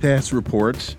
TASS 0.00 0.32
reports 0.32 0.96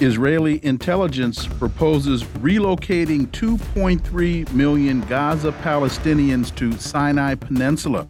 Israeli 0.00 0.64
intelligence 0.64 1.48
proposes 1.48 2.22
relocating 2.22 3.26
2.3 3.32 4.52
million 4.52 5.00
Gaza 5.02 5.50
Palestinians 5.50 6.54
to 6.54 6.70
Sinai 6.74 7.34
Peninsula. 7.34 8.06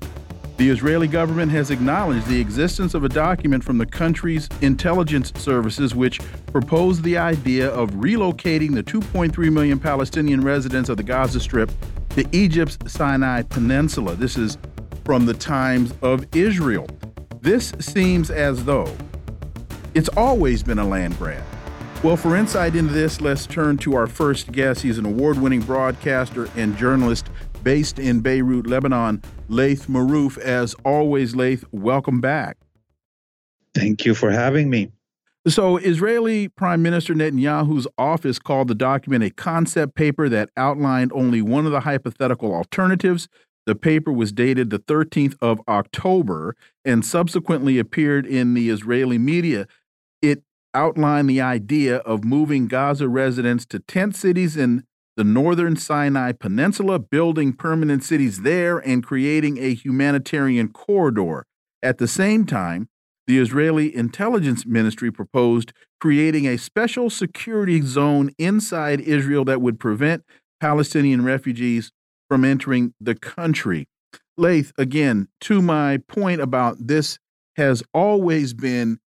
The 0.59 0.68
Israeli 0.68 1.09
government 1.09 1.51
has 1.52 1.70
acknowledged 1.70 2.27
the 2.27 2.38
existence 2.38 2.92
of 2.92 3.04
a 3.04 3.09
document 3.09 3.64
from 3.64 3.78
the 3.78 3.87
country's 3.87 4.51
intelligence 4.60 5.32
services 5.37 5.95
which 5.95 6.20
proposed 6.48 7.04
the 7.04 7.16
idea 7.16 7.70
of 7.70 7.92
relocating 7.92 8.74
the 8.74 8.82
2.3 8.82 9.51
million 9.51 9.79
Palestinian 9.79 10.42
residents 10.42 10.90
of 10.90 10.98
the 10.98 11.02
Gaza 11.02 11.40
Strip 11.40 11.70
to 12.10 12.29
Egypt's 12.32 12.76
Sinai 12.93 13.45
Peninsula. 13.45 14.15
This 14.15 14.37
is 14.37 14.59
from 15.06 15.24
the 15.24 15.32
Times 15.32 15.95
of 16.02 16.26
Israel. 16.37 16.87
This 17.40 17.73
seems 17.79 18.30
as 18.30 18.66
though 18.66 18.95
it's 19.99 20.09
always 20.10 20.63
been 20.63 20.79
a 20.79 20.87
land 20.87 21.18
grab. 21.18 21.43
Well, 22.04 22.16
for 22.16 22.37
insight 22.37 22.77
into 22.77 22.93
this, 22.93 23.21
let's 23.21 23.46
turn 23.46 23.79
to 23.79 23.96
our 23.96 24.07
first 24.07 24.52
guest. 24.52 24.82
He's 24.82 24.96
an 24.96 25.05
award 25.05 25.38
winning 25.38 25.60
broadcaster 25.60 26.49
and 26.57 26.77
journalist 26.77 27.29
based 27.65 27.99
in 27.99 28.21
Beirut, 28.21 28.68
Lebanon, 28.68 29.21
Laith 29.49 29.88
Marouf. 29.88 30.38
As 30.38 30.74
always, 30.85 31.35
Laith, 31.35 31.65
welcome 31.73 32.21
back. 32.21 32.57
Thank 33.74 34.05
you 34.05 34.15
for 34.15 34.30
having 34.30 34.71
me. 34.71 34.93
So, 35.49 35.79
Israeli 35.79 36.46
Prime 36.46 36.80
Minister 36.80 37.15
Netanyahu's 37.15 37.88
office 37.99 38.38
called 38.38 38.68
the 38.68 38.77
document 38.77 39.24
a 39.24 39.30
concept 39.30 39.96
paper 39.96 40.29
that 40.29 40.51
outlined 40.57 41.10
only 41.12 41.43
one 41.43 41.66
of 41.66 41.73
the 41.73 41.80
hypothetical 41.80 42.55
alternatives. 42.55 43.29
The 43.66 43.74
paper 43.74 44.12
was 44.12 44.33
dated 44.33 44.71
the 44.71 44.79
13th 44.79 45.37
of 45.43 45.60
October 45.68 46.55
and 46.85 47.05
subsequently 47.05 47.79
appeared 47.79 48.24
in 48.24 48.55
the 48.55 48.71
Israeli 48.71 49.18
media 49.18 49.66
it 50.23 50.43
outlined 50.74 51.29
the 51.29 51.41
idea 51.41 51.97
of 51.99 52.24
moving 52.24 52.69
Gaza 52.69 53.09
residents 53.09 53.66
to 53.66 53.79
tent 53.80 54.16
cities 54.16 54.57
in 54.57 54.85
the 55.16 55.24
northern 55.24 55.77
Sinai 55.77 56.33
Peninsula, 56.33 56.99
building 56.99 57.52
permanent 57.52 58.05
cities 58.05 58.43
there, 58.43 58.79
and 58.79 59.02
creating 59.02 59.59
a 59.59 59.74
humanitarian 59.74 60.69
corridor. 60.69 61.45
At 61.83 61.99
the 61.99 62.07
same 62.07 62.46
time, 62.46 62.89
the 63.27 63.39
Israeli 63.39 63.95
intelligence 63.95 64.65
ministry 64.65 65.11
proposed 65.11 65.72
creating 66.00 66.47
a 66.47 66.56
special 66.56 67.11
security 67.11 67.83
zone 67.83 68.31
inside 68.39 69.00
Israel 69.00 69.44
that 69.47 69.61
would 69.61 69.81
prevent 69.81 70.25
Palestinian 70.61 71.25
refugees 71.25 71.91
from 72.28 72.44
entering 72.44 72.94
the 73.00 73.15
country. 73.15 73.89
Laith, 74.37 74.72
again, 74.78 75.28
to 75.41 75.61
my 75.61 75.99
point 76.09 76.41
about 76.41 76.77
this 76.87 77.19
has 77.57 77.83
always 77.93 78.55
been 78.55 78.99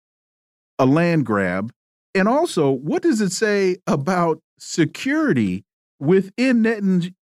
a 0.81 0.85
land 0.85 1.25
grab? 1.25 1.71
And 2.15 2.27
also, 2.27 2.71
what 2.71 3.03
does 3.03 3.21
it 3.21 3.31
say 3.31 3.77
about 3.85 4.41
security 4.57 5.63
within 5.99 6.63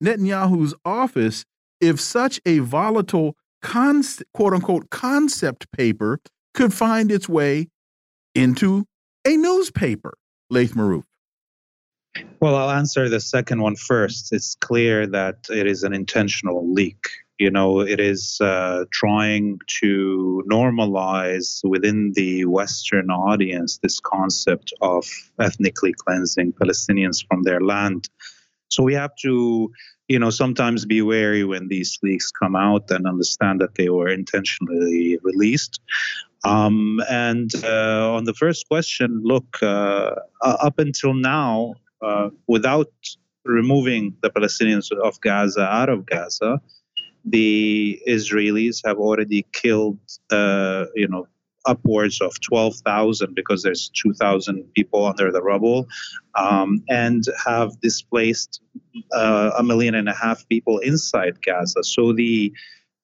Netanyahu's 0.03 0.75
office 0.85 1.45
if 1.81 2.01
such 2.01 2.41
a 2.47 2.61
volatile 2.61 3.37
quote 3.63 4.55
unquote 4.55 4.89
concept 4.91 5.71
paper 5.73 6.21
could 6.55 6.73
find 6.73 7.11
its 7.11 7.29
way 7.29 7.69
into 8.35 8.87
a 9.27 9.37
newspaper, 9.37 10.15
Laith 10.49 10.75
Marouf? 10.75 11.03
Well, 12.41 12.55
I'll 12.55 12.71
answer 12.71 13.09
the 13.09 13.21
second 13.21 13.61
one 13.61 13.77
first. 13.77 14.33
It's 14.33 14.55
clear 14.55 15.07
that 15.09 15.47
it 15.51 15.67
is 15.67 15.83
an 15.83 15.93
intentional 15.93 16.73
leak 16.73 17.09
you 17.39 17.51
know, 17.51 17.81
it 17.81 18.01
is 18.01 18.41
uh, 18.41 18.85
trying 18.91 19.61
to 19.81 20.43
normalize 20.51 21.61
within 21.65 22.13
the 22.15 22.45
Western 22.45 23.11
audience 23.11 23.79
this 23.79 24.01
concept 24.01 24.73
of 24.81 25.07
ethnically 25.39 25.93
cleansing 25.93 26.53
Palestinians 26.53 27.25
from 27.27 27.45
their 27.45 27.61
land. 27.61 28.09
So 28.71 28.83
we 28.83 28.95
have 28.95 29.15
to, 29.23 29.73
you 30.09 30.19
know, 30.19 30.31
sometimes 30.31 30.85
be 30.85 31.01
wary 31.01 31.45
when 31.45 31.69
these 31.69 31.99
leaks 32.03 32.33
come 32.33 32.57
out 32.57 32.91
and 32.91 33.07
understand 33.07 33.61
that 33.61 33.77
they 33.77 33.89
were 33.89 34.09
intentionally 34.09 35.19
released. 35.23 35.81
Um, 36.45 37.01
and 37.09 37.51
uh, 37.65 38.15
on 38.15 38.25
the 38.25 38.35
first 38.35 38.69
question, 38.69 39.21
look, 39.25 39.63
uh, 39.63 40.15
up 40.43 40.79
until 40.79 41.15
now, 41.15 41.75
uh, 42.03 42.31
without 42.47 42.93
removing 43.45 44.17
the 44.23 44.31
Palestinians 44.31 44.91
of 44.93 45.21
Gaza 45.21 45.63
out 45.63 45.89
of 45.89 46.05
Gaza, 46.05 46.61
the 47.25 48.01
Israelis 48.09 48.81
have 48.87 48.99
already 48.99 49.47
killed, 49.53 49.99
uh, 50.31 50.87
you 50.95 51.09
know, 51.09 51.27
upwards 51.67 52.21
of 52.21 52.41
12,000 52.41 53.35
because 53.35 53.63
there's 53.63 53.91
2,000 53.91 54.73
people 54.75 55.05
under 55.05 55.31
the 55.31 55.43
rubble, 55.43 55.87
um, 56.35 56.83
and 56.89 57.25
have 57.45 57.79
displaced 57.81 58.61
uh, 59.13 59.51
a 59.59 59.63
million 59.63 59.95
and 59.95 60.09
a 60.09 60.15
half 60.15 60.49
people 60.49 60.79
inside 60.79 61.43
Gaza. 61.43 61.85
So 61.85 62.13
the 62.13 62.53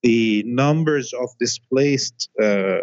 the 0.02 0.42
numbers 0.46 1.14
of 1.14 1.30
displaced 1.38 2.28
uh, 2.40 2.78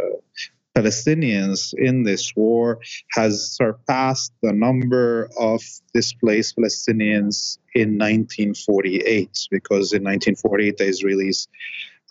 Palestinians 0.76 1.74
in 1.78 2.04
this 2.04 2.34
war 2.36 2.80
has 3.12 3.52
surpassed 3.52 4.34
the 4.42 4.54
number 4.54 5.30
of 5.38 5.62
displaced 5.94 6.58
Palestinians 6.58 7.58
in 7.76 7.98
1948, 7.98 9.48
because 9.52 9.94
in 9.94 10.04
1948 10.04 10.78
the 10.78 10.86
Israelis 10.86 11.48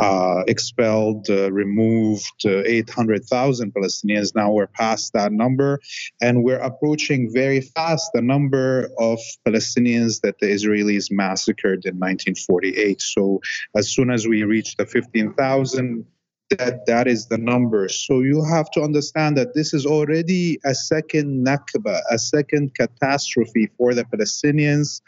uh, 0.01 0.45
expelled, 0.49 1.29
uh, 1.29 1.53
removed 1.53 2.47
uh, 2.47 2.63
800,000 2.65 3.75
Palestinians. 3.75 4.35
Now 4.35 4.51
we're 4.51 4.67
past 4.67 5.13
that 5.13 5.31
number, 5.31 5.79
and 6.23 6.43
we're 6.43 6.59
approaching 6.59 7.31
very 7.33 7.61
fast 7.61 8.11
the 8.15 8.23
number 8.23 8.91
of 8.99 9.19
Palestinians 9.47 10.23
that 10.23 10.39
the 10.39 10.47
Israelis 10.47 11.11
massacred 11.11 11.85
in 11.85 11.97
1948. 11.97 13.01
So 13.03 13.41
as 13.77 13.91
soon 13.91 14.11
as 14.11 14.27
we 14.27 14.43
reach 14.43 14.77
the 14.77 14.87
15,000, 14.87 16.07
that 16.51 16.87
that 16.87 17.07
is 17.07 17.27
the 17.27 17.39
number. 17.39 17.89
So 17.89 18.21
you 18.21 18.45
have 18.45 18.71
to 18.73 18.83
understand 18.83 19.37
that 19.37 19.55
this 19.55 19.73
is 19.73 19.87
already 19.87 20.59
a 20.65 20.75
second 20.75 21.47
Nakba, 21.47 22.01
a 22.11 22.19
second 22.19 22.75
catastrophe 22.75 23.71
for 23.79 23.95
the 23.95 24.05
Palestinians 24.05 25.01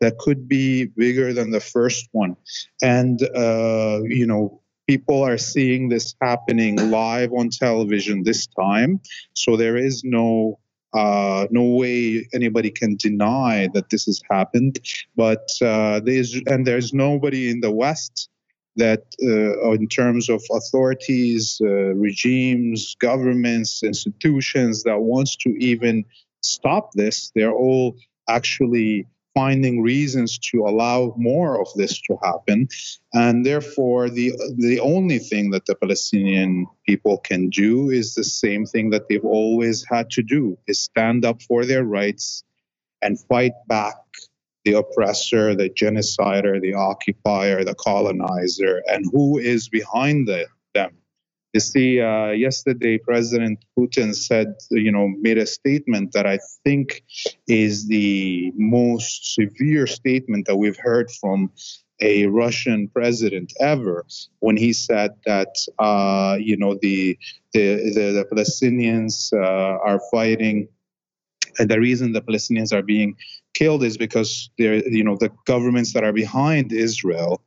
that 0.00 0.18
could 0.18 0.48
be 0.48 0.86
bigger 0.86 1.32
than 1.32 1.50
the 1.50 1.60
first 1.60 2.08
one. 2.12 2.36
And, 2.82 3.22
uh, 3.34 4.00
you 4.04 4.26
know, 4.26 4.60
people 4.86 5.22
are 5.22 5.38
seeing 5.38 5.88
this 5.88 6.14
happening 6.20 6.90
live 6.90 7.32
on 7.32 7.50
television 7.50 8.22
this 8.22 8.46
time. 8.46 9.00
So 9.34 9.56
there 9.56 9.76
is 9.76 10.04
no 10.04 10.58
uh, 10.92 11.48
no 11.50 11.64
way 11.64 12.24
anybody 12.32 12.70
can 12.70 12.96
deny 12.96 13.68
that 13.74 13.90
this 13.90 14.04
has 14.04 14.22
happened. 14.30 14.78
But 15.16 15.48
uh, 15.60 16.00
there's 16.04 16.34
and 16.46 16.64
there's 16.64 16.94
nobody 16.94 17.50
in 17.50 17.60
the 17.60 17.72
West 17.72 18.28
that 18.76 19.04
uh, 19.22 19.70
in 19.72 19.88
terms 19.88 20.28
of 20.28 20.42
authorities, 20.50 21.60
uh, 21.62 21.94
regimes, 21.94 22.96
governments, 23.00 23.82
institutions 23.82 24.82
that 24.82 25.00
wants 25.00 25.36
to 25.36 25.50
even 25.58 26.04
stop 26.42 26.92
this, 26.94 27.30
they're 27.34 27.52
all 27.52 27.96
actually 28.28 29.06
finding 29.34 29.82
reasons 29.82 30.38
to 30.38 30.60
allow 30.60 31.12
more 31.16 31.60
of 31.60 31.66
this 31.74 32.00
to 32.02 32.16
happen. 32.22 32.68
And 33.12 33.44
therefore 33.44 34.08
the 34.08 34.32
the 34.56 34.80
only 34.80 35.18
thing 35.18 35.50
that 35.50 35.66
the 35.66 35.74
palestinian 35.74 36.66
people 36.86 37.18
can 37.18 37.50
do 37.50 37.90
is 37.90 38.14
the 38.14 38.24
same 38.24 38.64
thing 38.64 38.90
that 38.90 39.08
they've 39.08 39.24
always 39.24 39.84
had 39.90 40.08
to 40.10 40.22
do 40.22 40.56
is 40.68 40.78
stand 40.78 41.24
up 41.24 41.42
for 41.42 41.64
their 41.64 41.84
rights 41.84 42.44
and 43.02 43.20
fight 43.28 43.52
back 43.66 43.96
the 44.64 44.74
oppressor, 44.74 45.54
the 45.54 45.70
genocider, 45.70 46.60
the 46.60 46.74
occupier, 46.74 47.64
the 47.64 47.74
colonizer, 47.74 48.82
and 48.86 49.04
who 49.12 49.38
is 49.38 49.68
behind 49.68 50.26
the, 50.28 50.46
them. 50.74 50.92
You 51.52 51.60
see, 51.60 52.00
uh, 52.00 52.30
yesterday 52.30 52.98
President 52.98 53.64
Putin 53.78 54.14
said, 54.14 54.54
you 54.70 54.90
know, 54.90 55.08
made 55.20 55.38
a 55.38 55.46
statement 55.46 56.12
that 56.12 56.26
I 56.26 56.40
think 56.64 57.04
is 57.46 57.86
the 57.86 58.52
most 58.56 59.34
severe 59.34 59.86
statement 59.86 60.46
that 60.46 60.56
we've 60.56 60.78
heard 60.78 61.10
from 61.20 61.52
a 62.00 62.26
Russian 62.26 62.88
president 62.88 63.52
ever 63.60 64.04
when 64.40 64.56
he 64.56 64.72
said 64.72 65.12
that 65.26 65.54
uh, 65.78 66.36
you 66.40 66.56
know 66.56 66.76
the 66.82 67.16
the 67.52 67.76
the, 67.94 68.12
the 68.12 68.26
Palestinians 68.32 69.32
uh, 69.32 69.78
are 69.78 70.00
fighting, 70.10 70.68
and 71.58 71.70
the 71.70 71.78
reason 71.78 72.12
the 72.12 72.22
Palestinians 72.22 72.72
are 72.72 72.82
being 72.82 73.16
killed 73.54 73.82
is 73.84 73.96
because 73.96 74.50
they're 74.58 74.86
you 74.88 75.04
know 75.04 75.16
the 75.16 75.30
governments 75.46 75.92
that 75.94 76.04
are 76.04 76.12
behind 76.12 76.72
Israel 76.72 77.40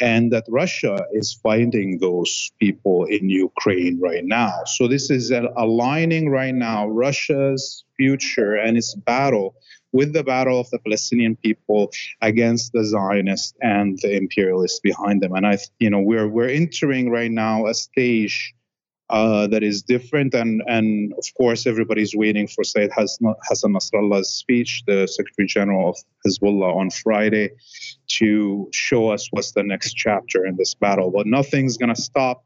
and 0.00 0.30
that 0.32 0.44
Russia 0.48 1.04
is 1.12 1.38
finding 1.42 1.98
those 1.98 2.52
people 2.60 3.04
in 3.04 3.30
Ukraine 3.30 3.98
right 3.98 4.24
now. 4.24 4.52
So 4.66 4.88
this 4.88 5.10
is 5.10 5.32
aligning 5.56 6.28
right 6.28 6.54
now 6.54 6.86
Russia's 6.88 7.84
future 7.96 8.56
and 8.56 8.76
its 8.76 8.94
battle 8.94 9.54
with 9.92 10.12
the 10.12 10.22
battle 10.22 10.60
of 10.60 10.68
the 10.70 10.78
Palestinian 10.80 11.36
people 11.36 11.90
against 12.20 12.72
the 12.72 12.84
Zionists 12.84 13.54
and 13.62 13.98
the 14.02 14.14
imperialists 14.14 14.80
behind 14.80 15.22
them. 15.22 15.32
And 15.32 15.46
I, 15.46 15.58
you 15.78 15.88
know, 15.88 16.00
we're 16.00 16.28
we're 16.28 16.50
entering 16.50 17.10
right 17.10 17.30
now 17.30 17.66
a 17.66 17.74
stage 17.74 18.54
uh, 19.08 19.46
that 19.46 19.62
is 19.62 19.82
different. 19.82 20.34
And, 20.34 20.62
and 20.66 21.12
of 21.14 21.24
course, 21.36 21.66
everybody's 21.66 22.14
waiting 22.14 22.48
for 22.48 22.64
Sayyid 22.64 22.90
Hassan 22.92 23.72
Nasrallah's 23.72 24.30
speech, 24.30 24.82
the 24.86 25.06
Secretary 25.06 25.46
General 25.46 25.90
of 25.90 25.96
Hezbollah, 26.26 26.74
on 26.74 26.90
Friday 26.90 27.50
to 28.18 28.68
show 28.72 29.10
us 29.10 29.28
what's 29.30 29.52
the 29.52 29.62
next 29.62 29.94
chapter 29.94 30.44
in 30.44 30.56
this 30.56 30.74
battle. 30.74 31.10
But 31.10 31.26
nothing's 31.26 31.76
going 31.76 31.94
to 31.94 32.00
stop. 32.00 32.44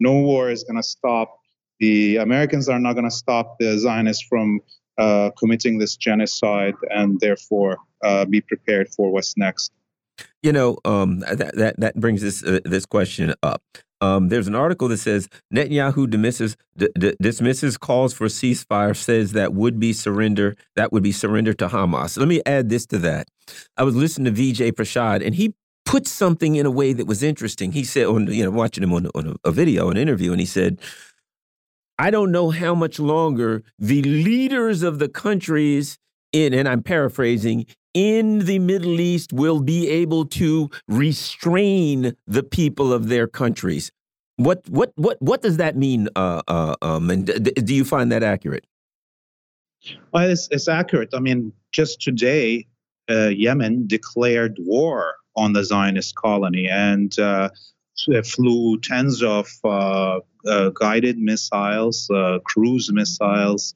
No 0.00 0.20
war 0.20 0.50
is 0.50 0.64
going 0.64 0.76
to 0.76 0.82
stop. 0.82 1.38
The 1.78 2.16
Americans 2.16 2.68
are 2.68 2.78
not 2.78 2.94
going 2.94 3.08
to 3.08 3.10
stop 3.10 3.56
the 3.58 3.78
Zionists 3.78 4.24
from 4.28 4.60
uh, 4.98 5.30
committing 5.38 5.78
this 5.78 5.96
genocide 5.96 6.74
and 6.90 7.18
therefore 7.20 7.78
uh, 8.02 8.24
be 8.24 8.40
prepared 8.40 8.88
for 8.88 9.10
what's 9.12 9.36
next. 9.36 9.72
You 10.42 10.52
know, 10.52 10.78
um, 10.84 11.20
that, 11.20 11.54
that, 11.56 11.80
that 11.80 11.96
brings 11.96 12.22
this, 12.22 12.44
uh, 12.44 12.60
this 12.64 12.86
question 12.86 13.34
up. 13.42 13.62
Um, 14.04 14.28
there's 14.28 14.48
an 14.48 14.54
article 14.54 14.88
that 14.88 14.98
says 14.98 15.28
Netanyahu 15.52 16.10
dismisses 16.10 16.56
dismisses 17.20 17.76
calls 17.78 18.12
for 18.12 18.26
ceasefire, 18.26 18.94
says 18.96 19.32
that 19.32 19.54
would 19.54 19.80
be 19.80 19.92
surrender 19.92 20.56
that 20.76 20.92
would 20.92 21.02
be 21.02 21.12
surrender 21.12 21.54
to 21.54 21.68
Hamas. 21.68 22.18
Let 22.18 22.28
me 22.28 22.42
add 22.44 22.68
this 22.68 22.86
to 22.86 22.98
that. 22.98 23.28
I 23.76 23.82
was 23.82 23.96
listening 23.96 24.34
to 24.34 24.40
Vijay 24.40 24.72
Prashad, 24.72 25.24
and 25.24 25.34
he 25.34 25.54
put 25.84 26.06
something 26.06 26.56
in 26.56 26.66
a 26.66 26.70
way 26.70 26.92
that 26.92 27.06
was 27.06 27.22
interesting. 27.22 27.72
He 27.72 27.84
said, 27.84 28.06
on 28.06 28.26
you 28.26 28.44
know, 28.44 28.50
watching 28.50 28.82
him 28.82 28.92
on, 28.92 29.06
on 29.14 29.28
a, 29.28 29.48
a 29.48 29.52
video, 29.52 29.90
an 29.90 29.96
interview, 29.96 30.32
and 30.32 30.40
he 30.40 30.46
said, 30.46 30.80
"I 31.98 32.10
don't 32.10 32.32
know 32.32 32.50
how 32.50 32.74
much 32.74 32.98
longer 32.98 33.62
the 33.78 34.02
leaders 34.02 34.82
of 34.82 34.98
the 34.98 35.08
countries 35.08 35.98
in, 36.32 36.52
and 36.52 36.68
I'm 36.68 36.82
paraphrasing, 36.82 37.66
in 37.94 38.40
the 38.40 38.58
Middle 38.58 39.00
East 39.00 39.32
will 39.32 39.60
be 39.60 39.88
able 39.88 40.26
to 40.26 40.68
restrain 40.88 42.16
the 42.26 42.42
people 42.42 42.92
of 42.92 43.08
their 43.08 43.26
countries. 43.26 43.90
What 44.36 44.68
what 44.68 44.92
what 44.96 45.22
what 45.22 45.42
does 45.42 45.58
that 45.58 45.76
mean? 45.76 46.08
Uh, 46.16 46.42
uh, 46.48 46.74
um, 46.82 47.08
and 47.08 47.26
do 47.64 47.74
you 47.74 47.84
find 47.84 48.10
that 48.10 48.24
accurate? 48.24 48.66
Well, 50.12 50.28
it's, 50.28 50.48
it's 50.50 50.66
accurate. 50.66 51.10
I 51.14 51.20
mean, 51.20 51.52
just 51.70 52.00
today, 52.00 52.66
uh, 53.08 53.28
Yemen 53.28 53.86
declared 53.86 54.56
war 54.58 55.14
on 55.36 55.52
the 55.52 55.62
Zionist 55.62 56.16
colony 56.16 56.68
and 56.68 57.16
uh, 57.18 57.50
flew 58.24 58.80
tens 58.80 59.22
of 59.22 59.48
uh, 59.62 60.20
uh, 60.46 60.70
guided 60.70 61.18
missiles, 61.18 62.10
cruise 62.44 62.90
missiles, 62.92 63.74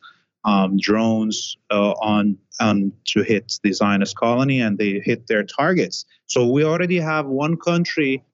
um, 0.49 0.79
drones 0.79 1.57
on 1.71 2.39
um, 2.61 2.93
to 3.05 3.23
hit 3.23 3.59
the 3.63 3.73
Zionist 3.73 4.17
colony, 4.17 4.61
and 4.61 4.79
they 4.79 5.01
hit 5.05 5.27
their 5.27 5.45
targets. 5.45 6.07
So 6.27 6.49
we 6.49 6.65
already 6.65 6.99
have 6.99 7.27
one 7.27 7.57
country, 7.57 8.25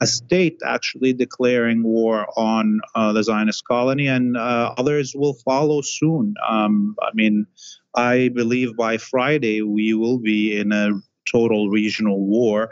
a 0.00 0.06
state, 0.06 0.60
actually 0.64 1.12
declaring 1.12 1.82
war 1.82 2.26
on 2.36 2.80
uh, 2.94 3.12
the 3.12 3.22
Zionist 3.22 3.64
colony, 3.66 4.06
and 4.06 4.36
uh, 4.36 4.74
others 4.78 5.14
will 5.14 5.34
follow 5.34 5.82
soon. 5.82 6.34
Um, 6.48 6.96
I 7.02 7.10
mean, 7.14 7.46
I 7.94 8.28
believe 8.28 8.76
by 8.76 8.96
Friday 8.96 9.62
we 9.62 9.92
will 9.92 10.18
be 10.18 10.58
in 10.58 10.72
a 10.72 10.90
total 11.30 11.68
regional 11.68 12.20
war 12.24 12.70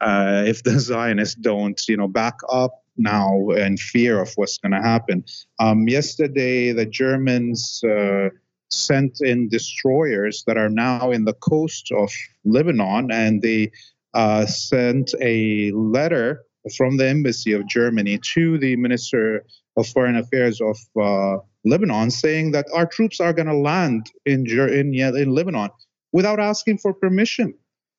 uh, 0.00 0.44
if 0.46 0.62
the 0.62 0.78
Zionists 0.90 1.34
don't, 1.34 1.80
you 1.88 1.96
know, 1.96 2.08
back 2.08 2.36
up 2.48 2.82
now 2.96 3.48
in 3.50 3.76
fear 3.76 4.20
of 4.20 4.32
what's 4.36 4.58
going 4.58 4.72
to 4.72 4.82
happen. 4.82 5.24
Um, 5.58 5.88
yesterday, 5.88 6.72
the 6.72 6.86
Germans 6.86 7.82
uh, 7.84 8.30
sent 8.68 9.20
in 9.20 9.48
destroyers 9.48 10.44
that 10.46 10.56
are 10.56 10.68
now 10.68 11.10
in 11.10 11.24
the 11.24 11.34
coast 11.34 11.90
of 11.92 12.10
Lebanon, 12.44 13.10
and 13.10 13.42
they 13.42 13.70
uh, 14.14 14.46
sent 14.46 15.14
a 15.20 15.70
letter 15.72 16.42
from 16.76 16.96
the 16.96 17.08
embassy 17.08 17.52
of 17.52 17.66
Germany 17.68 18.18
to 18.34 18.58
the 18.58 18.76
Minister 18.76 19.44
of 19.76 19.86
Foreign 19.86 20.16
Affairs 20.16 20.60
of 20.60 20.78
uh, 21.00 21.38
Lebanon, 21.64 22.10
saying 22.10 22.52
that 22.52 22.66
our 22.74 22.86
troops 22.86 23.20
are 23.20 23.32
going 23.32 23.46
to 23.46 23.56
land 23.56 24.10
in, 24.24 24.46
in 24.46 24.94
in 24.94 25.30
Lebanon 25.30 25.70
without 26.12 26.40
asking 26.40 26.78
for 26.78 26.92
permission. 26.94 27.54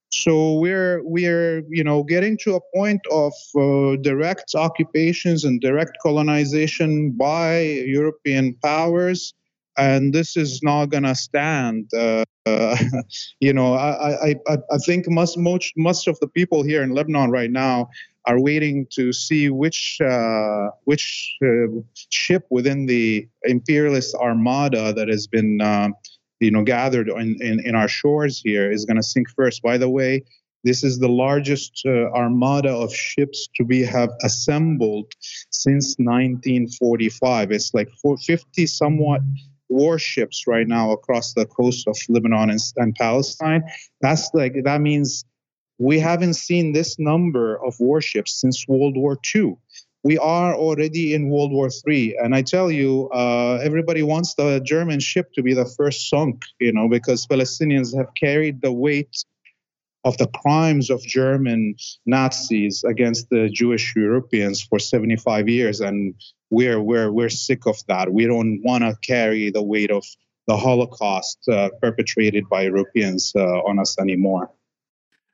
So 0.09 0.54
we're 0.54 1.01
we're 1.04 1.63
you 1.69 1.83
know 1.83 2.04
getting 2.04 2.38
to 2.44 2.56
a 2.56 2.62
point 2.74 3.01
of 3.12 3.33
uh, 3.56 3.98
direct 4.01 4.56
occupations 4.56 5.44
and 5.44 5.59
direct 5.59 5.98
colonization 6.01 7.12
by 7.12 7.62
European 7.62 8.56
powers 8.63 9.33
and 9.77 10.13
this 10.13 10.36
is 10.36 10.62
not 10.63 10.88
going 10.88 11.04
to 11.04 11.15
stand. 11.15 11.89
Uh, 11.95 12.25
uh, 12.45 12.77
you 13.39 13.54
know, 13.54 13.74
I, 13.74 14.31
I, 14.31 14.57
I 14.71 14.77
think 14.86 15.07
most, 15.07 15.38
most, 15.38 15.74
most 15.77 16.07
of 16.07 16.19
the 16.19 16.27
people 16.27 16.63
here 16.63 16.81
in 16.81 16.92
Lebanon 16.92 17.30
right 17.30 17.51
now 17.51 17.89
are 18.25 18.39
waiting 18.39 18.88
to 18.92 19.13
see 19.13 19.50
which 19.50 20.00
uh, 20.01 20.68
which 20.83 21.38
uh, 21.42 21.68
ship 22.09 22.45
within 22.50 22.86
the 22.86 23.27
imperialist 23.44 24.13
armada 24.15 24.92
that 24.94 25.07
has 25.07 25.27
been 25.27 25.62
uh, 25.62 25.89
you 26.39 26.51
know 26.51 26.63
gathered 26.63 27.09
in, 27.09 27.35
in, 27.41 27.59
in, 27.65 27.75
our 27.75 27.87
shores 27.87 28.39
here 28.39 28.71
is 28.71 28.85
going 28.85 28.97
to 28.97 29.03
sink 29.03 29.29
first. 29.29 29.61
By 29.61 29.77
the 29.77 29.89
way, 29.89 30.23
this 30.63 30.83
is 30.83 30.99
the 30.99 31.09
largest 31.09 31.81
uh, 31.85 32.11
armada 32.13 32.73
of 32.73 32.93
ships 32.93 33.47
to 33.55 33.63
be 33.63 33.83
have 33.83 34.09
assembled 34.23 35.11
since 35.49 35.95
1945. 35.97 37.51
It's 37.51 37.73
like 37.73 37.89
450 38.01 38.65
somewhat 38.67 39.21
warships 39.69 40.45
right 40.47 40.67
now 40.67 40.91
across 40.91 41.33
the 41.33 41.45
coast 41.45 41.87
of 41.87 41.97
Lebanon 42.09 42.49
and, 42.49 42.59
and 42.77 42.95
Palestine. 42.95 43.63
That's 44.01 44.29
like 44.33 44.63
that 44.63 44.81
means 44.81 45.25
we 45.79 45.99
haven't 45.99 46.33
seen 46.33 46.73
this 46.73 46.97
number 46.97 47.63
of 47.63 47.75
warships 47.79 48.41
since 48.41 48.67
World 48.67 48.97
War 48.97 49.17
II. 49.35 49.57
We 50.04 50.18
are 50.18 50.56
already 50.56 51.13
in 51.13 51.30
World 51.30 51.51
War 51.51 51.69
III, 51.87 52.18
and 52.23 52.35
I 52.35 52.42
tell 52.42 52.71
you, 52.71 53.09
uh, 53.09 53.59
everybody 53.63 54.04
wants 54.04 54.35
the 54.35 54.61
German 54.63 54.99
ship 54.99 55.33
to 55.33 55.42
be 55.42 55.54
the 55.54 55.66
first 55.66 56.09
sunk, 56.09 56.44
you 56.59 56.71
know, 56.71 56.87
because 56.87 57.25
Palestinians 57.25 57.95
have 57.97 58.07
carried 58.16 58.61
the 58.61 58.71
weight 58.71 59.25
of 60.06 60.18
the 60.18 60.27
crimes 60.27 60.89
of 60.89 61.01
German 61.01 61.75
Nazis 62.06 62.83
against 62.83 63.30
the 63.30 63.49
Jewish 63.49 63.94
Europeans 63.95 64.61
for 64.61 64.80
75 64.80 65.49
years, 65.49 65.81
and 65.81 66.16
we're 66.49 66.81
we're 66.81 67.11
we're 67.11 67.30
sick 67.30 67.66
of 67.66 67.77
that. 67.87 68.13
We 68.13 68.25
don't 68.25 68.61
want 68.63 68.83
to 68.83 68.95
carry 69.06 69.49
the 69.49 69.63
weight 69.63 69.92
of 69.92 70.06
the 70.47 70.56
Holocaust 70.56 71.39
uh, 71.49 71.69
perpetrated 71.81 72.47
by 72.49 72.63
Europeans 72.63 73.33
uh, 73.35 73.42
on 73.42 73.80
us 73.80 73.99
anymore. 73.99 74.49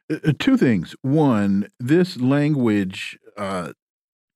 Uh, 0.09 0.17
uh 0.25 0.33
two 0.39 0.57
things. 0.57 0.95
One, 1.01 1.67
this 1.79 2.19
language 2.19 3.19
uh, 3.37 3.73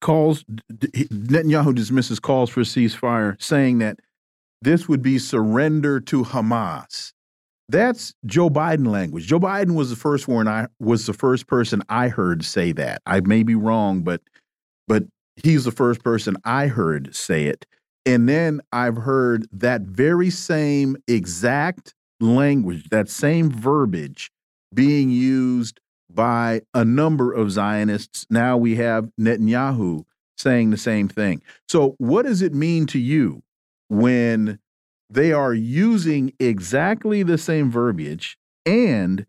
calls 0.01 0.43
Netanyahu 0.71 1.73
dismisses 1.73 2.19
calls 2.19 2.49
for 2.49 2.61
a 2.61 2.63
ceasefire, 2.63 3.41
saying 3.41 3.79
that 3.79 3.99
this 4.61 4.87
would 4.87 5.01
be 5.01 5.19
surrender 5.19 5.99
to 6.01 6.23
Hamas. 6.23 7.13
That's 7.69 8.13
Joe 8.25 8.49
Biden 8.49 8.87
language. 8.87 9.27
Joe 9.27 9.39
Biden 9.39 9.75
was 9.75 9.89
the 9.89 9.95
first 9.95 10.27
one 10.27 10.47
I 10.47 10.67
was 10.79 11.05
the 11.05 11.13
first 11.13 11.47
person 11.47 11.81
I 11.89 12.07
heard 12.07 12.45
say 12.45 12.71
that. 12.73 13.01
I 13.05 13.19
may 13.21 13.43
be 13.43 13.55
wrong, 13.55 14.03
but 14.03 14.21
but 14.87 15.03
he's 15.35 15.65
the 15.65 15.71
first 15.71 16.03
person 16.03 16.37
I 16.45 16.67
heard 16.67 17.13
say 17.13 17.45
it. 17.45 17.65
And 18.05 18.29
then 18.29 18.61
I've 18.71 18.95
heard 18.95 19.47
that 19.51 19.81
very 19.81 20.29
same 20.29 20.95
exact 21.07 21.93
language, 22.21 22.87
that 22.89 23.09
same 23.09 23.51
verbiage 23.51 24.31
being 24.73 25.09
used 25.09 25.79
by 26.09 26.61
a 26.73 26.85
number 26.85 27.33
of 27.33 27.51
Zionists. 27.51 28.25
Now 28.29 28.57
we 28.57 28.75
have 28.75 29.09
Netanyahu 29.19 30.05
saying 30.37 30.69
the 30.69 30.77
same 30.77 31.07
thing. 31.07 31.41
So, 31.67 31.95
what 31.97 32.25
does 32.25 32.41
it 32.41 32.53
mean 32.53 32.85
to 32.87 32.99
you 32.99 33.43
when 33.89 34.59
they 35.09 35.31
are 35.31 35.53
using 35.53 36.33
exactly 36.39 37.23
the 37.23 37.37
same 37.37 37.71
verbiage 37.71 38.37
and 38.65 39.25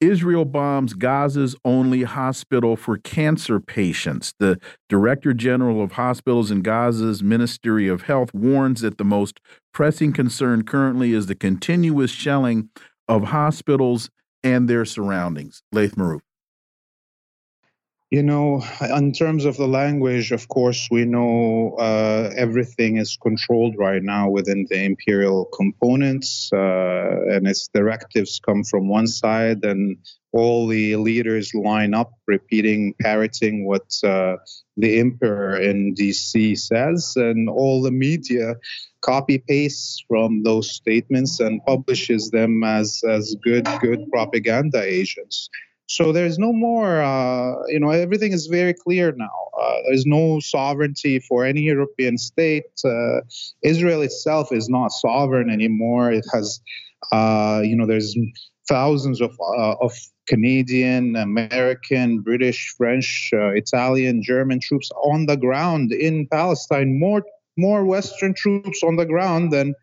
Israel 0.00 0.44
bombs 0.44 0.94
Gaza's 0.94 1.56
only 1.64 2.04
hospital 2.04 2.76
for 2.76 2.98
cancer 2.98 3.58
patients. 3.58 4.32
The 4.38 4.60
Director 4.88 5.34
General 5.34 5.82
of 5.82 5.92
Hospitals 5.92 6.52
in 6.52 6.62
Gaza's 6.62 7.22
Ministry 7.22 7.88
of 7.88 8.02
Health 8.02 8.32
warns 8.32 8.80
that 8.82 8.98
the 8.98 9.04
most 9.04 9.40
pressing 9.74 10.12
concern 10.12 10.62
currently 10.62 11.12
is 11.12 11.26
the 11.26 11.34
continuous 11.34 12.12
shelling 12.12 12.70
of 13.08 13.24
hospitals 13.24 14.08
and 14.42 14.68
their 14.68 14.84
surroundings. 14.84 15.62
Laith 15.72 15.96
Marouf. 15.96 16.20
You 18.10 18.22
know, 18.22 18.64
in 18.80 19.12
terms 19.12 19.44
of 19.44 19.58
the 19.58 19.68
language, 19.68 20.32
of 20.32 20.48
course, 20.48 20.88
we 20.90 21.04
know 21.04 21.74
uh, 21.78 22.30
everything 22.38 22.96
is 22.96 23.18
controlled 23.20 23.74
right 23.76 24.02
now 24.02 24.30
within 24.30 24.66
the 24.70 24.82
imperial 24.82 25.44
components, 25.44 26.48
uh, 26.50 26.56
and 27.28 27.46
its 27.46 27.68
directives 27.68 28.40
come 28.40 28.64
from 28.64 28.88
one 28.88 29.08
side, 29.08 29.62
and 29.62 29.98
all 30.32 30.66
the 30.66 30.96
leaders 30.96 31.52
line 31.52 31.92
up, 31.92 32.12
repeating, 32.26 32.94
parroting 32.98 33.66
what 33.66 33.92
uh, 34.02 34.36
the 34.78 35.00
emperor 35.00 35.58
in 35.58 35.94
DC 35.94 36.58
says, 36.58 37.12
and 37.14 37.50
all 37.50 37.82
the 37.82 37.90
media 37.90 38.54
copy 39.02 39.36
pastes 39.36 40.02
from 40.08 40.42
those 40.44 40.70
statements 40.70 41.40
and 41.40 41.64
publishes 41.66 42.30
them 42.30 42.64
as 42.64 43.02
as 43.06 43.36
good 43.44 43.68
good 43.80 44.00
propaganda 44.10 44.82
agents. 44.82 45.50
So 45.88 46.12
there's 46.12 46.38
no 46.38 46.52
more, 46.52 47.00
uh, 47.00 47.54
you 47.68 47.80
know, 47.80 47.88
everything 47.90 48.32
is 48.32 48.46
very 48.46 48.74
clear 48.74 49.12
now. 49.12 49.48
Uh, 49.58 49.76
there's 49.86 50.04
no 50.04 50.38
sovereignty 50.38 51.18
for 51.18 51.46
any 51.46 51.62
European 51.62 52.18
state. 52.18 52.66
Uh, 52.84 53.22
Israel 53.62 54.02
itself 54.02 54.52
is 54.52 54.68
not 54.68 54.92
sovereign 54.92 55.48
anymore. 55.48 56.12
It 56.12 56.26
has, 56.32 56.60
uh, 57.10 57.62
you 57.64 57.74
know, 57.74 57.86
there's 57.86 58.14
thousands 58.68 59.22
of 59.22 59.34
uh, 59.40 59.76
of 59.80 59.94
Canadian, 60.26 61.16
American, 61.16 62.20
British, 62.20 62.74
French, 62.76 63.30
uh, 63.32 63.52
Italian, 63.52 64.22
German 64.22 64.60
troops 64.60 64.90
on 65.02 65.24
the 65.24 65.38
ground 65.38 65.90
in 65.90 66.28
Palestine. 66.30 67.00
More 67.00 67.24
more 67.56 67.86
Western 67.86 68.34
troops 68.34 68.82
on 68.82 68.96
the 68.96 69.06
ground 69.06 69.52
than 69.52 69.74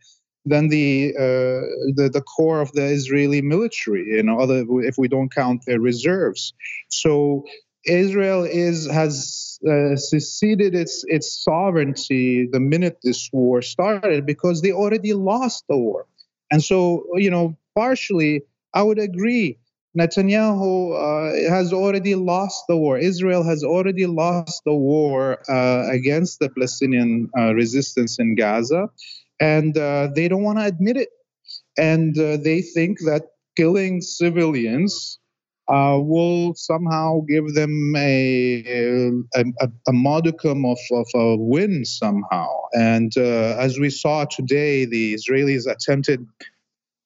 than 0.46 0.70
the, 0.70 1.14
uh, 1.18 1.66
the 1.96 2.10
the 2.12 2.22
core 2.22 2.62
of 2.62 2.72
the 2.74 2.86
Israeli 2.86 3.42
military. 3.42 4.06
You 4.06 4.24
know, 4.24 4.40
other 4.40 4.64
if 4.82 4.98
we 4.98 5.08
don't 5.08 5.34
count 5.34 5.66
their 5.66 5.80
reserves. 5.80 6.54
So 6.90 7.46
Israel 7.86 8.44
is 8.44 8.90
has 8.90 9.60
uh, 9.68 9.96
seceded 9.96 10.76
its 10.76 11.04
its 11.08 11.44
sovereignty 11.44 12.48
the 12.52 12.60
minute 12.60 13.00
this 13.04 13.30
war 13.32 13.62
started 13.62 14.26
because 14.26 14.62
they 14.62 14.72
already 14.72 15.14
lost 15.14 15.66
the 15.70 15.78
war, 15.78 16.06
and 16.52 16.64
so 16.64 17.06
you 17.16 17.30
know 17.30 17.56
partially 17.76 18.44
I 18.74 18.84
would 18.84 19.00
agree. 19.00 19.58
Netanyahu 19.98 20.92
uh, 20.92 21.50
has 21.50 21.72
already 21.72 22.16
lost 22.16 22.66
the 22.68 22.76
war. 22.76 22.98
Israel 22.98 23.44
has 23.44 23.64
already 23.64 24.06
lost 24.06 24.62
the 24.66 24.74
war 24.74 25.40
uh, 25.50 25.88
against 25.90 26.40
the 26.40 26.50
Palestinian 26.50 27.30
uh, 27.38 27.54
resistance 27.54 28.20
in 28.20 28.36
Gaza 28.36 28.90
and 29.40 29.78
uh, 29.78 30.10
they 30.16 30.28
don't 30.28 30.44
want 30.44 30.60
to 30.60 30.66
admit 30.66 30.98
it. 30.98 31.10
And 31.78 32.18
uh, 32.18 32.38
they 32.38 32.62
think 32.62 33.00
that 33.02 33.24
killing 33.58 34.02
civilians 34.02 35.20
uh, 35.68 35.98
will 36.00 36.54
somehow 36.56 37.22
give 37.28 37.54
them 37.54 37.94
a, 37.98 38.64
a, 39.36 39.44
a 39.88 39.94
modicum 39.94 40.66
of, 40.66 40.78
of, 40.92 41.08
a 41.16 41.36
win 41.38 41.84
somehow. 41.86 42.48
And 42.74 43.12
uh, 43.18 43.58
as 43.60 43.80
we 43.80 43.90
saw 43.90 44.26
today, 44.26 44.86
the 44.86 45.16
Israelis 45.16 45.66
attempted 45.70 46.26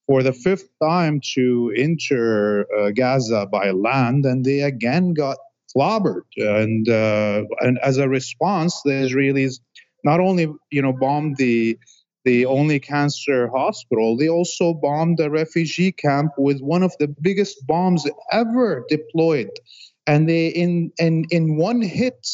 for 0.08 0.24
the 0.24 0.34
fifth 0.34 0.68
time 0.82 1.22
to 1.36 1.72
enter 1.78 2.66
uh, 2.78 2.92
Gaza 2.92 3.46
by 3.46 3.72
land, 3.72 4.26
and 4.26 4.44
they 4.44 4.62
again 4.62 5.14
got 5.14 5.38
clobbered. 5.76 6.24
And, 6.36 6.90
uh, 6.90 7.44
and 7.62 7.80
as 7.84 7.98
a 7.98 8.10
response, 8.10 8.82
the 8.84 8.92
Israelis 8.92 9.60
not 10.04 10.20
only 10.20 10.48
you 10.72 10.82
know 10.82 10.94
bombed 10.94 11.38
the 11.38 11.78
the 12.26 12.46
only 12.46 12.80
cancer 12.80 13.48
hospital, 13.48 14.18
they 14.18 14.30
also 14.30 14.74
bombed 14.74 15.20
a 15.20 15.30
refugee 15.30 15.92
camp 15.92 16.34
with 16.38 16.60
one 16.62 16.84
of 16.84 16.94
the 17.00 17.08
biggest 17.08 17.66
bombs 17.66 18.06
ever 18.32 18.86
deployed. 18.90 19.52
And 20.06 20.28
they 20.28 20.48
in 20.48 20.92
in 21.00 21.26
in 21.32 21.56
one 21.58 21.82
hit, 21.82 22.28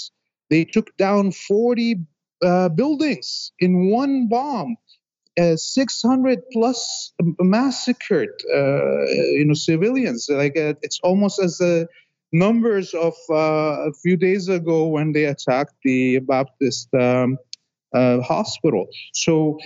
they 0.49 0.65
took 0.65 0.95
down 0.97 1.31
40 1.31 1.97
uh, 2.43 2.69
buildings 2.69 3.51
in 3.59 3.89
one 3.91 4.27
bomb. 4.27 4.77
Uh, 5.37 5.57
600 5.57 6.39
plus 6.53 7.11
massacred, 7.41 8.29
uh, 8.53 9.03
you 9.35 9.43
know, 9.45 9.53
civilians. 9.53 10.29
Like 10.29 10.57
uh, 10.57 10.75
it's 10.81 11.01
almost 11.03 11.41
as 11.43 11.57
the 11.57 11.89
numbers 12.31 12.93
of 12.93 13.15
uh, 13.29 13.89
a 13.89 13.93
few 14.01 14.15
days 14.15 14.47
ago 14.47 14.87
when 14.87 15.11
they 15.11 15.25
attacked 15.25 15.73
the 15.83 16.19
Baptist 16.19 16.93
um, 16.93 17.37
uh, 17.95 18.21
hospital. 18.21 18.87
So 19.13 19.57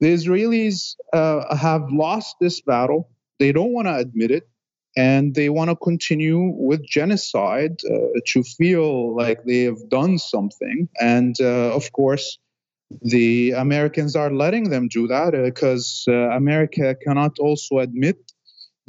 the 0.00 0.08
Israelis 0.08 0.96
uh, 1.12 1.54
have 1.54 1.82
lost 1.90 2.36
this 2.40 2.60
battle. 2.60 3.10
They 3.38 3.52
don't 3.52 3.72
want 3.72 3.86
to 3.88 3.96
admit 3.96 4.30
it. 4.30 4.48
And 4.96 5.34
they 5.36 5.50
want 5.50 5.70
to 5.70 5.76
continue 5.76 6.52
with 6.56 6.84
genocide 6.84 7.76
uh, 7.88 8.18
to 8.32 8.42
feel 8.42 9.14
like 9.14 9.44
they 9.44 9.62
have 9.62 9.88
done 9.88 10.18
something. 10.18 10.88
And 11.00 11.36
uh, 11.40 11.72
of 11.72 11.92
course, 11.92 12.38
the 13.02 13.52
Americans 13.52 14.16
are 14.16 14.32
letting 14.32 14.70
them 14.70 14.88
do 14.88 15.06
that 15.06 15.30
because 15.32 16.04
uh, 16.08 16.12
America 16.12 16.96
cannot 17.04 17.38
also 17.38 17.78
admit 17.78 18.16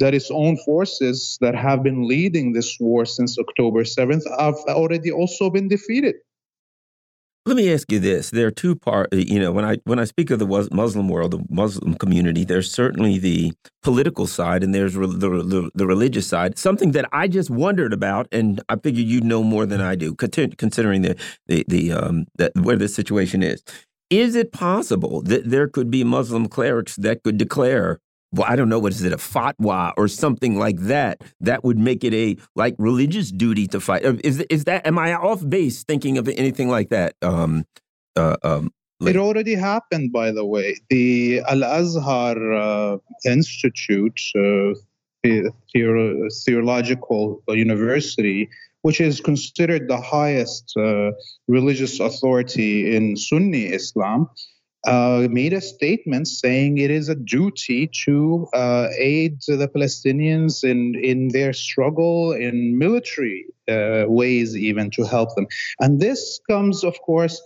that 0.00 0.14
its 0.14 0.30
own 0.32 0.56
forces 0.56 1.38
that 1.40 1.54
have 1.54 1.84
been 1.84 2.08
leading 2.08 2.52
this 2.52 2.76
war 2.80 3.04
since 3.04 3.38
October 3.38 3.84
7th 3.84 4.24
have 4.40 4.56
already 4.66 5.12
also 5.12 5.50
been 5.50 5.68
defeated. 5.68 6.16
Let 7.44 7.56
me 7.56 7.72
ask 7.72 7.90
you 7.90 7.98
this: 7.98 8.30
There 8.30 8.46
are 8.46 8.52
two 8.52 8.76
part. 8.76 9.12
Uh, 9.12 9.16
you 9.16 9.40
know, 9.40 9.50
when 9.50 9.64
I 9.64 9.78
when 9.84 9.98
I 9.98 10.04
speak 10.04 10.30
of 10.30 10.38
the 10.38 10.46
Muslim 10.46 11.08
world, 11.08 11.32
the 11.32 11.44
Muslim 11.50 11.94
community, 11.94 12.44
there's 12.44 12.70
certainly 12.70 13.18
the 13.18 13.52
political 13.82 14.28
side, 14.28 14.62
and 14.62 14.72
there's 14.72 14.94
the, 14.94 15.06
the, 15.08 15.70
the 15.74 15.86
religious 15.86 16.26
side. 16.26 16.56
Something 16.56 16.92
that 16.92 17.08
I 17.12 17.26
just 17.26 17.50
wondered 17.50 17.92
about, 17.92 18.28
and 18.30 18.60
I 18.68 18.76
figure 18.76 19.02
you 19.02 19.20
know 19.20 19.42
more 19.42 19.66
than 19.66 19.80
I 19.80 19.96
do, 19.96 20.14
considering 20.14 21.02
the 21.02 21.16
the 21.48 21.64
the 21.66 21.92
um 21.92 22.26
that 22.36 22.52
where 22.54 22.76
this 22.76 22.94
situation 22.94 23.42
is. 23.42 23.62
Is 24.08 24.36
it 24.36 24.52
possible 24.52 25.22
that 25.22 25.48
there 25.50 25.66
could 25.66 25.90
be 25.90 26.04
Muslim 26.04 26.46
clerics 26.46 26.94
that 26.96 27.24
could 27.24 27.38
declare 27.38 27.98
well, 28.32 28.46
I 28.48 28.56
don't 28.56 28.68
know, 28.68 28.78
what 28.78 28.92
is 28.92 29.02
it, 29.02 29.12
a 29.12 29.18
fatwa 29.18 29.92
or 29.96 30.08
something 30.08 30.58
like 30.58 30.78
that, 30.80 31.22
that 31.40 31.64
would 31.64 31.78
make 31.78 32.02
it 32.02 32.14
a 32.14 32.36
like 32.56 32.74
religious 32.78 33.30
duty 33.30 33.66
to 33.68 33.80
fight. 33.80 34.04
Is 34.24 34.40
is 34.40 34.64
that 34.64 34.86
am 34.86 34.98
I 34.98 35.14
off 35.14 35.46
base 35.48 35.84
thinking 35.84 36.18
of 36.18 36.28
anything 36.28 36.68
like 36.68 36.88
that? 36.88 37.14
Um, 37.22 37.64
uh, 38.16 38.36
um, 38.42 38.72
it 39.00 39.16
already 39.16 39.54
happened, 39.54 40.12
by 40.12 40.30
the 40.30 40.44
way. 40.44 40.76
The 40.88 41.40
Al 41.48 41.64
Azhar 41.64 42.52
uh, 42.52 42.98
Institute, 43.24 44.20
uh, 44.36 44.78
the 45.22 45.50
theological 46.44 47.42
university, 47.48 48.48
which 48.82 49.00
is 49.00 49.20
considered 49.20 49.88
the 49.88 50.00
highest 50.00 50.72
uh, 50.76 51.10
religious 51.48 52.00
authority 52.00 52.94
in 52.94 53.16
Sunni 53.16 53.66
Islam, 53.66 54.28
uh, 54.84 55.28
made 55.30 55.52
a 55.52 55.60
statement 55.60 56.26
saying 56.26 56.78
it 56.78 56.90
is 56.90 57.08
a 57.08 57.14
duty 57.14 57.88
to 58.04 58.48
uh, 58.52 58.88
aid 58.98 59.38
the 59.46 59.68
Palestinians 59.68 60.64
in, 60.64 60.94
in 61.02 61.28
their 61.28 61.52
struggle 61.52 62.32
in 62.32 62.78
military 62.78 63.46
uh, 63.68 64.04
ways, 64.08 64.56
even 64.56 64.90
to 64.90 65.04
help 65.04 65.34
them. 65.36 65.46
And 65.80 66.00
this 66.00 66.40
comes, 66.50 66.82
of 66.82 67.00
course, 67.02 67.40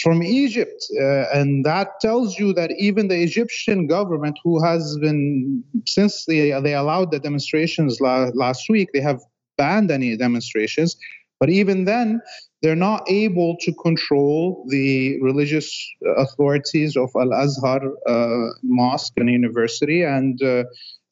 from 0.00 0.22
Egypt. 0.22 0.86
Uh, 1.00 1.24
and 1.34 1.64
that 1.64 2.00
tells 2.00 2.38
you 2.38 2.52
that 2.52 2.70
even 2.78 3.08
the 3.08 3.20
Egyptian 3.20 3.86
government, 3.86 4.38
who 4.44 4.62
has 4.62 4.96
been, 4.98 5.64
since 5.86 6.24
they, 6.26 6.58
they 6.60 6.74
allowed 6.74 7.10
the 7.10 7.18
demonstrations 7.18 8.00
la- 8.00 8.30
last 8.34 8.68
week, 8.68 8.90
they 8.92 9.00
have 9.00 9.20
banned 9.56 9.90
any 9.90 10.16
demonstrations. 10.16 10.96
But 11.40 11.50
even 11.50 11.84
then, 11.84 12.20
they're 12.62 12.76
not 12.76 13.08
able 13.08 13.56
to 13.60 13.72
control 13.72 14.66
the 14.68 15.20
religious 15.20 15.70
authorities 16.16 16.96
of 16.96 17.10
Al 17.14 17.32
Azhar 17.32 17.80
uh, 18.06 18.50
Mosque 18.62 19.12
and 19.16 19.30
University. 19.30 20.02
And 20.02 20.42
uh, 20.42 20.64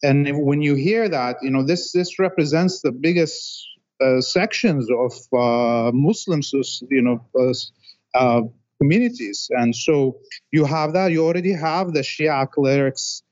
and 0.03 0.29
when 0.45 0.61
you 0.61 0.75
hear 0.75 1.09
that, 1.09 1.37
you 1.43 1.51
know 1.51 1.65
this 1.65 1.93
this 1.93 2.19
represents 2.19 2.83
the 2.83 2.93
biggest 2.93 3.67
uh, 3.99 4.21
sections 4.21 4.89
of 4.91 5.13
uh, 5.33 5.91
Muslims, 5.95 6.53
you 6.91 7.01
know, 7.01 7.25
uh, 7.39 7.53
uh, 8.15 8.43
communities. 8.79 9.49
And 9.51 9.75
so 9.75 10.19
you 10.53 10.67
have 10.67 10.93
that. 10.93 11.13
You 11.13 11.25
already 11.25 11.55
have 11.55 11.95
the 11.95 12.01
Shia 12.01 12.51
clerics. 12.51 13.23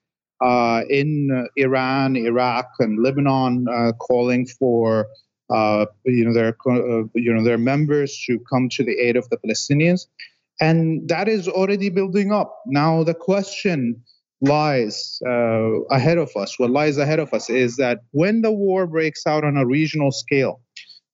in 0.88 1.49
Iran, 1.56 2.16
Iraq, 2.16 2.68
and 2.78 3.02
Lebanon, 3.02 3.66
calling 3.99 4.47
for 4.47 5.06
uh, 5.50 5.86
you 6.04 6.24
know, 6.24 6.32
their 6.32 6.56
uh, 6.66 7.04
you 7.14 7.32
know 7.32 7.42
their 7.42 7.58
members 7.58 8.22
to 8.26 8.38
come 8.50 8.68
to 8.70 8.84
the 8.84 8.96
aid 8.98 9.16
of 9.16 9.28
the 9.30 9.36
Palestinians, 9.36 10.06
and 10.60 11.08
that 11.08 11.28
is 11.28 11.48
already 11.48 11.90
building 11.90 12.32
up. 12.32 12.60
Now 12.66 13.04
the 13.04 13.14
question 13.14 14.02
lies 14.40 15.20
uh, 15.26 15.80
ahead 15.90 16.18
of 16.18 16.30
us, 16.36 16.58
what 16.58 16.70
lies 16.70 16.98
ahead 16.98 17.18
of 17.18 17.32
us, 17.32 17.48
is 17.50 17.76
that 17.76 18.00
when 18.12 18.42
the 18.42 18.52
war 18.52 18.86
breaks 18.86 19.26
out 19.26 19.44
on 19.44 19.56
a 19.56 19.66
regional 19.66 20.12
scale, 20.12 20.60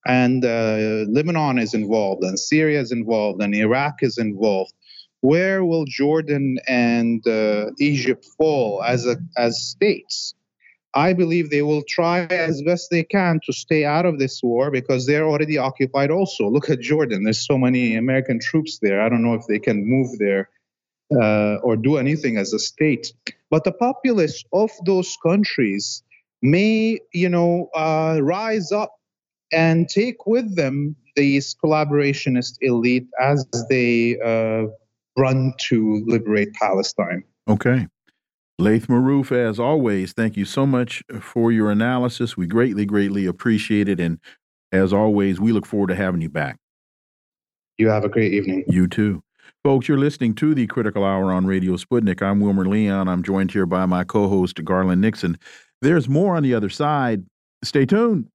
and 0.06 0.44
uh, 0.44 1.04
Lebanon 1.08 1.58
is 1.58 1.75
involved, 1.75 2.22
and 2.25 2.38
Syria 2.38 2.80
is 2.80 2.92
involved, 2.92 3.42
and 3.42 3.54
Iraq 3.54 4.02
is 4.02 4.18
involved, 4.18 4.72
where 5.20 5.64
will 5.64 5.84
Jordan 5.84 6.58
and 6.66 7.26
uh, 7.26 7.66
Egypt 7.78 8.26
fall 8.38 8.82
as 8.82 9.06
a, 9.06 9.16
as 9.37 9.62
states? 9.62 10.34
I 10.94 11.12
believe 11.12 11.50
they 11.50 11.62
will 11.62 11.82
try 11.88 12.25
as 12.26 12.62
best 12.62 12.90
they 12.90 13.04
can 13.04 13.40
to 13.47 13.52
stay 13.52 13.85
out 13.85 14.06
of 14.06 14.18
this 14.18 14.42
war 14.42 14.70
because 14.70 15.06
they're 15.06 15.26
already 15.26 15.56
occupied 15.56 16.11
also. 16.11 16.49
Look 16.49 16.68
at 16.68 16.80
Jordan. 16.80 17.23
There's 17.23 17.47
so 17.47 17.56
many 17.56 17.94
American 17.94 18.40
troops 18.40 18.78
there. 18.82 19.00
I 19.00 19.09
don't 19.09 19.23
know 19.23 19.35
if 19.35 19.47
they 19.47 19.61
can 19.61 19.88
move 19.88 20.18
there 20.18 20.49
uh, 21.14 21.56
or 21.62 21.76
do 21.76 21.97
anything 21.97 22.37
as 22.38 22.52
a 22.52 22.59
state. 22.59 23.12
But 23.50 23.64
the 23.64 23.73
populace 23.73 24.42
of 24.52 24.70
those 24.85 25.16
countries 25.23 26.02
may, 26.42 26.99
you 27.12 27.28
know, 27.28 27.68
uh, 27.75 28.18
rise 28.23 28.73
up 28.73 28.97
and 29.52 29.88
take 29.88 30.26
with 30.26 30.56
them 30.56 30.97
these 31.16 31.54
collaborationist 31.62 32.54
elite 32.61 33.06
as 33.20 33.47
they 33.68 34.18
uh, 34.20 34.66
run 35.16 35.52
to 35.68 36.02
liberate 36.06 36.52
Palestine. 36.54 37.25
Okay. 37.49 37.87
Laith 38.60 38.88
Marouf, 38.88 39.32
as 39.32 39.58
always, 39.58 40.12
thank 40.12 40.36
you 40.36 40.44
so 40.44 40.66
much 40.66 41.02
for 41.18 41.50
your 41.50 41.70
analysis. 41.70 42.36
We 42.36 42.46
greatly, 42.46 42.84
greatly 42.84 43.24
appreciate 43.24 43.88
it. 43.88 43.98
And 43.98 44.18
as 44.70 44.92
always, 44.92 45.40
we 45.40 45.52
look 45.52 45.64
forward 45.64 45.88
to 45.88 45.94
having 45.94 46.20
you 46.20 46.28
back. 46.28 46.58
You 47.78 47.88
have 47.88 48.04
a 48.04 48.08
great 48.10 48.34
evening. 48.34 48.64
You 48.68 48.86
too. 48.86 49.22
Folks, 49.64 49.88
you're 49.88 49.96
listening 49.96 50.34
to 50.34 50.54
the 50.54 50.66
Critical 50.66 51.04
Hour 51.04 51.32
on 51.32 51.46
Radio 51.46 51.76
Sputnik. 51.76 52.20
I'm 52.20 52.40
Wilmer 52.40 52.66
Leon. 52.66 53.08
I'm 53.08 53.22
joined 53.22 53.50
here 53.50 53.64
by 53.64 53.86
my 53.86 54.04
co 54.04 54.28
host, 54.28 54.62
Garland 54.62 55.00
Nixon. 55.00 55.38
There's 55.80 56.08
more 56.08 56.36
on 56.36 56.42
the 56.42 56.52
other 56.52 56.68
side. 56.68 57.24
Stay 57.64 57.86
tuned. 57.86 58.28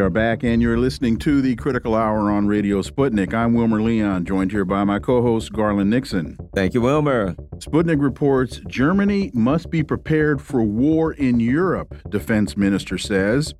Are 0.00 0.10
back, 0.10 0.42
and 0.42 0.62
you're 0.62 0.78
listening 0.78 1.18
to 1.18 1.42
the 1.42 1.54
Critical 1.56 1.94
Hour 1.94 2.30
on 2.30 2.46
Radio 2.46 2.80
Sputnik. 2.80 3.34
I'm 3.34 3.52
Wilmer 3.52 3.82
Leon, 3.82 4.24
joined 4.24 4.50
here 4.50 4.64
by 4.64 4.82
my 4.84 4.98
co 4.98 5.20
host, 5.20 5.52
Garland 5.52 5.90
Nixon. 5.90 6.38
Thank 6.54 6.72
you, 6.72 6.80
Wilmer. 6.80 7.34
Sputnik 7.56 8.00
reports 8.00 8.60
Germany 8.66 9.30
must 9.34 9.70
be 9.70 9.82
prepared 9.82 10.40
for 10.40 10.62
war 10.62 11.12
in 11.12 11.38
Europe, 11.38 11.94
defense 12.08 12.56
minister 12.56 12.96
says. 12.96 13.52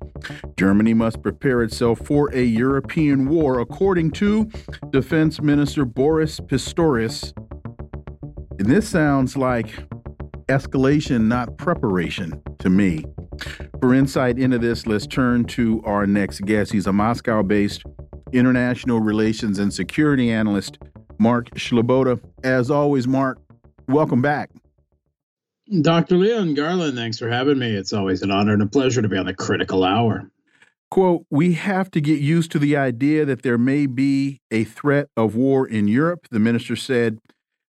Germany 0.57 0.93
must 0.95 1.21
prepare 1.21 1.61
itself 1.61 1.99
for 1.99 2.33
a 2.33 2.43
European 2.43 3.29
war, 3.29 3.59
according 3.59 4.11
to 4.11 4.49
Defense 4.89 5.41
Minister 5.41 5.85
Boris 5.85 6.39
Pistorius. 6.39 7.33
And 8.57 8.69
this 8.69 8.89
sounds 8.89 9.37
like 9.37 9.67
escalation, 10.47 11.27
not 11.27 11.57
preparation 11.57 12.41
to 12.59 12.69
me. 12.69 13.05
For 13.79 13.93
insight 13.93 14.37
into 14.37 14.57
this, 14.57 14.85
let's 14.85 15.07
turn 15.07 15.45
to 15.45 15.81
our 15.85 16.05
next 16.05 16.41
guest. 16.41 16.71
He's 16.71 16.87
a 16.87 16.93
Moscow 16.93 17.43
based 17.43 17.83
international 18.31 18.99
relations 18.99 19.59
and 19.59 19.73
security 19.73 20.31
analyst, 20.31 20.77
Mark 21.17 21.49
Sleboda. 21.51 22.19
As 22.43 22.71
always, 22.71 23.07
Mark, 23.07 23.39
welcome 23.87 24.21
back. 24.21 24.49
Dr. 25.81 26.17
Leon 26.17 26.53
Garland, 26.53 26.95
thanks 26.95 27.17
for 27.17 27.29
having 27.29 27.57
me. 27.57 27.73
It's 27.73 27.93
always 27.93 28.21
an 28.21 28.31
honor 28.31 28.53
and 28.53 28.61
a 28.61 28.67
pleasure 28.67 29.01
to 29.01 29.07
be 29.07 29.17
on 29.17 29.25
the 29.25 29.33
critical 29.33 29.83
hour. 29.83 30.29
Quote, 30.89 31.25
we 31.29 31.53
have 31.53 31.89
to 31.91 32.01
get 32.01 32.19
used 32.19 32.51
to 32.51 32.59
the 32.59 32.75
idea 32.75 33.23
that 33.23 33.43
there 33.43 33.57
may 33.57 33.85
be 33.85 34.41
a 34.51 34.65
threat 34.65 35.07
of 35.15 35.35
war 35.35 35.65
in 35.65 35.87
Europe, 35.87 36.27
the 36.29 36.39
minister 36.39 36.75
said. 36.75 37.19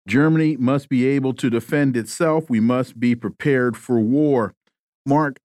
Germany 0.08 0.58
must 0.58 0.90
be 0.90 1.06
able 1.06 1.36
to 1.36 1.51
defend 1.51 1.96
itself. 1.96 2.50
We 2.50 2.60
must 2.60 3.00
be 3.00 3.13
prepared 3.13 3.78
for 3.78 4.00
war. 4.00 4.56
Mark, 5.06 5.38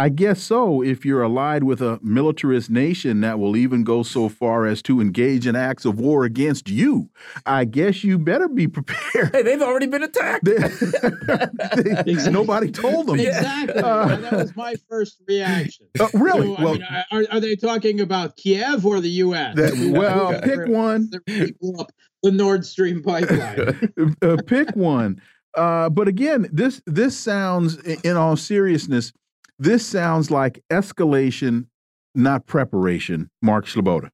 I 0.00 0.08
guess 0.08 0.42
so. 0.42 0.82
If 0.82 1.04
you're 1.04 1.22
allied 1.22 1.62
with 1.62 1.82
a 1.82 2.00
militarist 2.02 2.70
nation 2.70 3.20
that 3.20 3.38
will 3.38 3.54
even 3.54 3.84
go 3.84 4.02
so 4.02 4.30
far 4.30 4.64
as 4.64 4.80
to 4.84 4.98
engage 4.98 5.46
in 5.46 5.54
acts 5.54 5.84
of 5.84 6.00
war 6.00 6.24
against 6.24 6.70
you, 6.70 7.10
I 7.44 7.66
guess 7.66 8.02
you 8.02 8.18
better 8.18 8.48
be 8.48 8.66
prepared. 8.66 9.34
Hey, 9.34 9.42
they've 9.42 9.60
already 9.60 9.88
been 9.88 10.02
attacked. 10.02 10.48
exactly. 10.48 12.32
Nobody 12.32 12.70
told 12.70 13.08
them. 13.08 13.20
Exactly. 13.20 13.82
Uh, 13.82 14.16
that 14.16 14.32
was 14.32 14.56
my 14.56 14.74
first 14.88 15.20
reaction. 15.28 15.86
Uh, 16.00 16.08
really? 16.14 16.46
So, 16.46 16.62
well, 16.62 16.74
mean, 16.76 16.86
are, 17.12 17.24
are, 17.30 17.40
they 17.40 17.54
talking 17.54 18.00
about 18.00 18.36
Kiev 18.36 18.86
or 18.86 19.00
the 19.00 19.10
U.S.? 19.10 19.54
That, 19.56 19.92
well, 19.92 20.40
pick 20.40 20.66
one. 20.66 21.10
The 21.26 22.32
Nord 22.32 22.64
Stream 22.64 23.02
pipeline. 23.02 23.92
uh, 24.22 24.38
pick 24.46 24.74
one. 24.74 25.20
Uh, 25.54 25.90
but 25.90 26.08
again, 26.08 26.48
this 26.52 26.80
this 26.86 27.18
sounds, 27.18 27.76
in 27.76 28.16
all 28.16 28.36
seriousness 28.36 29.12
this 29.60 29.86
sounds 29.86 30.30
like 30.30 30.64
escalation, 30.70 31.66
not 32.14 32.46
preparation, 32.46 33.30
Mark 33.42 33.66
Sleboda. 33.66 34.10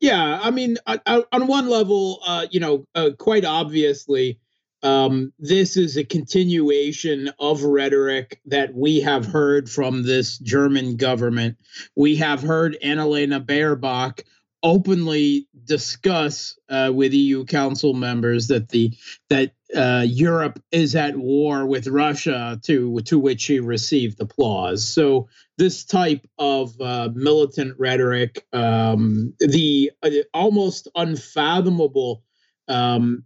Yeah, 0.00 0.40
I 0.42 0.50
mean, 0.50 0.78
on 0.86 1.46
one 1.46 1.68
level, 1.68 2.20
uh, 2.26 2.46
you 2.50 2.58
know, 2.58 2.86
uh, 2.94 3.10
quite 3.18 3.44
obviously, 3.44 4.40
um, 4.82 5.30
this 5.38 5.76
is 5.76 5.98
a 5.98 6.04
continuation 6.04 7.30
of 7.38 7.64
rhetoric 7.64 8.40
that 8.46 8.74
we 8.74 9.00
have 9.00 9.26
heard 9.26 9.68
from 9.68 10.04
this 10.04 10.38
German 10.38 10.96
government. 10.96 11.58
We 11.94 12.16
have 12.16 12.40
heard 12.40 12.78
Annalena 12.82 13.44
Baerbock 13.44 14.22
openly 14.62 15.48
discuss 15.64 16.58
uh, 16.68 16.90
with 16.94 17.12
EU 17.12 17.44
Council 17.44 17.94
members 17.94 18.48
that 18.48 18.68
the 18.68 18.92
that 19.28 19.52
uh, 19.74 20.04
Europe 20.06 20.60
is 20.72 20.96
at 20.96 21.16
war 21.16 21.66
with 21.66 21.86
Russia, 21.86 22.60
to 22.64 23.00
to 23.00 23.18
which 23.18 23.40
she 23.42 23.60
received 23.60 24.20
applause. 24.20 24.86
So 24.86 25.28
this 25.58 25.84
type 25.84 26.26
of 26.38 26.78
uh, 26.80 27.10
militant 27.14 27.78
rhetoric, 27.78 28.46
um, 28.52 29.34
the 29.38 29.92
uh, 30.02 30.10
almost 30.34 30.88
unfathomable 30.94 32.22
um, 32.68 33.24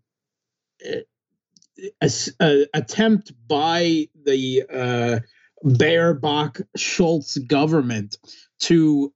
attempt 2.01 3.33
by 3.49 4.09
the 4.25 4.63
uh, 4.73 5.21
Baerbock 5.65 6.63
Scholz 6.77 7.47
government 7.47 8.19
to 8.61 9.13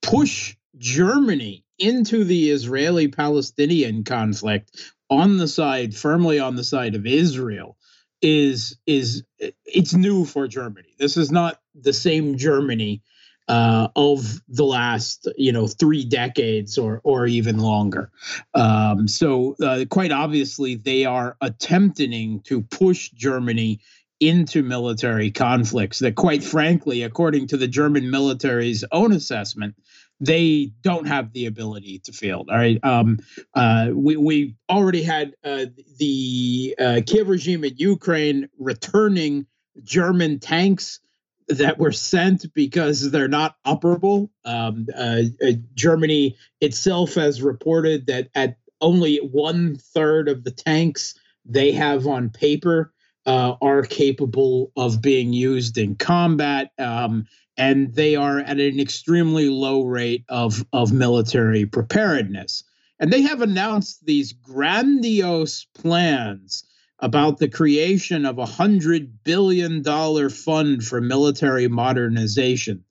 push 0.00 0.56
Germany 0.76 1.64
into 1.78 2.24
the 2.24 2.50
Israeli 2.50 3.08
Palestinian 3.08 4.04
conflict 4.04 4.92
on 5.10 5.36
the 5.36 5.48
side, 5.48 5.94
firmly 5.94 6.38
on 6.38 6.56
the 6.56 6.64
side 6.64 6.94
of 6.94 7.06
Israel, 7.06 7.76
is 8.22 8.78
is 8.86 9.24
it's 9.66 9.94
new 9.94 10.24
for 10.24 10.46
Germany. 10.48 10.94
This 10.98 11.16
is 11.16 11.30
not 11.30 11.60
the 11.74 11.92
same 11.92 12.38
Germany 12.38 13.02
uh, 13.48 13.88
of 13.96 14.40
the 14.48 14.64
last 14.64 15.28
you 15.36 15.52
know 15.52 15.66
three 15.66 16.04
decades 16.04 16.78
or 16.78 17.00
or 17.04 17.26
even 17.26 17.58
longer. 17.58 18.10
Um, 18.54 19.08
so 19.08 19.56
uh, 19.62 19.84
quite 19.90 20.12
obviously, 20.12 20.76
they 20.76 21.04
are 21.04 21.36
attempting 21.40 22.40
to 22.40 22.62
push 22.62 23.10
Germany 23.10 23.80
into 24.20 24.62
military 24.62 25.32
conflicts 25.32 25.98
that, 25.98 26.14
quite 26.14 26.44
frankly, 26.44 27.02
according 27.02 27.48
to 27.48 27.56
the 27.56 27.66
German 27.66 28.08
military's 28.08 28.84
own 28.92 29.10
assessment, 29.10 29.74
they 30.22 30.70
don't 30.82 31.06
have 31.06 31.32
the 31.32 31.46
ability 31.46 31.98
to 31.98 32.12
field. 32.12 32.48
All 32.48 32.56
right. 32.56 32.78
Um, 32.84 33.18
uh, 33.54 33.88
we, 33.92 34.16
we 34.16 34.54
already 34.70 35.02
had 35.02 35.34
uh, 35.42 35.66
the 35.98 36.76
uh, 36.78 37.00
Kiev 37.04 37.28
regime 37.28 37.64
in 37.64 37.74
Ukraine 37.76 38.48
returning 38.56 39.46
German 39.82 40.38
tanks 40.38 41.00
that 41.48 41.78
were 41.78 41.90
sent 41.90 42.54
because 42.54 43.10
they're 43.10 43.26
not 43.26 43.56
operable. 43.66 44.30
Um, 44.44 44.86
uh, 44.96 45.22
uh, 45.44 45.52
Germany 45.74 46.36
itself 46.60 47.14
has 47.14 47.42
reported 47.42 48.06
that 48.06 48.28
at 48.36 48.58
only 48.80 49.16
one 49.16 49.76
third 49.76 50.28
of 50.28 50.44
the 50.44 50.52
tanks 50.52 51.18
they 51.44 51.72
have 51.72 52.06
on 52.06 52.30
paper 52.30 52.92
uh, 53.26 53.54
are 53.60 53.82
capable 53.82 54.70
of 54.76 55.02
being 55.02 55.32
used 55.32 55.78
in 55.78 55.96
combat. 55.96 56.70
Um, 56.78 57.26
and 57.56 57.94
they 57.94 58.16
are 58.16 58.38
at 58.40 58.58
an 58.58 58.80
extremely 58.80 59.48
low 59.48 59.82
rate 59.82 60.24
of, 60.28 60.64
of 60.72 60.92
military 60.92 61.66
preparedness. 61.66 62.64
And 62.98 63.12
they 63.12 63.22
have 63.22 63.42
announced 63.42 64.06
these 64.06 64.32
grandiose 64.32 65.64
plans 65.74 66.64
about 67.00 67.38
the 67.38 67.48
creation 67.48 68.24
of 68.24 68.38
a 68.38 68.46
hundred 68.46 69.24
billion 69.24 69.82
dollar 69.82 70.30
fund 70.30 70.84
for 70.84 71.00
military 71.00 71.66
modernization. 71.68 72.84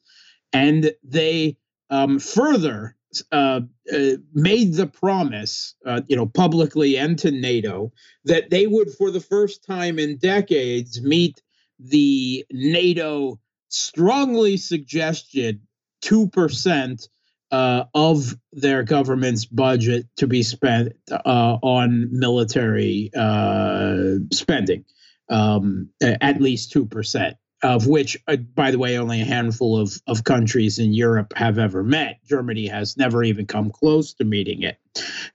And 0.52 0.92
they 1.02 1.58
um, 1.90 2.20
further 2.20 2.98
uh, 3.32 3.62
uh, 3.94 4.12
made 4.34 4.74
the 4.74 4.88
promise, 4.88 5.76
uh, 5.86 6.02
you 6.08 6.16
know, 6.16 6.26
publicly 6.26 6.98
and 6.98 7.18
to 7.20 7.32
NATO, 7.32 7.92
that 8.26 8.50
they 8.50 8.68
would, 8.68 8.90
for 8.92 9.12
the 9.12 9.20
first 9.20 9.66
time 9.66 9.98
in 9.98 10.18
decades, 10.18 11.02
meet 11.02 11.42
the 11.80 12.46
NATO 12.52 13.40
strongly 13.74 14.58
suggested 14.58 15.62
two 16.02 16.28
percent 16.28 17.08
uh, 17.52 17.86
of 17.94 18.36
their 18.54 18.84
government's 18.84 19.46
budget 19.46 20.06
to 20.18 20.28
be 20.28 20.44
spent 20.44 20.94
uh, 21.12 21.58
on 21.62 22.08
military 22.12 23.12
uh, 23.16 24.16
spending, 24.32 24.86
um, 25.30 25.90
at 26.02 26.42
least 26.42 26.72
two 26.72 26.86
percent 26.86 27.38
of 27.64 27.86
which, 27.86 28.18
uh, 28.28 28.36
by 28.38 28.72
the 28.72 28.80
way, 28.80 28.98
only 28.98 29.22
a 29.22 29.26
handful 29.26 29.78
of, 29.78 29.94
of 30.08 30.24
countries 30.24 30.80
in 30.80 30.94
Europe 30.94 31.34
have 31.36 31.60
ever 31.60 31.84
met. 31.84 32.20
Germany 32.26 32.68
has 32.68 32.98
never 32.98 33.24
even 33.24 33.46
come 33.46 33.70
close 33.70 34.14
to 34.16 34.24
meeting 34.24 34.64
it. 34.64 34.80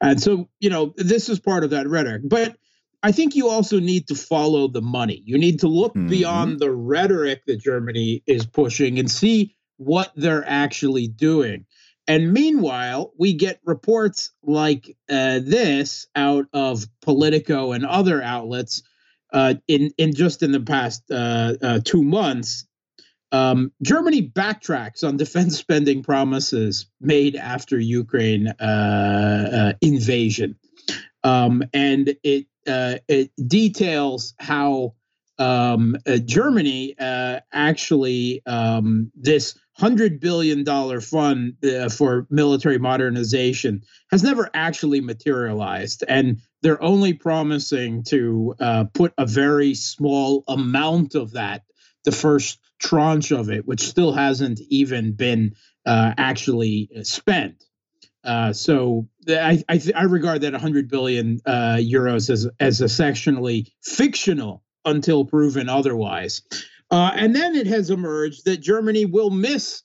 And 0.00 0.20
so, 0.20 0.48
you 0.58 0.70
know, 0.70 0.92
this 0.96 1.28
is 1.28 1.38
part 1.38 1.62
of 1.64 1.70
that 1.70 1.86
rhetoric. 1.86 2.22
But 2.24 2.56
I 3.06 3.12
think 3.12 3.36
you 3.36 3.48
also 3.48 3.78
need 3.78 4.08
to 4.08 4.16
follow 4.16 4.66
the 4.66 4.82
money. 4.82 5.22
You 5.24 5.38
need 5.38 5.60
to 5.60 5.68
look 5.68 5.94
mm-hmm. 5.94 6.08
beyond 6.08 6.58
the 6.58 6.72
rhetoric 6.72 7.44
that 7.46 7.60
Germany 7.60 8.24
is 8.26 8.46
pushing 8.46 8.98
and 8.98 9.08
see 9.08 9.54
what 9.76 10.10
they're 10.16 10.44
actually 10.44 11.06
doing. 11.06 11.66
And 12.08 12.32
meanwhile, 12.32 13.12
we 13.16 13.34
get 13.34 13.60
reports 13.64 14.32
like 14.42 14.96
uh, 15.08 15.38
this 15.40 16.08
out 16.16 16.46
of 16.52 16.84
Politico 17.00 17.70
and 17.70 17.86
other 17.86 18.20
outlets 18.20 18.82
uh, 19.32 19.54
in 19.68 19.92
in 19.98 20.12
just 20.12 20.42
in 20.42 20.50
the 20.50 20.58
past 20.58 21.04
uh, 21.08 21.54
uh, 21.62 21.80
two 21.84 22.02
months, 22.02 22.66
um, 23.30 23.70
Germany 23.82 24.28
backtracks 24.28 25.06
on 25.06 25.16
defense 25.24 25.56
spending 25.56 26.02
promises 26.02 26.86
made 27.00 27.36
after 27.36 27.78
Ukraine 27.78 28.48
uh, 28.48 28.54
uh, 29.52 29.72
invasion, 29.80 30.56
um, 31.22 31.62
and 31.72 32.16
it 32.24 32.46
uh, 32.66 32.96
it 33.08 33.30
details 33.46 34.34
how 34.38 34.94
um, 35.38 35.96
Germany 36.24 36.94
actually 36.98 38.42
um, 38.46 39.10
this 39.14 39.54
hundred 39.78 40.20
billion 40.20 40.64
dollar 40.64 41.00
fund 41.00 41.54
uh, 41.64 41.88
for 41.88 42.26
military 42.30 42.78
modernization 42.78 43.82
has 44.10 44.22
never 44.22 44.48
actually 44.54 45.00
materialized, 45.00 46.02
and 46.08 46.40
they're 46.62 46.82
only 46.82 47.12
promising 47.12 48.02
to 48.04 48.54
uh, 48.58 48.84
put 48.94 49.12
a 49.18 49.26
very 49.26 49.74
small 49.74 50.44
amount 50.48 51.14
of 51.14 51.32
that, 51.32 51.62
the 52.04 52.12
first 52.12 52.58
tranche 52.78 53.32
of 53.32 53.50
it, 53.50 53.66
which 53.66 53.80
still 53.80 54.12
hasn't 54.12 54.60
even 54.70 55.12
been 55.12 55.54
uh, 55.84 56.12
actually 56.16 56.90
spent. 57.02 57.62
Uh, 58.24 58.52
so 58.52 59.06
I 59.28 59.62
I, 59.68 59.80
I, 59.94 60.02
regard 60.04 60.42
that 60.42 60.52
100 60.52 60.88
billion 60.88 61.40
uh, 61.46 61.76
euros 61.78 62.30
as 62.30 62.48
as 62.60 62.80
essentially 62.80 63.72
fictional 63.82 64.62
until 64.84 65.24
proven 65.24 65.68
otherwise. 65.68 66.42
Uh, 66.90 67.10
and 67.14 67.34
then 67.34 67.56
it 67.56 67.66
has 67.66 67.90
emerged 67.90 68.44
that 68.44 68.58
Germany 68.58 69.04
will 69.04 69.30
miss 69.30 69.82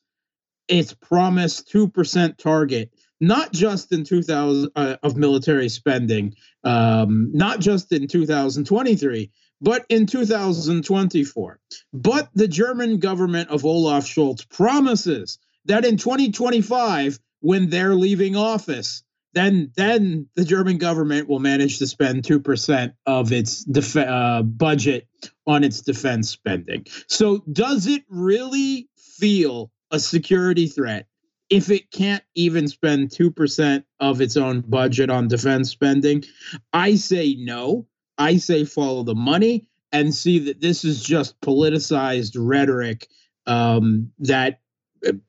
its 0.67 0.93
promised 0.93 1.71
2% 1.73 2.37
target, 2.37 2.91
not 3.19 3.51
just 3.51 3.91
in 3.91 4.03
2000 4.03 4.71
uh, 4.75 4.95
of 5.03 5.17
military 5.17 5.67
spending, 5.67 6.35
um, 6.63 7.31
not 7.33 7.59
just 7.59 7.91
in 7.91 8.07
2023, 8.07 9.31
but 9.61 9.85
in 9.89 10.05
2024. 10.05 11.59
But 11.93 12.29
the 12.33 12.47
German 12.47 12.99
government 12.99 13.49
of 13.49 13.65
Olaf 13.65 14.05
Scholz 14.05 14.47
promises 14.47 15.39
that 15.65 15.85
in 15.85 15.97
2025, 15.97 17.19
when 17.41 17.69
they're 17.69 17.95
leaving 17.95 18.35
office, 18.35 19.03
then 19.33 19.71
then 19.75 20.27
the 20.35 20.45
German 20.45 20.77
government 20.77 21.29
will 21.29 21.39
manage 21.39 21.79
to 21.79 21.87
spend 21.87 22.23
two 22.23 22.39
percent 22.39 22.93
of 23.05 23.31
its 23.31 23.63
def- 23.63 23.95
uh, 23.95 24.41
budget 24.43 25.07
on 25.47 25.63
its 25.63 25.81
defense 25.81 26.29
spending. 26.29 26.85
So 27.07 27.43
does 27.51 27.87
it 27.87 28.03
really 28.09 28.89
feel 28.95 29.71
a 29.91 29.99
security 29.99 30.67
threat 30.67 31.07
if 31.49 31.69
it 31.69 31.91
can't 31.91 32.23
even 32.33 32.67
spend 32.69 33.09
2% 33.09 33.83
of 33.99 34.21
its 34.21 34.37
own 34.37 34.61
budget 34.61 35.09
on 35.09 35.27
defense 35.27 35.69
spending? 35.69 36.23
I 36.71 36.95
say 36.95 37.35
no. 37.37 37.87
I 38.17 38.37
say 38.37 38.63
follow 38.63 39.03
the 39.03 39.15
money 39.15 39.67
and 39.91 40.15
see 40.15 40.39
that 40.39 40.61
this 40.61 40.85
is 40.85 41.03
just 41.03 41.39
politicized 41.41 42.35
rhetoric 42.37 43.07
um, 43.45 44.11
that 44.19 44.61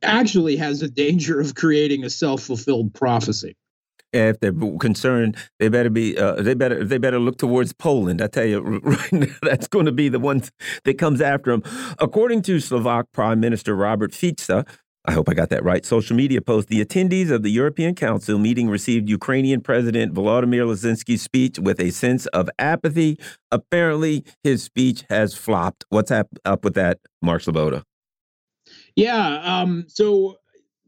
actually 0.03 0.57
has 0.57 0.83
a 0.83 0.89
danger 0.89 1.41
of 1.41 1.55
creating 1.55 2.05
a 2.05 2.11
self 2.11 2.43
fulfilled 2.43 2.95
prophecy 2.95 3.57
if 4.13 4.41
they're 4.41 4.53
concerned, 4.79 5.37
they 5.59 5.69
better 5.69 5.91
be 5.91 6.17
uh, 6.19 6.35
they 6.43 6.55
better 6.55 6.85
they 6.85 6.99
better 6.99 7.19
look 7.19 7.39
towards 7.39 7.73
Poland. 7.73 8.21
I 8.21 8.27
tell 8.27 8.45
you 8.45 8.61
right 8.83 9.13
now, 9.13 9.27
that's 9.43 9.69
going 9.69 9.87
to 9.87 9.93
be 9.93 10.09
the 10.09 10.21
one 10.21 10.43
that 10.85 10.99
comes 10.99 11.21
after 11.21 11.51
them. 11.51 11.63
According 11.99 12.43
to 12.43 12.61
Slovak 12.61 13.07
Prime 13.13 13.41
Minister 13.41 13.75
Robert 13.75 14.15
Fico, 14.15 14.65
I 15.05 15.13
hope 15.13 15.29
I 15.29 15.35
got 15.35 15.49
that 15.49 15.65
right. 15.65 15.85
Social 15.85 16.15
media 16.17 16.41
post: 16.41 16.69
The 16.69 16.85
attendees 16.85 17.31
of 17.31 17.43
the 17.43 17.51
European 17.51 17.95
Council 17.95 18.39
meeting 18.39 18.69
received 18.69 19.09
Ukrainian 19.09 19.61
President 19.61 20.15
Volodymyr 20.15 20.67
Zelensky's 20.75 21.23
speech 21.23 21.59
with 21.59 21.81
a 21.81 21.91
sense 21.91 22.27
of 22.27 22.49
apathy. 22.59 23.19
Apparently, 23.51 24.25
his 24.45 24.63
speech 24.63 25.05
has 25.09 25.35
flopped. 25.35 25.85
What's 25.89 26.11
up, 26.11 26.29
with 26.63 26.75
that, 26.75 26.99
Mark 27.21 27.43
Sleboda? 27.43 27.83
Yeah. 28.95 29.41
Um, 29.43 29.87
so 29.89 30.37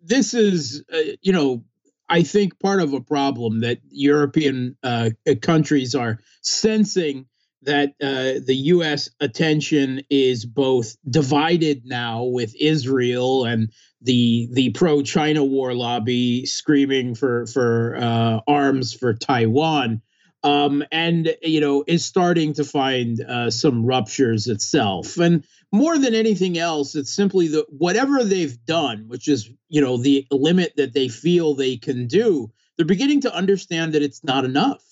this 0.02 0.34
is, 0.34 0.84
uh, 0.92 0.98
you 1.22 1.32
know, 1.32 1.64
I 2.14 2.22
think 2.22 2.60
part 2.60 2.80
of 2.80 2.92
a 2.92 3.00
problem 3.00 3.58
that 3.62 3.78
European 3.90 4.76
uh, 4.84 5.10
countries 5.42 5.96
are 5.96 6.20
sensing 6.42 7.26
that 7.62 7.94
uh, 8.00 8.38
the 8.46 8.54
U.S. 8.66 9.10
attention 9.18 10.00
is 10.10 10.46
both 10.46 10.96
divided 11.10 11.82
now 11.86 12.22
with 12.22 12.54
Israel 12.54 13.44
and 13.44 13.68
the 14.00 14.48
the 14.52 14.70
pro-China 14.70 15.42
war 15.42 15.74
lobby 15.74 16.46
screaming 16.46 17.16
for 17.16 17.46
for 17.46 17.96
uh, 17.96 18.38
arms 18.46 18.92
for 18.92 19.12
Taiwan, 19.12 20.00
um, 20.44 20.84
and 20.92 21.34
you 21.42 21.60
know 21.60 21.82
is 21.86 22.04
starting 22.04 22.52
to 22.52 22.64
find 22.64 23.20
uh, 23.20 23.50
some 23.50 23.84
ruptures 23.84 24.46
itself. 24.46 25.16
And 25.16 25.44
more 25.72 25.98
than 25.98 26.14
anything 26.14 26.58
else, 26.58 26.94
it's 26.94 27.12
simply 27.12 27.48
that 27.48 27.66
whatever 27.70 28.22
they've 28.22 28.64
done, 28.64 29.06
which 29.08 29.26
is 29.26 29.50
you 29.68 29.80
know 29.80 29.96
the 29.96 30.26
limit 30.30 30.74
that 30.76 30.92
they 30.92 31.08
feel 31.08 31.54
they 31.54 31.78
can 31.78 32.06
do, 32.06 32.52
they're 32.76 32.86
beginning 32.86 33.22
to 33.22 33.34
understand 33.34 33.94
that 33.94 34.02
it's 34.02 34.22
not 34.22 34.44
enough. 34.44 34.84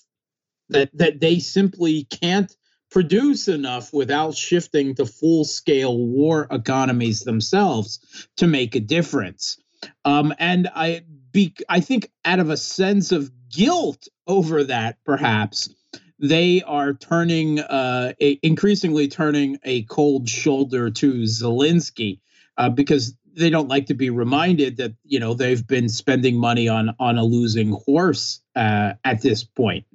That 0.69 0.89
that 0.97 1.19
they 1.21 1.39
simply 1.39 2.05
can't 2.05 2.53
produce 2.89 3.47
enough 3.47 3.93
without 3.93 4.35
shifting 4.35 4.95
to 4.95 5.05
full 5.05 5.45
scale 5.45 5.97
war 5.97 6.47
economies 6.51 7.21
themselves 7.21 8.27
to 8.37 8.47
make 8.47 8.75
a 8.75 8.79
difference. 8.79 9.57
Um, 10.05 10.33
and 10.39 10.69
I 10.73 11.03
be 11.33 11.53
I 11.67 11.81
think 11.81 12.09
out 12.23 12.39
of 12.39 12.49
a 12.49 12.57
sense 12.57 13.11
of 13.11 13.31
guilt 13.49 14.07
over 14.27 14.63
that, 14.63 14.97
perhaps 15.03 15.69
they 16.19 16.61
are 16.61 16.93
turning 16.93 17.59
uh, 17.59 18.13
a, 18.21 18.39
increasingly 18.41 19.09
turning 19.09 19.59
a 19.63 19.83
cold 19.83 20.29
shoulder 20.29 20.89
to 20.89 21.13
Zelensky 21.23 22.19
uh, 22.57 22.69
because 22.69 23.15
they 23.35 23.49
don't 23.49 23.67
like 23.67 23.87
to 23.87 23.93
be 23.93 24.09
reminded 24.09 24.77
that 24.77 24.93
you 25.03 25.19
know 25.19 25.33
they've 25.33 25.65
been 25.67 25.89
spending 25.89 26.37
money 26.37 26.67
on 26.67 26.95
on 26.99 27.17
a 27.17 27.23
losing 27.23 27.71
horse 27.85 28.41
uh, 28.55 28.93
at 29.03 29.21
this 29.21 29.43
point. 29.43 29.85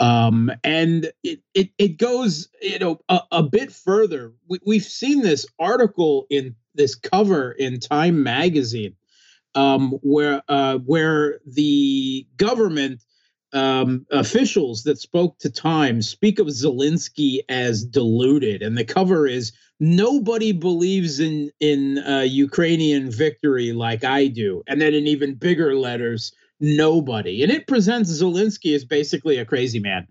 Um, 0.00 0.50
and 0.64 1.12
it, 1.22 1.40
it 1.54 1.70
it 1.78 1.96
goes 1.96 2.48
you 2.60 2.78
know 2.80 3.00
a, 3.08 3.20
a 3.30 3.42
bit 3.42 3.72
further. 3.72 4.32
We, 4.48 4.58
we've 4.66 4.84
seen 4.84 5.22
this 5.22 5.46
article 5.58 6.26
in 6.28 6.56
this 6.74 6.96
cover 6.96 7.52
in 7.52 7.78
Time 7.78 8.22
magazine 8.22 8.96
um, 9.54 9.92
where 10.02 10.42
uh, 10.48 10.78
where 10.78 11.40
the 11.46 12.26
government 12.36 13.02
um, 13.52 14.06
officials 14.10 14.84
that 14.84 14.98
spoke 14.98 15.38
to 15.38 15.50
Time 15.50 16.00
speak 16.00 16.38
of 16.38 16.46
Zelensky 16.46 17.40
as 17.48 17.84
deluded, 17.84 18.62
and 18.62 18.76
the 18.76 18.84
cover 18.84 19.26
is 19.26 19.52
"Nobody 19.78 20.52
believes 20.52 21.20
in 21.20 21.50
in 21.60 21.98
uh, 21.98 22.20
Ukrainian 22.20 23.10
victory 23.10 23.72
like 23.72 24.04
I 24.04 24.28
do," 24.28 24.62
and 24.66 24.80
then 24.80 24.94
in 24.94 25.06
even 25.06 25.34
bigger 25.34 25.76
letters, 25.76 26.32
"Nobody," 26.60 27.42
and 27.42 27.52
it 27.52 27.66
presents 27.66 28.10
Zelensky 28.10 28.74
as 28.74 28.84
basically 28.84 29.36
a 29.36 29.44
crazy 29.44 29.80
man, 29.80 30.06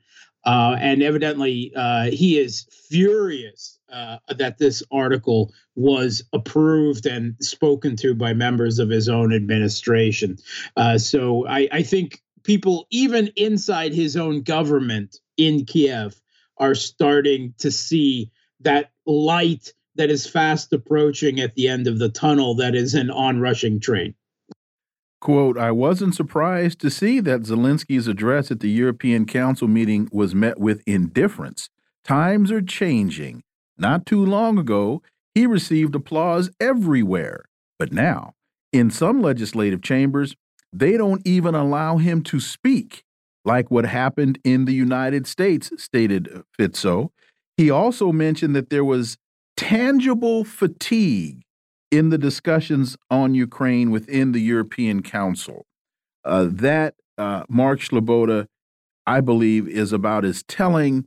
uh, 0.46 0.78
and 0.80 1.02
evidently 1.02 1.74
uh, 1.76 2.12
he 2.12 2.38
is 2.38 2.68
furious 2.90 3.80
uh, 3.92 4.18
that 4.30 4.58
this 4.58 4.84
article 4.92 5.54
was 5.76 6.24
approved 6.34 7.06
and 7.06 7.36
spoken 7.40 7.96
to 7.98 8.16
by 8.16 8.34
members 8.34 8.80
of 8.80 8.90
his 8.90 9.10
own 9.10 9.34
administration. 9.34 10.38
Uh, 10.76 10.98
so 10.98 11.48
I, 11.48 11.68
I, 11.72 11.84
think 11.84 12.22
people, 12.44 12.88
even 12.90 13.32
inside 13.36 13.94
his 13.94 14.16
own 14.18 14.42
government 14.42 15.20
in 15.38 15.66
Kiev, 15.66 16.20
are 16.58 16.76
starting 16.76 17.54
to 17.60 17.72
see 17.72 18.32
that 18.62 18.92
light 19.06 19.74
that 19.96 20.10
is 20.10 20.28
fast 20.28 20.72
approaching 20.74 21.40
at 21.40 21.56
the 21.56 21.68
end 21.68 21.88
of 21.88 22.00
the 22.00 22.10
tunnel 22.10 22.56
that 22.56 22.76
is 22.76 22.94
an 22.94 23.10
onrushing 23.10 23.80
train. 23.80 24.16
Quote, 25.20 25.58
I 25.58 25.72
wasn't 25.72 26.16
surprised 26.16 26.80
to 26.80 26.90
see 26.90 27.20
that 27.20 27.42
Zelensky's 27.42 28.08
address 28.08 28.50
at 28.50 28.60
the 28.60 28.72
European 28.72 29.26
Council 29.26 29.68
meeting 29.68 30.10
was 30.12 30.34
met 30.34 30.60
with 30.60 30.82
indifference. 30.88 31.70
Times 32.04 32.52
are 32.52 32.62
changing. 32.62 33.44
Not 33.82 34.06
too 34.06 34.24
long 34.24 34.60
ago, 34.60 35.02
he 35.34 35.48
received 35.48 35.96
applause 35.96 36.52
everywhere. 36.60 37.46
But 37.80 37.92
now, 37.92 38.34
in 38.72 38.92
some 38.92 39.24
legislative 39.24 39.82
chambers, 39.82 40.36
they 40.72 40.98
don't 40.98 41.26
even 41.26 41.56
allow 41.56 41.98
him 41.98 42.22
to 42.26 42.40
speak, 42.40 43.04
like 43.44 43.72
what 43.72 43.86
happened 43.86 44.38
in 44.44 44.66
the 44.66 44.74
United 44.74 45.26
States, 45.26 45.72
stated 45.78 46.44
Fico. 46.56 47.12
He 47.58 47.72
also 47.72 48.12
mentioned 48.12 48.56
that 48.56 48.70
there 48.70 48.86
was 48.86 49.18
tangible 49.58 50.44
fatigue 50.44 51.42
in 51.90 52.10
the 52.10 52.20
discussions 52.20 52.96
on 53.10 53.34
Ukraine 53.34 53.90
within 53.90 54.32
the 54.32 54.42
European 54.42 55.02
Council. 55.02 55.66
Uh, 56.24 56.48
that, 56.52 56.94
uh, 57.18 57.46
Mark 57.50 57.80
Sleboda, 57.80 58.46
I 59.08 59.22
believe, 59.22 59.68
is 59.68 59.92
about 59.92 60.24
as 60.24 60.44
telling 60.44 61.06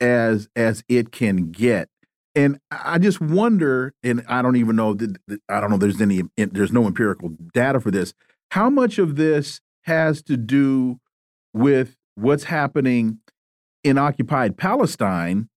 as 0.00 0.48
as 0.54 0.84
it 0.88 1.10
can 1.10 1.50
get. 1.50 1.88
And 2.34 2.58
I 2.70 2.98
just 2.98 3.20
wonder, 3.20 3.92
and 4.02 4.24
I 4.26 4.40
don't 4.40 4.56
even 4.56 4.76
know 4.76 4.94
that 4.94 5.18
I 5.48 5.60
don't 5.60 5.70
know. 5.70 5.76
There's 5.76 6.00
any 6.00 6.22
there's 6.36 6.72
no 6.72 6.86
empirical 6.86 7.30
data 7.52 7.78
for 7.80 7.90
this. 7.90 8.14
How 8.52 8.70
much 8.70 8.98
of 8.98 9.16
this 9.16 9.60
has 9.82 10.22
to 10.22 10.36
do 10.36 10.98
with 11.52 11.96
what's 12.14 12.44
happening 12.44 13.18
in 13.84 13.98
occupied 13.98 14.56
Palestine, 14.56 15.48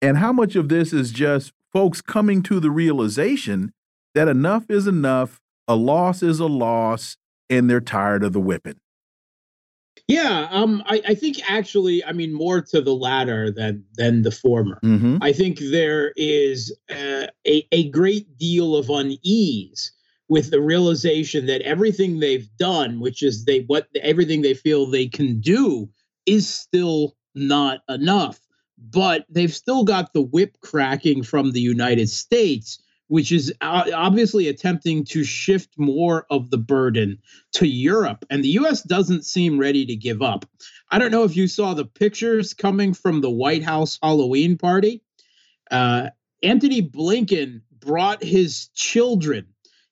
and 0.00 0.18
how 0.18 0.32
much 0.32 0.56
of 0.56 0.68
this 0.68 0.92
is 0.92 1.10
just 1.10 1.52
folks 1.72 2.00
coming 2.00 2.42
to 2.44 2.60
the 2.60 2.70
realization 2.70 3.72
that 4.14 4.28
enough 4.28 4.70
is 4.70 4.86
enough, 4.86 5.40
a 5.66 5.74
loss 5.74 6.22
is 6.22 6.40
a 6.40 6.46
loss, 6.46 7.16
and 7.50 7.68
they're 7.68 7.80
tired 7.80 8.22
of 8.22 8.32
the 8.32 8.40
whipping. 8.40 8.80
Yeah, 10.06 10.48
um, 10.50 10.82
I, 10.86 11.00
I 11.08 11.14
think 11.14 11.40
actually, 11.50 12.04
I 12.04 12.12
mean, 12.12 12.34
more 12.34 12.60
to 12.60 12.82
the 12.82 12.94
latter 12.94 13.50
than 13.50 13.84
than 13.96 14.22
the 14.22 14.30
former. 14.30 14.78
Mm 14.82 15.00
-hmm. 15.00 15.28
I 15.28 15.32
think 15.32 15.58
there 15.58 16.12
is 16.16 16.76
uh, 16.90 17.26
a 17.46 17.66
a 17.70 17.90
great 17.90 18.26
deal 18.38 18.74
of 18.76 18.90
unease 18.90 19.92
with 20.28 20.50
the 20.50 20.60
realization 20.60 21.46
that 21.46 21.62
everything 21.62 22.20
they've 22.20 22.48
done, 22.58 23.00
which 23.00 23.22
is 23.22 23.44
they 23.44 23.64
what 23.66 23.86
everything 24.02 24.42
they 24.42 24.54
feel 24.54 24.86
they 24.86 25.08
can 25.08 25.40
do, 25.40 25.88
is 26.26 26.48
still 26.48 27.16
not 27.34 27.80
enough. 27.88 28.38
But 28.76 29.24
they've 29.34 29.54
still 29.54 29.84
got 29.84 30.12
the 30.12 30.28
whip 30.32 30.56
cracking 30.60 31.24
from 31.24 31.52
the 31.52 31.70
United 31.70 32.10
States 32.10 32.78
which 33.08 33.32
is 33.32 33.52
obviously 33.60 34.48
attempting 34.48 35.04
to 35.04 35.24
shift 35.24 35.78
more 35.78 36.26
of 36.30 36.50
the 36.50 36.58
burden 36.58 37.18
to 37.52 37.66
Europe. 37.66 38.24
And 38.30 38.42
the 38.42 38.56
US 38.60 38.82
doesn't 38.82 39.24
seem 39.24 39.58
ready 39.58 39.84
to 39.86 39.96
give 39.96 40.22
up. 40.22 40.46
I 40.90 40.98
don't 40.98 41.10
know 41.10 41.24
if 41.24 41.36
you 41.36 41.46
saw 41.46 41.74
the 41.74 41.84
pictures 41.84 42.54
coming 42.54 42.94
from 42.94 43.20
the 43.20 43.30
White 43.30 43.62
House 43.62 43.98
Halloween 44.02 44.56
party. 44.56 45.02
Uh, 45.70 46.10
Antony 46.42 46.82
Blinken 46.82 47.62
brought 47.78 48.22
his 48.22 48.68
children, 48.74 49.46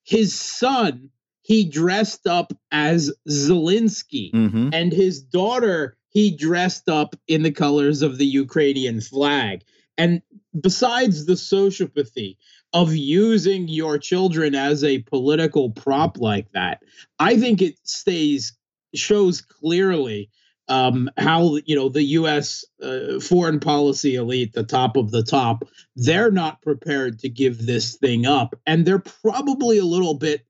his 0.05 0.39
son, 0.39 1.11
he 1.43 1.69
dressed 1.69 2.27
up 2.27 2.53
as 2.71 3.13
Zelensky, 3.29 4.33
mm-hmm. 4.33 4.71
and 4.73 4.93
his 4.93 5.23
daughter, 5.23 5.97
he 6.09 6.37
dressed 6.37 6.89
up 6.89 7.17
in 7.27 7.43
the 7.43 7.51
colors 7.51 8.03
of 8.03 8.19
the 8.19 8.27
Ukrainian 8.27 9.01
flag. 9.01 9.65
And 9.99 10.23
besides 10.59 11.27
the 11.27 11.35
sociopathy, 11.35 12.37
of 12.73 12.95
using 12.95 13.69
your 13.69 13.99
children 13.99 14.55
as 14.55 14.83
a 14.83 15.01
political 15.03 15.71
prop 15.71 16.19
like 16.19 16.51
that. 16.53 16.83
I 17.19 17.39
think 17.39 17.61
it 17.61 17.77
stays 17.85 18.57
shows 18.95 19.41
clearly 19.41 20.31
um, 20.69 21.11
how 21.19 21.57
you 21.67 21.77
know 21.77 21.89
the 21.89 22.03
U.S. 22.03 22.65
Uh, 22.83 23.21
foreign 23.21 23.61
policy 23.61 24.15
elite, 24.15 24.53
the 24.53 24.65
top 24.65 24.97
of 24.97 25.11
the 25.11 25.23
top, 25.23 25.65
they're 25.97 26.31
not 26.31 26.63
prepared 26.63 27.19
to 27.21 27.29
give 27.29 27.67
this 27.67 27.97
thing 27.97 28.27
up, 28.27 28.55
and 28.67 28.85
they're 28.85 29.03
probably 29.23 29.79
a 29.79 29.85
little 29.85 30.15
bit 30.15 30.47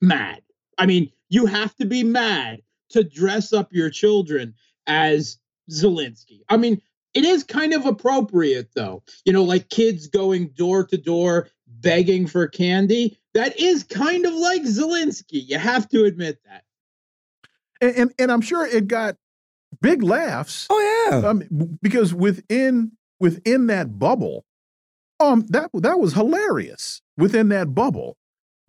mad. 0.00 0.42
I 0.78 0.86
mean, 0.86 1.10
you 1.28 1.46
have 1.46 1.74
to 1.76 1.86
be 1.86 2.02
mad 2.02 2.60
to 2.90 3.04
dress 3.04 3.52
up 3.52 3.72
your 3.72 3.90
children 3.90 4.54
as 4.86 5.38
Zelensky. 5.70 6.40
I 6.48 6.56
mean, 6.56 6.80
it 7.16 7.24
is 7.24 7.42
kind 7.42 7.72
of 7.72 7.86
appropriate 7.86 8.68
though. 8.74 9.02
You 9.24 9.32
know, 9.32 9.42
like 9.42 9.70
kids 9.70 10.06
going 10.06 10.48
door 10.48 10.86
to 10.86 10.98
door 10.98 11.48
begging 11.66 12.26
for 12.26 12.46
candy. 12.46 13.18
That 13.32 13.58
is 13.58 13.82
kind 13.84 14.26
of 14.26 14.34
like 14.34 14.62
Zelensky. 14.62 15.42
You 15.48 15.58
have 15.58 15.88
to 15.88 16.04
admit 16.04 16.38
that. 16.44 16.64
And 17.80 17.96
and, 17.96 18.14
and 18.18 18.32
I'm 18.32 18.42
sure 18.42 18.66
it 18.66 18.86
got 18.86 19.16
big 19.80 20.02
laughs. 20.02 20.66
Oh 20.68 21.08
yeah. 21.10 21.28
Um, 21.28 21.78
because 21.80 22.12
within 22.12 22.92
within 23.18 23.66
that 23.68 23.98
bubble, 23.98 24.44
um, 25.18 25.46
that 25.48 25.70
that 25.72 25.98
was 25.98 26.12
hilarious 26.12 27.00
within 27.16 27.48
that 27.48 27.74
bubble. 27.74 28.18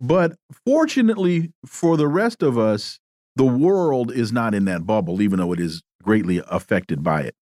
But 0.00 0.36
fortunately 0.64 1.52
for 1.66 1.98
the 1.98 2.08
rest 2.08 2.42
of 2.42 2.56
us, 2.56 2.98
the 3.36 3.44
world 3.44 4.10
is 4.10 4.32
not 4.32 4.54
in 4.54 4.64
that 4.64 4.86
bubble, 4.86 5.20
even 5.20 5.38
though 5.38 5.52
it 5.52 5.60
is 5.60 5.82
greatly 6.02 6.40
affected 6.48 7.02
by 7.02 7.22
it. 7.22 7.34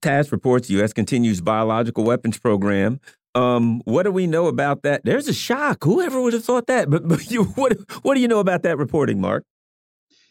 TASS 0.00 0.32
reports 0.32 0.70
U.S. 0.70 0.92
continues 0.92 1.40
biological 1.40 2.04
weapons 2.04 2.38
program. 2.38 3.00
Um, 3.34 3.80
what 3.84 4.02
do 4.02 4.10
we 4.10 4.26
know 4.26 4.46
about 4.46 4.82
that? 4.82 5.04
There's 5.04 5.28
a 5.28 5.34
shock. 5.34 5.84
Whoever 5.84 6.20
would 6.20 6.32
have 6.32 6.44
thought 6.44 6.66
that? 6.66 6.90
But, 6.90 7.06
but 7.06 7.30
you, 7.30 7.44
what 7.44 7.76
what 8.02 8.14
do 8.14 8.20
you 8.20 8.28
know 8.28 8.40
about 8.40 8.62
that 8.62 8.78
reporting, 8.78 9.20
Mark? 9.20 9.44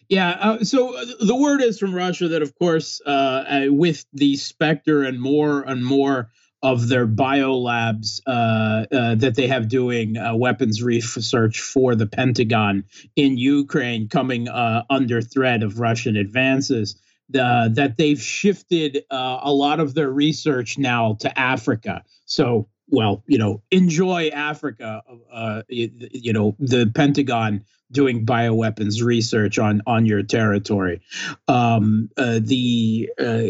Yeah, 0.10 0.29
uh, 0.32 0.63
so 0.63 0.97
uh, 0.97 1.05
the 1.19 1.36
word 1.36 1.62
is 1.62 1.77
from 1.77 1.93
Russia 1.93 2.29
that, 2.29 2.41
of 2.41 2.58
course, 2.58 2.99
uh, 3.05 3.10
uh, 3.10 3.65
with 3.69 4.05
the 4.12 4.38
Spectre 4.38 5.03
and 5.03 5.21
more 5.21 5.62
and 5.62 5.86
more 5.86 6.32
of 6.63 6.89
their 6.89 7.08
biolabs 7.08 8.19
uh, 8.25 8.86
uh, 8.91 9.15
that 9.15 9.36
they 9.36 9.47
have 9.47 9.69
doing 9.69 10.17
weapons 10.38 10.84
research 10.84 11.62
for 11.62 11.95
the 11.95 12.08
Pentagon 12.08 12.84
in 13.15 13.38
Ukraine 13.38 14.10
coming 14.10 14.49
under 14.49 15.21
threat 15.21 15.63
of 15.63 15.79
Russian 15.79 16.17
advances, 16.17 16.99
uh, 17.37 17.69
that 17.69 17.97
they've 17.97 18.21
shifted 18.21 19.03
uh, 19.11 19.39
a 19.41 19.53
lot 19.53 19.79
of 19.79 19.93
their 19.93 20.09
research 20.09 20.77
now 20.77 21.15
to 21.19 21.39
Africa. 21.39 22.03
So, 22.25 22.67
well, 22.87 23.23
you 23.27 23.37
know, 23.37 23.61
enjoy 23.71 24.29
Africa. 24.29 25.03
Uh, 25.31 25.61
you, 25.67 25.91
you, 26.11 26.33
know, 26.33 26.55
the 26.59 26.91
Pentagon 26.93 27.63
doing 27.91 28.25
bioweapons 28.25 29.03
research 29.03 29.59
on 29.59 29.81
on 29.85 30.05
your 30.05 30.23
territory. 30.23 31.01
Um, 31.47 32.09
uh, 32.17 32.39
the 32.41 33.09
uh, 33.19 33.47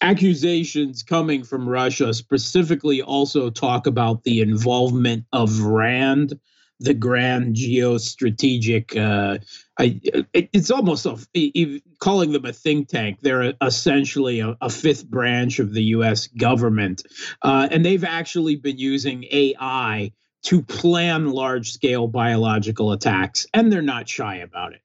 accusations 0.00 1.02
coming 1.02 1.44
from 1.44 1.68
Russia 1.68 2.14
specifically 2.14 3.02
also 3.02 3.50
talk 3.50 3.86
about 3.86 4.24
the 4.24 4.40
involvement 4.40 5.24
of 5.32 5.60
RAND 5.60 6.38
the 6.80 6.94
grand 6.94 7.54
geostrategic. 7.54 8.96
Uh, 8.96 9.38
I, 9.78 10.00
it, 10.32 10.48
it's 10.52 10.70
almost 10.70 11.06
a, 11.06 11.80
calling 12.00 12.32
them 12.32 12.46
a 12.46 12.52
think 12.52 12.88
tank. 12.88 13.20
They're 13.20 13.54
essentially 13.62 14.40
a, 14.40 14.56
a 14.60 14.70
fifth 14.70 15.06
branch 15.06 15.58
of 15.58 15.74
the 15.74 15.82
U.S. 15.84 16.26
government, 16.26 17.02
uh, 17.42 17.68
and 17.70 17.84
they've 17.84 18.04
actually 18.04 18.56
been 18.56 18.78
using 18.78 19.24
AI 19.30 20.12
to 20.42 20.62
plan 20.62 21.30
large-scale 21.30 22.08
biological 22.08 22.92
attacks, 22.92 23.46
and 23.52 23.70
they're 23.70 23.82
not 23.82 24.08
shy 24.08 24.36
about 24.36 24.72
it. 24.72 24.80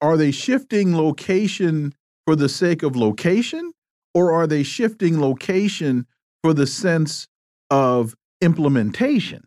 Are 0.00 0.16
they 0.16 0.32
shifting 0.32 0.96
location 0.96 1.94
for 2.26 2.34
the 2.34 2.48
sake 2.48 2.82
of 2.82 2.96
location, 2.96 3.72
or 4.12 4.32
are 4.32 4.48
they 4.48 4.64
shifting 4.64 5.20
location 5.20 6.06
for 6.42 6.52
the 6.52 6.66
sense 6.66 7.28
of 7.70 8.16
implementation? 8.40 9.46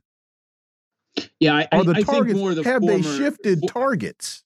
Yeah, 1.39 1.55
I, 1.55 1.67
Are 1.71 1.83
the 1.83 1.95
I 1.95 2.01
targets, 2.01 2.39
more 2.39 2.53
the 2.53 2.63
have 2.63 2.81
former, 2.81 2.97
they 2.97 3.01
shifted 3.01 3.59
for, 3.61 3.67
targets? 3.67 4.43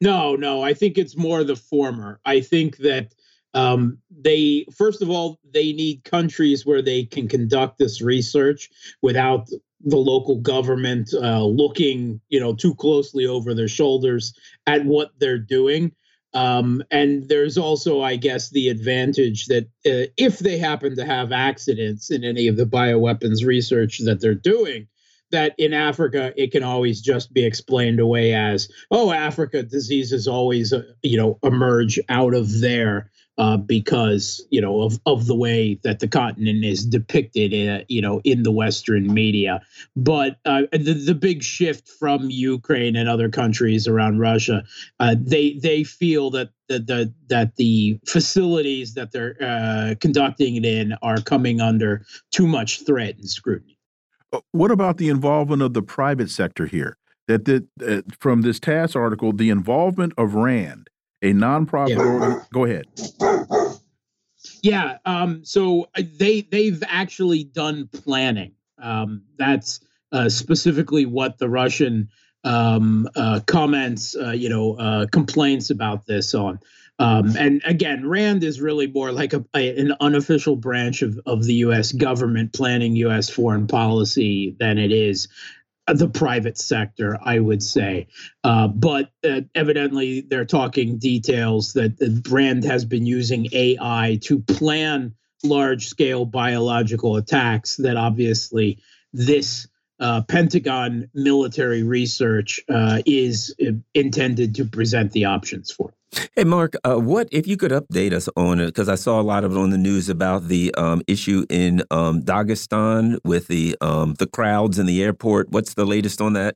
No, 0.00 0.36
no. 0.36 0.62
I 0.62 0.74
think 0.74 0.98
it's 0.98 1.16
more 1.16 1.44
the 1.44 1.56
former. 1.56 2.20
I 2.24 2.40
think 2.40 2.76
that 2.78 3.14
um, 3.54 3.98
they, 4.10 4.66
first 4.76 5.02
of 5.02 5.10
all, 5.10 5.40
they 5.52 5.72
need 5.72 6.04
countries 6.04 6.64
where 6.64 6.82
they 6.82 7.04
can 7.04 7.28
conduct 7.28 7.78
this 7.78 8.00
research 8.00 8.70
without 9.02 9.48
the 9.80 9.96
local 9.96 10.36
government 10.36 11.10
uh, 11.14 11.44
looking, 11.44 12.20
you 12.28 12.40
know, 12.40 12.54
too 12.54 12.74
closely 12.74 13.26
over 13.26 13.54
their 13.54 13.68
shoulders 13.68 14.34
at 14.66 14.84
what 14.84 15.12
they're 15.18 15.38
doing. 15.38 15.92
Um, 16.34 16.82
and 16.90 17.28
there's 17.28 17.56
also, 17.56 18.02
I 18.02 18.16
guess, 18.16 18.50
the 18.50 18.68
advantage 18.68 19.46
that 19.46 19.64
uh, 19.86 20.12
if 20.16 20.40
they 20.40 20.58
happen 20.58 20.94
to 20.96 21.04
have 21.04 21.32
accidents 21.32 22.10
in 22.10 22.22
any 22.22 22.48
of 22.48 22.56
the 22.56 22.66
bioweapons 22.66 23.44
research 23.44 23.98
that 24.04 24.20
they're 24.20 24.34
doing, 24.34 24.88
that 25.30 25.54
in 25.58 25.72
Africa 25.72 26.32
it 26.36 26.52
can 26.52 26.62
always 26.62 27.00
just 27.00 27.32
be 27.32 27.44
explained 27.44 28.00
away 28.00 28.34
as 28.34 28.68
oh 28.90 29.12
Africa 29.12 29.62
diseases 29.62 30.28
always 30.28 30.72
uh, 30.72 30.82
you 31.02 31.16
know 31.16 31.38
emerge 31.42 31.98
out 32.08 32.34
of 32.34 32.60
there 32.60 33.10
uh, 33.38 33.56
because 33.56 34.44
you 34.50 34.60
know 34.60 34.82
of 34.82 34.98
of 35.06 35.26
the 35.26 35.34
way 35.34 35.78
that 35.84 36.00
the 36.00 36.08
continent 36.08 36.64
is 36.64 36.84
depicted, 36.84 37.52
in, 37.52 37.68
uh, 37.68 37.84
you 37.88 38.02
know, 38.02 38.20
in 38.24 38.42
the 38.42 38.50
Western 38.50 39.12
media. 39.14 39.62
But 39.96 40.38
uh, 40.44 40.62
the 40.72 40.94
the 40.94 41.14
big 41.14 41.42
shift 41.42 41.88
from 41.88 42.30
Ukraine 42.30 42.96
and 42.96 43.08
other 43.08 43.28
countries 43.28 43.86
around 43.86 44.18
Russia, 44.18 44.64
uh, 44.98 45.14
they 45.18 45.54
they 45.54 45.84
feel 45.84 46.30
that 46.30 46.50
the, 46.68 46.80
the 46.80 47.14
that 47.28 47.54
the 47.56 48.00
facilities 48.06 48.94
that 48.94 49.12
they're 49.12 49.36
uh, 49.40 49.94
conducting 50.00 50.56
it 50.56 50.64
in 50.64 50.94
are 51.00 51.18
coming 51.18 51.60
under 51.60 52.04
too 52.32 52.46
much 52.46 52.84
threat 52.84 53.16
and 53.16 53.30
scrutiny. 53.30 53.77
Uh, 54.32 54.40
what 54.52 54.70
about 54.70 54.98
the 54.98 55.08
involvement 55.08 55.62
of 55.62 55.74
the 55.74 55.82
private 55.82 56.30
sector 56.30 56.66
here? 56.66 56.96
That 57.26 57.44
the, 57.44 58.04
from 58.18 58.40
this 58.40 58.58
TASS 58.58 58.96
article, 58.96 59.32
the 59.32 59.50
involvement 59.50 60.14
of 60.16 60.34
RAND 60.34 60.88
a 61.22 61.32
nonprofit. 61.32 61.98
Yeah. 61.98 62.42
Go 62.52 62.64
ahead. 62.64 62.86
Yeah. 64.62 64.98
Um, 65.04 65.44
so 65.44 65.88
uh, 65.96 66.02
they 66.18 66.42
they've 66.42 66.82
actually 66.86 67.44
done 67.44 67.88
planning. 67.88 68.52
Um, 68.80 69.22
that's 69.36 69.80
uh, 70.12 70.28
specifically 70.28 71.06
what 71.06 71.38
the 71.38 71.48
Russian 71.48 72.08
um, 72.44 73.08
uh, 73.16 73.40
comments, 73.46 74.16
uh, 74.16 74.30
you 74.30 74.48
know, 74.48 74.74
uh, 74.74 75.06
complaints 75.06 75.70
about 75.70 76.06
this 76.06 76.34
on. 76.34 76.60
Um, 76.98 77.36
and 77.36 77.62
again, 77.64 78.08
RAND 78.08 78.42
is 78.42 78.60
really 78.60 78.88
more 78.88 79.12
like 79.12 79.32
a, 79.32 79.44
a, 79.54 79.78
an 79.78 79.94
unofficial 80.00 80.56
branch 80.56 81.02
of, 81.02 81.18
of 81.26 81.44
the 81.44 81.54
U.S. 81.54 81.92
government 81.92 82.52
planning 82.52 82.96
U.S. 82.96 83.30
foreign 83.30 83.66
policy 83.68 84.56
than 84.58 84.78
it 84.78 84.90
is 84.90 85.28
the 85.86 86.08
private 86.08 86.58
sector, 86.58 87.18
I 87.22 87.38
would 87.38 87.62
say. 87.62 88.08
Uh, 88.44 88.68
but 88.68 89.10
uh, 89.24 89.42
evidently, 89.54 90.20
they're 90.20 90.44
talking 90.44 90.98
details 90.98 91.72
that 91.74 91.98
the 91.98 92.22
RAND 92.28 92.64
has 92.64 92.84
been 92.84 93.06
using 93.06 93.48
AI 93.52 94.18
to 94.22 94.40
plan 94.40 95.14
large 95.44 95.86
scale 95.86 96.24
biological 96.24 97.16
attacks 97.16 97.76
that 97.76 97.96
obviously 97.96 98.82
this 99.12 99.68
uh, 100.00 100.22
Pentagon 100.22 101.10
military 101.14 101.82
research 101.82 102.60
uh, 102.68 103.02
is 103.06 103.54
uh, 103.60 103.72
intended 103.94 104.56
to 104.56 104.64
present 104.64 105.12
the 105.12 105.26
options 105.26 105.70
for. 105.70 105.94
Hey, 106.34 106.44
Mark, 106.44 106.74
uh, 106.84 106.96
what 106.96 107.28
if 107.32 107.46
you 107.46 107.56
could 107.56 107.70
update 107.70 108.12
us 108.12 108.28
on 108.34 108.60
it? 108.60 108.66
Because 108.66 108.88
I 108.88 108.94
saw 108.94 109.20
a 109.20 109.22
lot 109.22 109.44
of 109.44 109.52
it 109.52 109.58
on 109.58 109.70
the 109.70 109.78
news 109.78 110.08
about 110.08 110.48
the 110.48 110.74
um, 110.74 111.02
issue 111.06 111.44
in 111.50 111.82
um, 111.90 112.22
Dagestan 112.22 113.18
with 113.24 113.48
the 113.48 113.76
um, 113.80 114.14
the 114.14 114.26
crowds 114.26 114.78
in 114.78 114.86
the 114.86 115.02
airport. 115.02 115.50
What's 115.50 115.74
the 115.74 115.84
latest 115.84 116.20
on 116.20 116.32
that? 116.32 116.54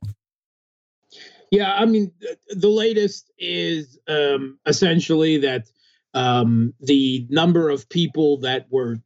Yeah, 1.51 1.75
I 1.75 1.85
mean, 1.85 2.13
the 2.49 2.69
latest 2.69 3.31
is 3.39 3.99
um, 4.09 4.59
essentially 4.65 5.37
that 5.39 5.67
um, 6.15 6.73
the 6.81 7.27
number 7.29 7.69
of 7.69 7.89
people 7.91 8.39
that 8.39 8.67
were 8.71 9.01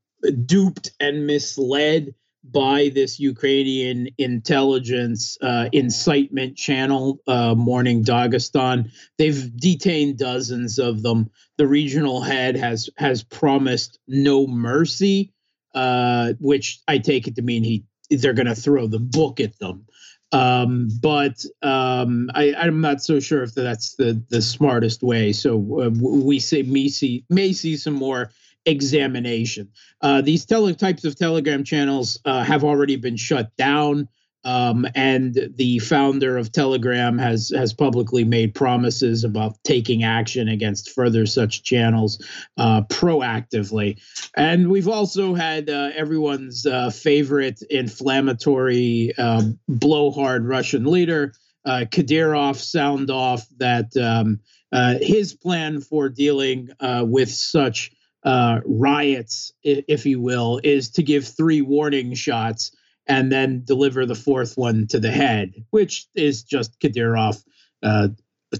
duped 0.44 0.92
and 1.00 1.26
misled 1.26 2.14
by 2.52 2.90
this 2.94 3.18
Ukrainian 3.18 4.08
intelligence 4.18 5.38
uh, 5.42 5.68
incitement 5.72 6.56
channel, 6.56 7.20
uh, 7.26 7.54
Morning 7.54 8.04
Dagestan. 8.04 8.90
They've 9.18 9.56
detained 9.56 10.18
dozens 10.18 10.78
of 10.78 11.02
them. 11.02 11.30
The 11.56 11.66
regional 11.66 12.22
head 12.22 12.56
has 12.56 12.90
has 12.96 13.22
promised 13.22 13.98
no 14.06 14.46
mercy, 14.46 15.32
uh, 15.74 16.34
which 16.38 16.80
I 16.86 16.98
take 16.98 17.26
it 17.26 17.36
to 17.36 17.42
mean 17.42 17.64
he 17.64 17.84
they're 18.10 18.34
going 18.34 18.46
to 18.46 18.54
throw 18.54 18.86
the 18.86 19.00
book 19.00 19.40
at 19.40 19.58
them. 19.58 19.86
Um, 20.32 20.88
but 21.00 21.44
um, 21.62 22.30
I, 22.34 22.54
am 22.58 22.80
not 22.80 23.00
so 23.00 23.20
sure 23.20 23.42
if 23.42 23.54
that's 23.54 23.94
the 23.94 24.22
the 24.28 24.42
smartest 24.42 25.02
way. 25.02 25.32
So 25.32 25.82
uh, 25.82 25.90
we 25.90 26.40
say 26.40 26.62
may 26.62 26.88
see 26.88 27.24
may 27.30 27.52
see 27.52 27.76
some 27.76 27.94
more 27.94 28.30
examination. 28.66 29.70
Uh, 30.00 30.20
these 30.20 30.44
tele- 30.44 30.74
types 30.74 31.04
of 31.04 31.16
Telegram 31.16 31.64
channels 31.64 32.20
uh, 32.24 32.42
have 32.42 32.64
already 32.64 32.96
been 32.96 33.16
shut 33.16 33.56
down. 33.56 34.08
Um, 34.44 34.86
and 34.94 35.36
the 35.56 35.80
founder 35.80 36.36
of 36.36 36.52
Telegram 36.52 37.18
has 37.18 37.52
has 37.56 37.72
publicly 37.72 38.22
made 38.22 38.54
promises 38.54 39.24
about 39.24 39.56
taking 39.64 40.04
action 40.04 40.46
against 40.46 40.90
further 40.90 41.26
such 41.26 41.64
channels 41.64 42.24
uh, 42.56 42.82
proactively. 42.82 44.00
And 44.36 44.70
we've 44.70 44.86
also 44.86 45.34
had 45.34 45.68
uh, 45.68 45.90
everyone's 45.96 46.64
uh, 46.64 46.90
favorite 46.90 47.60
inflammatory 47.68 49.16
um, 49.18 49.58
blowhard 49.66 50.46
Russian 50.46 50.84
leader 50.84 51.32
uh, 51.66 51.84
Kadyrov 51.90 52.56
sound 52.56 53.10
off 53.10 53.46
that 53.58 53.94
um, 53.96 54.40
uh, 54.72 54.94
his 55.00 55.34
plan 55.34 55.80
for 55.80 56.08
dealing 56.08 56.70
uh, 56.80 57.04
with 57.06 57.30
such 57.30 57.90
uh, 58.26 58.60
riots, 58.66 59.54
if 59.64 60.06
you 60.06 60.20
will, 60.20 60.60
is 60.64 60.90
to 60.92 61.04
give 61.04 61.26
three 61.28 61.62
warning 61.62 62.14
shots 62.14 62.72
and 63.08 63.32
then 63.32 63.62
deliver 63.64 64.06
the 64.06 64.16
fourth 64.16 64.58
one 64.58 64.88
to 64.88 65.00
the 65.00 65.12
head, 65.12 65.54
which 65.70 66.08
is 66.16 66.44
just 66.44 66.80
Kadyrov 66.80 67.42
uh, 67.84 68.08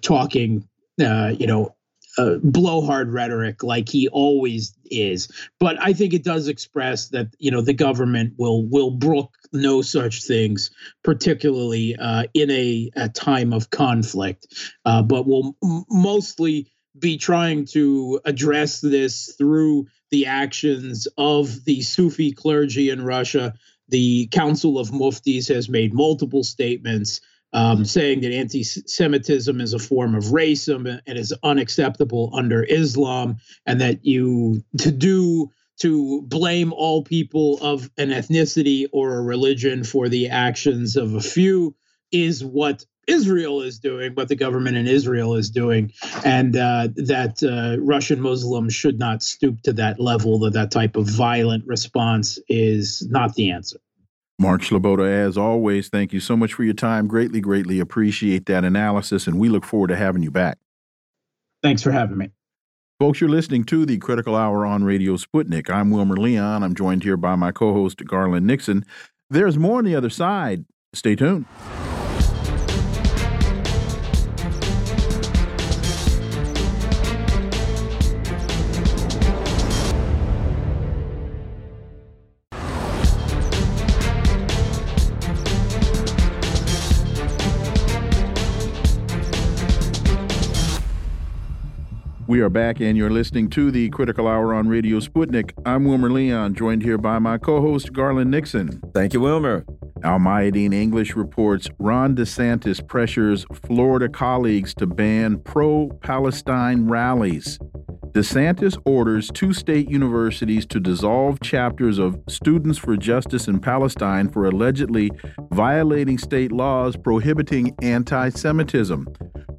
talking, 0.03 0.69
uh, 1.03 1.35
you 1.39 1.49
know, 1.49 1.77
uh, 2.19 2.37
blowhard 2.45 3.13
rhetoric 3.13 3.65
like 3.65 3.91
he 3.91 4.09
always 4.09 4.75
is. 4.87 5.29
But 5.61 5.77
I 5.83 5.95
think 5.95 6.15
it 6.15 6.25
does 6.25 6.49
express 6.49 7.09
that 7.11 7.29
you 7.39 7.51
know 7.51 7.63
the 7.63 7.75
government 7.75 8.35
will 8.39 8.67
will 8.69 8.93
brook 8.93 9.35
no 9.53 9.83
such 9.83 10.25
things, 10.25 10.71
particularly 11.05 11.97
uh, 11.97 12.25
in 12.35 12.51
a, 12.51 12.91
a 12.97 13.11
time 13.11 13.53
of 13.53 13.71
conflict, 13.71 14.47
uh, 14.87 15.03
but 15.03 15.27
will 15.27 15.57
m- 15.63 15.85
mostly 15.91 16.73
be 16.99 17.17
trying 17.17 17.67
to 17.67 18.21
address 18.25 18.81
this 18.81 19.35
through 19.37 19.87
the 20.11 20.27
actions 20.27 21.09
of 21.19 21.65
the 21.65 21.83
Sufi 21.83 22.33
clergy 22.33 22.91
in 22.91 23.05
Russia. 23.05 23.55
The 23.89 24.29
Council 24.29 24.79
of 24.79 24.91
Muftis 24.91 25.49
has 25.53 25.69
made 25.69 25.95
multiple 25.95 26.45
statements 26.45 27.21
um, 27.53 27.85
saying 27.85 28.21
that 28.21 28.33
anti 28.33 28.63
Semitism 28.63 29.61
is 29.61 29.73
a 29.73 29.79
form 29.79 30.15
of 30.15 30.25
racism 30.25 31.01
and 31.07 31.19
is 31.19 31.35
unacceptable 31.43 32.31
under 32.35 32.65
Islam, 32.65 33.39
and 33.65 33.81
that 33.81 34.05
you 34.05 34.63
to 34.79 34.91
do 34.91 35.51
to 35.79 36.23
blame 36.23 36.73
all 36.73 37.03
people 37.03 37.59
of 37.61 37.91
an 37.99 38.09
ethnicity 38.09 38.87
or 38.93 39.15
a 39.15 39.23
religion 39.23 39.85
for 39.85 40.09
the 40.09 40.29
actions 40.29 40.97
of 40.97 41.15
a 41.15 41.21
few 41.21 41.75
is 42.13 42.45
what 42.45 42.85
Israel 43.07 43.61
is 43.61 43.79
doing, 43.79 44.12
what 44.14 44.29
the 44.29 44.37
government 44.37 44.77
in 44.77 44.87
Israel 44.87 45.35
is 45.35 45.51
doing, 45.51 45.92
and 46.25 46.57
uh, 46.57 46.88
that 46.97 47.42
uh, 47.42 47.81
Russian 47.83 48.21
Muslims 48.21 48.75
should 48.75 48.99
not 48.99 49.23
stoop 49.23 49.62
to 49.62 49.73
that 49.75 50.01
level, 50.01 50.38
that 50.40 50.53
that 50.55 50.71
type 50.71 50.97
of 50.97 51.07
violent 51.07 51.66
response 51.66 52.38
is 52.49 53.07
not 53.09 53.35
the 53.35 53.51
answer. 53.51 53.79
Mark 54.38 54.61
Sleboda, 54.62 55.09
as 55.09 55.38
always, 55.38 55.88
thank 55.88 56.12
you 56.12 56.21
so 56.21 56.37
much 56.37 56.53
for 56.53 56.62
your 56.62 56.75
time. 56.75 57.07
Greatly, 57.07 57.40
greatly 57.40 57.81
appreciate 57.81 58.47
that 58.47 58.64
analysis, 58.64 59.27
and 59.27 59.38
we 59.38 59.49
look 59.49 59.64
forward 59.64 59.88
to 59.88 59.97
having 59.97 60.23
you 60.23 60.31
back. 60.31 60.59
Thanks 61.62 61.83
for 61.83 61.90
having 61.90 62.19
me. 62.19 62.31
Folks, 62.99 63.21
you're 63.21 63.31
listening 63.31 63.64
to 63.64 63.87
the 63.87 63.99
Critical 63.99 64.35
Hour 64.35 64.66
on 64.66 64.85
Radio 64.85 65.16
Sputnik. 65.16 65.71
I'm 65.71 65.90
Wilmer 65.90 66.16
Leon. 66.16 66.62
I'm 66.62 66.75
joined 66.75 67.03
here 67.03 67.16
by 67.16 67.35
my 67.35 67.53
co 67.53 67.73
host, 67.73 68.05
Garland 68.05 68.47
Nixon. 68.47 68.85
There's 69.31 69.59
more 69.59 69.79
on 69.79 69.85
the 69.85 69.95
other 69.95 70.11
side. 70.11 70.64
Stay 70.92 71.14
tuned. 71.14 71.47
We 92.29 92.41
are 92.41 92.49
back, 92.49 92.81
and 92.81 92.99
you're 92.99 93.09
listening 93.09 93.51
to 93.51 93.71
the 93.71 93.89
Critical 93.91 94.27
Hour 94.27 94.53
on 94.53 94.67
Radio 94.67 94.99
Sputnik. 94.99 95.53
I'm 95.65 95.85
Wilmer 95.85 96.11
Leon, 96.11 96.55
joined 96.55 96.83
here 96.83 96.99
by 96.99 97.21
my 97.21 97.39
co 97.39 97.61
host, 97.61 97.93
Garland 97.93 98.33
Nixon. 98.33 98.83
Thank 98.93 99.12
you, 99.12 99.21
Wilmer. 99.21 99.65
Al 100.03 100.19
Mayadeen 100.19 100.75
English 100.75 101.15
reports 101.15 101.69
Ron 101.79 102.17
DeSantis 102.17 102.85
pressures 102.85 103.47
Florida 103.65 104.09
colleagues 104.09 104.75
to 104.75 104.89
ban 104.89 105.39
pro 105.39 105.89
Palestine 106.03 106.89
rallies. 106.89 107.61
DeSantis 108.11 108.77
orders 108.85 109.31
two 109.33 109.53
state 109.53 109.89
universities 109.89 110.67
to 110.67 110.81
dissolve 110.81 111.39
chapters 111.43 111.99
of 111.99 112.19
Students 112.29 112.77
for 112.77 112.97
Justice 112.97 113.47
in 113.47 113.61
Palestine 113.61 114.31
for 114.31 114.47
allegedly 114.47 115.12
violating 115.53 116.19
state 116.19 116.51
laws 116.51 116.97
prohibiting 116.97 117.73
anti 117.83 118.31
Semitism. 118.31 119.07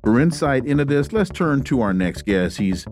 For 0.08 0.22
insight 0.22 0.66
into 0.66 0.86
this, 0.86 1.12
let's 1.12 1.30
turn 1.30 1.64
to 1.64 1.82
our 1.82 1.94
next 1.94 2.22
guest. 2.22 2.60
He's 2.60 2.88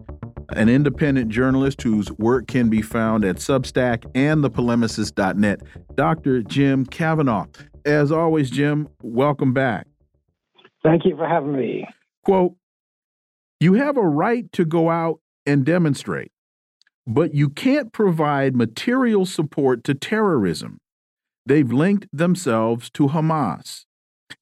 an 0.49 0.67
independent 0.67 1.29
journalist 1.29 1.81
whose 1.81 2.11
work 2.11 2.45
can 2.45 2.69
be 2.69 2.81
found 2.81 3.23
at 3.23 3.37
Substack 3.37 4.03
and 4.13 4.43
thepolemicist.net, 4.43 5.61
Dr. 5.95 6.41
Jim 6.41 6.85
Kavanagh. 6.85 7.45
As 7.85 8.11
always, 8.11 8.49
Jim, 8.49 8.89
welcome 9.01 9.53
back. 9.53 9.87
Thank 10.83 11.05
you 11.05 11.15
for 11.15 11.25
having 11.25 11.55
me. 11.55 11.87
Quote 12.25 12.55
You 13.61 13.75
have 13.75 13.95
a 13.95 14.03
right 14.05 14.51
to 14.51 14.65
go 14.65 14.89
out 14.89 15.21
and 15.45 15.65
demonstrate. 15.65 16.33
but 17.07 17.33
you 17.33 17.47
can't 17.47 17.93
provide 17.93 18.57
material 18.57 19.25
support 19.25 19.85
to 19.85 19.93
terrorism. 19.93 20.79
They've 21.45 21.71
linked 21.71 22.09
themselves 22.11 22.89
to 22.89 23.07
Hamas. 23.07 23.85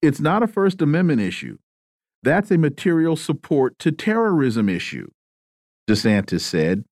It's 0.01 0.19
not 0.19 0.41
a 0.41 0.47
First 0.47 0.81
Amendment 0.81 1.21
issue. 1.21 1.59
That's 2.23 2.51
a 2.51 2.57
material 2.57 3.17
support 3.17 3.77
to 3.79 3.91
terrorism 3.91 4.69
issue, 4.69 5.07
DeSantis 5.89 6.41
said. 6.41 6.85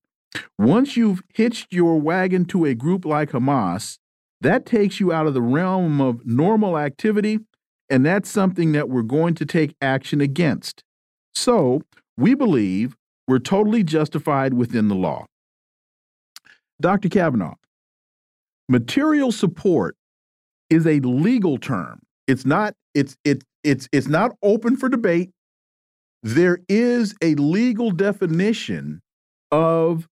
Once 0.59 0.97
you've 0.97 1.21
hitched 1.33 1.71
your 1.71 1.99
wagon 1.99 2.45
to 2.45 2.65
a 2.65 2.75
group 2.75 3.05
like 3.05 3.31
Hamas, 3.31 3.97
that 4.41 4.65
takes 4.65 4.99
you 4.99 5.13
out 5.13 5.27
of 5.27 5.33
the 5.33 5.41
realm 5.41 6.01
of 6.01 6.25
normal 6.25 6.77
activity, 6.77 7.39
and 7.89 8.05
that's 8.05 8.29
something 8.29 8.73
that 8.73 8.89
we're 8.89 9.03
going 9.03 9.33
to 9.35 9.45
take 9.45 9.75
action 9.81 10.19
against. 10.19 10.83
So, 11.33 11.81
we 12.17 12.33
believe 12.33 12.97
we're 13.27 13.39
totally 13.39 13.83
justified 13.83 14.53
within 14.53 14.89
the 14.89 14.95
law. 14.95 15.25
Dr. 16.81 17.07
Kavanagh, 17.07 17.53
material 18.67 19.31
support 19.31 19.95
is 20.69 20.85
a 20.85 20.99
legal 20.99 21.57
term. 21.57 22.01
It's 22.31 22.45
not 22.45 22.75
it's 22.93 23.17
it 23.25 23.43
it's 23.61 23.89
it's 23.91 24.07
not 24.07 24.31
open 24.41 24.77
for 24.77 24.87
debate. 24.87 25.31
There 26.23 26.59
is 26.69 27.13
a 27.21 27.35
legal 27.35 27.91
definition 27.91 29.01
of 29.51 30.07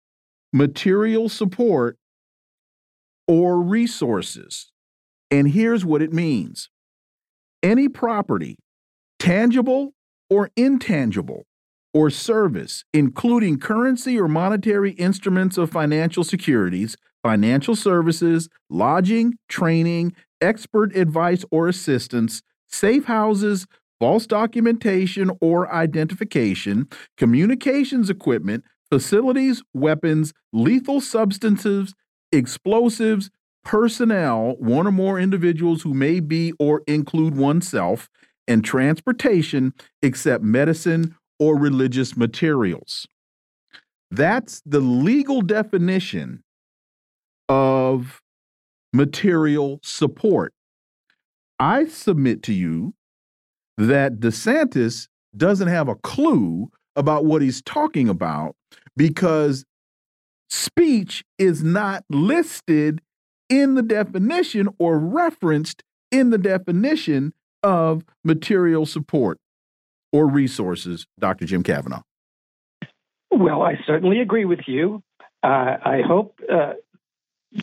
material 0.53 1.29
support 1.29 1.97
or 3.27 3.61
resources. 3.61 4.71
And 5.29 5.51
here's 5.51 5.85
what 5.85 6.03
it 6.03 6.13
means. 6.13 6.69
Any 7.65 7.89
property, 7.89 8.59
tangible 9.19 9.93
or 10.31 10.51
intangible, 10.55 11.47
or 11.95 12.11
service, 12.11 12.85
including 12.93 13.59
currency 13.59 14.21
or 14.21 14.29
monetary 14.29 14.91
instruments 14.93 15.57
of 15.57 15.71
financial 15.71 16.25
securities, 16.25 16.97
financial 17.23 17.77
services, 17.77 18.49
lodging, 18.69 19.39
training, 19.49 20.13
expert 20.41 20.95
advice 20.95 21.45
or 21.51 21.69
assistance, 21.69 22.43
safe 22.69 23.05
houses, 23.05 23.67
false 24.01 24.27
documentation 24.27 25.31
or 25.41 25.73
identification, 25.73 26.89
communications 27.17 28.11
equipment, 28.11 28.65
facilities, 28.91 29.63
weapons, 29.73 30.35
lethal 30.53 31.01
substances, 31.01 31.95
explosives, 32.33 33.31
personnel, 33.65 34.57
one 34.59 34.87
or 34.87 34.93
more 34.93 35.19
individuals 35.19 35.83
who 35.83 35.95
may 35.95 36.21
be 36.21 36.53
or 36.59 36.83
include 36.87 37.37
oneself, 37.37 38.11
and 38.47 38.63
transportation 38.63 39.73
except 40.03 40.45
medicine 40.45 41.17
or 41.39 41.57
religious 41.57 42.17
materials. 42.17 43.07
That's 44.11 44.63
the 44.65 44.81
legal 44.81 45.43
definition 45.43 46.43
of 47.49 48.21
material 48.93 49.81
support. 49.83 50.53
I 51.59 51.87
submit 51.87 52.43
to 52.45 52.53
you 52.53 52.95
that 53.77 54.21
DeSantis 54.21 55.09
doesn't 55.37 55.69
have 55.69 55.89
a 55.89 55.97
clue 55.97 56.71
about 56.97 57.25
what 57.25 57.43
he's 57.43 57.61
talking 57.63 58.09
about 58.09 58.55
because 58.97 59.65
speech 60.49 61.25
is 61.39 61.63
not 61.63 62.05
listed 62.09 63.01
in 63.49 63.75
the 63.75 63.83
definition 63.83 64.69
or 64.79 64.99
referenced 64.99 65.83
in 66.11 66.31
the 66.31 66.39
definition 66.39 67.33
of 67.63 68.05
material 68.23 68.87
support 68.87 69.39
or 70.15 70.29
resources, 70.29 71.07
Dr. 71.19 71.45
Jim 71.45 71.65
Kavanagh? 71.65 72.03
Well, 73.33 73.63
I 73.63 73.81
certainly 73.85 74.21
agree 74.21 74.45
with 74.45 74.61
you. 74.69 75.03
Uh, 75.43 75.77
I 75.85 76.03
hope 76.07 76.39
uh, 76.49 76.75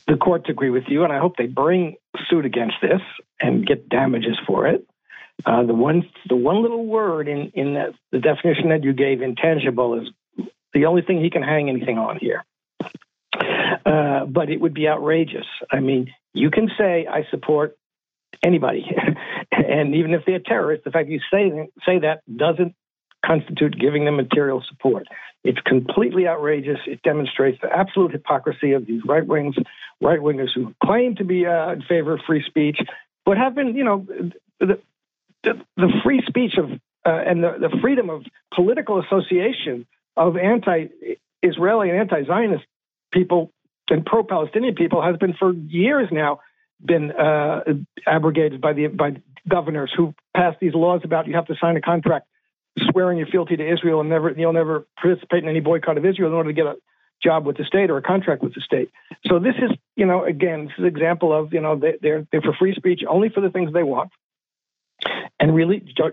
the 0.06 0.18
courts 0.18 0.49
agree 0.49 0.70
with 0.70 0.84
you, 0.89 1.06
and 1.06 1.14
I 1.14 1.20
hope 1.20 1.38
they 1.38 1.45
bring 1.45 1.95
suit 2.30 2.45
against 2.45 2.76
this 2.82 2.99
and 3.39 3.66
get 3.66 3.88
damages 3.88 4.38
for 4.45 4.68
it. 4.68 4.86
Uh, 5.45 5.64
the 5.64 5.74
one, 5.74 6.04
the 6.28 6.36
one 6.36 6.62
little 6.62 6.86
word 6.86 7.30
in 7.30 7.52
in 7.56 7.74
the, 7.74 7.93
the 8.12 8.20
definition 8.20 8.68
that 8.70 8.84
you 8.84 8.91
gave, 8.91 9.22
intangible, 9.22 10.02
is 10.02 10.45
the 10.74 10.86
only 10.86 11.04
thing 11.04 11.24
he 11.24 11.30
can 11.30 11.43
hang 11.43 11.70
anything 11.70 11.97
on 11.97 12.18
here. 12.20 12.43
Uh, 13.86 14.26
but 14.26 14.49
it 14.49 14.60
would 14.60 14.74
be 14.74 14.89
outrageous. 14.89 15.47
I 15.72 15.80
mean, 15.80 16.14
you 16.34 16.52
can 16.52 16.70
say 16.78 17.08
I 17.10 17.24
support 17.32 17.78
anybody, 18.43 18.86
and 19.51 19.95
even 19.95 20.13
if 20.13 20.23
they're 20.25 20.39
terrorists, 20.39 20.84
the 20.86 20.91
fact 20.91 21.09
you 21.09 21.19
say 21.32 21.69
say 21.86 21.99
that 21.99 22.21
doesn't 22.36 22.75
constitute 23.25 23.79
giving 23.79 24.05
them 24.05 24.15
material 24.15 24.63
support. 24.67 25.07
It's 25.43 25.59
completely 25.65 26.27
outrageous. 26.27 26.79
It 26.88 27.01
demonstrates 27.03 27.59
the 27.61 27.69
absolute 27.71 28.11
hypocrisy 28.11 28.73
of 28.73 28.86
these 28.86 29.01
right 29.05 29.25
wings, 29.25 29.55
right 30.01 30.19
wingers 30.19 30.49
who 30.53 30.73
claim 30.84 31.15
to 31.15 31.23
be 31.23 31.45
uh, 31.45 31.73
in 31.73 31.82
favor 31.84 32.13
of 32.13 32.21
free 32.25 32.43
speech, 32.45 32.79
but 33.25 33.38
have 33.38 33.55
been, 33.55 33.75
you 33.75 33.84
know, 33.84 34.05
the, 34.59 34.79
the, 35.43 35.53
the 35.77 35.89
free 36.03 36.23
speech 36.27 36.53
of 36.57 36.71
uh, 37.03 37.09
and 37.25 37.43
the, 37.43 37.53
the 37.59 37.77
freedom 37.82 38.11
of 38.11 38.23
political 38.53 39.01
association 39.01 39.88
of 40.15 40.38
anti-Israeli 40.38 41.89
and 41.89 41.99
anti-Zionist 41.99 42.63
people 43.11 43.51
and 43.89 44.05
pro-Palestinian 44.05 44.75
people 44.75 45.01
has 45.01 45.17
been 45.17 45.34
for 45.34 45.51
years 45.53 46.07
now 46.11 46.39
been 46.84 47.11
uh, 47.11 47.63
abrogated 48.07 48.61
by 48.61 48.73
the 48.73 48.88
by 48.88 49.21
governors 49.47 49.91
who 49.95 50.13
passed 50.36 50.59
these 50.59 50.73
laws 50.73 51.01
about 51.03 51.27
you 51.27 51.34
have 51.34 51.47
to 51.47 51.55
sign 51.59 51.77
a 51.77 51.82
contract 51.82 52.27
swearing 52.91 53.17
your 53.17 53.27
fealty 53.27 53.57
to 53.57 53.73
Israel 53.73 53.99
and 53.99 54.09
never 54.09 54.32
you'll 54.32 54.53
never 54.53 54.86
participate 54.99 55.43
in 55.43 55.49
any 55.49 55.59
boycott 55.59 55.97
of 55.97 56.05
Israel 56.05 56.29
in 56.29 56.36
order 56.36 56.49
to 56.49 56.53
get 56.53 56.65
a 56.65 56.75
job 57.23 57.45
with 57.45 57.57
the 57.57 57.63
state 57.63 57.89
or 57.89 57.97
a 57.97 58.01
contract 58.01 58.41
with 58.41 58.53
the 58.55 58.61
state. 58.61 58.89
So 59.27 59.39
this 59.39 59.55
is, 59.57 59.71
you 59.95 60.05
know, 60.05 60.23
again, 60.25 60.65
this 60.65 60.73
is 60.77 60.84
an 60.84 60.86
example 60.86 61.32
of, 61.38 61.53
you 61.53 61.61
know, 61.61 61.75
they, 61.75 61.93
they're 62.01 62.27
they're 62.32 62.41
for 62.41 62.53
free 62.53 62.73
speech 62.75 63.01
only 63.07 63.29
for 63.29 63.41
the 63.41 63.49
things 63.49 63.71
they 63.73 63.84
want. 63.84 64.11
And 65.39 65.55
really, 65.55 65.84
uh, 65.99 66.09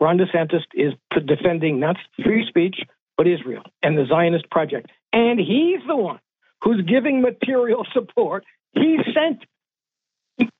Ron 0.00 0.18
DeSantis 0.18 0.62
is 0.74 0.92
defending 1.26 1.80
not 1.80 1.96
free 2.22 2.46
speech 2.46 2.76
but 3.16 3.26
Israel 3.26 3.62
and 3.82 3.96
the 3.96 4.06
Zionist 4.06 4.50
project, 4.50 4.90
and 5.12 5.38
he's 5.38 5.80
the 5.86 5.96
one 5.96 6.18
who's 6.62 6.82
giving 6.82 7.20
material 7.20 7.86
support. 7.92 8.44
He 8.72 8.98
sent 9.14 9.42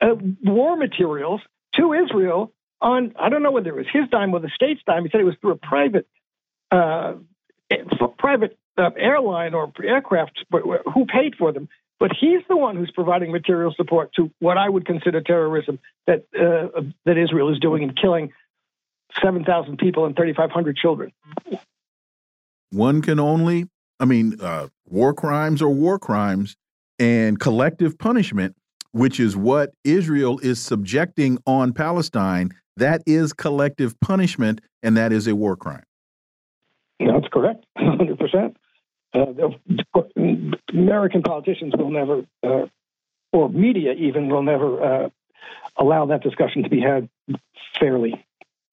uh, 0.01 0.15
war 0.45 0.77
materials 0.77 1.41
to 1.77 1.93
Israel 1.93 2.53
on, 2.81 3.15
I 3.19 3.29
don't 3.29 3.43
know 3.43 3.53
whether 3.53 3.71
it 3.71 3.77
was 3.77 3.87
his 3.93 4.09
dime 4.11 4.35
or 4.35 4.41
the 4.41 4.51
state's 4.55 4.81
dime. 4.87 5.05
He 5.05 5.11
said 5.11 5.21
it 5.21 5.25
was 5.25 5.37
through 5.41 5.53
a 5.53 5.57
private, 5.57 6.07
uh, 6.71 7.15
private 8.19 8.59
uh, 8.77 8.91
airline 8.97 9.55
or 9.55 9.73
aircraft 9.83 10.45
who 10.51 11.07
paid 11.07 11.37
for 11.37 11.53
them. 11.53 11.69
But 12.01 12.11
he's 12.19 12.41
the 12.49 12.57
one 12.57 12.77
who's 12.77 12.91
providing 12.91 13.31
material 13.31 13.73
support 13.77 14.13
to 14.17 14.31
what 14.41 14.59
I 14.59 14.69
would 14.69 14.85
consider 14.85 15.21
terrorism 15.21 15.79
that 16.09 16.25
uh, 16.35 16.81
that 17.05 17.17
Israel 17.17 17.53
is 17.53 17.61
doing 17.61 17.85
and 17.85 17.97
killing 17.97 18.33
7,000 19.23 19.77
people 19.79 20.05
and 20.05 20.17
3,500 20.17 20.77
children. 20.77 21.13
One 22.71 23.03
can 23.03 23.21
only, 23.21 23.69
I 24.01 24.07
mean, 24.07 24.41
uh, 24.41 24.69
war 24.87 25.15
crimes 25.15 25.63
are 25.63 25.69
war 25.69 25.99
crimes, 25.99 26.57
and 26.99 27.39
collective 27.39 27.99
punishment 27.99 28.57
which 28.93 29.19
is 29.19 29.37
what 29.37 29.73
Israel 29.85 30.39
is 30.41 30.61
subjecting 30.61 31.39
on 31.47 31.73
Palestine, 31.73 32.51
that 32.77 33.03
is 33.07 33.33
collective 33.33 33.99
punishment 34.01 34.61
and 34.83 34.97
that 34.97 35.13
is 35.13 35.27
a 35.27 35.35
war 35.35 35.57
crime. 35.57 35.85
That's 37.01 37.29
correct, 37.33 37.65
100%. 37.79 38.55
Uh, 39.15 40.01
American 40.73 41.23
politicians 41.23 41.75
will 41.77 41.91
never, 41.91 42.25
uh, 42.43 42.67
or 43.33 43.49
media 43.51 43.93
even, 43.93 44.29
will 44.29 44.43
never 44.43 44.83
uh, 44.83 45.09
allow 45.77 46.07
that 46.07 46.23
discussion 46.23 46.63
to 46.63 46.71
be 46.71 46.81
had 46.81 47.09
fairly. 47.79 48.25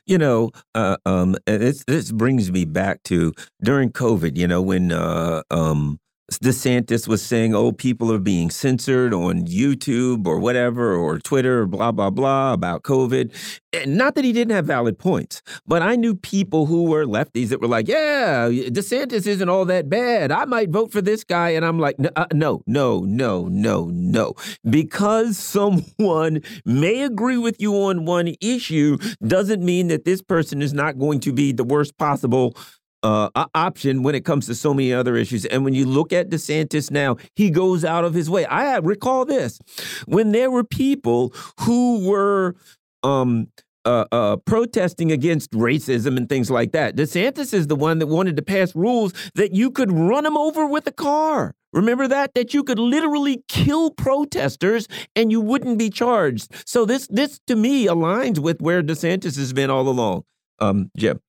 You 0.06 0.18
know, 0.18 0.52
uh, 0.74 0.98
um, 1.06 1.36
this 1.46 1.84
this 1.86 2.12
brings 2.12 2.52
me 2.52 2.66
back 2.66 3.04
to 3.04 3.34
during 3.62 3.92
COVID. 3.92 4.38
You 4.38 4.48
know, 4.48 4.62
when 4.62 4.92
uh, 4.92 5.44
um, 5.52 6.00
DeSantis 6.38 7.08
was 7.08 7.22
saying, 7.22 7.56
oh, 7.56 7.72
people 7.72 8.12
are 8.12 8.20
being 8.20 8.50
censored 8.50 9.14
on 9.14 9.46
YouTube 9.46 10.28
or 10.28 10.40
whatever, 10.40 10.94
or 10.96 11.18
Twitter, 11.20 11.62
or 11.62 11.66
blah, 11.66 11.92
blah, 11.92 12.10
blah 12.10 12.54
about 12.54 12.84
COVID. 12.84 13.34
And 13.72 13.98
not 13.98 14.16
that 14.16 14.26
he 14.26 14.34
didn't 14.34 14.54
have 14.54 14.66
valid 14.66 14.98
points, 14.98 15.42
but 15.66 15.82
I 15.82 15.96
knew 15.96 16.16
people 16.16 16.66
who 16.66 16.86
were 16.86 17.06
lefties 17.06 17.50
that 17.50 17.62
were 17.62 17.68
like, 17.68 17.88
yeah, 17.88 18.50
DeSantis 18.50 19.28
isn't 19.28 19.50
all 19.50 19.66
that 19.66 19.90
bad. 19.90 20.32
I 20.32 20.46
might 20.46 20.70
vote 20.70 20.92
for 20.92 21.02
this 21.02 21.24
guy. 21.24 21.50
And 21.50 21.66
I'm 21.66 21.80
like, 21.80 21.96
uh, 22.16 22.26
no, 22.34 22.64
no, 22.66 23.02
no, 23.02 23.48
no, 23.48 23.86
no. 23.86 24.34
Because 24.70 25.38
someone 25.50 26.42
may 26.66 27.04
agree 27.04 27.38
with 27.38 27.62
you 27.62 27.74
on 27.74 28.06
one 28.06 28.34
issue 28.42 28.98
doesn't 29.26 29.64
mean 29.64 29.88
that 29.88 30.06
this 30.06 30.22
person 30.22 30.62
is 30.62 30.74
not 30.74 30.98
going 30.98 31.20
to 31.22 31.34
be 31.34 31.52
the 31.52 31.64
worst 31.64 31.98
possible 31.98 32.56
uh, 33.04 33.30
option 33.56 34.04
when 34.04 34.16
it 34.16 34.26
comes 34.26 34.46
to 34.48 34.56
so 34.56 34.74
many 34.74 34.94
other 34.94 35.16
issues. 35.16 35.46
And 35.46 35.64
when 35.64 35.74
you 35.74 35.86
look 35.86 36.12
at 36.14 36.30
DeSantis 36.30 36.92
now, 36.92 37.18
he 37.36 37.50
goes 37.50 37.86
out 37.86 38.04
of 38.04 38.14
his 38.14 38.30
way. 38.30 38.46
I 38.46 38.78
recall 38.78 39.26
this 39.26 39.60
when 40.06 40.32
there 40.32 40.52
were 40.52 40.64
people 40.64 41.34
who 41.62 42.08
were 42.08 42.56
um, 43.04 43.48
uh, 43.86 44.06
uh, 44.12 44.36
protesting 44.38 45.12
against 45.12 45.52
racism 45.52 46.18
and 46.18 46.28
things 46.28 46.52
like 46.52 46.74
that. 46.74 46.96
DeSantis 46.96 47.54
is 47.54 47.68
the 47.68 47.76
one 47.76 48.00
that 48.00 48.08
wanted 48.08 48.36
to 48.36 48.42
pass 48.42 48.76
rules 48.76 49.14
that 49.36 49.54
you 49.54 49.72
could 49.72 49.92
run 49.92 50.26
them 50.26 50.38
over 50.38 50.66
with 50.66 50.86
a 50.88 50.92
car. 50.92 51.56
Remember 51.72 52.08
that 52.08 52.34
that 52.34 52.54
you 52.54 52.64
could 52.64 52.80
literally 52.80 53.44
kill 53.48 53.92
protesters 53.92 54.88
and 55.16 55.32
you 55.32 55.40
wouldn't 55.40 55.78
be 55.78 55.90
charged. 55.90 56.52
So 56.68 56.84
this 56.84 57.08
this 57.08 57.40
to 57.48 57.56
me 57.56 57.86
aligns 57.86 58.40
with 58.40 58.60
where 58.60 58.82
DeSantis 58.82 59.38
has 59.38 59.54
been 59.54 59.70
all 59.70 59.88
along. 59.88 60.24
Um, 60.60 60.92
Jim. 60.98 61.20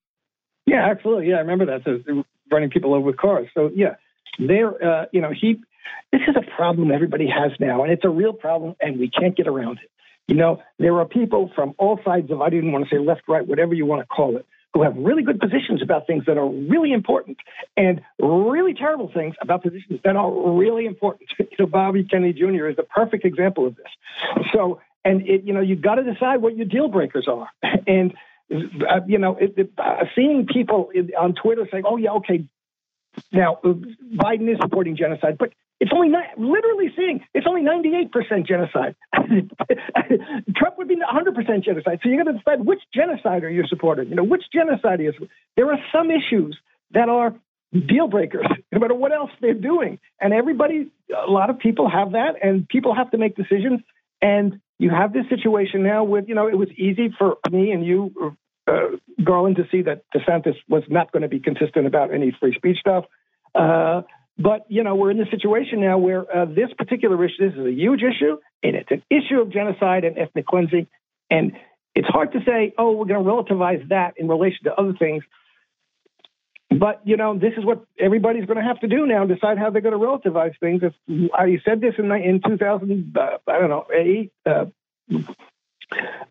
Yeah, 0.70 0.88
absolutely. 0.88 1.28
Yeah, 1.30 1.36
I 1.36 1.40
remember 1.40 1.66
that. 1.66 1.82
So 1.84 2.24
running 2.50 2.70
people 2.70 2.94
over 2.94 3.06
with 3.06 3.16
cars. 3.16 3.48
So 3.54 3.70
yeah, 3.74 3.96
there. 4.38 4.70
Uh, 4.82 5.06
you 5.12 5.20
know, 5.20 5.32
he. 5.32 5.60
This 6.12 6.20
is 6.28 6.36
a 6.36 6.56
problem 6.56 6.92
everybody 6.92 7.26
has 7.28 7.50
now, 7.58 7.82
and 7.82 7.92
it's 7.92 8.04
a 8.04 8.08
real 8.08 8.32
problem, 8.32 8.76
and 8.80 8.98
we 8.98 9.10
can't 9.10 9.36
get 9.36 9.48
around 9.48 9.78
it. 9.82 9.90
You 10.28 10.36
know, 10.36 10.62
there 10.78 10.96
are 10.98 11.04
people 11.04 11.50
from 11.56 11.74
all 11.78 11.98
sides 12.04 12.30
of, 12.30 12.40
I 12.40 12.50
didn't 12.50 12.70
want 12.70 12.88
to 12.88 12.94
say 12.94 13.00
left, 13.00 13.22
right, 13.28 13.44
whatever 13.46 13.74
you 13.74 13.86
want 13.86 14.02
to 14.02 14.06
call 14.06 14.36
it, 14.36 14.46
who 14.72 14.82
have 14.82 14.94
really 14.96 15.24
good 15.24 15.40
positions 15.40 15.82
about 15.82 16.06
things 16.06 16.24
that 16.26 16.38
are 16.38 16.48
really 16.48 16.92
important 16.92 17.38
and 17.76 18.00
really 18.20 18.74
terrible 18.74 19.10
things 19.12 19.34
about 19.42 19.62
positions 19.62 20.00
that 20.04 20.14
are 20.14 20.30
really 20.30 20.86
important. 20.86 21.28
You 21.38 21.56
know, 21.58 21.66
Bobby 21.66 22.04
Kennedy 22.04 22.38
Jr. 22.38 22.68
is 22.68 22.76
the 22.76 22.84
perfect 22.84 23.24
example 23.24 23.66
of 23.66 23.74
this. 23.74 23.86
So, 24.52 24.80
and 25.04 25.22
it, 25.22 25.42
you 25.42 25.52
know, 25.52 25.60
you've 25.60 25.82
got 25.82 25.96
to 25.96 26.04
decide 26.04 26.40
what 26.42 26.56
your 26.56 26.66
deal 26.66 26.88
breakers 26.88 27.26
are. 27.28 27.48
And, 27.86 28.14
you 29.06 29.18
know, 29.18 29.36
it, 29.36 29.54
it, 29.56 29.72
uh, 29.78 30.04
seeing 30.14 30.46
people 30.46 30.90
on 31.18 31.34
Twitter 31.34 31.66
saying, 31.70 31.84
oh, 31.86 31.96
yeah, 31.96 32.10
okay, 32.12 32.48
now 33.32 33.58
Biden 33.64 34.50
is 34.52 34.58
supporting 34.60 34.96
genocide, 34.96 35.36
but 35.38 35.50
it's 35.80 35.92
only 35.94 36.08
not, 36.08 36.24
literally 36.36 36.92
seeing 36.94 37.24
it's 37.32 37.46
only 37.48 37.62
98% 37.62 38.46
genocide. 38.46 38.94
Trump 40.56 40.78
would 40.78 40.88
be 40.88 40.96
100% 40.96 41.64
genocide. 41.64 42.00
So 42.02 42.08
you 42.10 42.22
got 42.22 42.30
to 42.30 42.36
decide 42.36 42.64
which 42.64 42.80
genocide 42.94 43.44
are 43.44 43.50
you 43.50 43.64
supporting? 43.66 44.10
You 44.10 44.16
know, 44.16 44.24
which 44.24 44.44
genocide 44.52 45.00
is. 45.00 45.14
There 45.56 45.70
are 45.72 45.78
some 45.92 46.10
issues 46.10 46.58
that 46.92 47.08
are 47.08 47.34
deal 47.72 48.08
breakers, 48.08 48.46
no 48.72 48.78
matter 48.78 48.94
what 48.94 49.12
else 49.12 49.30
they're 49.40 49.54
doing. 49.54 49.98
And 50.20 50.34
everybody, 50.34 50.90
a 51.10 51.30
lot 51.30 51.50
of 51.50 51.58
people 51.58 51.88
have 51.88 52.12
that, 52.12 52.34
and 52.42 52.68
people 52.68 52.94
have 52.94 53.10
to 53.12 53.18
make 53.18 53.36
decisions. 53.36 53.80
And 54.22 54.60
you 54.78 54.90
have 54.90 55.12
this 55.12 55.24
situation 55.28 55.82
now 55.82 56.04
with, 56.04 56.28
you 56.28 56.34
know, 56.34 56.48
it 56.48 56.56
was 56.56 56.68
easy 56.76 57.12
for 57.18 57.36
me 57.50 57.70
and 57.70 57.84
you, 57.84 58.36
uh, 58.66 58.96
Garland, 59.22 59.56
to 59.56 59.64
see 59.70 59.82
that 59.82 60.04
DeSantis 60.14 60.56
was 60.68 60.82
not 60.88 61.12
going 61.12 61.22
to 61.22 61.28
be 61.28 61.40
consistent 61.40 61.86
about 61.86 62.12
any 62.12 62.34
free 62.40 62.54
speech 62.54 62.78
stuff. 62.78 63.04
Uh, 63.54 64.02
but 64.38 64.64
you 64.68 64.82
know, 64.82 64.94
we're 64.94 65.10
in 65.10 65.18
this 65.18 65.30
situation 65.30 65.80
now 65.80 65.98
where 65.98 66.24
uh, 66.34 66.46
this 66.46 66.70
particular 66.78 67.22
issue, 67.24 67.50
this 67.50 67.58
is 67.58 67.66
a 67.66 67.72
huge 67.72 68.00
issue, 68.02 68.38
and 68.62 68.74
it's 68.74 68.90
an 68.90 69.02
issue 69.10 69.40
of 69.40 69.52
genocide 69.52 70.04
and 70.04 70.16
ethnic 70.18 70.46
cleansing, 70.46 70.86
and 71.30 71.52
it's 71.94 72.08
hard 72.08 72.32
to 72.32 72.38
say, 72.46 72.72
oh, 72.78 72.92
we're 72.92 73.04
going 73.04 73.22
to 73.22 73.30
relativize 73.30 73.86
that 73.90 74.14
in 74.16 74.28
relation 74.28 74.64
to 74.64 74.72
other 74.74 74.94
things. 74.98 75.24
But 76.70 77.00
you 77.04 77.16
know, 77.16 77.36
this 77.36 77.52
is 77.58 77.64
what 77.64 77.84
everybody's 77.98 78.46
going 78.46 78.58
to 78.58 78.62
have 78.62 78.80
to 78.80 78.88
do 78.88 79.06
now: 79.06 79.24
decide 79.26 79.58
how 79.58 79.70
they're 79.70 79.82
going 79.82 79.98
to 79.98 80.04
relativize 80.04 80.58
things. 80.60 80.82
If 80.82 81.30
I 81.34 81.58
said 81.64 81.80
this 81.80 81.94
in 81.98 82.10
in 82.12 82.40
2000, 82.46 83.16
uh, 83.16 83.38
I 83.46 83.58
don't 83.58 83.70
know, 83.70 83.86
eight, 83.92 84.32
uh, 84.46 84.66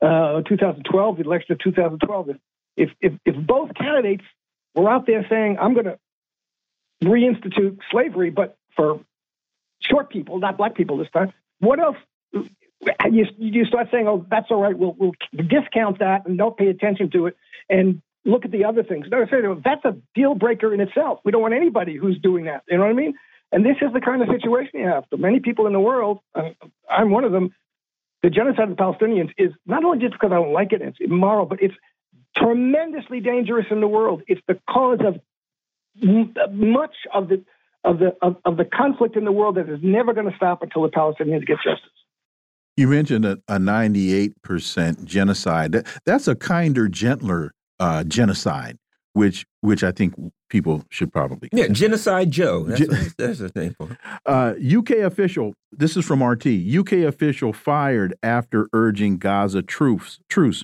uh, 0.01 0.41
2012, 0.41 1.17
the 1.17 1.23
election 1.23 1.53
of 1.53 1.59
2012. 1.59 2.29
If 2.77 2.89
if 3.01 3.13
if 3.25 3.35
both 3.35 3.73
candidates 3.75 4.23
were 4.75 4.89
out 4.89 5.05
there 5.05 5.25
saying, 5.29 5.57
"I'm 5.59 5.73
going 5.73 5.87
to 5.87 5.99
reinstitute 7.03 7.79
slavery, 7.91 8.29
but 8.29 8.57
for 8.75 9.01
short 9.81 10.09
people, 10.09 10.39
not 10.39 10.57
black 10.57 10.75
people 10.75 10.97
this 10.97 11.09
time. 11.11 11.33
What 11.59 11.79
else? 11.79 11.97
You, 13.11 13.25
you 13.37 13.65
start 13.65 13.87
saying, 13.91 14.07
oh, 14.07 14.25
that's 14.29 14.47
all 14.49 14.61
right, 14.61 14.77
we'll, 14.77 14.95
we'll 14.97 15.11
discount 15.35 15.99
that 15.99 16.25
and 16.25 16.37
don't 16.37 16.55
pay 16.55 16.67
attention 16.67 17.11
to 17.11 17.27
it 17.27 17.35
and 17.69 18.01
look 18.29 18.45
at 18.45 18.51
the 18.51 18.65
other 18.65 18.83
things. 18.83 19.07
That's 19.09 19.85
a 19.85 19.95
deal 20.15 20.35
breaker 20.35 20.73
in 20.73 20.79
itself. 20.79 21.19
We 21.23 21.31
don't 21.31 21.41
want 21.41 21.53
anybody 21.53 21.95
who's 21.95 22.19
doing 22.19 22.45
that. 22.45 22.63
You 22.69 22.77
know 22.77 22.83
what 22.83 22.91
I 22.91 22.93
mean? 22.93 23.13
And 23.51 23.65
this 23.65 23.77
is 23.81 23.91
the 23.93 24.01
kind 24.01 24.21
of 24.21 24.29
situation 24.29 24.79
you 24.79 24.87
have. 24.87 25.05
So 25.09 25.17
many 25.17 25.39
people 25.39 25.65
in 25.65 25.73
the 25.73 25.79
world, 25.79 26.19
uh, 26.35 26.49
I'm 26.89 27.09
one 27.09 27.23
of 27.23 27.31
them, 27.31 27.53
the 28.21 28.29
genocide 28.29 28.69
of 28.69 28.77
the 28.77 28.81
Palestinians 28.81 29.31
is 29.37 29.51
not 29.65 29.83
only 29.83 29.99
just 29.99 30.13
because 30.13 30.31
I 30.31 30.35
don't 30.35 30.53
like 30.53 30.71
it, 30.71 30.81
it's 30.81 30.97
immoral, 30.99 31.45
but 31.45 31.61
it's 31.61 31.73
tremendously 32.37 33.21
dangerous 33.21 33.65
in 33.71 33.81
the 33.81 33.87
world. 33.87 34.21
It's 34.27 34.41
the 34.47 34.59
cause 34.69 34.99
of 35.05 35.19
much 36.51 36.95
of 37.13 37.29
the 37.29 37.43
of 37.83 37.99
the 37.99 38.15
of, 38.21 38.35
of 38.45 38.57
the 38.57 38.65
conflict 38.65 39.15
in 39.15 39.25
the 39.25 39.31
world 39.31 39.55
that 39.55 39.69
is 39.69 39.79
never 39.81 40.13
going 40.13 40.29
to 40.29 40.35
stop 40.35 40.61
until 40.61 40.83
the 40.83 40.89
Palestinians 40.89 41.45
get 41.47 41.57
justice. 41.57 41.89
You 42.75 42.87
mentioned 42.87 43.25
a, 43.25 43.39
a 43.49 43.57
98% 43.57 45.03
genocide. 45.03 45.73
That, 45.73 45.87
that's 46.05 46.29
a 46.29 46.35
kinder, 46.35 46.87
gentler 46.87 47.53
uh, 47.79 48.03
genocide, 48.03 48.77
which 49.13 49.45
which 49.61 49.83
I 49.83 49.91
think 49.91 50.13
people 50.49 50.83
should 50.89 51.11
probably 51.11 51.49
yeah 51.51 51.67
genocide 51.67 52.31
Joe. 52.31 52.63
That's, 52.63 52.79
Gen 52.79 53.13
that's 53.17 53.39
his 53.39 53.55
name 53.55 53.75
for. 53.77 53.97
Uh, 54.25 54.53
UK 54.77 54.91
official. 54.97 55.53
This 55.71 55.97
is 55.97 56.05
from 56.05 56.21
RT. 56.23 56.45
UK 56.45 56.93
official 57.07 57.53
fired 57.53 58.13
after 58.21 58.67
urging 58.73 59.17
Gaza 59.17 59.61
truce. 59.63 60.19
Truce. 60.29 60.63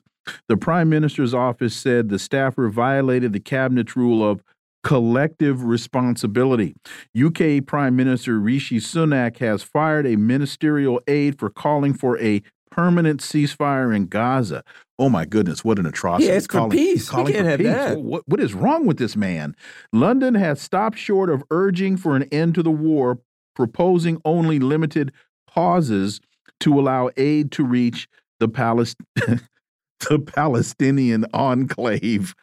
The 0.49 0.57
prime 0.57 0.89
minister's 0.89 1.33
office 1.33 1.75
said 1.75 2.09
the 2.09 2.19
staffer 2.19 2.69
violated 2.69 3.33
the 3.33 3.39
cabinet's 3.39 3.95
rule 3.95 4.27
of 4.27 4.43
collective 4.85 5.63
responsibility. 5.63 6.75
UK 7.19 7.65
Prime 7.65 7.95
Minister 7.95 8.39
Rishi 8.39 8.77
Sunak 8.77 9.37
has 9.37 9.63
fired 9.63 10.05
a 10.05 10.15
ministerial 10.15 11.01
aide 11.07 11.39
for 11.39 11.49
calling 11.49 11.91
for 11.91 12.19
a 12.19 12.43
permanent 12.69 13.19
ceasefire 13.21 13.95
in 13.95 14.05
Gaza. 14.05 14.63
Oh 14.97 15.09
my 15.09 15.25
goodness, 15.25 15.63
what 15.63 15.77
an 15.77 15.85
atrocity. 15.85 16.27
Yeah, 16.27 16.37
it's 16.37 16.47
calling, 16.47 16.71
for 16.71 16.77
peace. 16.77 17.09
Calling 17.09 17.33
can't 17.33 17.47
have 17.47 17.59
peace. 17.59 17.67
that. 17.67 17.99
What, 17.99 18.23
what 18.27 18.39
is 18.39 18.53
wrong 18.53 18.85
with 18.85 18.97
this 18.97 19.15
man? 19.15 19.55
London 19.91 20.35
has 20.35 20.61
stopped 20.61 20.97
short 20.97 21.29
of 21.29 21.43
urging 21.51 21.97
for 21.97 22.15
an 22.15 22.23
end 22.31 22.55
to 22.55 22.63
the 22.63 22.71
war, 22.71 23.19
proposing 23.55 24.21
only 24.23 24.59
limited 24.59 25.11
pauses 25.47 26.21
to 26.61 26.79
allow 26.79 27.09
aid 27.17 27.51
to 27.51 27.65
reach 27.65 28.07
the 28.39 28.47
Palest 28.47 28.95
the 29.15 30.19
Palestinian 30.19 31.25
enclave. 31.33 32.33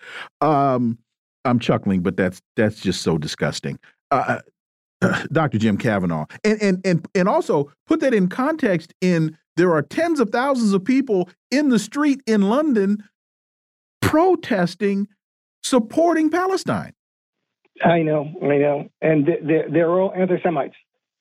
Um, 0.41 0.99
I'm 1.45 1.59
chuckling, 1.59 2.03
but 2.03 2.17
that's 2.17 2.41
that's 2.57 2.81
just 2.81 3.03
so 3.03 3.19
disgusting. 3.19 3.79
Uh, 4.11 4.39
uh 5.03 5.23
Dr. 5.33 5.59
Jim 5.59 5.77
Kavanagh, 5.77 6.27
and 6.45 6.63
and 6.63 6.81
and 6.85 7.09
and 7.15 7.29
also 7.29 7.73
put 7.87 8.01
that 8.01 8.15
in 8.15 8.29
context. 8.29 8.95
In 9.01 9.37
there 9.57 9.73
are 9.73 9.83
tens 9.83 10.21
of 10.21 10.31
thousands 10.31 10.73
of 10.73 10.85
people 10.85 11.29
in 11.51 11.69
the 11.69 11.79
street 11.79 12.21
in 12.27 12.43
London 12.43 13.05
protesting, 14.01 15.09
supporting 15.63 16.31
Palestine. 16.31 16.95
I 17.85 18.03
know, 18.03 18.31
I 18.43 18.59
know, 18.59 18.89
and 19.01 19.27
they're, 19.27 19.69
they're 19.71 19.91
all 19.91 20.13
anti-Semites. 20.15 20.75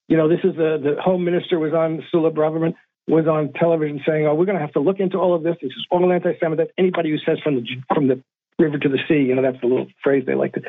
You 0.07 0.17
know, 0.17 0.27
this 0.27 0.39
is 0.43 0.55
the 0.55 0.77
the 0.83 1.01
Home 1.01 1.23
Minister 1.23 1.57
was 1.57 1.73
on 1.73 2.03
Suella 2.13 2.33
Braverman 2.33 2.73
was 3.07 3.27
on 3.27 3.53
television 3.53 4.01
saying, 4.05 4.27
"Oh, 4.27 4.35
we're 4.35 4.45
going 4.45 4.57
to 4.57 4.61
have 4.61 4.73
to 4.73 4.81
look 4.81 4.99
into 4.99 5.17
all 5.17 5.33
of 5.33 5.43
this. 5.43 5.55
This 5.61 5.71
is 5.71 5.85
all 5.89 6.11
anti-Semitic." 6.11 6.71
Anybody 6.77 7.11
who 7.11 7.17
says 7.17 7.39
from 7.41 7.55
the 7.55 7.65
from 7.93 8.09
the 8.09 8.21
river 8.59 8.77
to 8.77 8.89
the 8.89 8.99
sea. 9.07 9.23
You 9.27 9.35
know, 9.35 9.41
that's 9.41 9.59
the 9.61 9.67
little 9.67 9.87
phrase 10.03 10.23
they 10.25 10.35
like 10.35 10.53
to 10.53 10.61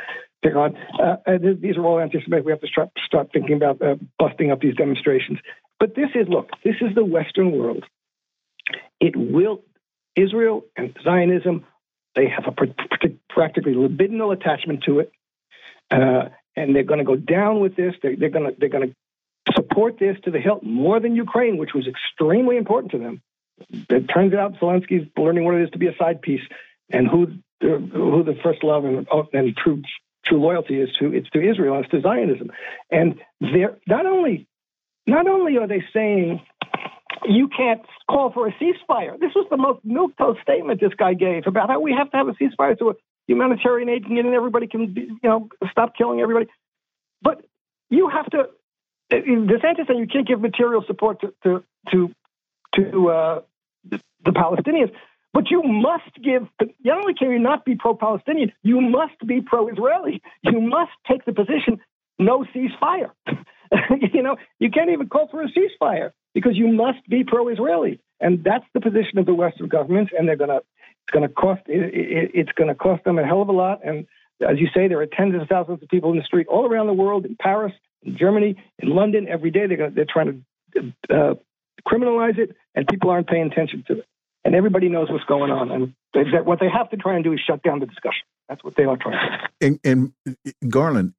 pick 0.43 0.55
on. 0.55 0.77
Uh, 1.01 1.17
these 1.61 1.77
are 1.77 1.85
all 1.85 2.01
anti-Semitic. 2.01 2.45
We 2.45 2.53
have 2.53 2.61
to 2.61 2.69
start 2.69 2.91
start 3.05 3.31
thinking 3.33 3.57
about 3.57 3.83
uh, 3.83 3.97
busting 4.19 4.51
up 4.51 4.61
these 4.61 4.75
demonstrations. 4.75 5.39
But 5.83 5.97
this 5.97 6.11
is 6.15 6.29
look, 6.29 6.51
this 6.63 6.77
is 6.81 6.95
the 6.95 7.05
Western 7.05 7.59
world. 7.59 7.83
It 9.01 9.17
will 9.17 9.65
Israel 10.15 10.63
and 10.77 10.97
Zionism. 11.03 11.65
They 12.15 12.29
have 12.29 12.45
a 12.47 12.53
practically 13.29 13.75
libidinal 13.75 14.33
attachment 14.33 14.85
to 14.85 15.01
it, 15.01 15.11
uh, 15.91 16.29
and 16.55 16.73
they're 16.73 16.85
going 16.85 17.01
to 17.01 17.05
go 17.05 17.17
down 17.17 17.59
with 17.59 17.75
this. 17.75 17.95
They're, 18.01 18.15
they're 18.15 18.29
going 18.29 18.45
to 18.45 18.57
they're 18.57 18.69
going 18.69 18.91
to 18.91 19.53
support 19.57 19.99
this 19.99 20.17
to 20.23 20.31
the 20.31 20.39
hilt 20.39 20.63
more 20.63 21.01
than 21.01 21.17
Ukraine, 21.17 21.57
which 21.57 21.75
was 21.75 21.89
extremely 21.89 22.57
important 22.59 22.93
to 22.93 22.99
them. 22.99 23.21
It 23.69 24.07
turns 24.07 24.35
out 24.35 24.61
Zelensky's 24.61 25.09
learning 25.19 25.47
what 25.47 25.57
it 25.57 25.65
is 25.65 25.71
to 25.71 25.79
be 25.79 25.89
a 25.89 25.97
side 25.97 26.23
piece 26.23 26.47
and 26.91 27.09
who 27.09 27.27
who 27.61 28.23
the 28.23 28.39
first 28.41 28.63
love 28.63 28.85
and, 28.85 29.05
and 29.33 29.57
true 29.57 29.83
true 30.27 30.41
loyalty 30.41 30.81
is 30.81 30.91
to 31.01 31.13
it's 31.13 31.31
to 31.31 31.41
Israel, 31.41 31.81
it's 31.81 31.91
to 31.91 32.01
Zionism, 32.01 32.53
and 32.89 33.19
they're 33.41 33.79
not 33.89 34.07
only 34.07 34.47
not 35.07 35.27
only 35.29 35.59
are 35.59 35.69
they 35.69 35.85
saying 35.93 36.41
you 37.29 37.49
can't 37.49 37.83
call 38.11 38.33
for 38.33 38.49
a 38.49 38.53
ceasefire. 38.55 39.19
This 39.19 39.33
was 39.35 39.47
the 39.51 39.57
most 39.57 39.87
milquetoast 39.87 40.43
statement 40.43 40.81
this 40.81 40.95
guy 40.97 41.15
gave 41.15 41.47
about 41.47 41.69
how 41.71 41.81
we 41.81 41.93
have 41.93 42.11
to 42.13 42.17
have 42.17 42.29
a 42.29 42.33
ceasefire 42.33 42.79
so 42.79 42.95
humanitarian 43.27 43.89
aid 43.89 44.05
can 44.05 44.15
get 44.17 44.21
in, 44.21 44.27
and 44.27 44.35
everybody 44.35 44.67
can 44.67 44.95
you 44.97 45.19
know 45.23 45.49
stop 45.71 45.97
killing 45.97 46.21
everybody. 46.21 46.47
But 47.23 47.45
you 47.91 48.09
have 48.09 48.27
to. 48.31 48.51
DeSantis 49.13 49.87
saying 49.89 50.01
you 50.01 50.07
can't 50.09 50.27
give 50.27 50.41
material 50.41 50.85
support 50.87 51.21
to 51.23 51.35
to 51.45 51.65
to, 51.93 52.11
to 52.77 53.11
uh, 53.11 53.41
the 54.25 54.31
Palestinians. 54.33 54.93
But 55.35 55.51
you 55.51 55.63
must 55.63 56.15
give, 56.23 56.47
not 56.85 56.99
only 56.99 57.15
can 57.15 57.31
you 57.31 57.39
not 57.39 57.65
be 57.65 57.75
pro 57.77 57.95
Palestinian, 57.95 58.53
you 58.63 58.81
must 58.81 59.19
be 59.27 59.41
pro 59.41 59.69
Israeli. 59.69 60.23
You 60.43 60.61
must 60.61 60.93
take 61.09 61.25
the 61.25 61.33
position 61.33 61.81
no 62.19 62.45
ceasefire. 62.55 63.11
you 64.13 64.23
know, 64.23 64.37
you 64.59 64.71
can't 64.71 64.91
even 64.91 65.09
call 65.09 65.29
for 65.29 65.43
a 65.43 65.49
ceasefire 65.49 66.13
because 66.35 66.57
you 66.57 66.69
must 66.69 67.09
be 67.09 67.25
pro 67.25 67.49
Israeli. 67.49 68.01
and 68.21 68.45
that's 68.45 68.65
the 68.75 68.81
position 68.81 69.19
of 69.19 69.27
the 69.27 69.35
Western 69.35 69.69
governments, 69.69 70.13
and 70.17 70.29
they're 70.29 70.37
going 70.37 70.51
to 70.51 70.63
it's 71.03 71.13
going 71.13 71.29
to 71.29 71.35
cost 71.35 71.63
it, 71.67 71.95
it, 71.95 72.31
it's 72.35 72.53
to 72.53 72.75
cost 72.75 73.05
them 73.05 73.19
a 73.19 73.27
hell 73.27 73.43
of 73.43 73.49
a 73.49 73.53
lot. 73.53 73.81
And 73.85 74.07
as 74.49 74.59
you 74.59 74.69
say, 74.75 74.89
there 74.89 75.01
are 75.01 75.07
tens 75.07 75.35
of 75.35 75.49
thousands 75.49 75.83
of 75.83 75.89
people 75.89 76.11
in 76.13 76.17
the 76.17 76.23
street 76.23 76.47
all 76.47 76.67
around 76.67 76.87
the 76.87 76.93
world, 76.93 77.27
in 77.27 77.37
Paris, 77.37 77.73
in 78.03 78.17
Germany, 78.17 78.57
in 78.79 78.89
London, 78.89 79.27
every 79.29 79.51
day. 79.51 79.67
They're 79.67 79.77
going 79.77 79.95
they're 79.95 80.07
trying 80.09 80.45
to 80.75 80.93
uh, 81.11 81.35
criminalize 81.87 82.39
it, 82.39 82.57
and 82.75 82.87
people 82.87 83.11
aren't 83.11 83.27
paying 83.27 83.51
attention 83.51 83.85
to 83.89 83.99
it. 83.99 84.07
And 84.45 84.55
everybody 84.55 84.89
knows 84.89 85.09
what's 85.09 85.25
going 85.25 85.53
on. 85.53 85.71
And 85.71 85.95
they, 86.15 86.23
what 86.41 86.59
they 86.59 86.69
have 86.69 86.91
to 86.91 86.97
try 86.97 87.15
and 87.15 87.23
do 87.23 87.33
is 87.33 87.41
shut 87.41 87.63
down 87.63 87.79
the 87.79 87.87
discussion. 87.87 88.23
That's 88.49 88.63
what 88.65 88.75
they 88.75 88.85
are 88.85 88.97
trying 88.97 89.31
to 89.31 89.39
do. 89.39 89.79
And, 89.85 90.13
and 90.25 90.69
Garland, 90.69 91.15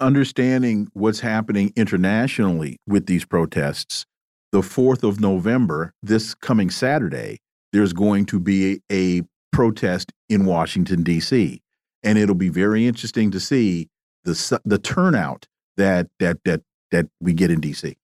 understanding 0.00 0.88
what's 0.92 1.20
happening 1.20 1.72
internationally 1.76 2.78
with 2.86 3.06
these 3.06 3.24
protests, 3.24 4.04
the 4.52 4.60
4th 4.60 5.02
of 5.02 5.20
November, 5.20 5.92
this 6.02 6.34
coming 6.34 6.70
Saturday, 6.70 7.38
there's 7.72 7.92
going 7.92 8.26
to 8.26 8.40
be 8.40 8.80
a, 8.90 9.22
protest 9.56 10.12
in 10.28 10.44
Washington, 10.44 11.02
D.C. 11.02 11.62
And 12.02 12.18
it'll 12.18 12.34
be 12.34 12.50
very 12.50 12.86
interesting 12.86 13.30
to 13.30 13.40
see 13.40 13.88
the, 14.24 14.60
the 14.66 14.76
turnout 14.76 15.46
that, 15.78 16.08
that, 16.18 16.36
that, 16.44 16.60
that 16.90 17.06
we 17.22 17.32
get 17.32 17.50
in 17.50 17.60
D.C. 17.60 17.96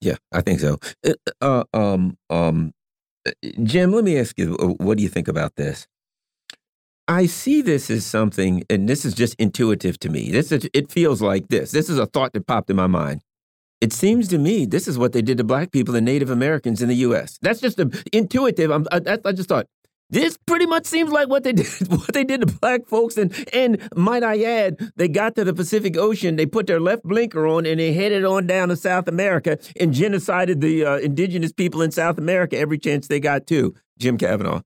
Yeah, 0.00 0.14
I 0.30 0.40
think 0.40 0.60
so. 0.60 0.78
Uh, 1.04 1.14
uh 1.40 1.64
um, 1.74 2.16
um, 2.30 2.72
Jim, 3.64 3.90
let 3.90 4.04
me 4.04 4.16
ask 4.18 4.38
you, 4.38 4.56
uh, 4.56 4.84
what 4.84 4.96
do 4.96 5.02
you 5.02 5.08
think 5.08 5.26
about 5.26 5.56
this? 5.56 5.88
I 7.06 7.26
see 7.26 7.60
this 7.60 7.90
as 7.90 8.06
something, 8.06 8.64
and 8.70 8.88
this 8.88 9.04
is 9.04 9.14
just 9.14 9.34
intuitive 9.34 9.98
to 10.00 10.08
me. 10.08 10.30
This 10.30 10.50
is, 10.50 10.68
it 10.72 10.90
feels 10.90 11.20
like 11.20 11.48
this. 11.48 11.70
This 11.70 11.90
is 11.90 11.98
a 11.98 12.06
thought 12.06 12.32
that 12.32 12.46
popped 12.46 12.70
in 12.70 12.76
my 12.76 12.86
mind. 12.86 13.20
It 13.82 13.92
seems 13.92 14.28
to 14.28 14.38
me 14.38 14.64
this 14.64 14.88
is 14.88 14.96
what 14.96 15.12
they 15.12 15.20
did 15.20 15.36
to 15.36 15.44
black 15.44 15.70
people 15.70 15.94
and 15.94 16.06
Native 16.06 16.30
Americans 16.30 16.80
in 16.80 16.88
the 16.88 16.94
U.S. 16.96 17.38
That's 17.42 17.60
just 17.60 17.78
a, 17.78 17.90
intuitive. 18.12 18.70
I'm, 18.70 18.86
I, 18.90 19.18
I 19.22 19.32
just 19.32 19.50
thought 19.50 19.66
this 20.08 20.38
pretty 20.46 20.64
much 20.64 20.86
seems 20.86 21.12
like 21.12 21.28
what 21.28 21.44
they 21.44 21.52
did 21.52 21.66
what 21.88 22.14
they 22.14 22.24
did 22.24 22.40
to 22.40 22.46
black 22.46 22.86
folks 22.86 23.18
and 23.18 23.34
and 23.52 23.78
might 23.94 24.22
I 24.22 24.42
add 24.42 24.78
they 24.96 25.08
got 25.08 25.34
to 25.36 25.44
the 25.44 25.52
Pacific 25.52 25.96
Ocean 25.96 26.36
they 26.36 26.46
put 26.46 26.66
their 26.66 26.80
left 26.80 27.02
blinker 27.02 27.46
on 27.46 27.66
and 27.66 27.80
they 27.80 27.92
headed 27.92 28.24
on 28.24 28.46
down 28.46 28.68
to 28.68 28.76
South 28.76 29.08
America 29.08 29.58
and 29.78 29.92
genocided 29.92 30.60
the 30.60 30.84
uh, 30.84 30.96
indigenous 30.98 31.52
people 31.52 31.82
in 31.82 31.90
South 31.90 32.16
America 32.16 32.56
every 32.56 32.78
chance 32.78 33.08
they 33.08 33.20
got 33.20 33.46
to 33.48 33.74
Jim 33.98 34.16
Kavanagh 34.16 34.60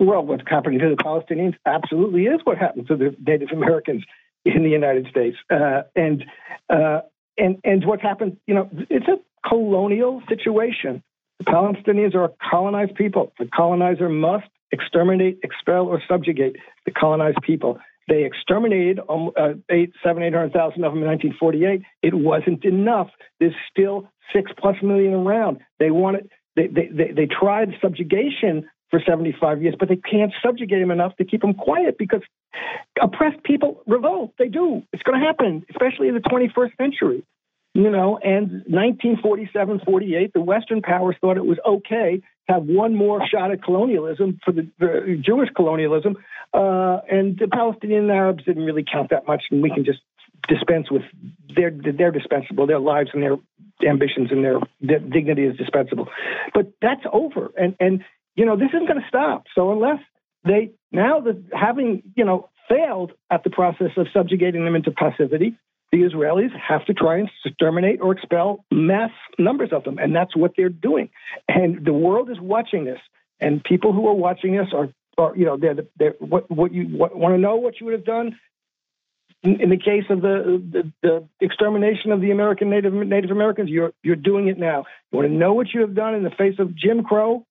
well 0.00 0.22
what's 0.22 0.42
happening 0.46 0.80
to 0.80 0.88
the 0.88 1.02
Palestinians 1.02 1.54
absolutely 1.64 2.24
is 2.24 2.40
what 2.44 2.58
happened 2.58 2.88
to 2.88 2.96
the 2.96 3.14
Native 3.24 3.50
Americans 3.52 4.02
in 4.44 4.62
the 4.64 4.70
United 4.70 5.06
States 5.08 5.36
uh, 5.50 5.82
and 5.94 6.24
uh, 6.68 7.00
and 7.38 7.58
and 7.62 7.84
what's 7.86 8.02
happened 8.02 8.38
you 8.46 8.54
know 8.54 8.68
it's 8.88 9.06
a 9.06 9.18
colonial 9.48 10.22
situation 10.28 11.02
the 11.40 11.44
Palestinians 11.50 12.14
are 12.14 12.24
a 12.24 12.30
colonized 12.50 12.94
people. 12.96 13.32
The 13.38 13.46
colonizer 13.46 14.10
must 14.10 14.46
exterminate, 14.72 15.38
expel, 15.42 15.86
or 15.86 16.02
subjugate 16.06 16.56
the 16.84 16.90
colonized 16.92 17.38
people. 17.42 17.78
They 18.08 18.24
exterminated 18.24 19.00
um, 19.08 19.30
uh, 19.38 19.54
eight, 19.70 19.92
seven, 20.04 20.22
eight 20.22 20.34
hundred 20.34 20.52
thousand 20.52 20.84
of 20.84 20.92
them 20.92 21.02
in 21.02 21.08
1948. 21.08 21.82
It 22.02 22.14
wasn't 22.14 22.64
enough. 22.66 23.08
There's 23.38 23.54
still 23.70 24.06
six 24.34 24.52
plus 24.58 24.76
million 24.82 25.14
around. 25.14 25.60
They 25.78 25.90
wanted. 25.90 26.30
They, 26.56 26.66
they, 26.66 26.88
they, 26.92 27.12
they 27.12 27.26
tried 27.26 27.74
subjugation 27.80 28.68
for 28.90 29.00
75 29.06 29.62
years, 29.62 29.74
but 29.78 29.88
they 29.88 29.96
can't 29.96 30.32
subjugate 30.44 30.80
them 30.80 30.90
enough 30.90 31.16
to 31.16 31.24
keep 31.24 31.42
them 31.42 31.54
quiet 31.54 31.96
because 31.96 32.22
oppressed 33.00 33.42
people 33.44 33.82
revolt. 33.86 34.32
They 34.38 34.48
do. 34.48 34.82
It's 34.92 35.02
going 35.04 35.20
to 35.20 35.24
happen, 35.24 35.64
especially 35.70 36.08
in 36.08 36.14
the 36.14 36.20
21st 36.20 36.76
century 36.76 37.24
you 37.74 37.90
know, 37.90 38.18
and 38.22 38.64
1947, 38.66 39.82
48, 39.84 40.32
the 40.32 40.40
Western 40.40 40.82
powers 40.82 41.16
thought 41.20 41.36
it 41.36 41.46
was 41.46 41.58
okay 41.64 42.20
to 42.48 42.52
have 42.52 42.64
one 42.64 42.96
more 42.96 43.24
shot 43.28 43.52
at 43.52 43.62
colonialism 43.62 44.40
for 44.44 44.52
the, 44.52 44.68
the 44.80 45.22
Jewish 45.24 45.50
colonialism, 45.54 46.16
uh, 46.52 46.98
and 47.08 47.38
the 47.38 47.46
Palestinian 47.50 48.10
Arabs 48.10 48.44
didn't 48.44 48.64
really 48.64 48.84
count 48.90 49.10
that 49.10 49.26
much, 49.26 49.44
and 49.52 49.62
we 49.62 49.70
can 49.70 49.84
just 49.84 50.00
dispense 50.48 50.90
with 50.90 51.02
their 51.54 51.70
they're 51.70 52.10
dispensable, 52.10 52.66
their 52.66 52.78
lives 52.78 53.10
and 53.12 53.22
their 53.22 53.36
ambitions 53.86 54.28
and 54.30 54.44
their, 54.44 54.58
their 54.80 54.98
dignity 54.98 55.44
is 55.44 55.56
dispensable, 55.56 56.08
but 56.54 56.72
that's 56.80 57.04
over, 57.12 57.50
and 57.56 57.76
and 57.80 58.04
you 58.34 58.46
know 58.46 58.56
this 58.56 58.68
isn't 58.74 58.86
going 58.86 59.00
to 59.00 59.08
stop. 59.08 59.44
So 59.54 59.72
unless 59.72 60.00
they 60.44 60.72
now 60.92 61.20
that 61.20 61.42
having 61.52 62.02
you 62.16 62.24
know 62.24 62.48
failed 62.68 63.12
at 63.30 63.44
the 63.44 63.50
process 63.50 63.90
of 63.96 64.06
subjugating 64.14 64.64
them 64.64 64.76
into 64.76 64.90
passivity, 64.92 65.56
the 65.92 65.98
Israelis 65.98 66.50
have 66.56 66.84
to 66.86 66.94
try 66.94 67.18
and 67.18 67.28
exterminate 67.44 68.00
or 68.00 68.12
expel 68.12 68.64
mass 68.70 69.10
numbers 69.38 69.70
of 69.72 69.84
them. 69.84 69.98
And 69.98 70.14
that's 70.14 70.36
what 70.36 70.52
they're 70.56 70.68
doing. 70.68 71.10
And 71.48 71.84
the 71.84 71.92
world 71.92 72.30
is 72.30 72.38
watching 72.40 72.84
this. 72.84 73.00
And 73.40 73.62
people 73.64 73.92
who 73.92 74.06
are 74.06 74.14
watching 74.14 74.56
this 74.56 74.68
are, 74.72 74.88
are 75.18 75.36
you 75.36 75.46
know, 75.46 75.56
they're, 75.56 75.76
they're 75.98 76.14
what, 76.20 76.50
what 76.50 76.72
you 76.72 76.86
want 76.90 77.34
to 77.34 77.38
know 77.38 77.56
what 77.56 77.80
you 77.80 77.86
would 77.86 77.94
have 77.94 78.04
done 78.04 78.38
in, 79.42 79.60
in 79.60 79.70
the 79.70 79.76
case 79.76 80.04
of 80.10 80.20
the, 80.20 80.62
the, 80.72 80.92
the 81.02 81.28
extermination 81.40 82.12
of 82.12 82.20
the 82.20 82.30
American 82.30 82.70
Native 82.70 82.92
Native 82.92 83.30
Americans. 83.30 83.70
You're 83.70 83.92
you're 84.02 84.16
doing 84.16 84.48
it 84.48 84.58
now. 84.58 84.84
You 85.10 85.18
want 85.18 85.28
to 85.28 85.34
know 85.34 85.54
what 85.54 85.72
you 85.72 85.80
have 85.82 85.94
done 85.94 86.14
in 86.14 86.22
the 86.22 86.30
face 86.30 86.58
of 86.58 86.74
Jim 86.74 87.02
Crow, 87.02 87.46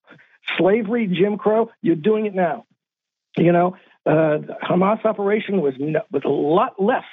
slavery, 0.57 1.07
Jim 1.07 1.37
Crow. 1.37 1.71
You're 1.81 1.95
doing 1.95 2.25
it 2.25 2.35
now. 2.35 2.65
You 3.37 3.51
know, 3.51 3.77
uh, 4.05 4.39
Hamas 4.63 5.03
operation 5.05 5.61
was 5.61 5.73
no, 5.79 6.01
was 6.11 6.23
a 6.25 6.29
lot 6.29 6.81
less 6.81 7.05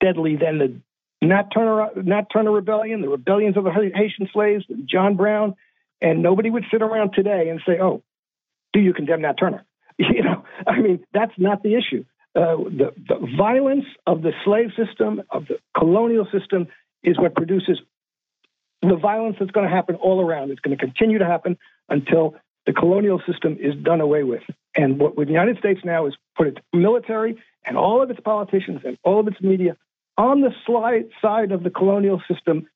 deadly 0.00 0.36
than 0.36 0.58
the 0.58 0.80
Nat 1.26 1.48
Turner, 1.52 1.90
Nat 1.96 2.26
Turner 2.32 2.52
Rebellion, 2.52 3.00
the 3.00 3.08
rebellions 3.08 3.56
of 3.56 3.64
the 3.64 3.70
Haitian 3.70 4.28
slaves, 4.32 4.64
John 4.84 5.16
Brown, 5.16 5.54
and 6.00 6.22
nobody 6.22 6.50
would 6.50 6.64
sit 6.70 6.82
around 6.82 7.12
today 7.14 7.48
and 7.48 7.60
say, 7.66 7.78
"Oh, 7.80 8.02
do 8.72 8.80
you 8.80 8.92
condemn 8.92 9.22
Nat 9.22 9.34
Turner?" 9.38 9.64
You 9.96 10.24
know, 10.24 10.44
I 10.66 10.80
mean, 10.80 11.04
that's 11.12 11.32
not 11.38 11.62
the 11.62 11.76
issue. 11.76 12.04
Uh, 12.36 12.56
the, 12.56 12.92
the 13.08 13.28
violence 13.36 13.84
of 14.06 14.22
the 14.22 14.32
slave 14.44 14.70
system, 14.76 15.22
of 15.30 15.46
the 15.46 15.58
colonial 15.76 16.26
system, 16.32 16.66
is 17.02 17.18
what 17.18 17.34
produces 17.34 17.80
the 18.82 18.96
violence 18.96 19.36
that's 19.38 19.52
going 19.52 19.68
to 19.68 19.74
happen 19.74 19.94
all 19.96 20.20
around. 20.20 20.50
It's 20.50 20.60
going 20.60 20.76
to 20.76 20.84
continue 20.84 21.18
to 21.18 21.24
happen 21.24 21.56
until 21.88 22.34
the 22.66 22.72
colonial 22.72 23.20
system 23.26 23.56
is 23.60 23.74
done 23.82 24.00
away 24.00 24.24
with. 24.24 24.42
And 24.74 24.98
what 24.98 25.16
the 25.16 25.26
United 25.26 25.58
States 25.58 25.80
now 25.84 26.06
is 26.06 26.14
put 26.36 26.48
its 26.48 26.58
military 26.72 27.36
and 27.64 27.76
all 27.76 28.02
of 28.02 28.10
its 28.10 28.20
politicians 28.20 28.80
and 28.84 28.98
all 29.04 29.20
of 29.20 29.28
its 29.28 29.40
media 29.40 29.76
on 30.16 30.40
the 30.40 30.50
side 31.22 31.52
of 31.52 31.62
the 31.62 31.70
colonial 31.70 32.22
system 32.28 32.66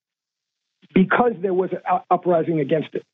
because 0.95 1.33
there 1.41 1.55
was 1.55 1.71
an 1.73 2.01
uprising 2.11 2.61
against 2.61 2.95
it. 2.95 3.05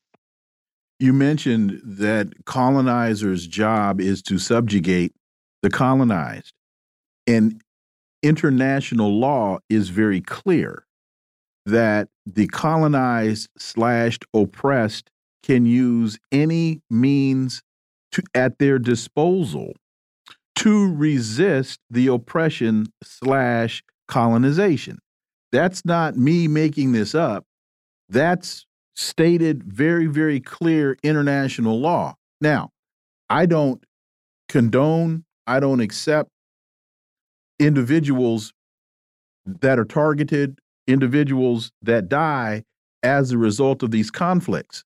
You 0.99 1.13
mentioned 1.13 1.81
that 1.85 2.45
colonizers' 2.45 3.47
job 3.47 4.01
is 4.01 4.23
to 4.23 4.39
subjugate 4.39 5.13
the 5.65 5.71
colonized. 5.71 6.53
And 7.27 7.63
international 8.23 9.19
law 9.19 9.61
is 9.71 9.89
very 9.89 10.21
clear 10.21 10.85
that 11.65 12.09
the 12.27 12.47
colonized 12.49 13.49
slash 13.57 14.19
oppressed 14.35 15.09
can 15.43 15.65
use 15.65 16.19
any 16.31 16.83
means 16.91 17.63
to, 18.13 18.23
at 18.35 18.59
their 18.59 18.79
disposal 18.79 19.73
to 20.57 20.95
resist 20.95 21.81
the 21.91 22.09
oppression 22.09 22.85
slash 23.03 23.83
colonization. 24.07 24.99
That's 25.51 25.83
not 25.87 26.15
me 26.15 26.47
making 26.47 26.93
this 26.93 27.15
up. 27.15 27.47
That's 28.11 28.67
stated 28.95 29.65
very, 29.65 30.09
very 30.09 30.41
clear 30.41 30.99
international 31.03 31.81
law. 31.81 32.17
Now, 32.39 32.69
I 33.31 33.47
don't 33.47 33.83
condone, 34.51 35.24
I 35.47 35.61
don't 35.61 35.81
accept 35.81 36.31
individuals 37.59 38.53
that 39.47 39.79
are 39.79 39.85
targeted, 39.85 40.59
individuals 40.87 41.71
that 41.83 42.09
die 42.09 42.65
as 43.03 43.31
a 43.31 43.39
result 43.39 43.83
of 43.83 43.91
these 43.91 44.11
conflicts. 44.11 44.85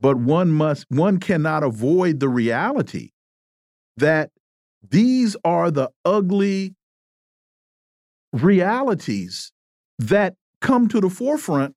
But 0.00 0.16
one 0.16 0.50
must, 0.50 0.86
one 0.88 1.18
cannot 1.18 1.62
avoid 1.62 2.20
the 2.20 2.28
reality 2.28 3.10
that 3.98 4.30
these 4.88 5.36
are 5.44 5.70
the 5.70 5.90
ugly 6.04 6.74
realities 8.32 9.52
that 9.98 10.34
come 10.60 10.88
to 10.88 11.00
the 11.00 11.10
forefront 11.10 11.74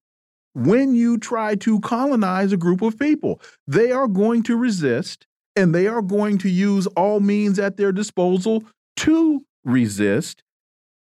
when 0.54 0.96
you 0.96 1.18
try 1.18 1.56
to 1.56 1.80
colonize 1.82 2.54
a 2.54 2.58
group 2.58 2.82
of 2.82 2.98
people. 2.98 3.42
They 3.68 3.92
are 3.92 4.08
going 4.08 4.44
to 4.44 4.56
resist 4.56 5.28
and 5.56 5.74
they 5.74 5.88
are 5.88 6.02
going 6.02 6.38
to 6.40 6.50
use 6.50 6.88
all 6.88 7.20
means 7.20 7.60
at 7.60 7.78
their 7.78 7.92
disposal 7.92 8.64
to 8.98 9.44
resist. 9.64 10.44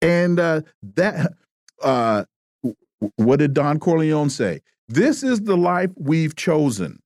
And 0.01 0.39
uh, 0.39 0.61
that, 0.95 1.33
uh, 1.81 2.25
what 3.15 3.39
did 3.39 3.53
Don 3.53 3.79
Corleone 3.79 4.29
say? 4.29 4.61
This 4.87 5.23
is 5.23 5.41
the 5.41 5.57
life 5.57 5.91
we've 5.97 6.35
chosen. 6.35 6.99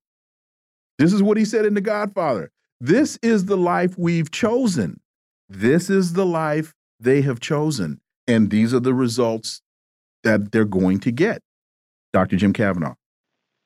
This 1.00 1.12
is 1.12 1.24
what 1.24 1.38
he 1.38 1.46
said 1.46 1.66
in 1.66 1.74
The 1.74 1.82
Godfather. 1.82 2.52
This 2.80 3.18
is 3.22 3.46
the 3.46 3.58
life 3.58 3.98
we've 3.98 4.32
chosen. 4.32 5.00
This 5.50 5.90
is 5.90 6.14
the 6.14 6.26
life 6.26 6.74
they 7.00 7.22
have 7.22 7.40
chosen. 7.40 8.00
And 8.28 8.50
these 8.50 8.74
are 8.74 8.80
the 8.80 8.94
results 8.94 9.62
that 10.24 10.52
they're 10.52 10.66
going 10.66 11.00
to 11.02 11.12
get. 11.12 11.42
Dr. 12.14 12.38
Jim 12.38 12.54
Kavanagh. 12.54 12.94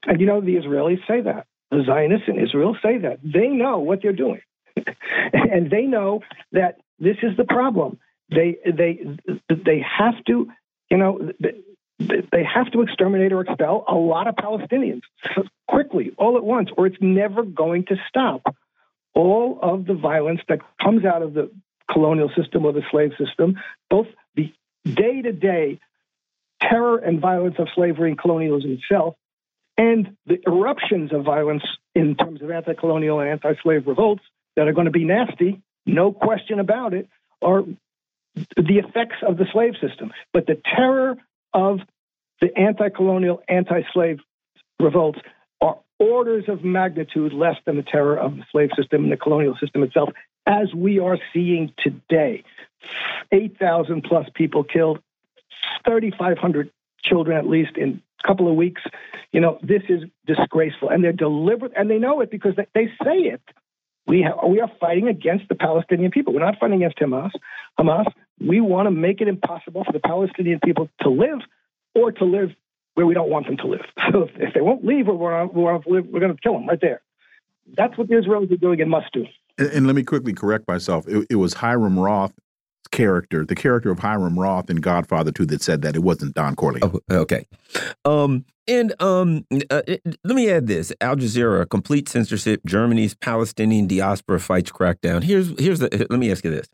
And 0.05 0.19
you 0.19 0.25
know, 0.25 0.41
the 0.41 0.55
Israelis 0.55 1.05
say 1.07 1.21
that. 1.21 1.45
The 1.71 1.83
Zionists 1.85 2.27
in 2.27 2.39
Israel 2.39 2.77
say 2.81 2.99
that. 2.99 3.19
They 3.23 3.47
know 3.47 3.79
what 3.79 4.01
they're 4.01 4.13
doing. 4.13 4.41
and 5.33 5.69
they 5.69 5.83
know 5.83 6.21
that 6.51 6.79
this 6.99 7.17
is 7.23 7.35
the 7.37 7.43
problem. 7.43 7.99
They 8.29 8.57
they 8.65 8.99
they 9.49 9.79
have 9.97 10.23
to, 10.25 10.49
you 10.89 10.97
know, 10.97 11.31
they 11.99 12.43
have 12.43 12.71
to 12.71 12.81
exterminate 12.81 13.31
or 13.31 13.41
expel 13.41 13.85
a 13.87 13.95
lot 13.95 14.27
of 14.27 14.35
Palestinians 14.35 15.01
quickly, 15.67 16.13
all 16.17 16.37
at 16.37 16.43
once, 16.43 16.69
or 16.77 16.87
it's 16.87 16.97
never 17.01 17.43
going 17.43 17.85
to 17.85 17.95
stop. 18.07 18.55
All 19.13 19.59
of 19.61 19.85
the 19.85 19.95
violence 19.95 20.41
that 20.47 20.59
comes 20.81 21.05
out 21.05 21.21
of 21.21 21.33
the 21.33 21.49
colonial 21.91 22.29
system 22.35 22.65
or 22.65 22.73
the 22.73 22.83
slave 22.91 23.11
system, 23.17 23.55
both 23.89 24.07
the 24.35 24.53
day 24.85 25.21
to 25.21 25.31
day 25.31 25.79
terror 26.61 26.97
and 26.97 27.19
violence 27.19 27.55
of 27.59 27.67
slavery 27.73 28.09
and 28.09 28.19
colonialism 28.19 28.71
itself, 28.71 29.15
and 29.77 30.15
the 30.25 30.39
eruptions 30.45 31.13
of 31.13 31.23
violence 31.23 31.63
in 31.93 32.15
terms 32.15 32.41
of 32.41 32.49
anti 32.49 32.73
colonial 32.73 33.19
and 33.19 33.29
anti 33.29 33.53
slave 33.61 33.87
revolts 33.87 34.23
that 34.55 34.67
are 34.67 34.73
going 34.73 34.85
to 34.85 34.91
be 34.91 35.05
nasty, 35.05 35.61
no 35.85 36.11
question 36.11 36.59
about 36.59 36.93
it, 36.93 37.07
are 37.41 37.63
the 38.55 38.79
effects 38.79 39.17
of 39.21 39.37
the 39.37 39.45
slave 39.51 39.73
system. 39.81 40.11
But 40.33 40.47
the 40.47 40.59
terror 40.75 41.17
of 41.53 41.79
the 42.41 42.55
anti 42.57 42.89
colonial, 42.89 43.41
anti 43.47 43.83
slave 43.93 44.19
revolts 44.79 45.19
are 45.61 45.77
orders 45.99 46.45
of 46.47 46.63
magnitude 46.63 47.33
less 47.33 47.57
than 47.65 47.77
the 47.77 47.83
terror 47.83 48.17
of 48.17 48.35
the 48.35 48.45
slave 48.51 48.69
system 48.75 49.03
and 49.03 49.11
the 49.11 49.17
colonial 49.17 49.55
system 49.59 49.83
itself, 49.83 50.09
as 50.45 50.73
we 50.73 50.99
are 50.99 51.17
seeing 51.33 51.73
today. 51.79 52.43
8,000 53.31 54.03
plus 54.03 54.27
people 54.33 54.63
killed, 54.63 54.99
3,500 55.85 56.69
children 57.03 57.37
at 57.37 57.47
least 57.47 57.77
in 57.77 58.01
couple 58.25 58.49
of 58.49 58.55
weeks. 58.55 58.81
You 59.31 59.41
know, 59.41 59.59
this 59.61 59.83
is 59.89 60.03
disgraceful. 60.25 60.89
And 60.89 61.03
they're 61.03 61.11
deliberate, 61.13 61.73
and 61.75 61.89
they 61.89 61.97
know 61.97 62.21
it 62.21 62.31
because 62.31 62.55
they, 62.55 62.67
they 62.73 62.87
say 63.03 63.17
it. 63.17 63.41
We, 64.07 64.21
have, 64.21 64.37
we 64.47 64.61
are 64.61 64.71
fighting 64.79 65.07
against 65.07 65.49
the 65.49 65.55
Palestinian 65.55 66.11
people. 66.11 66.33
We're 66.33 66.39
not 66.39 66.57
fighting 66.59 66.81
against 66.83 66.97
Hamas. 66.99 67.31
Hamas. 67.77 68.05
We 68.39 68.61
want 68.61 68.87
to 68.87 68.91
make 68.91 69.19
it 69.19 69.27
impossible 69.27 69.83
for 69.83 69.91
the 69.91 69.99
Palestinian 69.99 70.59
people 70.63 70.89
to 71.01 71.09
live 71.09 71.39
or 71.93 72.11
to 72.13 72.23
live 72.23 72.51
where 72.93 73.05
we 73.05 73.13
don't 73.13 73.29
want 73.29 73.47
them 73.47 73.57
to 73.57 73.67
live. 73.67 73.85
So 74.11 74.23
if, 74.23 74.29
if 74.35 74.53
they 74.53 74.61
won't 74.61 74.85
leave 74.85 75.07
we're 75.07 75.47
going 75.47 75.83
to 75.83 76.37
kill 76.41 76.53
them 76.53 76.67
right 76.67 76.79
there. 76.79 77.01
That's 77.75 77.97
what 77.97 78.07
the 78.07 78.15
Israelis 78.15 78.49
are 78.51 78.57
doing 78.57 78.79
and 78.79 78.89
must 78.89 79.11
do. 79.11 79.25
And, 79.57 79.67
and 79.67 79.87
let 79.87 79.95
me 79.97 80.03
quickly 80.03 80.31
correct 80.33 80.65
myself. 80.67 81.05
It, 81.07 81.27
it 81.29 81.35
was 81.35 81.55
Hiram 81.55 81.99
Roth 81.99 82.33
character, 82.91 83.45
the 83.45 83.55
character 83.55 83.91
of 83.91 83.99
Hiram 83.99 84.39
Roth 84.39 84.69
in 84.69 84.77
Godfather 84.77 85.31
2 85.31 85.45
that 85.47 85.61
said 85.61 85.81
that 85.81 85.95
it 85.95 86.03
wasn't 86.03 86.35
Don 86.35 86.55
Corleone. 86.55 86.99
Oh, 87.09 87.15
okay. 87.21 87.45
Um, 88.05 88.45
and 88.67 88.93
um, 89.01 89.45
uh, 89.69 89.81
let 89.87 90.35
me 90.35 90.49
add 90.49 90.67
this: 90.67 90.91
Al 90.99 91.15
Jazeera, 91.15 91.69
complete 91.69 92.09
censorship. 92.09 92.61
Germany's 92.65 93.15
Palestinian 93.15 93.87
diaspora 93.87 94.39
fights 94.39 94.71
crackdown. 94.71 95.23
Here's 95.23 95.57
here's 95.59 95.79
the. 95.79 96.07
Let 96.09 96.19
me 96.19 96.31
ask 96.31 96.43
you 96.43 96.51
this: 96.51 96.67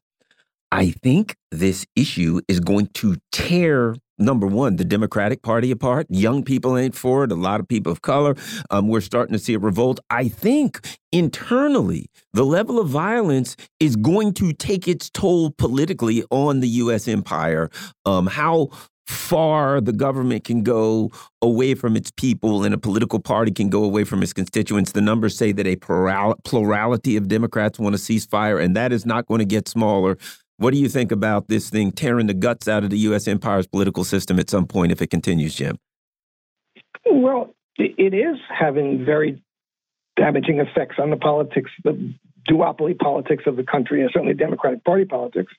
I 0.71 0.89
think 1.03 1.35
this 1.51 1.85
issue 1.95 2.41
is 2.47 2.59
going 2.59 2.87
to 2.95 3.17
tear 3.31 3.95
number 4.17 4.47
one, 4.47 4.75
the 4.77 4.85
Democratic 4.85 5.41
Party 5.41 5.71
apart. 5.71 6.07
Young 6.09 6.43
people 6.43 6.77
ain't 6.77 6.95
for 6.95 7.23
it. 7.23 7.31
A 7.31 7.35
lot 7.35 7.59
of 7.59 7.67
people 7.67 7.91
of 7.91 8.01
color. 8.01 8.35
Um, 8.69 8.87
we're 8.87 9.01
starting 9.01 9.33
to 9.33 9.39
see 9.39 9.53
a 9.53 9.59
revolt. 9.59 9.99
I 10.09 10.27
think 10.27 10.85
internally, 11.11 12.07
the 12.33 12.45
level 12.45 12.79
of 12.79 12.87
violence 12.87 13.55
is 13.79 13.95
going 13.95 14.33
to 14.35 14.53
take 14.53 14.87
its 14.87 15.09
toll 15.09 15.51
politically 15.51 16.23
on 16.31 16.59
the 16.59 16.67
U.S. 16.69 17.07
empire. 17.07 17.69
Um, 18.05 18.27
how 18.27 18.69
far 19.05 19.81
the 19.81 19.91
government 19.91 20.43
can 20.43 20.63
go 20.63 21.11
away 21.41 21.75
from 21.75 21.95
its 21.95 22.11
people 22.11 22.63
and 22.63 22.73
a 22.73 22.77
political 22.77 23.19
party 23.19 23.51
can 23.51 23.69
go 23.69 23.83
away 23.83 24.03
from 24.03 24.23
its 24.23 24.33
constituents. 24.33 24.93
The 24.93 25.01
numbers 25.01 25.37
say 25.37 25.51
that 25.51 25.67
a 25.67 25.75
plurality 25.75 27.17
of 27.17 27.27
Democrats 27.27 27.79
want 27.79 27.95
a 27.95 27.97
ceasefire, 27.97 28.63
and 28.63 28.75
that 28.75 28.93
is 28.93 29.05
not 29.05 29.25
going 29.25 29.39
to 29.39 29.45
get 29.45 29.67
smaller. 29.67 30.17
What 30.57 30.73
do 30.73 30.79
you 30.79 30.87
think 30.87 31.11
about 31.11 31.47
this 31.47 31.69
thing 31.69 31.91
tearing 31.91 32.27
the 32.27 32.33
guts 32.33 32.67
out 32.67 32.83
of 32.83 32.89
the 32.89 32.97
U.S. 32.99 33.27
empire's 33.27 33.67
political 33.67 34.03
system 34.03 34.39
at 34.39 34.49
some 34.49 34.67
point 34.67 34.91
if 34.91 35.01
it 35.01 35.09
continues, 35.09 35.55
Jim? 35.55 35.77
Well, 37.05 37.53
it 37.77 38.13
is 38.13 38.37
having 38.49 39.03
very 39.03 39.41
damaging 40.15 40.59
effects 40.59 40.97
on 40.99 41.09
the 41.09 41.17
politics, 41.17 41.71
the 41.83 42.13
duopoly 42.49 42.97
politics 42.97 43.45
of 43.47 43.55
the 43.55 43.63
country, 43.63 44.01
and 44.01 44.11
certainly 44.13 44.35
Democratic 44.35 44.83
Party 44.83 45.05
politics. 45.05 45.53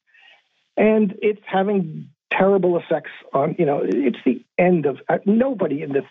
And 0.77 1.15
it's 1.23 1.41
having 1.45 2.09
terrible 2.31 2.79
effects 2.79 3.11
on, 3.33 3.57
you 3.59 3.67
know, 3.67 3.81
it's 3.85 4.19
the 4.25 4.45
end 4.59 4.87
of 4.87 4.99
uh, 5.09 5.19
nobody 5.25 5.83
in 5.83 5.93
the 5.93 6.05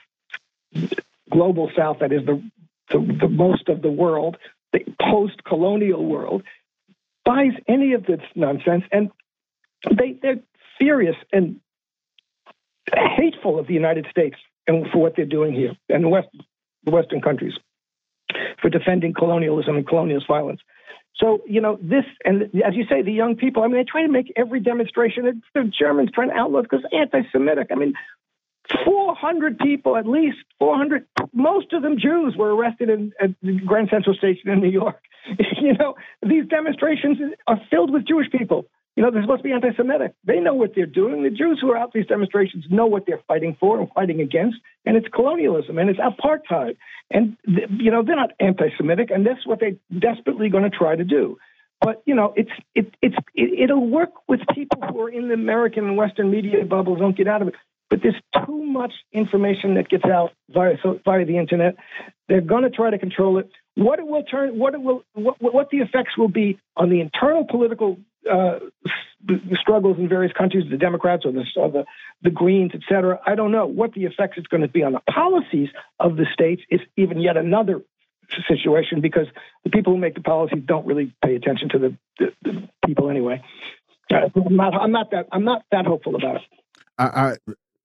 global 1.30 1.72
South, 1.76 2.00
that 2.00 2.12
is 2.12 2.26
the, 2.26 2.42
the, 2.92 3.18
the 3.22 3.28
most 3.28 3.70
of 3.70 3.82
the 3.82 3.92
world, 3.92 4.38
the 4.72 4.82
post 5.00 5.44
colonial 5.44 6.06
world, 6.06 6.44
buys 7.26 7.54
any 7.68 7.94
of 7.94 8.06
this 8.06 8.22
nonsense, 8.36 8.84
and 8.92 9.10
they 9.90 10.18
they're 10.22 10.40
furious 10.78 11.16
and 11.32 11.60
hateful 12.94 13.60
of 13.60 13.68
the 13.68 13.74
United 13.74 14.08
States 14.10 14.36
and 14.68 14.88
for 14.92 15.00
what 15.00 15.16
they're 15.16 15.26
doing 15.26 15.54
here 15.54 15.74
and 15.90 16.04
the 16.04 16.10
West 16.10 16.30
the 16.84 16.92
Western 16.92 17.22
countries 17.22 17.54
for 18.62 18.70
defending 18.70 19.14
colonialism 19.14 19.76
and 19.76 19.88
colonialist 19.88 20.28
violence. 20.28 20.62
So, 21.16 21.42
you 21.48 21.62
know, 21.62 21.78
this, 21.80 22.06
and 22.26 22.44
as 22.66 22.74
you 22.74 22.86
say, 22.90 23.04
the 23.04 23.12
young 23.12 23.36
people, 23.36 23.64
I 23.64 23.68
mean, 23.68 23.78
they 23.78 23.84
try 23.84 24.02
to 24.02 24.12
make 24.12 24.34
every 24.36 24.60
demonstration. 24.60 25.42
The 25.54 25.72
Germans 25.80 26.10
trying 26.12 26.30
to 26.30 26.36
outlaw 26.36 26.64
because 26.64 26.84
anti 26.92 27.22
Semitic. 27.32 27.68
I 27.72 27.76
mean, 27.76 27.94
400 28.86 29.60
people, 29.60 29.96
at 29.96 30.08
least 30.08 30.38
400, 30.60 31.06
most 31.34 31.74
of 31.74 31.84
them 31.84 32.00
Jews, 32.00 32.36
were 32.36 32.56
arrested 32.56 32.90
in, 32.90 33.12
at 33.20 33.66
Grand 33.66 33.90
Central 33.90 34.16
Station 34.16 34.50
in 34.50 34.60
New 34.60 34.70
York. 34.70 35.02
you 35.62 35.74
know, 35.74 35.96
these 36.22 36.46
demonstrations 36.48 37.18
are 37.48 37.60
filled 37.70 37.92
with 37.92 38.08
Jewish 38.08 38.30
people. 38.32 38.66
You 38.96 39.02
know, 39.04 39.10
they're 39.10 39.24
supposed 39.24 39.40
to 39.40 39.44
be 39.44 39.52
anti 39.52 39.76
Semitic. 39.76 40.14
They 40.24 40.40
know 40.40 40.54
what 40.54 40.74
they're 40.76 40.86
doing. 40.86 41.24
The 41.24 41.32
Jews 41.32 41.58
who 41.60 41.72
are 41.72 41.78
out 41.78 41.94
these 41.94 42.06
demonstrations 42.06 42.66
know 42.70 42.86
what 42.86 43.06
they're 43.08 43.24
fighting 43.28 43.58
for 43.60 43.80
and 43.80 43.90
fighting 43.92 44.22
against, 44.22 44.58
and 44.86 44.96
it's 44.96 45.08
colonialism 45.08 45.80
and 45.80 45.90
it's 45.90 46.00
apartheid. 46.00 46.78
And, 47.10 47.36
you 47.46 47.90
know, 47.90 48.04
they're 48.04 48.16
not 48.16 48.32
anti 48.40 48.70
Semitic, 48.78 49.10
and 49.10 49.26
that's 49.26 49.46
what 49.48 49.60
they're 49.60 49.78
desperately 50.00 50.50
going 50.50 50.64
to 50.64 50.70
try 50.70 50.96
to 50.96 51.04
do. 51.04 51.38
But 51.82 52.04
you 52.06 52.14
know, 52.14 52.34
it's 52.36 52.52
it, 52.76 52.94
it's 53.02 53.16
it, 53.34 53.64
it'll 53.64 53.88
work 53.90 54.12
with 54.28 54.42
people 54.54 54.80
who 54.88 55.02
are 55.02 55.10
in 55.10 55.28
the 55.28 55.34
American 55.34 55.86
and 55.86 55.98
Western 55.98 56.30
media 56.30 56.64
bubbles. 56.64 57.00
Don't 57.00 57.18
get 57.18 57.28
out 57.28 57.42
of 57.42 57.48
it 57.48 57.56
but 57.94 58.02
there's 58.02 58.48
too 58.48 58.64
much 58.64 58.92
information 59.12 59.76
that 59.76 59.88
gets 59.88 60.06
out 60.06 60.32
via 60.50 60.78
via 61.06 61.26
the 61.26 61.38
internet. 61.38 61.76
They're 62.28 62.42
going 62.42 62.64
to 62.64 62.72
try 62.72 62.90
to 62.90 62.98
control 62.98 63.38
it. 63.38 63.52
What 63.76 64.00
it 64.00 64.08
will 64.08 64.24
turn, 64.24 64.60
what 64.60 64.74
it 64.74 64.82
will, 64.82 65.04
what, 65.14 65.42
what 65.42 65.70
the 65.72 65.78
effects 65.78 66.18
will 66.18 66.28
be 66.28 66.60
on 66.78 66.90
the 66.90 67.02
internal 67.02 67.46
political 67.46 67.98
uh, 68.30 68.60
struggles 69.60 69.98
in 69.98 70.08
various 70.08 70.32
countries, 70.34 70.66
the 70.70 70.78
Democrats 70.78 71.26
or 71.26 71.32
the 71.32 71.44
or 71.56 71.72
the, 71.72 71.86
the 72.22 72.30
Greens, 72.30 72.72
et 72.74 72.82
cetera. 72.88 73.20
I 73.26 73.36
don't 73.36 73.52
know 73.52 73.66
what 73.66 73.94
the 73.94 74.06
effects 74.06 74.38
it's 74.38 74.48
going 74.48 74.62
to 74.62 74.68
be 74.68 74.84
on 74.84 74.94
the 74.94 75.02
policies 75.12 75.70
of 76.00 76.18
the 76.18 76.26
states. 76.32 76.62
Is 76.70 76.82
even 76.98 77.20
yet 77.20 77.36
another 77.36 77.82
situation 78.48 79.02
because 79.02 79.28
the 79.64 79.70
people 79.70 79.94
who 79.94 80.00
make 80.00 80.16
the 80.16 80.22
policies 80.22 80.64
don't 80.66 80.86
really 80.86 81.14
pay 81.24 81.36
attention 81.36 81.70
to 81.70 81.80
the, 81.80 81.98
the, 82.20 82.34
the 82.44 82.70
people 82.86 83.10
anyway. 83.10 83.42
Uh, 84.12 84.30
I'm 84.36 84.56
not, 84.56 84.74
I'm 84.76 84.92
not 84.92 85.12
that 85.12 85.28
I'm 85.32 85.44
not 85.44 85.64
that 85.72 85.86
hopeful 85.86 86.16
about 86.16 86.36
it. 86.38 86.42
I, 87.00 87.36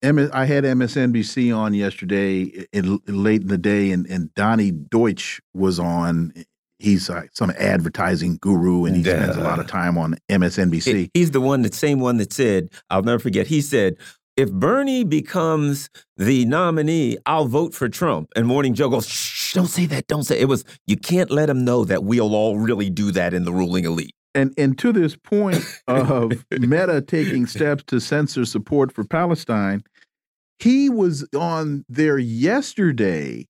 I 0.03 0.44
had 0.44 0.64
MSNBC 0.64 1.57
on 1.57 1.74
yesterday 1.74 2.42
in, 2.72 3.01
late 3.07 3.42
in 3.42 3.49
the 3.49 3.59
day, 3.59 3.90
and, 3.90 4.07
and 4.07 4.32
Donny 4.34 4.70
Deutsch 4.70 5.40
was 5.55 5.78
on. 5.78 6.32
He's 6.78 7.11
uh, 7.11 7.22
some 7.32 7.53
advertising 7.59 8.38
guru, 8.40 8.84
and 8.84 8.94
he 8.94 9.03
yeah. 9.03 9.22
spends 9.22 9.36
a 9.36 9.40
lot 9.40 9.59
of 9.59 9.66
time 9.66 9.99
on 9.99 10.16
MSNBC. 10.28 11.11
He's 11.12 11.32
the 11.32 11.40
one, 11.40 11.62
the 11.62 11.72
same 11.72 11.99
one 11.99 12.18
that 12.18 12.32
said, 12.32 12.70
"I'll 12.90 13.03
never 13.03 13.18
forget." 13.18 13.49
He 13.49 13.61
said, 13.61 13.96
"If 14.36 14.53
Bernie 14.53 15.03
becomes 15.03 15.90
the 16.16 16.44
nominee, 16.44 17.18
I'll 17.26 17.46
vote 17.46 17.74
for 17.74 17.88
Trump." 17.88 18.30
And 18.36 18.46
Morning 18.46 18.74
Joe 18.74 18.90
goes, 18.90 19.09
"Shh, 19.09 19.55
don't 19.55 19.66
say 19.66 19.86
that. 19.86 20.07
Don't 20.07 20.22
say 20.22 20.38
it 20.38 20.49
was. 20.49 20.64
You 20.86 20.96
can't 20.96 21.32
let 21.32 21.51
him 21.51 21.64
know 21.64 21.84
that 21.84 22.05
we'll 22.05 22.36
all 22.36 22.59
really 22.59 22.90
do 22.90 23.11
that 23.11 23.34
in 23.34 23.44
the 23.44 23.53
ruling 23.53 23.84
elite." 23.84 24.14
And 24.39 24.55
and 24.57 24.78
to 24.78 24.93
this 24.93 25.16
point 25.16 25.64
of 25.89 26.45
Meta 26.51 27.03
taking 27.03 27.47
steps 27.47 27.82
to 27.89 28.01
censor 28.01 28.45
support 28.45 28.93
for 28.93 29.05
Palestine, 29.05 29.82
he 30.61 30.89
was 30.89 31.26
on 31.36 31.84
there 31.89 32.18
yesterday 32.18 33.47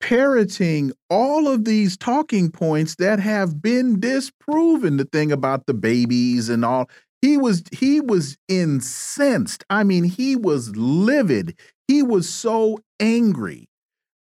parroting 0.00 0.92
all 1.10 1.48
of 1.48 1.64
these 1.64 1.96
talking 1.96 2.50
points 2.50 2.96
that 2.96 3.18
have 3.18 3.60
been 3.60 3.98
disproven 3.98 4.96
the 4.98 5.04
thing 5.04 5.32
about 5.32 5.66
the 5.66 5.74
babies 5.74 6.48
and 6.48 6.64
all. 6.64 6.88
He 7.22 7.36
was 7.36 7.62
he 7.72 8.00
was 8.00 8.36
incensed. 8.48 9.64
I 9.68 9.84
mean 9.84 10.04
he 10.04 10.36
was 10.36 10.74
livid. 10.76 11.58
He 11.88 12.02
was 12.02 12.28
so 12.28 12.78
angry 12.98 13.68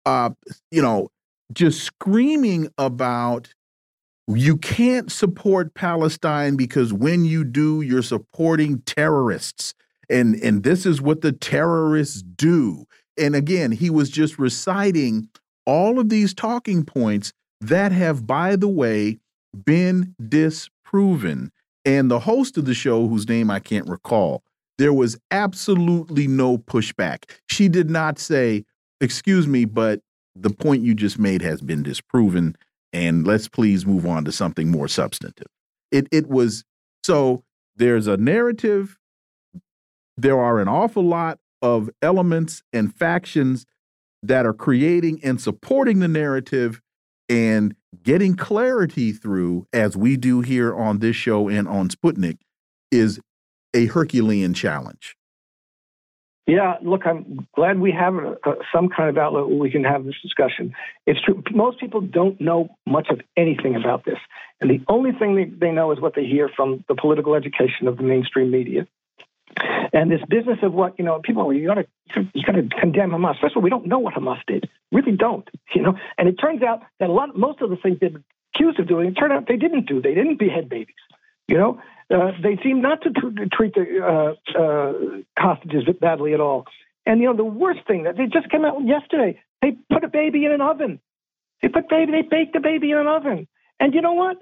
uh 0.06 0.30
you 0.72 0.82
know 0.82 1.08
just 1.52 1.82
screaming 1.82 2.68
about 2.78 3.54
you 4.26 4.56
can't 4.56 5.12
support 5.12 5.74
Palestine 5.74 6.56
because 6.56 6.92
when 6.92 7.24
you 7.24 7.44
do, 7.44 7.82
you're 7.82 8.02
supporting 8.02 8.80
terrorists. 8.82 9.74
And, 10.08 10.36
and 10.36 10.62
this 10.62 10.86
is 10.86 11.00
what 11.00 11.20
the 11.20 11.32
terrorists 11.32 12.22
do. 12.22 12.84
And 13.18 13.36
again, 13.36 13.72
he 13.72 13.90
was 13.90 14.10
just 14.10 14.38
reciting 14.38 15.28
all 15.66 15.98
of 15.98 16.08
these 16.08 16.34
talking 16.34 16.84
points 16.84 17.32
that 17.60 17.92
have, 17.92 18.26
by 18.26 18.56
the 18.56 18.68
way, 18.68 19.18
been 19.64 20.14
disproven. 20.28 21.50
And 21.84 22.10
the 22.10 22.20
host 22.20 22.56
of 22.56 22.64
the 22.64 22.74
show, 22.74 23.06
whose 23.06 23.28
name 23.28 23.50
I 23.50 23.60
can't 23.60 23.88
recall, 23.88 24.42
there 24.78 24.92
was 24.92 25.18
absolutely 25.30 26.26
no 26.26 26.58
pushback. 26.58 27.30
She 27.48 27.68
did 27.68 27.90
not 27.90 28.18
say, 28.18 28.64
Excuse 29.00 29.46
me, 29.46 29.64
but 29.64 30.00
the 30.34 30.50
point 30.50 30.82
you 30.82 30.94
just 30.94 31.18
made 31.18 31.42
has 31.42 31.60
been 31.60 31.82
disproven. 31.82 32.56
And 32.94 33.26
let's 33.26 33.48
please 33.48 33.84
move 33.84 34.06
on 34.06 34.24
to 34.24 34.32
something 34.32 34.70
more 34.70 34.88
substantive. 34.88 35.48
It, 35.90 36.06
it 36.10 36.28
was 36.28 36.64
so 37.02 37.42
there's 37.76 38.06
a 38.06 38.16
narrative, 38.16 38.96
there 40.16 40.40
are 40.40 40.60
an 40.60 40.68
awful 40.68 41.02
lot 41.02 41.38
of 41.60 41.90
elements 42.00 42.62
and 42.72 42.94
factions 42.94 43.66
that 44.22 44.46
are 44.46 44.54
creating 44.54 45.20
and 45.22 45.40
supporting 45.40 45.98
the 45.98 46.08
narrative 46.08 46.80
and 47.28 47.74
getting 48.02 48.36
clarity 48.36 49.12
through, 49.12 49.66
as 49.72 49.96
we 49.96 50.16
do 50.16 50.40
here 50.40 50.74
on 50.74 51.00
this 51.00 51.16
show 51.16 51.48
and 51.48 51.66
on 51.66 51.88
Sputnik, 51.88 52.38
is 52.90 53.20
a 53.74 53.86
Herculean 53.86 54.54
challenge. 54.54 55.16
Yeah, 56.46 56.74
look, 56.82 57.06
I'm 57.06 57.48
glad 57.54 57.78
we 57.78 57.90
have 57.92 58.14
a, 58.16 58.32
a, 58.44 58.54
some 58.72 58.90
kind 58.90 59.08
of 59.08 59.16
outlet 59.16 59.46
where 59.46 59.56
we 59.56 59.70
can 59.70 59.82
have 59.84 60.04
this 60.04 60.16
discussion. 60.22 60.74
It's 61.06 61.20
true. 61.22 61.42
Most 61.54 61.80
people 61.80 62.02
don't 62.02 62.38
know 62.38 62.76
much 62.86 63.08
of 63.08 63.20
anything 63.34 63.76
about 63.76 64.04
this. 64.04 64.18
And 64.60 64.68
the 64.68 64.80
only 64.88 65.12
thing 65.12 65.36
they, 65.36 65.44
they 65.44 65.72
know 65.72 65.90
is 65.92 66.00
what 66.00 66.14
they 66.14 66.24
hear 66.26 66.50
from 66.54 66.84
the 66.86 66.94
political 66.94 67.34
education 67.34 67.88
of 67.88 67.96
the 67.96 68.02
mainstream 68.02 68.50
media. 68.50 68.86
And 69.92 70.10
this 70.10 70.20
business 70.28 70.58
of 70.62 70.74
what 70.74 70.98
you 70.98 71.04
know, 71.04 71.20
people 71.22 71.50
you 71.52 71.66
got 71.66 71.74
to 71.74 71.86
you 72.34 72.42
got 72.44 72.52
to 72.52 72.68
condemn 72.80 73.10
Hamas. 73.10 73.40
First 73.40 73.52
of 73.52 73.58
all, 73.58 73.62
we 73.62 73.70
don't 73.70 73.86
know 73.86 74.00
what 74.00 74.14
Hamas 74.14 74.40
did. 74.46 74.68
Really 74.92 75.12
don't. 75.12 75.48
You 75.74 75.82
know, 75.82 75.98
and 76.18 76.28
it 76.28 76.34
turns 76.34 76.62
out 76.62 76.82
that 77.00 77.08
a 77.08 77.12
lot, 77.12 77.36
most 77.36 77.60
of 77.62 77.70
the 77.70 77.76
things 77.76 77.98
they've 78.00 78.16
accused 78.54 78.78
of 78.80 78.88
doing, 78.88 79.08
it 79.08 79.14
turned 79.14 79.32
out 79.32 79.46
they 79.48 79.56
didn't 79.56 79.86
do. 79.86 80.02
They 80.02 80.14
didn't 80.14 80.38
behead 80.38 80.68
babies. 80.68 80.94
You 81.48 81.58
know, 81.58 81.80
uh, 82.10 82.32
they 82.42 82.58
seem 82.62 82.80
not 82.80 83.02
to 83.02 83.10
tr- 83.10 83.44
treat 83.52 83.74
the 83.74 84.00
uh, 84.02 84.58
uh, 84.58 84.92
hostages 85.38 85.84
badly 86.00 86.34
at 86.34 86.40
all. 86.40 86.66
And 87.06 87.20
you 87.20 87.26
know, 87.26 87.36
the 87.36 87.44
worst 87.44 87.80
thing 87.86 88.04
that 88.04 88.16
they 88.16 88.26
just 88.26 88.50
came 88.50 88.64
out 88.64 88.84
yesterday, 88.84 89.40
they 89.62 89.76
put 89.92 90.04
a 90.04 90.08
baby 90.08 90.44
in 90.44 90.52
an 90.52 90.60
oven. 90.60 91.00
They 91.62 91.68
put 91.68 91.88
baby, 91.88 92.12
they 92.12 92.22
baked 92.22 92.54
the 92.54 92.60
baby 92.60 92.90
in 92.90 92.98
an 92.98 93.06
oven. 93.06 93.46
And 93.80 93.94
you 93.94 94.00
know 94.00 94.12
what? 94.14 94.38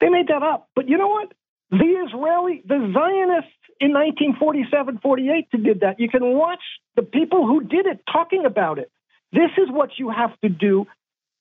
They 0.00 0.08
made 0.08 0.28
that 0.28 0.42
up. 0.42 0.68
But 0.74 0.88
you 0.88 0.98
know 0.98 1.08
what? 1.08 1.32
The 1.70 2.04
Israeli, 2.06 2.62
the 2.66 2.92
Zionists 2.92 3.50
in 3.80 3.92
1947, 3.92 4.98
48 5.02 5.48
did 5.62 5.80
that. 5.80 5.98
You 5.98 6.08
can 6.08 6.34
watch 6.34 6.62
the 6.94 7.02
people 7.02 7.46
who 7.46 7.62
did 7.62 7.86
it 7.86 8.00
talking 8.10 8.44
about 8.44 8.78
it. 8.78 8.90
This 9.32 9.50
is 9.58 9.68
what 9.70 9.90
you 9.98 10.10
have 10.10 10.38
to 10.42 10.48
do 10.48 10.86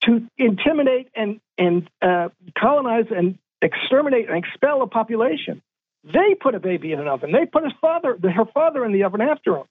to 0.05 0.27
intimidate 0.37 1.09
and 1.15 1.39
and 1.57 1.89
uh, 2.01 2.29
colonize 2.57 3.05
and 3.09 3.37
exterminate 3.63 4.29
and 4.29 4.37
expel 4.37 4.81
a 4.81 4.87
population. 4.87 5.61
They 6.03 6.35
put 6.39 6.53
a 6.53 6.59
baby 6.59 6.91
in 6.91 6.99
an 6.99 7.07
oven. 7.07 7.31
They 7.31 7.45
put 7.45 7.63
his 7.63 7.73
father, 7.79 8.17
her 8.21 8.45
father, 8.53 8.85
in 8.85 8.91
the 8.91 9.03
oven 9.03 9.21
after 9.21 9.57
him. 9.57 9.65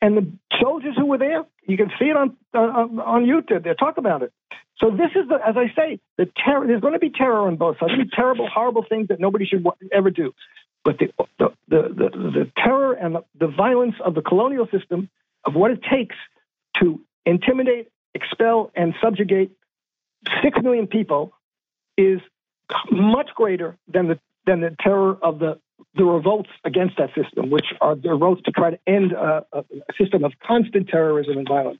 And 0.00 0.16
the 0.16 0.32
soldiers 0.60 0.94
who 0.96 1.06
were 1.06 1.18
there, 1.18 1.44
you 1.66 1.76
can 1.76 1.90
see 1.98 2.06
it 2.06 2.16
on 2.16 2.36
uh, 2.52 2.58
on 2.58 3.24
YouTube. 3.24 3.64
They 3.64 3.74
talk 3.74 3.98
about 3.98 4.22
it. 4.22 4.32
So 4.78 4.90
this 4.90 5.10
is 5.14 5.28
the, 5.28 5.36
as 5.36 5.56
I 5.56 5.72
say, 5.76 6.00
the 6.18 6.28
terror. 6.44 6.66
There's 6.66 6.80
going 6.80 6.94
to 6.94 6.98
be 6.98 7.10
terror 7.10 7.46
on 7.46 7.56
both 7.56 7.78
sides. 7.78 7.92
There's 7.96 8.10
terrible, 8.14 8.48
horrible 8.48 8.84
things 8.88 9.08
that 9.08 9.20
nobody 9.20 9.46
should 9.46 9.64
ever 9.92 10.10
do. 10.10 10.34
But 10.84 10.98
the 10.98 11.12
the 11.38 11.48
the, 11.68 11.82
the, 11.82 12.08
the 12.10 12.50
terror 12.56 12.94
and 12.94 13.14
the, 13.14 13.24
the 13.38 13.46
violence 13.46 13.94
of 14.04 14.14
the 14.14 14.22
colonial 14.22 14.66
system 14.70 15.08
of 15.44 15.54
what 15.54 15.70
it 15.70 15.80
takes 15.82 16.16
to 16.80 17.00
intimidate, 17.24 17.88
expel, 18.14 18.70
and 18.74 18.94
subjugate 19.02 19.52
six 20.42 20.58
million 20.62 20.86
people 20.86 21.32
is 21.96 22.20
much 22.90 23.30
greater 23.34 23.76
than 23.88 24.08
the 24.08 24.18
than 24.46 24.60
the 24.60 24.76
terror 24.82 25.16
of 25.22 25.38
the 25.38 25.58
the 25.96 26.04
revolts 26.04 26.50
against 26.64 26.96
that 26.98 27.10
system, 27.14 27.50
which 27.50 27.66
are 27.80 27.94
the 27.94 28.10
revolts 28.10 28.42
to 28.44 28.50
try 28.50 28.70
to 28.70 28.78
end 28.86 29.12
a, 29.12 29.44
a 29.52 29.64
system 29.98 30.24
of 30.24 30.32
constant 30.44 30.88
terrorism 30.88 31.38
and 31.38 31.48
violence. 31.48 31.78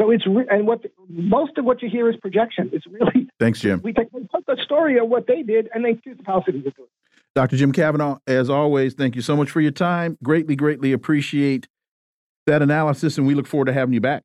So 0.00 0.10
it's 0.10 0.26
re- 0.26 0.46
and 0.50 0.66
what 0.66 0.84
most 1.08 1.58
of 1.58 1.64
what 1.64 1.82
you 1.82 1.88
hear 1.88 2.08
is 2.10 2.16
projection. 2.16 2.70
It's 2.72 2.86
really 2.86 3.28
thanks, 3.38 3.60
Jim. 3.60 3.80
We 3.82 3.92
take 3.92 4.10
the 4.10 4.56
story 4.64 4.98
of 4.98 5.08
what 5.08 5.26
they 5.26 5.42
did 5.42 5.68
and 5.74 5.84
they 5.84 5.94
choose 5.94 6.16
the 6.16 6.24
Palestinians 6.24 6.64
to 6.64 6.70
do 6.70 6.82
it. 6.82 6.90
Dr. 7.34 7.56
Jim 7.56 7.72
Kavanagh, 7.72 8.18
as 8.26 8.50
always, 8.50 8.94
thank 8.94 9.16
you 9.16 9.22
so 9.22 9.36
much 9.36 9.50
for 9.50 9.60
your 9.60 9.70
time. 9.70 10.18
Greatly, 10.22 10.54
greatly 10.54 10.92
appreciate 10.92 11.66
that 12.46 12.60
analysis, 12.60 13.16
and 13.16 13.26
we 13.26 13.34
look 13.34 13.46
forward 13.46 13.66
to 13.66 13.72
having 13.72 13.94
you 13.94 14.00
back. 14.00 14.24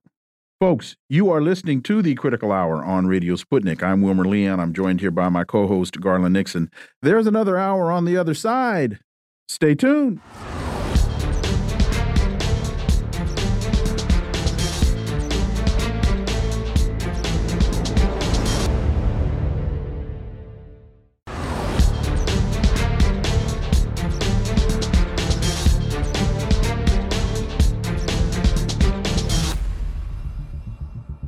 Folks, 0.60 0.96
you 1.08 1.30
are 1.30 1.40
listening 1.40 1.84
to 1.84 2.02
the 2.02 2.16
Critical 2.16 2.52
Hour 2.52 2.84
on 2.84 3.06
Radio 3.06 3.36
Sputnik. 3.36 3.84
I'm 3.84 4.02
Wilmer 4.02 4.26
Leon. 4.26 4.60
I'm 4.60 4.74
joined 4.74 5.02
here 5.02 5.12
by 5.12 5.30
my 5.30 5.44
co 5.44 5.68
host, 5.68 6.02
Garland 6.02 6.34
Nixon. 6.34 6.72
There's 7.04 7.28
another 7.28 7.60
hour 7.60 7.92
on 7.92 8.06
the 8.06 8.18
other 8.18 8.34
side. 8.34 8.98
Stay 9.48 9.76
tuned. 9.76 10.20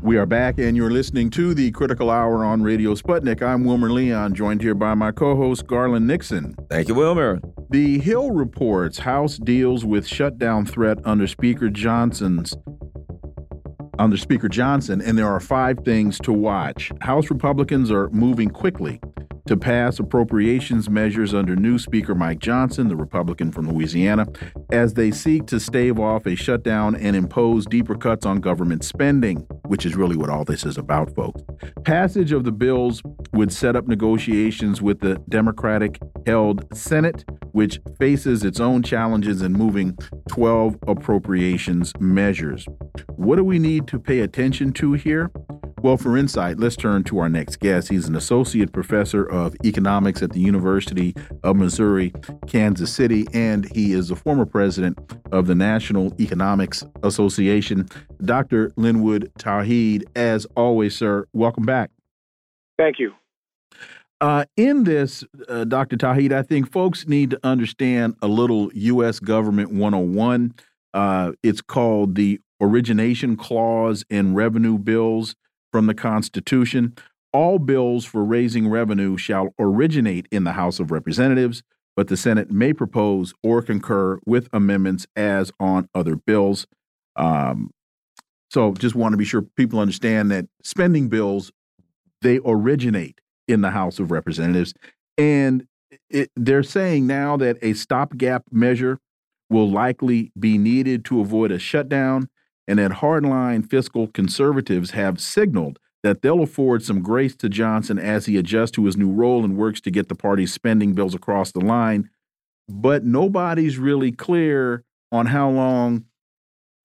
We 0.09 0.17
are 0.17 0.25
back, 0.25 0.57
and 0.57 0.75
you're 0.75 0.89
listening 0.89 1.29
to 1.29 1.53
the 1.53 1.69
Critical 1.69 2.09
Hour 2.09 2.43
on 2.43 2.63
Radio 2.63 2.95
Sputnik. 2.95 3.43
I'm 3.43 3.63
Wilmer 3.63 3.91
Leon, 3.91 4.33
joined 4.33 4.59
here 4.59 4.73
by 4.73 4.95
my 4.95 5.11
co 5.11 5.35
host, 5.35 5.67
Garland 5.67 6.07
Nixon. 6.07 6.55
Thank 6.67 6.87
you, 6.87 6.95
Wilmer. 6.95 7.39
The 7.69 7.99
Hill 7.99 8.31
reports 8.31 8.97
House 8.97 9.37
deals 9.37 9.85
with 9.85 10.07
shutdown 10.07 10.65
threat 10.65 10.97
under 11.05 11.27
Speaker 11.27 11.69
Johnson's. 11.69 12.57
Under 13.99 14.17
Speaker 14.17 14.49
Johnson, 14.49 14.99
and 14.99 15.15
there 15.15 15.27
are 15.27 15.39
five 15.39 15.77
things 15.85 16.17
to 16.21 16.33
watch. 16.33 16.91
House 17.01 17.29
Republicans 17.29 17.91
are 17.91 18.09
moving 18.09 18.49
quickly 18.49 18.99
to 19.49 19.57
pass 19.57 19.97
appropriations 19.97 20.91
measures 20.91 21.33
under 21.33 21.55
new 21.55 21.79
Speaker 21.79 22.13
Mike 22.13 22.37
Johnson, 22.37 22.87
the 22.87 22.95
Republican 22.95 23.51
from 23.51 23.67
Louisiana, 23.67 24.27
as 24.71 24.93
they 24.93 25.09
seek 25.09 25.47
to 25.47 25.59
stave 25.59 25.99
off 25.99 26.27
a 26.27 26.35
shutdown 26.35 26.95
and 26.95 27.15
impose 27.15 27.65
deeper 27.65 27.95
cuts 27.95 28.27
on 28.27 28.41
government 28.41 28.83
spending, 28.83 29.37
which 29.65 29.87
is 29.87 29.95
really 29.95 30.15
what 30.15 30.29
all 30.29 30.45
this 30.45 30.67
is 30.67 30.77
about, 30.77 31.15
folks. 31.15 31.41
Passage 31.83 32.31
of 32.31 32.43
the 32.43 32.51
bills 32.51 33.01
would 33.33 33.51
set 33.51 33.75
up 33.75 33.87
negotiations 33.87 34.83
with 34.83 34.99
the 34.99 35.15
Democratic 35.29 35.99
held 36.27 36.63
Senate, 36.77 37.25
which 37.51 37.79
faces 37.97 38.43
its 38.43 38.59
own 38.59 38.83
challenges 38.83 39.41
in 39.41 39.53
moving 39.53 39.97
12 40.29 40.77
appropriations 40.87 41.91
measures. 41.99 42.67
What 43.15 43.37
do 43.37 43.43
we 43.43 43.57
need 43.57 43.87
to 43.87 43.97
pay 43.97 44.19
attention 44.19 44.73
to 44.73 44.93
here? 44.93 45.31
Well, 45.81 45.95
for 45.95 46.17
insight, 46.17 46.59
let's 46.59 46.75
turn 46.75 47.05
to 47.05 47.19
our 47.19 47.29
next 47.29 47.61
guest. 47.61 47.87
He's 47.87 48.05
an 48.05 48.15
associate 48.15 48.73
professor 48.73 49.23
of 49.23 49.55
economics 49.63 50.21
at 50.21 50.31
the 50.33 50.41
University 50.41 51.15
of 51.41 51.55
Missouri, 51.55 52.11
Kansas 52.47 52.91
City, 52.91 53.25
and 53.33 53.65
he 53.73 53.93
is 53.93 54.09
the 54.09 54.17
former 54.17 54.45
president 54.45 54.99
of 55.31 55.47
the 55.47 55.55
National 55.55 56.13
Economics 56.19 56.83
Association. 57.03 57.87
Dr. 58.21 58.73
Linwood 58.75 59.31
Tauheed, 59.39 60.03
as 60.17 60.45
always, 60.57 60.97
sir, 60.97 61.25
welcome 61.31 61.63
back. 61.63 61.91
Thank 62.77 62.99
you. 62.99 63.13
Uh, 64.19 64.43
in 64.57 64.83
this, 64.83 65.23
uh, 65.47 65.63
Dr. 65.63 65.95
Tauheed, 65.95 66.33
I 66.33 66.43
think 66.43 66.69
folks 66.69 67.07
need 67.07 67.29
to 67.29 67.39
understand 67.41 68.17
a 68.21 68.27
little 68.27 68.69
U.S. 68.73 69.21
Government 69.21 69.71
101. 69.71 70.55
Uh, 70.93 71.31
it's 71.41 71.61
called 71.61 72.15
the 72.15 72.41
Origination 72.59 73.37
Clause 73.37 74.03
in 74.09 74.33
Revenue 74.33 74.77
Bills 74.77 75.35
from 75.71 75.87
the 75.87 75.93
Constitution. 75.93 76.95
All 77.31 77.59
bills 77.59 78.05
for 78.05 78.23
raising 78.23 78.67
revenue 78.67 79.17
shall 79.17 79.53
originate 79.59 80.27
in 80.31 80.43
the 80.43 80.53
House 80.53 80.79
of 80.79 80.91
Representatives, 80.91 81.61
but 81.95 82.07
the 82.07 82.17
Senate 82.17 82.51
may 82.51 82.73
propose 82.73 83.33
or 83.43 83.61
concur 83.61 84.19
with 84.25 84.49
amendments 84.51 85.05
as 85.15 85.51
on 85.59 85.87
other 85.93 86.15
bills. 86.15 86.65
Um, 87.15 87.71
so 88.49 88.73
just 88.73 88.95
want 88.95 89.13
to 89.13 89.17
be 89.17 89.25
sure 89.25 89.41
people 89.41 89.79
understand 89.79 90.31
that 90.31 90.47
spending 90.63 91.07
bills, 91.07 91.51
they 92.21 92.39
originate 92.43 93.19
in 93.47 93.61
the 93.61 93.71
House 93.71 93.99
of 93.99 94.11
Representatives. 94.11 94.73
And 95.17 95.67
it, 96.09 96.31
they're 96.35 96.63
saying 96.63 97.05
now 97.05 97.37
that 97.37 97.57
a 97.61 97.73
stopgap 97.73 98.43
measure 98.51 98.99
will 99.49 99.69
likely 99.69 100.31
be 100.39 100.57
needed 100.57 101.05
to 101.05 101.21
avoid 101.21 101.51
a 101.51 101.59
shutdown 101.59 102.29
and 102.69 102.77
that 102.77 102.91
hardline 102.91 103.67
fiscal 103.67 104.07
conservatives 104.07 104.91
have 104.91 105.19
signaled 105.19 105.79
that 106.03 106.21
they'll 106.21 106.43
afford 106.43 106.83
some 106.83 107.01
grace 107.01 107.35
to 107.35 107.49
Johnson 107.49 107.97
as 107.97 108.27
he 108.27 108.37
adjusts 108.37 108.71
to 108.71 108.85
his 108.85 108.95
new 108.95 109.11
role 109.11 109.43
and 109.43 109.57
works 109.57 109.81
to 109.81 109.91
get 109.91 110.07
the 110.07 110.15
party's 110.15 110.53
spending 110.53 110.93
bills 110.93 111.15
across 111.15 111.51
the 111.51 111.59
line. 111.59 112.09
But 112.69 113.03
nobody's 113.03 113.79
really 113.79 114.11
clear 114.11 114.83
on 115.11 115.25
how 115.25 115.49
long 115.49 116.05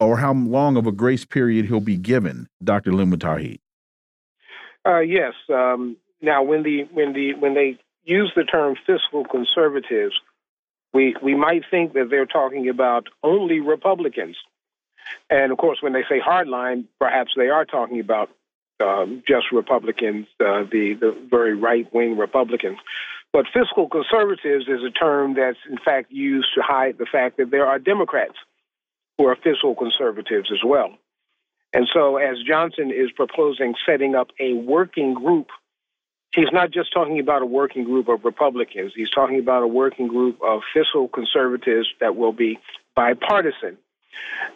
or 0.00 0.16
how 0.16 0.32
long 0.32 0.76
of 0.78 0.86
a 0.86 0.92
grace 0.92 1.26
period 1.26 1.66
he'll 1.66 1.80
be 1.80 1.98
given, 1.98 2.48
Dr. 2.62 2.92
Linwood 2.92 3.22
Uh, 4.86 5.00
yes. 5.00 5.34
Um, 5.52 5.98
now, 6.22 6.42
when 6.42 6.62
the 6.62 6.88
when 6.92 7.12
the 7.12 7.34
when 7.34 7.54
they 7.54 7.78
use 8.04 8.32
the 8.34 8.44
term 8.44 8.74
fiscal 8.86 9.24
conservatives, 9.24 10.14
we 10.94 11.14
we 11.22 11.34
might 11.34 11.62
think 11.70 11.92
that 11.92 12.08
they're 12.10 12.26
talking 12.26 12.70
about 12.70 13.08
only 13.22 13.60
Republicans, 13.60 14.36
and 15.30 15.52
of 15.52 15.58
course, 15.58 15.78
when 15.80 15.92
they 15.92 16.04
say 16.08 16.20
hardline, 16.20 16.84
perhaps 16.98 17.32
they 17.36 17.48
are 17.48 17.64
talking 17.64 18.00
about 18.00 18.30
um, 18.80 19.22
just 19.26 19.52
Republicans, 19.52 20.26
uh, 20.40 20.64
the 20.70 20.94
the 20.94 21.16
very 21.30 21.54
right 21.54 21.92
wing 21.92 22.16
Republicans. 22.16 22.78
But 23.32 23.46
fiscal 23.52 23.88
conservatives 23.88 24.66
is 24.68 24.82
a 24.84 24.90
term 24.90 25.34
that's 25.34 25.58
in 25.68 25.78
fact 25.78 26.12
used 26.12 26.48
to 26.54 26.62
hide 26.62 26.98
the 26.98 27.06
fact 27.06 27.38
that 27.38 27.50
there 27.50 27.66
are 27.66 27.78
Democrats 27.78 28.36
who 29.18 29.26
are 29.26 29.36
fiscal 29.36 29.74
conservatives 29.74 30.50
as 30.52 30.62
well. 30.64 30.90
And 31.72 31.88
so, 31.92 32.16
as 32.16 32.36
Johnson 32.46 32.92
is 32.92 33.10
proposing 33.10 33.74
setting 33.84 34.14
up 34.14 34.28
a 34.38 34.52
working 34.52 35.14
group, 35.14 35.48
he's 36.32 36.52
not 36.52 36.70
just 36.70 36.92
talking 36.92 37.18
about 37.18 37.42
a 37.42 37.46
working 37.46 37.82
group 37.82 38.08
of 38.08 38.24
Republicans, 38.24 38.92
he's 38.94 39.10
talking 39.10 39.40
about 39.40 39.64
a 39.64 39.66
working 39.66 40.06
group 40.06 40.38
of 40.40 40.62
fiscal 40.72 41.08
conservatives 41.08 41.88
that 42.00 42.14
will 42.14 42.32
be 42.32 42.60
bipartisan. 42.94 43.78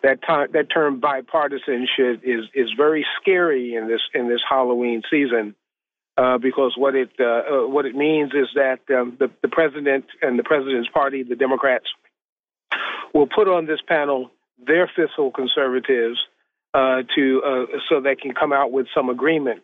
That, 0.03 0.21
that 0.53 0.67
term 0.73 1.01
bipartisanship 1.01 2.21
is, 2.23 2.45
is 2.55 2.71
very 2.77 3.07
scary 3.21 3.75
in 3.75 3.89
this, 3.89 4.01
in 4.15 4.29
this 4.29 4.41
Halloween 4.49 5.03
season. 5.11 5.55
Uh, 6.17 6.37
because 6.37 6.75
what 6.77 6.97
it 6.97 7.11
uh, 7.21 7.25
uh, 7.25 7.69
what 7.69 7.87
it 7.87 7.95
means 7.95 8.33
is 8.35 8.49
that 8.57 8.81
um, 8.91 9.17
the 9.21 9.31
the 9.41 9.47
president 9.47 10.05
and 10.21 10.37
the 10.37 10.43
president's 10.43 10.89
party, 10.89 11.23
the 11.23 11.37
Democrats, 11.37 11.85
will 13.15 13.29
put 13.29 13.47
on 13.47 13.67
this 13.67 13.79
panel 13.87 14.29
their 14.67 14.91
fiscal 14.97 15.31
conservatives 15.31 16.19
uh, 16.75 17.03
to 17.15 17.43
uh, 17.47 17.79
so 17.89 18.01
they 18.01 18.17
can 18.17 18.35
come 18.35 18.53
out 18.53 18.73
with 18.73 18.89
some 18.93 19.09
agreement 19.09 19.63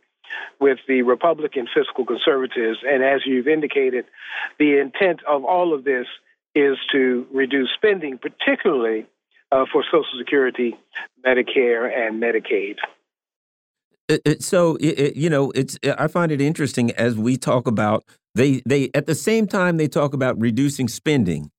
with 0.60 0.78
the 0.88 1.02
Republican 1.02 1.66
fiscal 1.74 2.06
conservatives. 2.06 2.78
And 2.86 3.02
as 3.02 3.22
you've 3.26 3.48
indicated, 3.48 4.04
the 4.58 4.78
intent 4.78 5.20
of 5.28 5.44
all 5.44 5.74
of 5.74 5.84
this 5.84 6.06
is 6.54 6.76
to 6.92 7.26
reduce 7.32 7.70
spending, 7.74 8.18
particularly 8.18 9.06
uh, 9.54 9.64
for 9.70 9.84
Social 9.84 10.18
Security, 10.18 10.76
Medicare, 11.24 11.88
and 11.94 12.20
Medicaid. 12.20 12.76
It, 14.08 14.20
it, 14.24 14.42
so 14.42 14.76
it, 14.80 15.16
you 15.16 15.30
know, 15.30 15.50
it's 15.52 15.78
I 15.96 16.08
find 16.08 16.32
it 16.32 16.40
interesting 16.40 16.90
as 16.92 17.16
we 17.16 17.36
talk 17.36 17.66
about 17.66 18.04
they 18.34 18.62
they 18.66 18.90
at 18.94 19.06
the 19.06 19.14
same 19.14 19.46
time 19.46 19.76
they 19.76 19.88
talk 19.88 20.12
about 20.12 20.38
reducing 20.38 20.88
spending, 20.88 21.50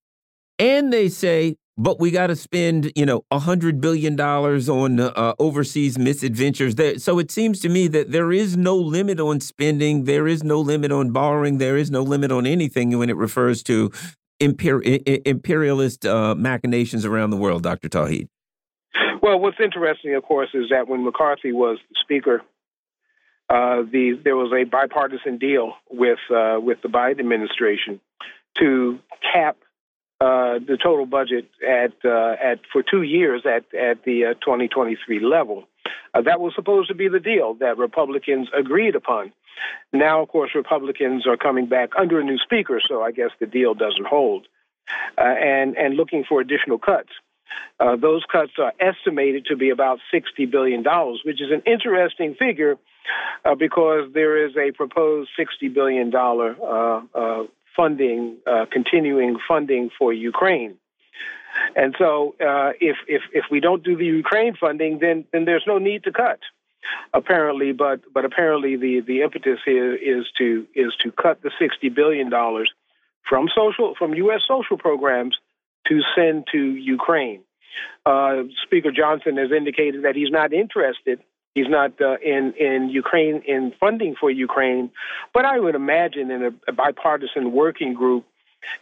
and 0.60 0.92
they 0.92 1.10
say 1.10 1.56
but 1.78 2.00
we 2.00 2.10
got 2.12 2.28
to 2.28 2.36
spend 2.36 2.92
you 2.96 3.06
know 3.06 3.24
a 3.32 3.40
hundred 3.40 3.82
billion 3.82 4.16
dollars 4.16 4.70
on 4.70 5.00
uh, 5.00 5.34
overseas 5.40 5.98
misadventures 5.98 6.76
there 6.76 6.98
so 7.00 7.20
it 7.20 7.30
seems 7.30 7.60
to 7.60 7.68
me 7.68 7.88
that 7.88 8.14
there 8.14 8.32
is 8.32 8.56
no 8.56 8.78
limit 8.78 9.20
on 9.20 9.42
spending 9.42 10.06
there 10.06 10.26
is 10.26 10.42
no 10.42 10.62
limit 10.62 10.90
on 10.90 11.12
borrowing 11.12 11.58
there 11.58 11.76
is 11.76 11.92
no 11.92 12.02
limit 12.02 12.32
on 12.32 12.46
anything 12.46 12.98
when 12.98 13.10
it 13.10 13.18
refers 13.18 13.62
to 13.62 13.92
imper 14.40 14.82
imperialist 15.26 16.06
uh, 16.06 16.36
machinations 16.36 17.06
around 17.06 17.30
the 17.30 17.38
world 17.38 17.64
dr 17.64 17.88
Tauheed? 17.90 18.28
well 19.22 19.40
what's 19.40 19.60
interesting 19.64 20.16
of 20.16 20.24
course 20.24 20.50
is 20.54 20.70
that 20.70 20.88
when 20.88 21.04
mccarthy 21.04 21.52
was 21.52 21.78
speaker 22.02 22.42
uh, 23.50 23.84
the 23.92 24.20
there 24.24 24.36
was 24.36 24.52
a 24.52 24.64
bipartisan 24.64 25.38
deal 25.38 25.74
with 25.90 26.20
uh, 26.30 26.60
with 26.60 26.82
the 26.82 26.90
biden 26.90 27.20
administration 27.20 28.00
to 28.58 29.00
cap 29.34 29.58
uh, 30.22 30.60
the 30.66 30.78
total 30.82 31.06
budget 31.06 31.50
at 31.62 31.92
uh, 32.06 32.36
at 32.42 32.60
for 32.72 32.82
two 32.82 33.02
years 33.02 33.42
at 33.46 33.66
at 33.76 34.04
the 34.06 34.28
uh, 34.28 34.34
2023 34.36 35.20
level. 35.20 35.66
Uh, 36.14 36.22
that 36.22 36.40
was 36.40 36.54
supposed 36.56 36.88
to 36.88 36.96
be 36.96 37.10
the 37.10 37.20
deal 37.20 37.56
that 37.56 37.78
Republicans 37.78 38.48
agreed 38.58 38.96
upon. 38.96 39.34
Now, 39.94 40.22
of 40.22 40.30
course, 40.30 40.52
Republicans 40.56 41.26
are 41.28 41.38
coming 41.38 41.68
back 41.68 41.92
under 41.98 42.20
a 42.20 42.24
new 42.24 42.38
speaker, 42.38 42.82
so 42.86 43.02
I 43.02 43.12
guess 43.12 43.32
the 43.40 43.46
deal 43.46 43.74
doesn't 43.74 44.08
hold. 44.08 44.48
Uh, 45.18 45.22
and 45.22 45.76
and 45.78 45.96
looking 45.96 46.24
for 46.28 46.42
additional 46.42 46.78
cuts. 46.78 47.10
Uh, 47.80 47.96
those 47.96 48.24
cuts 48.32 48.52
are 48.60 48.74
estimated 48.80 49.46
to 49.46 49.56
be 49.56 49.70
about 49.70 50.00
$60 50.14 50.50
billion, 50.52 50.84
which 51.24 51.42
is 51.42 51.50
an 51.52 51.62
interesting 51.66 52.36
figure 52.36 52.78
because 53.58 54.12
there 54.14 54.46
is 54.46 54.56
a 54.58 54.72
proposed 54.72 55.30
$60 55.40 55.74
billion 55.74 56.12
funding, 57.76 58.38
uh, 58.48 58.66
continuing 58.72 59.38
funding 59.48 59.90
for 59.98 60.14
Ukraine. 60.14 60.76
And 61.76 61.96
so, 61.98 62.36
uh, 62.40 62.72
if 62.82 62.98
if 63.08 63.22
if 63.32 63.46
we 63.50 63.62
don't 63.62 63.84
do 63.84 63.96
the 63.96 64.06
Ukraine 64.06 64.56
funding, 64.60 65.00
then 65.00 65.26
then 65.32 65.46
there's 65.46 65.64
no 65.66 65.78
need 65.78 66.04
to 66.04 66.12
cut. 66.12 66.40
Apparently, 67.14 67.72
but 67.72 68.02
but 68.14 68.26
apparently 68.26 68.76
the 68.76 69.02
the 69.02 69.22
impetus 69.22 69.60
here 69.66 69.96
is 69.96 70.26
to 70.38 70.68
is 70.76 70.94
to 71.04 71.12
cut 71.12 71.42
the 71.42 71.52
sixty 71.60 71.90
billion 71.90 72.30
dollars 72.30 72.72
from 73.28 73.48
social 73.56 73.96
from 73.98 74.14
U.S. 74.14 74.42
social 74.48 74.78
programs 74.78 75.38
to 75.88 76.02
send 76.16 76.46
to 76.52 76.58
Ukraine. 76.58 77.42
Uh, 78.06 78.44
Speaker 78.64 78.92
Johnson 78.92 79.38
has 79.38 79.52
indicated 79.52 80.04
that 80.06 80.16
he's 80.16 80.32
not 80.32 80.54
interested 80.54 81.20
He's 81.56 81.70
not 81.70 81.94
uh, 82.02 82.18
in 82.18 82.54
in 82.60 82.90
Ukraine 82.90 83.42
in 83.48 83.72
funding 83.80 84.16
for 84.20 84.30
Ukraine, 84.30 84.92
but 85.34 85.46
I 85.46 85.58
would 85.58 85.74
imagine 85.74 86.30
in 86.30 86.44
a, 86.44 86.52
a 86.68 86.74
bipartisan 86.74 87.54
working 87.54 87.94
group, 87.94 88.26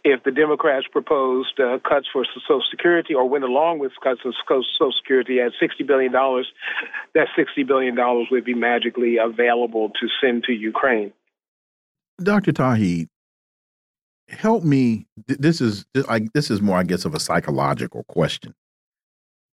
if 0.04 0.22
the 0.24 0.30
Democrats 0.30 0.86
proposed 0.90 1.58
uh, 1.60 1.78
cuts 1.88 2.06
for 2.12 2.24
Social 2.24 2.62
Security 2.70 3.14
or 3.14 3.28
went 3.28 3.44
along 3.44 3.78
with 3.78 3.92
cuts 4.02 4.20
of 4.24 4.34
Social 4.48 4.92
Security 4.92 5.40
at 5.40 5.52
sixty 5.60 5.84
billion 5.84 6.12
dollars, 6.12 6.48
that 7.14 7.28
sixty 7.36 7.62
billion 7.62 7.94
dollars 7.94 8.28
would 8.30 8.44
be 8.44 8.54
magically 8.54 9.16
available 9.18 9.90
to 10.00 10.08
send 10.20 10.44
to 10.44 10.52
Ukraine. 10.52 11.12
Dr. 12.22 12.52
Tauheed, 12.52 13.08
help 14.28 14.64
me. 14.64 15.06
This 15.26 15.60
is 15.60 15.84
this 16.32 16.50
is 16.50 16.60
more, 16.60 16.78
I 16.78 16.82
guess, 16.82 17.04
of 17.04 17.14
a 17.14 17.20
psychological 17.20 18.04
question. 18.04 18.54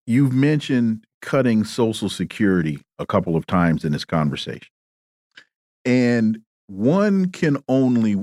You've 0.07 0.33
mentioned 0.33 1.05
cutting 1.21 1.63
Social 1.63 2.09
Security 2.09 2.79
a 2.99 3.05
couple 3.05 3.35
of 3.35 3.45
times 3.45 3.85
in 3.85 3.91
this 3.91 4.05
conversation. 4.05 4.67
And 5.85 6.41
one 6.67 7.29
can 7.29 7.57
only, 7.67 8.15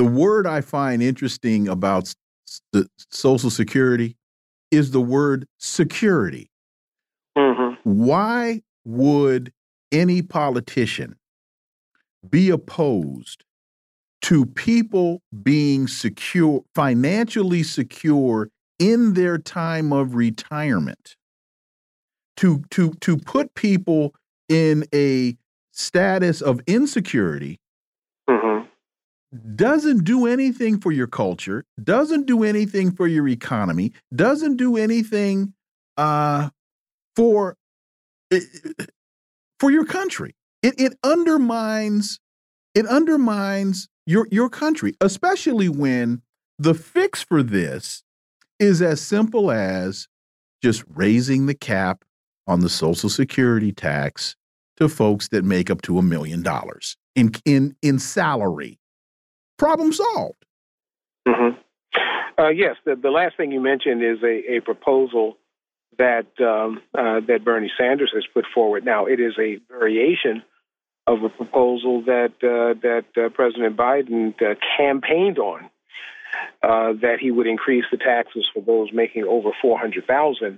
the 0.00 0.06
word 0.06 0.46
I 0.46 0.62
find 0.62 1.02
interesting 1.02 1.68
about 1.68 2.14
the 2.72 2.88
Social 3.10 3.50
Security 3.50 4.16
is 4.70 4.92
the 4.92 5.00
word 5.00 5.46
security. 5.58 6.50
Mm 7.36 7.54
-hmm. 7.54 7.76
Why 7.82 8.62
would 8.84 9.52
any 9.92 10.22
politician 10.22 11.16
be 12.30 12.52
opposed 12.52 13.44
to 14.20 14.46
people 14.46 15.20
being 15.30 15.88
secure, 15.88 16.64
financially 16.74 17.62
secure 17.62 18.48
in 18.78 19.14
their 19.14 19.38
time 19.38 19.94
of 19.94 20.14
retirement? 20.14 21.16
to 22.40 22.62
to 22.70 22.94
to 23.00 23.18
put 23.18 23.54
people 23.54 24.14
in 24.48 24.84
a 24.94 25.36
status 25.72 26.40
of 26.40 26.60
insecurity. 26.66 27.59
Doesn't 29.54 30.04
do 30.04 30.26
anything 30.26 30.80
for 30.80 30.90
your 30.90 31.06
culture, 31.06 31.64
doesn't 31.82 32.26
do 32.26 32.42
anything 32.42 32.92
for 32.92 33.06
your 33.06 33.28
economy, 33.28 33.92
doesn't 34.14 34.56
do 34.56 34.76
anything 34.76 35.54
uh, 35.96 36.50
for 37.14 37.56
for 39.58 39.70
your 39.70 39.84
country. 39.84 40.34
It 40.62 40.74
it 40.78 40.98
undermines 41.04 42.18
it 42.74 42.86
undermines 42.86 43.88
your 44.06 44.26
your 44.30 44.48
country, 44.48 44.94
especially 45.00 45.68
when 45.68 46.22
the 46.58 46.74
fix 46.74 47.22
for 47.22 47.42
this 47.42 48.02
is 48.58 48.82
as 48.82 49.00
simple 49.00 49.50
as 49.50 50.08
just 50.62 50.84
raising 50.88 51.46
the 51.46 51.54
cap 51.54 52.04
on 52.46 52.60
the 52.60 52.68
Social 52.68 53.08
Security 53.08 53.72
tax 53.72 54.36
to 54.76 54.88
folks 54.88 55.28
that 55.28 55.44
make 55.44 55.70
up 55.70 55.82
to 55.82 55.98
a 55.98 56.02
million 56.02 56.42
dollars 56.42 56.96
in 57.14 57.30
in 57.44 57.76
in 57.80 57.98
salary. 57.98 58.79
Problem 59.60 59.92
solved. 59.92 60.42
Mm 61.28 61.34
-hmm. 61.34 61.52
uh, 62.40 62.52
yes, 62.64 62.76
the, 62.86 62.96
the 62.96 63.10
last 63.20 63.36
thing 63.36 63.52
you 63.52 63.62
mentioned 63.72 64.00
is 64.12 64.22
a, 64.22 64.36
a 64.56 64.60
proposal 64.60 65.26
that 66.04 66.28
um, 66.52 66.70
uh, 67.00 67.20
that 67.28 67.44
Bernie 67.44 67.72
Sanders 67.78 68.12
has 68.14 68.26
put 68.36 68.46
forward. 68.54 68.82
Now, 68.84 69.00
it 69.14 69.20
is 69.28 69.34
a 69.38 69.50
variation 69.76 70.36
of 71.12 71.16
a 71.28 71.30
proposal 71.40 71.94
that 72.12 72.34
uh, 72.54 72.72
that 72.88 73.08
uh, 73.16 73.28
President 73.40 73.76
Biden 73.76 74.22
uh, 74.40 74.54
campaigned 74.78 75.38
on, 75.52 75.60
uh, 76.68 76.90
that 77.04 77.18
he 77.24 77.30
would 77.36 77.48
increase 77.54 77.86
the 77.90 78.00
taxes 78.12 78.44
for 78.52 78.62
those 78.70 78.88
making 79.02 79.24
over 79.36 79.50
four 79.62 79.76
hundred 79.82 80.04
thousand 80.14 80.54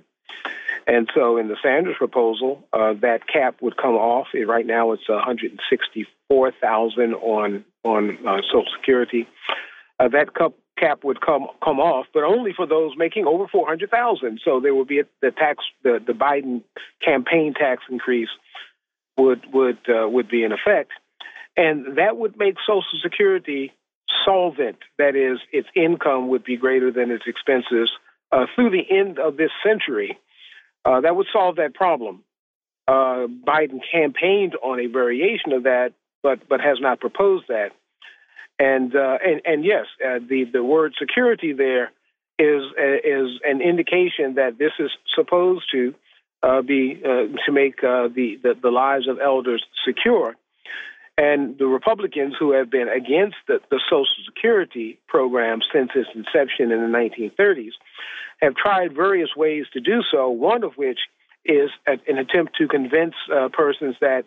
and 0.87 1.09
so 1.15 1.37
in 1.37 1.49
the 1.49 1.57
Sanders 1.63 1.97
proposal, 1.99 2.65
uh, 2.73 2.95
that 3.01 3.29
cap 3.33 3.57
would 3.61 3.77
come 3.77 3.95
off. 3.95 4.29
Right 4.35 4.67
now, 4.67 4.93
it's 4.93 5.09
164,000 5.09 7.15
on 7.15 7.65
on 7.85 8.19
uh, 8.27 8.39
Social 8.51 8.67
Security. 8.79 9.29
Uh, 9.99 10.09
that 10.09 10.29
cap 10.79 11.05
would 11.05 11.21
come 11.21 11.47
come 11.63 11.81
off, 11.81 12.07
but 12.15 12.25
only 12.25 12.53
for 12.53 12.67
those 12.67 12.93
making 12.97 13.27
over 13.27 13.47
400,000. 13.49 14.41
So 14.45 14.61
there 14.61 14.75
would 14.75 14.89
be 14.89 15.01
a, 15.01 15.05
the 15.21 15.31
tax, 15.31 15.65
the, 15.83 15.99
the 16.05 16.13
Biden 16.13 16.63
campaign 17.05 17.55
tax 17.55 17.83
increase 17.91 18.31
would 19.17 19.45
would 19.53 19.79
uh, 19.89 20.09
would 20.09 20.29
be 20.29 20.45
in 20.45 20.53
effect. 20.53 20.93
and 21.57 21.99
that 21.99 22.17
would 22.17 22.37
make 22.37 22.57
Social 22.67 22.99
Security 23.03 23.73
solvent. 24.25 24.79
That 24.99 25.17
is, 25.17 25.39
its 25.53 25.69
income 25.75 26.29
would 26.29 26.45
be 26.45 26.57
greater 26.57 26.91
than 26.91 27.11
its 27.11 27.25
expenses 27.27 27.91
uh, 28.31 28.47
through 28.55 28.71
the 28.71 28.85
end 28.91 29.19
of 29.19 29.37
this 29.37 29.51
century. 29.65 30.19
Uh, 30.85 31.01
that 31.01 31.15
would 31.15 31.27
solve 31.33 31.57
that 31.57 31.75
problem. 31.75 32.23
Uh, 32.89 33.27
Biden 33.47 33.81
campaigned 33.91 34.57
on 34.63 34.81
a 34.81 34.87
variation 34.87 35.53
of 35.53 35.65
that, 35.65 35.93
but 36.23 36.49
but 36.49 36.61
has 36.61 36.79
not 36.81 37.01
proposed 37.01 37.47
that. 37.49 37.71
And 38.59 38.95
uh, 38.95 39.19
and 39.25 39.41
and 39.45 39.65
yes, 39.65 39.87
uh, 40.05 40.19
the 40.19 40.45
the 40.53 40.63
word 40.63 40.95
security 40.99 41.53
there 41.53 41.93
is 42.39 42.63
is 43.05 43.41
an 43.45 43.61
indication 43.61 44.35
that 44.35 44.59
this 44.59 44.73
is 44.79 44.91
supposed 45.15 45.65
to 45.73 45.95
uh, 46.43 46.63
be 46.63 46.95
to 47.03 47.53
make 47.53 47.81
the, 47.81 48.37
the 48.43 48.55
the 48.61 48.71
lives 48.71 49.09
of 49.09 49.19
elders 49.21 49.65
secure. 49.85 50.35
And 51.19 51.59
the 51.59 51.67
Republicans 51.67 52.35
who 52.39 52.53
have 52.53 52.71
been 52.71 52.89
against 52.89 53.37
the, 53.47 53.61
the, 53.71 53.81
Social 53.91 54.07
Security 54.25 54.99
program 55.09 55.61
since 55.73 55.91
its 55.95 56.09
inception 56.15 56.73
in 56.73 56.81
the 56.81 56.99
1930s 56.99 57.73
have 58.41 58.55
tried 58.55 58.95
various 58.95 59.29
ways 59.37 59.67
to 59.75 59.81
do 59.81 60.03
so, 60.11 60.31
one 60.31 60.65
of 60.65 60.73
which 60.75 60.99
is 61.45 61.71
an 61.87 62.19
attempt 62.19 62.57
to 62.57 62.67
convince 62.67 63.15
uh, 63.33 63.49
persons 63.53 63.97
that 64.01 64.25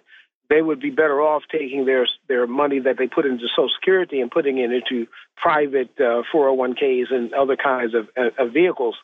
they 0.50 0.62
would 0.62 0.80
be 0.80 0.92
better 0.92 1.22
off 1.22 1.44
taking 1.52 1.86
their 1.86 2.08
their 2.28 2.46
money 2.46 2.80
that 2.80 2.98
they 2.98 3.08
put 3.08 3.26
into 3.26 3.46
Social 3.56 3.70
Security 3.80 4.22
and 4.22 4.30
putting 4.30 4.58
it 4.60 4.72
into 4.72 5.08
private 5.36 5.90
uh, 6.00 6.22
401ks 6.34 7.12
and 7.12 7.34
other 7.34 7.56
kinds 7.56 7.96
of, 7.96 8.10
uh, 8.18 8.44
of 8.44 8.54
vehicles. 8.54 8.96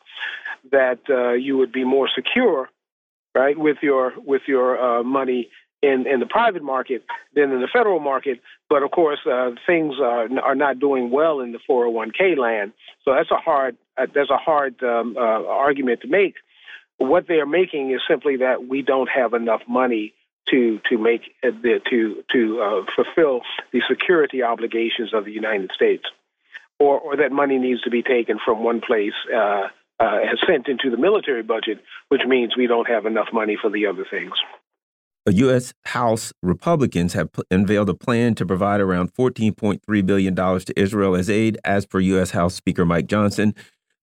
That 0.70 1.00
uh, 1.10 1.32
you 1.32 1.56
would 1.56 1.72
be 1.72 1.84
more 1.84 2.08
secure, 2.14 2.68
right, 3.34 3.58
with 3.58 3.78
your 3.82 4.12
with 4.16 4.42
your 4.46 4.78
uh, 4.78 5.02
money 5.02 5.48
in, 5.82 6.06
in 6.06 6.20
the 6.20 6.26
private 6.26 6.62
market 6.62 7.04
than 7.34 7.50
in 7.50 7.60
the 7.60 7.68
federal 7.70 8.00
market. 8.00 8.40
But 8.70 8.82
of 8.82 8.92
course, 8.92 9.18
uh, 9.26 9.50
things 9.66 9.96
are, 10.00 10.28
are 10.40 10.54
not 10.54 10.78
doing 10.78 11.10
well 11.10 11.40
in 11.40 11.52
the 11.52 11.58
401k 11.68 12.38
land. 12.38 12.72
So 13.04 13.12
that's 13.12 13.30
a 13.30 13.36
hard 13.36 13.76
uh, 13.98 14.06
that's 14.14 14.30
a 14.30 14.38
hard 14.38 14.82
um, 14.82 15.16
uh, 15.18 15.20
argument 15.20 16.00
to 16.02 16.08
make. 16.08 16.36
What 16.96 17.26
they 17.26 17.40
are 17.40 17.46
making 17.46 17.90
is 17.90 18.00
simply 18.08 18.36
that 18.36 18.66
we 18.66 18.80
don't 18.80 19.10
have 19.10 19.34
enough 19.34 19.62
money 19.68 20.14
to 20.50 20.80
to 20.88 20.98
make 20.98 21.34
uh, 21.42 21.50
the, 21.62 21.80
to 21.90 22.24
to 22.32 22.60
uh, 22.62 22.84
fulfill 22.94 23.42
the 23.72 23.82
security 23.88 24.42
obligations 24.42 25.12
of 25.12 25.24
the 25.24 25.32
United 25.32 25.72
States, 25.74 26.04
or 26.78 26.98
or 26.98 27.16
that 27.16 27.32
money 27.32 27.58
needs 27.58 27.82
to 27.82 27.90
be 27.90 28.02
taken 28.02 28.38
from 28.42 28.62
one 28.62 28.80
place. 28.80 29.14
Uh, 29.34 29.68
uh, 30.00 30.18
sent 30.48 30.66
into 30.66 30.90
the 30.90 30.96
military 30.96 31.44
budget, 31.44 31.78
which 32.08 32.22
means 32.26 32.56
we 32.56 32.66
don't 32.66 32.88
have 32.88 33.06
enough 33.06 33.28
money 33.32 33.56
for 33.60 33.70
the 33.70 33.86
other 33.86 34.04
things. 34.10 34.32
U.S. 35.30 35.72
House 35.84 36.32
Republicans 36.42 37.12
have 37.12 37.30
unveiled 37.50 37.88
a 37.88 37.94
plan 37.94 38.34
to 38.34 38.46
provide 38.46 38.80
around 38.80 39.14
$14.3 39.14 40.06
billion 40.06 40.34
to 40.34 40.72
Israel 40.76 41.14
as 41.14 41.30
aid, 41.30 41.58
as 41.64 41.86
per 41.86 42.00
U.S. 42.00 42.32
House 42.32 42.54
Speaker 42.54 42.84
Mike 42.84 43.06
Johnson. 43.06 43.54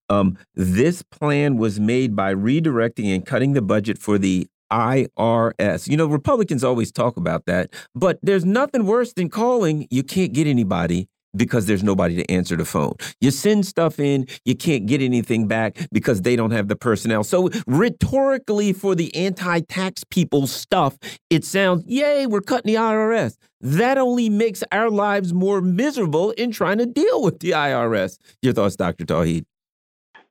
Um, 0.08 0.38
this 0.54 1.02
plan 1.02 1.56
was 1.56 1.78
made 1.78 2.16
by 2.16 2.34
redirecting 2.34 3.14
and 3.14 3.24
cutting 3.24 3.52
the 3.52 3.62
budget 3.62 3.98
for 3.98 4.18
the 4.18 4.48
IRS. 4.72 5.88
You 5.88 5.96
know, 5.96 6.06
Republicans 6.06 6.64
always 6.64 6.90
talk 6.90 7.16
about 7.16 7.46
that, 7.46 7.70
but 7.94 8.18
there's 8.22 8.44
nothing 8.44 8.86
worse 8.86 9.12
than 9.12 9.28
calling, 9.28 9.86
you 9.90 10.02
can't 10.02 10.32
get 10.32 10.46
anybody, 10.46 11.08
because 11.36 11.66
there's 11.66 11.82
nobody 11.82 12.16
to 12.16 12.30
answer 12.30 12.56
the 12.56 12.64
phone. 12.64 12.94
You 13.20 13.30
send 13.30 13.66
stuff 13.66 13.98
in, 13.98 14.26
you 14.44 14.54
can't 14.54 14.86
get 14.86 15.00
anything 15.00 15.46
back 15.46 15.78
because 15.92 16.22
they 16.22 16.36
don't 16.36 16.50
have 16.50 16.68
the 16.68 16.76
personnel. 16.76 17.24
So 17.24 17.50
rhetorically 17.66 18.72
for 18.72 18.94
the 18.94 19.14
anti-tax 19.14 20.04
people 20.04 20.46
stuff, 20.46 20.98
it 21.28 21.44
sounds, 21.44 21.84
yay, 21.86 22.26
we're 22.26 22.40
cutting 22.40 22.72
the 22.72 22.78
IRS. 22.78 23.36
That 23.60 23.98
only 23.98 24.28
makes 24.28 24.64
our 24.72 24.90
lives 24.90 25.34
more 25.34 25.60
miserable 25.60 26.30
in 26.32 26.50
trying 26.50 26.78
to 26.78 26.86
deal 26.86 27.22
with 27.22 27.40
the 27.40 27.50
IRS. 27.50 28.18
Your 28.42 28.54
thoughts, 28.54 28.76
Dr. 28.76 29.04
Tauheed? 29.04 29.44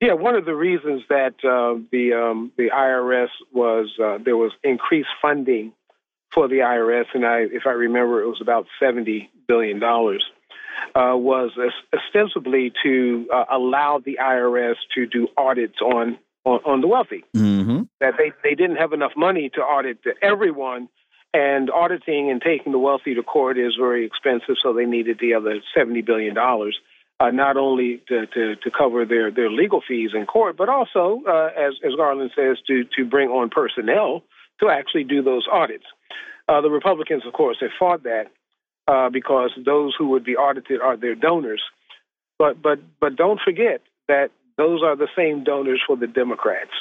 Yeah, 0.01 0.13
one 0.13 0.35
of 0.35 0.45
the 0.45 0.55
reasons 0.55 1.03
that 1.09 1.35
uh, 1.43 1.81
the 1.91 2.13
um, 2.13 2.53
the 2.57 2.69
IRS 2.73 3.27
was 3.53 3.91
uh, 4.01 4.17
there 4.23 4.37
was 4.37 4.53
increased 4.63 5.09
funding 5.21 5.73
for 6.33 6.47
the 6.47 6.59
IRS, 6.59 7.03
and 7.13 7.25
I, 7.25 7.39
if 7.51 7.63
I 7.65 7.71
remember, 7.71 8.21
it 8.21 8.27
was 8.27 8.39
about 8.41 8.65
seventy 8.79 9.29
billion 9.45 9.77
dollars 9.79 10.23
uh, 10.95 11.15
was 11.15 11.51
ostensibly 11.93 12.71
to 12.83 13.27
uh, 13.33 13.45
allow 13.51 14.01
the 14.03 14.17
IRS 14.21 14.75
to 14.95 15.05
do 15.05 15.27
audits 15.37 15.81
on 15.81 16.17
on, 16.45 16.59
on 16.65 16.81
the 16.81 16.87
wealthy. 16.87 17.25
Mm-hmm. 17.35 17.83
That 17.99 18.13
they, 18.17 18.31
they 18.43 18.55
didn't 18.55 18.77
have 18.77 18.93
enough 18.93 19.11
money 19.15 19.49
to 19.55 19.61
audit 19.61 19.99
everyone, 20.21 20.89
and 21.33 21.69
auditing 21.69 22.31
and 22.31 22.41
taking 22.41 22.71
the 22.71 22.79
wealthy 22.79 23.13
to 23.15 23.23
court 23.23 23.57
is 23.57 23.75
very 23.77 24.05
expensive, 24.05 24.55
so 24.63 24.73
they 24.73 24.85
needed 24.85 25.19
the 25.19 25.33
other 25.33 25.59
seventy 25.75 26.01
billion 26.01 26.35
dollars. 26.35 26.77
Uh, 27.21 27.31
not 27.31 27.57
only 27.57 28.01
to, 28.07 28.25
to, 28.27 28.55
to, 28.55 28.71
cover 28.71 29.05
their, 29.05 29.29
their 29.29 29.51
legal 29.51 29.81
fees 29.85 30.11
in 30.13 30.25
court, 30.25 30.55
but 30.55 30.69
also, 30.69 31.21
uh, 31.27 31.47
as, 31.47 31.73
as 31.85 31.91
Garland 31.97 32.31
says, 32.33 32.55
to, 32.65 32.85
to 32.95 33.03
bring 33.03 33.27
on 33.27 33.49
personnel 33.49 34.23
to 34.61 34.69
actually 34.69 35.03
do 35.03 35.21
those 35.21 35.45
audits. 35.51 35.83
Uh, 36.47 36.61
the 36.61 36.69
Republicans, 36.69 37.23
of 37.27 37.33
course, 37.33 37.57
have 37.59 37.71
fought 37.77 38.03
that 38.03 38.27
uh, 38.89 39.09
because 39.09 39.51
those 39.63 39.93
who 39.97 40.09
would 40.09 40.23
be 40.23 40.35
audited 40.35 40.81
are 40.81 40.97
their 40.97 41.15
donors. 41.15 41.61
But 42.39 42.61
but 42.61 42.79
but 42.99 43.15
don't 43.15 43.39
forget 43.39 43.81
that 44.07 44.31
those 44.57 44.81
are 44.83 44.95
the 44.95 45.07
same 45.15 45.43
donors 45.43 45.81
for 45.85 45.95
the 45.95 46.07
Democrats. 46.07 46.71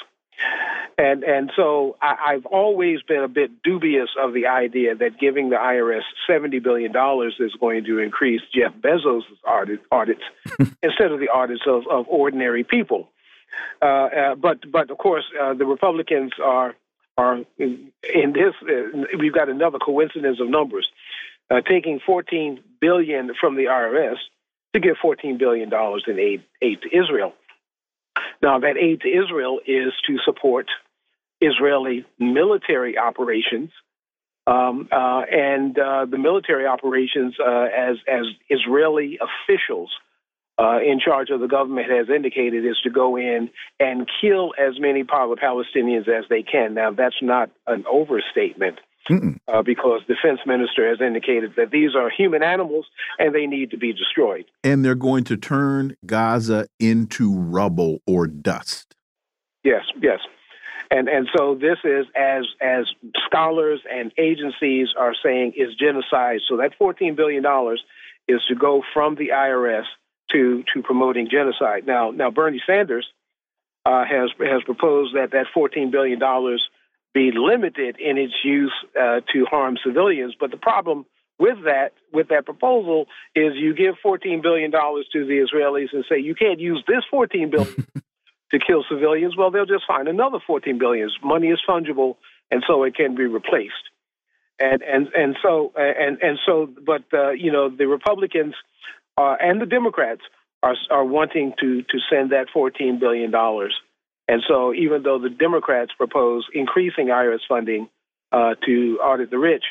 And 0.97 1.23
and 1.23 1.53
so 1.55 1.97
I, 2.01 2.33
have 2.33 2.47
always 2.47 3.03
been 3.03 3.23
a 3.23 3.29
bit 3.29 3.63
dubious 3.63 4.09
of 4.19 4.33
the 4.33 4.47
idea 4.47 4.95
that 4.95 5.21
giving 5.21 5.51
the 5.51 5.57
IRS 5.57 6.03
seventy 6.27 6.61
billion 6.61 6.93
dollars 6.93 7.37
is 7.41 7.53
going 7.61 7.85
to 7.85 7.99
increase 7.99 8.41
Jeff 8.55 8.73
Bezos' 8.81 9.23
audit, 9.47 9.81
audits 9.93 10.23
instead 10.83 11.13
of 11.13 11.21
the 11.21 11.29
audits 11.29 11.63
of, 11.67 11.87
of 11.91 12.07
ordinary 12.09 12.65
people. 12.65 13.11
Uh, 13.83 13.85
uh, 13.85 14.35
but 14.35 14.59
but 14.73 14.91
of 14.91 14.99
course 14.99 15.25
uh, 15.41 15.53
the 15.55 15.67
Republicans 15.67 16.33
are 16.43 16.75
are 17.19 17.41
in, 17.59 17.93
in 18.15 18.33
this. 18.33 18.55
Uh, 18.63 19.05
we've 19.19 19.35
got 19.35 19.49
another 19.49 19.79
coincidence 19.79 20.39
of 20.41 20.49
numbers 20.49 20.89
uh, 21.51 21.61
taking 21.61 22.01
14 22.05 22.61
billion 22.81 23.33
from 23.41 23.57
the 23.57 23.65
IRS 23.65 24.17
to 24.75 24.81
give 24.81 24.97
14 25.01 25.39
billion 25.39 25.69
dollars 25.69 26.05
in 26.07 26.19
aid 26.19 26.43
aid 26.63 26.83
to 26.83 26.89
Israel. 26.97 27.33
Now 28.43 28.59
that 28.61 28.77
aid 28.77 29.01
to 29.03 29.09
Israel 29.09 29.61
is 29.67 29.93
to 30.07 30.19
support 30.25 30.67
Israeli 31.41 32.05
military 32.19 32.99
operations. 32.99 33.71
Um, 34.47 34.89
uh, 34.91 35.23
and 35.31 35.79
uh, 35.79 36.07
the 36.07 36.17
military 36.17 36.67
operations, 36.67 37.35
uh, 37.39 37.67
as 37.77 37.97
as 38.09 38.25
Israeli 38.49 39.19
officials 39.21 39.91
uh, 40.59 40.79
in 40.81 41.01
charge 41.01 41.29
of 41.31 41.41
the 41.41 41.49
government 41.49 41.91
has 41.91 42.09
indicated, 42.09 42.65
is 42.65 42.79
to 42.85 42.91
go 42.91 43.17
in 43.17 43.51
and 43.79 44.09
kill 44.21 44.55
as 44.59 44.81
many 44.81 45.05
Palestinians 45.05 46.09
as 46.09 46.25
they 46.31 46.43
can. 46.43 46.75
Now, 46.75 46.93
that's 46.93 47.21
not 47.21 47.51
an 47.67 47.85
overstatement 47.91 48.79
uh, 49.11 49.63
because 49.63 50.01
defense 50.03 50.41
minister 50.47 50.89
has 50.89 51.01
indicated 51.01 51.55
that 51.57 51.71
these 51.71 51.95
are 51.95 52.11
human 52.11 52.43
animals 52.43 52.87
and 53.19 53.35
they 53.35 53.47
need 53.47 53.71
to 53.71 53.77
be 53.77 53.93
destroyed. 53.93 54.45
And 54.63 54.85
they're 54.85 54.95
going 54.95 55.25
to 55.25 55.37
turn 55.37 55.97
Gaza 56.07 56.69
into 56.79 57.35
rubble 57.35 58.01
or 58.07 58.27
dust. 58.27 58.95
Yes, 59.65 59.85
yes. 60.01 60.21
And 60.91 61.09
and 61.09 61.29
so 61.37 61.55
this 61.55 61.79
is 61.85 62.07
as 62.17 62.47
as 62.63 62.87
scholars 63.27 63.81
and 63.91 64.11
agencies 64.17 64.89
are 64.99 65.15
saying 65.23 65.53
is 65.57 65.75
genocide. 65.75 66.41
So 66.49 66.57
that 66.59 66.73
14 66.79 67.15
billion 67.15 67.43
dollars 67.43 67.83
is 68.27 68.41
to 68.49 68.55
go 68.55 68.83
from 68.95 69.15
the 69.15 69.29
IRS 69.29 69.85
to 70.33 70.65
to 70.73 70.83
promoting 70.83 71.29
genocide. 71.31 71.87
Now 71.87 72.11
now 72.11 72.31
Bernie 72.31 72.63
Sanders 72.67 73.07
uh, 73.85 74.05
has 74.05 74.31
has 74.39 74.63
proposed 74.65 75.15
that 75.15 75.33
that 75.33 75.47
14 75.53 75.91
billion 75.91 76.19
dollars 76.19 76.67
be 77.19 77.33
limited 77.35 77.97
in 77.99 78.17
its 78.17 78.35
use 78.45 78.73
uh, 78.95 79.21
to 79.33 79.45
harm 79.51 79.77
civilians. 79.85 80.37
But 80.39 80.53
the 80.53 80.57
problem 80.57 81.05
with 81.37 81.65
that 81.65 81.91
with 82.13 82.29
that 82.29 82.45
proposal 82.45 83.07
is 83.35 83.55
you 83.57 83.75
give 83.75 83.95
14 84.03 84.41
billion 84.41 84.71
dollars 84.71 85.07
to 85.13 85.27
the 85.27 85.45
Israelis 85.45 85.93
and 85.93 86.05
say 86.09 86.21
you 86.21 86.37
can't 86.37 86.61
use 86.61 86.83
this 86.87 87.03
14 87.11 87.51
billion 87.51 87.87
to 88.53 88.59
kill 88.65 88.85
civilians. 88.89 89.37
Well, 89.37 89.51
they'll 89.51 89.67
just 89.67 89.87
find 89.87 90.07
another 90.07 90.39
14 90.47 90.79
billion. 90.79 91.11
Money 91.23 91.49
is 91.49 91.61
fungible, 91.69 92.17
and 92.53 92.63
so 92.69 92.85
it 92.85 92.95
can 92.95 93.17
be 93.17 93.27
replaced. 93.27 93.87
And 94.61 94.83
and 94.83 95.09
and 95.09 95.37
so 95.43 95.73
and 95.77 96.19
and 96.23 96.39
so, 96.47 96.69
but 96.87 97.03
uh, 97.13 97.31
you 97.31 97.51
know 97.51 97.69
the 97.69 97.89
Republicans 97.89 98.55
uh, 99.17 99.35
and 99.41 99.61
the 99.61 99.67
Democrats 99.67 100.23
are 100.63 100.77
are 100.89 101.05
wanting 101.05 101.55
to 101.61 101.83
to 101.83 101.99
send 102.11 102.31
that 102.31 102.47
14 102.53 103.01
billion 103.01 103.33
dollars 103.33 103.75
and 104.29 104.43
so, 104.47 104.75
even 104.75 105.03
though 105.03 105.19
the 105.19 105.31
Democrats 105.31 105.93
propose 105.97 106.47
increasing 106.53 107.07
IRS 107.07 107.41
funding, 107.49 107.89
uh, 108.33 108.55
to 108.67 108.99
audit 109.03 109.31
the 109.31 109.39
rich, 109.39 109.65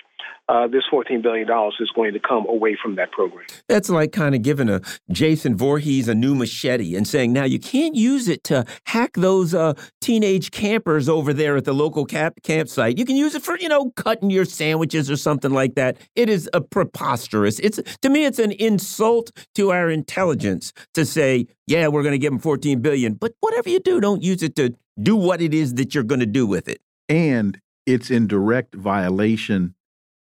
uh, 0.49 0.67
this 0.67 0.83
$14 0.91 1.21
billion 1.21 1.47
is 1.79 1.91
going 1.93 2.13
to 2.13 2.19
come 2.19 2.47
away 2.47 2.77
from 2.81 2.95
that 2.95 3.11
program. 3.11 3.45
That's 3.67 3.89
like 3.89 4.13
kind 4.13 4.33
of 4.33 4.41
giving 4.41 4.69
a 4.69 4.81
Jason 5.11 5.57
Voorhees 5.57 6.07
a 6.07 6.15
new 6.15 6.35
machete 6.35 6.95
and 6.95 7.05
saying, 7.05 7.33
now 7.33 7.43
you 7.43 7.59
can't 7.59 7.95
use 7.95 8.29
it 8.29 8.45
to 8.45 8.65
hack 8.85 9.13
those 9.15 9.53
uh, 9.53 9.73
teenage 9.99 10.51
campers 10.51 11.09
over 11.09 11.33
there 11.33 11.57
at 11.57 11.65
the 11.65 11.73
local 11.73 12.05
camp 12.05 12.35
campsite. 12.43 12.97
You 12.97 13.03
can 13.03 13.17
use 13.17 13.35
it 13.35 13.43
for, 13.43 13.57
you 13.59 13.67
know, 13.67 13.91
cutting 13.97 14.29
your 14.29 14.45
sandwiches 14.45 15.11
or 15.11 15.17
something 15.17 15.51
like 15.51 15.75
that. 15.75 15.97
It 16.15 16.29
is 16.29 16.49
a 16.53 16.61
preposterous. 16.61 17.59
It's 17.59 17.81
to 18.01 18.09
me, 18.09 18.25
it's 18.25 18.39
an 18.39 18.53
insult 18.53 19.31
to 19.55 19.71
our 19.71 19.89
intelligence 19.89 20.71
to 20.93 21.05
say, 21.05 21.47
yeah, 21.67 21.89
we're 21.89 22.03
going 22.03 22.13
to 22.13 22.19
give 22.19 22.31
them 22.31 22.39
14 22.39 22.79
billion, 22.79 23.15
but 23.15 23.33
whatever 23.41 23.69
you 23.69 23.81
do, 23.81 23.99
don't 23.99 24.23
use 24.23 24.41
it 24.43 24.55
to 24.55 24.73
do 25.01 25.15
what 25.15 25.41
it 25.41 25.53
is 25.53 25.73
that 25.75 25.93
you're 25.93 26.05
going 26.05 26.21
to 26.21 26.25
do 26.25 26.47
with 26.47 26.69
it. 26.69 26.79
And 27.09 27.59
it's 27.87 28.11
in 28.11 28.27
direct 28.27 28.75
violation 28.75 29.73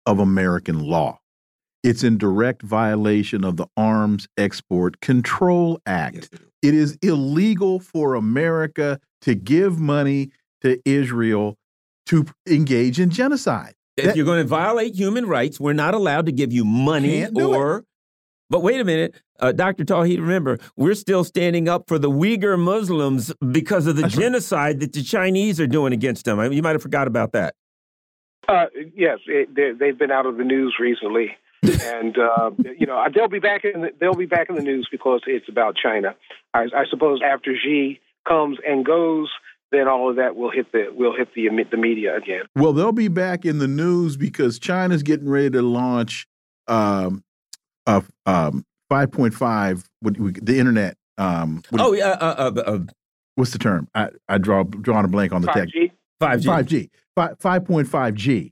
of 0.06 0.20
American 0.20 0.80
law. 0.80 1.20
It's 1.84 2.04
in 2.04 2.18
direct 2.18 2.64
violation 2.64 3.44
of 3.46 3.58
the 3.58 3.68
Arms 3.78 4.28
Export 4.38 5.00
Control 5.00 5.80
Act. 5.86 6.30
Yes, 6.32 6.42
it 6.62 6.74
is 6.74 6.98
illegal 7.02 7.80
for 7.80 8.16
America 8.16 9.00
to 9.22 9.36
give 9.36 9.80
money 9.80 10.32
to 10.62 10.80
Israel 10.86 11.58
to 12.08 12.26
engage 12.48 13.00
in 13.00 13.10
genocide. 13.10 13.74
If 13.98 14.06
that, 14.06 14.16
you're 14.16 14.26
going 14.26 14.42
to 14.42 14.48
violate 14.48 14.96
human 14.96 15.28
rights, 15.28 15.60
we're 15.60 15.74
not 15.74 15.94
allowed 15.94 16.26
to 16.26 16.32
give 16.32 16.52
you 16.52 16.66
money 16.66 17.28
or. 17.28 17.86
But 18.52 18.64
wait 18.64 18.82
a 18.82 18.84
minute, 18.84 19.16
uh, 19.40 19.54
Dr. 19.54 19.86
Tauheed, 19.86 20.20
remember, 20.20 20.60
we're 20.76 20.94
still 20.94 21.24
standing 21.24 21.70
up 21.70 21.88
for 21.88 21.98
the 21.98 22.10
Uyghur 22.10 22.60
Muslims 22.60 23.34
because 23.50 23.88
of 23.88 23.96
the 23.96 24.02
That's 24.02 24.14
genocide 24.14 24.62
right. 24.62 24.80
that 24.82 24.94
the 24.94 25.04
Chinese 25.04 25.62
are 25.62 25.68
doing 25.68 25.94
against 25.94 26.26
them. 26.26 26.38
I 26.38 26.50
mean, 26.50 26.58
you 26.58 26.62
might 26.62 26.74
have 26.74 26.82
forgot 26.82 27.08
about 27.08 27.32
that. 27.32 27.56
Uh, 28.50 28.66
yes, 28.94 29.20
it, 29.26 29.80
they've 29.80 29.98
been 29.98 30.12
out 30.12 30.26
of 30.26 30.36
the 30.36 30.44
news 30.44 30.76
recently, 30.82 31.38
and 31.64 32.18
uh, 32.18 32.52
you 32.78 32.86
know 32.86 33.02
they'll 33.16 33.30
be 33.30 33.40
back 33.40 33.64
in 33.64 33.84
the, 33.84 33.92
they'll 34.02 34.16
be 34.16 34.26
back 34.26 34.50
in 34.50 34.56
the 34.56 34.64
news 34.64 34.86
because 34.92 35.22
it's 35.28 35.48
about 35.48 35.78
China. 35.82 36.14
I, 36.54 36.64
I 36.76 36.84
suppose 36.90 37.22
after 37.24 37.56
Xi 37.56 38.02
comes 38.28 38.58
and 38.68 38.86
goes, 38.86 39.30
then 39.72 39.88
all 39.88 40.10
of 40.10 40.18
that 40.18 40.36
will 40.36 40.52
hit 40.52 40.74
the 40.74 40.88
will 40.94 41.16
hit 41.16 41.34
the 41.36 41.48
the 41.70 41.78
media 41.78 42.18
again. 42.18 42.42
Well, 42.58 42.74
they'll 42.74 42.92
be 42.92 43.08
back 43.08 43.46
in 43.46 43.60
the 43.60 43.68
news 43.68 44.18
because 44.18 44.60
China's 44.60 45.04
getting 45.04 45.30
ready 45.30 45.52
to 45.52 45.62
launch 45.62 46.28
um, 46.68 47.24
a 47.86 48.04
um, 48.26 48.66
5.5 48.92 49.86
the 50.42 50.60
internet. 50.60 50.98
Um, 51.18 51.62
oh 51.78 51.94
yeah, 51.94 52.12
uh, 52.12 52.52
uh, 52.56 52.62
uh, 52.62 52.80
what's 53.36 53.52
the 53.52 53.60
term? 53.60 53.88
I, 53.96 54.10
I 54.28 54.38
draw 54.38 54.64
drawing 54.64 55.06
a 55.06 55.08
blank 55.08 55.34
on 55.34 55.42
the 55.42 55.48
5G? 55.48 55.54
tech. 55.54 55.92
5G. 56.22 56.90
5G. 57.18 57.38
5.5G, 57.40 58.52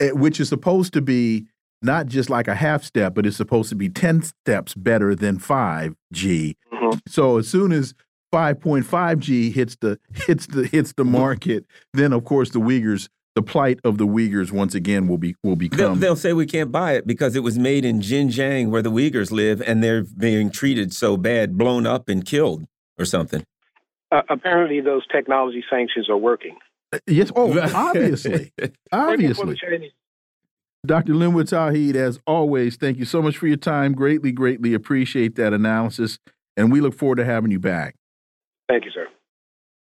eh, 0.00 0.10
which 0.10 0.40
is 0.40 0.48
supposed 0.48 0.92
to 0.92 1.00
be 1.00 1.46
not 1.82 2.06
just 2.06 2.28
like 2.28 2.48
a 2.48 2.54
half 2.54 2.84
step, 2.84 3.14
but 3.14 3.24
it's 3.24 3.36
supposed 3.36 3.68
to 3.70 3.74
be 3.74 3.88
10 3.88 4.22
steps 4.22 4.74
better 4.74 5.14
than 5.14 5.38
5G. 5.38 6.56
Mm 6.72 6.78
-hmm. 6.78 7.00
So 7.08 7.38
as 7.38 7.48
soon 7.48 7.72
as 7.72 7.94
5.5G 8.32 9.50
hits 9.50 9.76
the 9.76 9.98
hits 10.26 10.46
the 10.46 10.66
hits 10.66 10.92
the 10.92 11.04
market, 11.04 11.64
then 11.92 12.12
of 12.12 12.24
course 12.24 12.50
the 12.50 12.60
Uyghurs 12.60 13.08
the 13.34 13.42
plight 13.42 13.78
of 13.84 13.98
the 13.98 14.06
Uyghurs 14.06 14.50
once 14.50 14.74
again 14.74 15.06
will 15.06 15.18
be 15.18 15.36
will 15.42 15.56
become. 15.56 15.78
They'll, 15.78 15.94
they'll, 15.94 16.16
say 16.16 16.32
we 16.32 16.46
can't 16.46 16.72
buy 16.72 16.94
it 16.94 17.06
because 17.06 17.36
it 17.36 17.42
was 17.42 17.58
made 17.58 17.84
in 17.84 18.00
Xinjiang, 18.00 18.70
where 18.70 18.82
the 18.82 18.90
Uyghurs 18.90 19.30
live, 19.30 19.62
and 19.62 19.82
they're 19.82 20.02
being 20.02 20.50
treated 20.50 20.92
so 20.92 21.16
bad, 21.16 21.56
blown 21.56 21.86
up 21.86 22.08
and 22.08 22.24
killed, 22.24 22.66
or 22.98 23.04
something. 23.04 23.44
Uh, 24.12 24.22
apparently, 24.28 24.80
those 24.80 25.06
technology 25.06 25.64
sanctions 25.70 26.08
are 26.08 26.16
working. 26.16 26.56
Yes. 27.06 27.30
Oh, 27.36 27.58
obviously. 27.74 28.52
obviously. 28.90 29.92
Dr. 30.84 31.14
Linwood 31.14 31.46
Tauheed, 31.46 31.94
as 31.94 32.18
always, 32.26 32.76
thank 32.76 32.98
you 32.98 33.04
so 33.04 33.20
much 33.20 33.36
for 33.36 33.46
your 33.46 33.58
time. 33.58 33.92
Greatly, 33.92 34.32
greatly 34.32 34.72
appreciate 34.72 35.36
that 35.36 35.52
analysis. 35.52 36.18
And 36.56 36.72
we 36.72 36.80
look 36.80 36.94
forward 36.94 37.16
to 37.16 37.24
having 37.24 37.50
you 37.50 37.60
back. 37.60 37.96
Thank 38.68 38.86
you, 38.86 38.90
sir. 38.90 39.06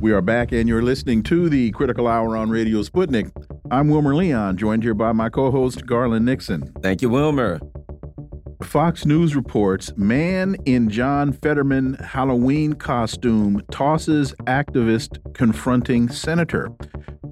We 0.00 0.12
are 0.12 0.22
back, 0.22 0.50
and 0.50 0.66
you're 0.66 0.80
listening 0.80 1.22
to 1.24 1.50
the 1.50 1.72
Critical 1.72 2.08
Hour 2.08 2.34
on 2.34 2.48
Radio 2.48 2.80
Sputnik. 2.80 3.30
I'm 3.70 3.90
Wilmer 3.90 4.14
Leon, 4.14 4.56
joined 4.56 4.82
here 4.82 4.94
by 4.94 5.12
my 5.12 5.28
co 5.28 5.50
host, 5.50 5.84
Garland 5.84 6.24
Nixon. 6.24 6.72
Thank 6.82 7.02
you, 7.02 7.10
Wilmer. 7.10 7.60
Fox 8.62 9.04
News 9.04 9.36
reports 9.36 9.92
man 9.98 10.56
in 10.64 10.88
John 10.88 11.34
Fetterman 11.34 11.94
Halloween 11.94 12.72
costume 12.72 13.60
tosses 13.70 14.32
activist 14.46 15.18
confronting 15.34 16.08
senator. 16.08 16.70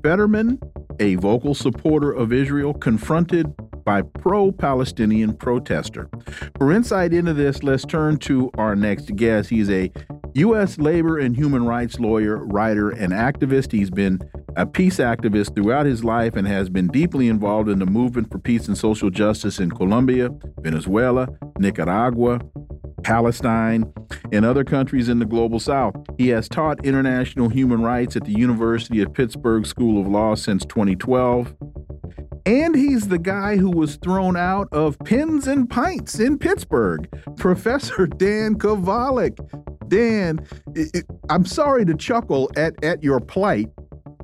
Fetterman, 0.02 0.60
a 1.00 1.14
vocal 1.14 1.54
supporter 1.54 2.12
of 2.12 2.34
Israel, 2.34 2.74
confronted 2.74 3.50
by 3.88 4.02
pro 4.02 4.52
Palestinian 4.52 5.34
protester. 5.34 6.10
For 6.58 6.72
insight 6.72 7.14
into 7.14 7.32
this, 7.32 7.62
let's 7.62 7.86
turn 7.86 8.18
to 8.18 8.50
our 8.58 8.76
next 8.76 9.16
guest. 9.16 9.48
He's 9.48 9.70
a 9.70 9.90
U.S. 10.34 10.76
labor 10.76 11.16
and 11.16 11.34
human 11.34 11.64
rights 11.64 11.98
lawyer, 11.98 12.44
writer, 12.44 12.90
and 12.90 13.14
activist. 13.14 13.72
He's 13.72 13.88
been 13.88 14.20
a 14.56 14.66
peace 14.66 14.98
activist 14.98 15.54
throughout 15.54 15.86
his 15.86 16.04
life 16.04 16.36
and 16.36 16.46
has 16.46 16.68
been 16.68 16.88
deeply 16.88 17.28
involved 17.28 17.70
in 17.70 17.78
the 17.78 17.86
movement 17.86 18.30
for 18.30 18.38
peace 18.38 18.68
and 18.68 18.76
social 18.76 19.08
justice 19.08 19.58
in 19.58 19.70
Colombia, 19.70 20.28
Venezuela, 20.60 21.26
Nicaragua, 21.58 22.40
Palestine, 23.02 23.90
and 24.32 24.44
other 24.44 24.64
countries 24.64 25.08
in 25.08 25.18
the 25.18 25.24
global 25.24 25.58
south. 25.58 25.96
He 26.18 26.28
has 26.28 26.46
taught 26.46 26.84
international 26.84 27.48
human 27.48 27.80
rights 27.80 28.16
at 28.16 28.24
the 28.24 28.32
University 28.32 29.00
of 29.00 29.14
Pittsburgh 29.14 29.64
School 29.64 29.98
of 29.98 30.06
Law 30.06 30.34
since 30.34 30.66
2012. 30.66 31.54
And 32.48 32.74
he's 32.74 33.08
the 33.08 33.18
guy 33.18 33.58
who 33.58 33.70
was 33.70 33.96
thrown 33.96 34.34
out 34.34 34.68
of 34.72 34.98
Pins 35.00 35.46
and 35.46 35.68
Pints 35.68 36.18
in 36.18 36.38
Pittsburgh, 36.38 37.06
Professor 37.36 38.06
Dan 38.16 38.54
Kovalik. 38.54 39.36
Dan, 39.86 40.40
it, 40.74 40.90
it, 40.94 41.04
I'm 41.28 41.44
sorry 41.44 41.84
to 41.84 41.94
chuckle 41.94 42.50
at 42.56 42.82
at 42.82 43.02
your 43.02 43.20
plight, 43.20 43.68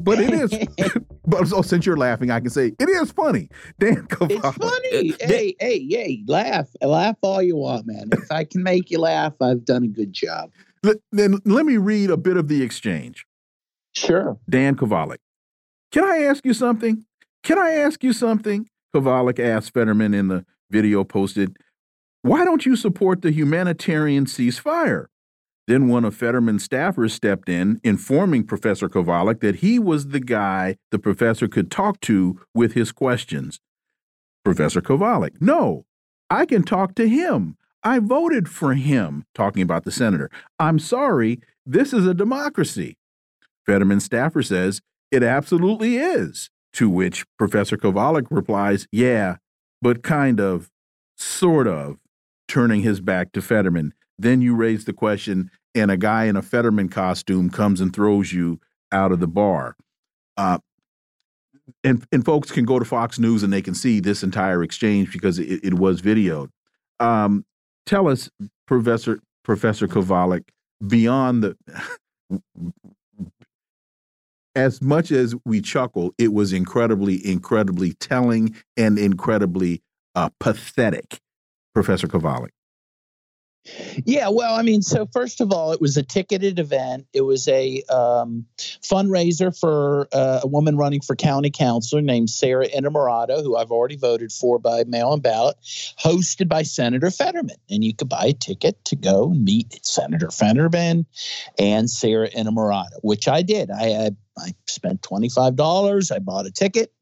but 0.01 0.19
it 0.21 0.33
is. 0.33 0.51
but 1.27 1.53
oh, 1.53 1.61
since 1.61 1.85
you're 1.85 1.99
laughing, 1.99 2.31
I 2.31 2.41
can 2.41 2.49
say 2.49 2.73
it 2.79 2.89
is 2.89 3.13
funny. 3.13 3.51
Dan 3.79 4.07
Kovalik. 4.07 4.31
It's 4.31 4.57
funny. 4.57 5.13
Uh, 5.13 5.15
uh, 5.17 5.29
hey, 5.29 5.55
hey, 5.61 5.87
hey, 5.91 6.25
laugh, 6.27 6.69
laugh 6.81 7.17
all 7.21 7.43
you 7.43 7.57
want, 7.57 7.87
man. 7.87 8.09
If 8.11 8.33
I 8.33 8.45
can 8.45 8.63
make 8.63 8.91
you 8.91 9.01
laugh, 9.01 9.35
I've 9.43 9.67
done 9.67 9.85
a 9.85 9.89
good 9.89 10.15
job. 10.15 10.51
Then 11.13 11.41
let 11.45 11.67
me 11.67 11.77
read 11.77 12.09
a 12.09 12.17
bit 12.17 12.39
of 12.39 12.49
the 12.49 12.63
exchange. 12.63 13.27
Sure. 13.93 14.39
Dan 14.49 14.77
Kovalik. 14.77 15.19
Can 15.93 16.05
I 16.05 16.23
ask 16.23 16.47
you 16.47 16.55
something? 16.55 17.05
Can 17.45 17.59
I 17.59 17.73
ask 17.73 18.03
you 18.03 18.15
something? 18.15 18.67
Kovalik 18.95 19.39
asked 19.39 19.75
Fetterman 19.75 20.15
in 20.15 20.29
the 20.29 20.47
video 20.71 21.05
posted. 21.05 21.59
Why 22.23 22.43
don't 22.43 22.65
you 22.65 22.75
support 22.75 23.21
the 23.21 23.31
humanitarian 23.31 24.25
ceasefire? 24.25 25.07
Then 25.67 25.89
one 25.89 26.07
of 26.07 26.17
Fetterman's 26.17 26.67
staffers 26.67 27.11
stepped 27.11 27.51
in, 27.51 27.81
informing 27.85 28.45
Professor 28.45 28.89
Kovalik 28.89 29.41
that 29.41 29.57
he 29.57 29.79
was 29.79 30.09
the 30.09 30.21
guy 30.21 30.77
the 30.91 30.99
professor 30.99 31.47
could 31.47 31.71
talk 31.71 32.01
to 32.01 32.41
with 32.55 32.73
his 32.73 32.93
questions. 32.93 33.61
Professor 34.43 34.81
Kovalik, 34.81 35.41
no, 35.41 35.85
I 36.31 36.47
can 36.47 36.63
talk 36.63 36.95
to 36.95 37.07
him. 37.07 37.59
I 37.83 37.99
voted 37.99 38.49
for 38.49 38.73
him, 38.73 39.27
talking 39.35 39.63
about 39.63 39.85
the 39.85 39.91
senator. 39.91 40.31
I'm 40.59 40.79
sorry, 40.79 41.41
this 41.67 41.93
is 41.93 42.07
a 42.07 42.15
democracy. 42.15 42.97
Fetterman's 43.67 44.05
staffer 44.05 44.43
says, 44.43 44.81
it 45.11 45.23
absolutely 45.23 45.99
is. 45.99 46.49
To 46.75 46.91
which 46.91 47.25
Professor 47.39 47.77
Kovalik 47.77 48.27
replies, 48.31 48.87
yeah, 48.91 49.37
but 49.81 50.03
kind 50.03 50.41
of, 50.41 50.71
sort 51.17 51.69
of, 51.69 51.99
turning 52.49 52.83
his 52.83 53.01
back 53.01 53.33
to 53.33 53.43
Fetterman. 53.43 53.95
Then 54.19 54.43
you 54.43 54.55
raise 54.55 54.85
the 54.85 54.93
question, 54.93 55.51
and 55.75 55.91
a 55.91 55.97
guy 55.97 56.25
in 56.25 56.37
a 56.37 56.43
Fetterman 56.43 56.89
costume 56.89 57.51
comes 57.51 57.81
and 57.81 57.95
throws 57.95 58.33
you 58.33 58.61
out 58.93 59.13
of 59.13 59.21
the 59.21 59.29
bar. 59.29 59.77
Uh, 60.37 60.59
and 61.83 62.05
and 62.13 62.25
folks 62.25 62.51
can 62.51 62.65
go 62.65 62.79
to 62.79 62.85
Fox 62.85 63.19
News 63.19 63.43
and 63.43 63.53
they 63.53 63.63
can 63.63 63.75
see 63.75 64.01
this 64.01 64.23
entire 64.23 64.63
exchange 64.63 65.13
because 65.13 65.39
it, 65.39 65.65
it 65.65 65.75
was 65.75 66.03
videoed. 66.03 66.49
Um, 67.01 67.45
tell 67.87 68.09
us, 68.09 68.31
Professor 68.67 69.21
Professor 69.45 69.89
Kovalik, 69.89 70.49
beyond 70.87 71.43
the 71.43 71.57
as 74.57 74.81
much 74.81 75.11
as 75.11 75.35
we 75.45 75.61
chuckle, 75.61 76.15
it 76.19 76.33
was 76.33 76.53
incredibly, 76.53 77.27
incredibly 77.27 77.93
telling 77.95 78.55
and 78.77 78.99
incredibly 78.99 79.83
uh, 80.15 80.31
pathetic, 80.41 81.21
Professor 81.75 82.07
Kovalik. 82.07 82.51
Yeah, 84.05 84.29
well, 84.29 84.55
I 84.55 84.63
mean, 84.63 84.83
so 84.83 85.07
first 85.07 85.41
of 85.41 85.51
all, 85.51 85.73
it 85.73 85.81
was 85.81 85.97
a 85.97 86.03
ticketed 86.03 86.59
event. 86.59 87.07
It 87.15 87.23
was 87.23 87.49
a 87.49 87.83
um, 87.85 88.45
fundraiser 88.59 89.59
for 89.59 90.07
uh, 90.13 90.41
a 90.43 90.47
woman 90.47 90.77
running 90.77 91.01
for 91.01 91.17
county 91.17 91.51
councilor 91.51 92.03
named 92.03 92.29
Sarah 92.29 92.69
Innamorato, 92.69 93.43
who 93.43 93.57
I've 93.57 93.71
already 93.71 93.97
voted 93.97 94.33
for 94.33 94.59
by 94.59 94.85
mail 94.85 95.15
and 95.15 95.23
ballot, 95.23 95.57
hosted 95.63 96.47
by 96.47 96.63
Senator 96.63 97.11
Fetterman. 97.11 97.57
And 97.71 97.83
you 97.83 97.95
could 97.95 98.09
buy 98.09 98.27
a 98.27 98.33
ticket 98.35 98.85
to 98.87 98.97
go 98.97 99.31
meet 99.31 99.85
Senator 99.85 100.31
Fetterman 100.31 101.07
and 101.59 101.89
Sarah 101.89 102.29
Innamorato, 102.31 102.99
which 103.03 103.29
I 103.29 103.41
did. 103.41 103.71
I, 103.71 103.85
I, 103.87 104.11
I 104.37 104.55
spent 104.67 105.01
$25. 105.01 106.15
I 106.15 106.19
bought 106.19 106.47
a 106.47 106.51
ticket 106.51 106.93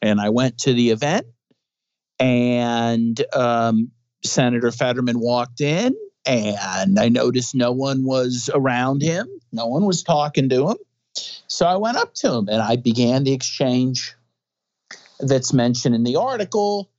and 0.00 0.18
I 0.18 0.30
went 0.30 0.58
to 0.60 0.72
the 0.72 0.90
event. 0.90 1.26
And 2.20 3.22
um, 3.34 3.90
Senator 4.24 4.70
Fetterman 4.70 5.20
walked 5.20 5.60
in, 5.60 5.94
and 6.26 6.98
I 6.98 7.08
noticed 7.08 7.54
no 7.54 7.72
one 7.72 8.04
was 8.04 8.50
around 8.54 9.02
him. 9.02 9.28
No 9.52 9.66
one 9.66 9.84
was 9.84 10.02
talking 10.02 10.48
to 10.48 10.70
him. 10.70 10.76
So 11.46 11.66
I 11.66 11.76
went 11.76 11.96
up 11.96 12.14
to 12.14 12.32
him 12.32 12.48
and 12.48 12.60
I 12.60 12.76
began 12.76 13.24
the 13.24 13.32
exchange 13.32 14.14
that's 15.20 15.52
mentioned 15.52 15.94
in 15.94 16.02
the 16.02 16.16
article. 16.16 16.90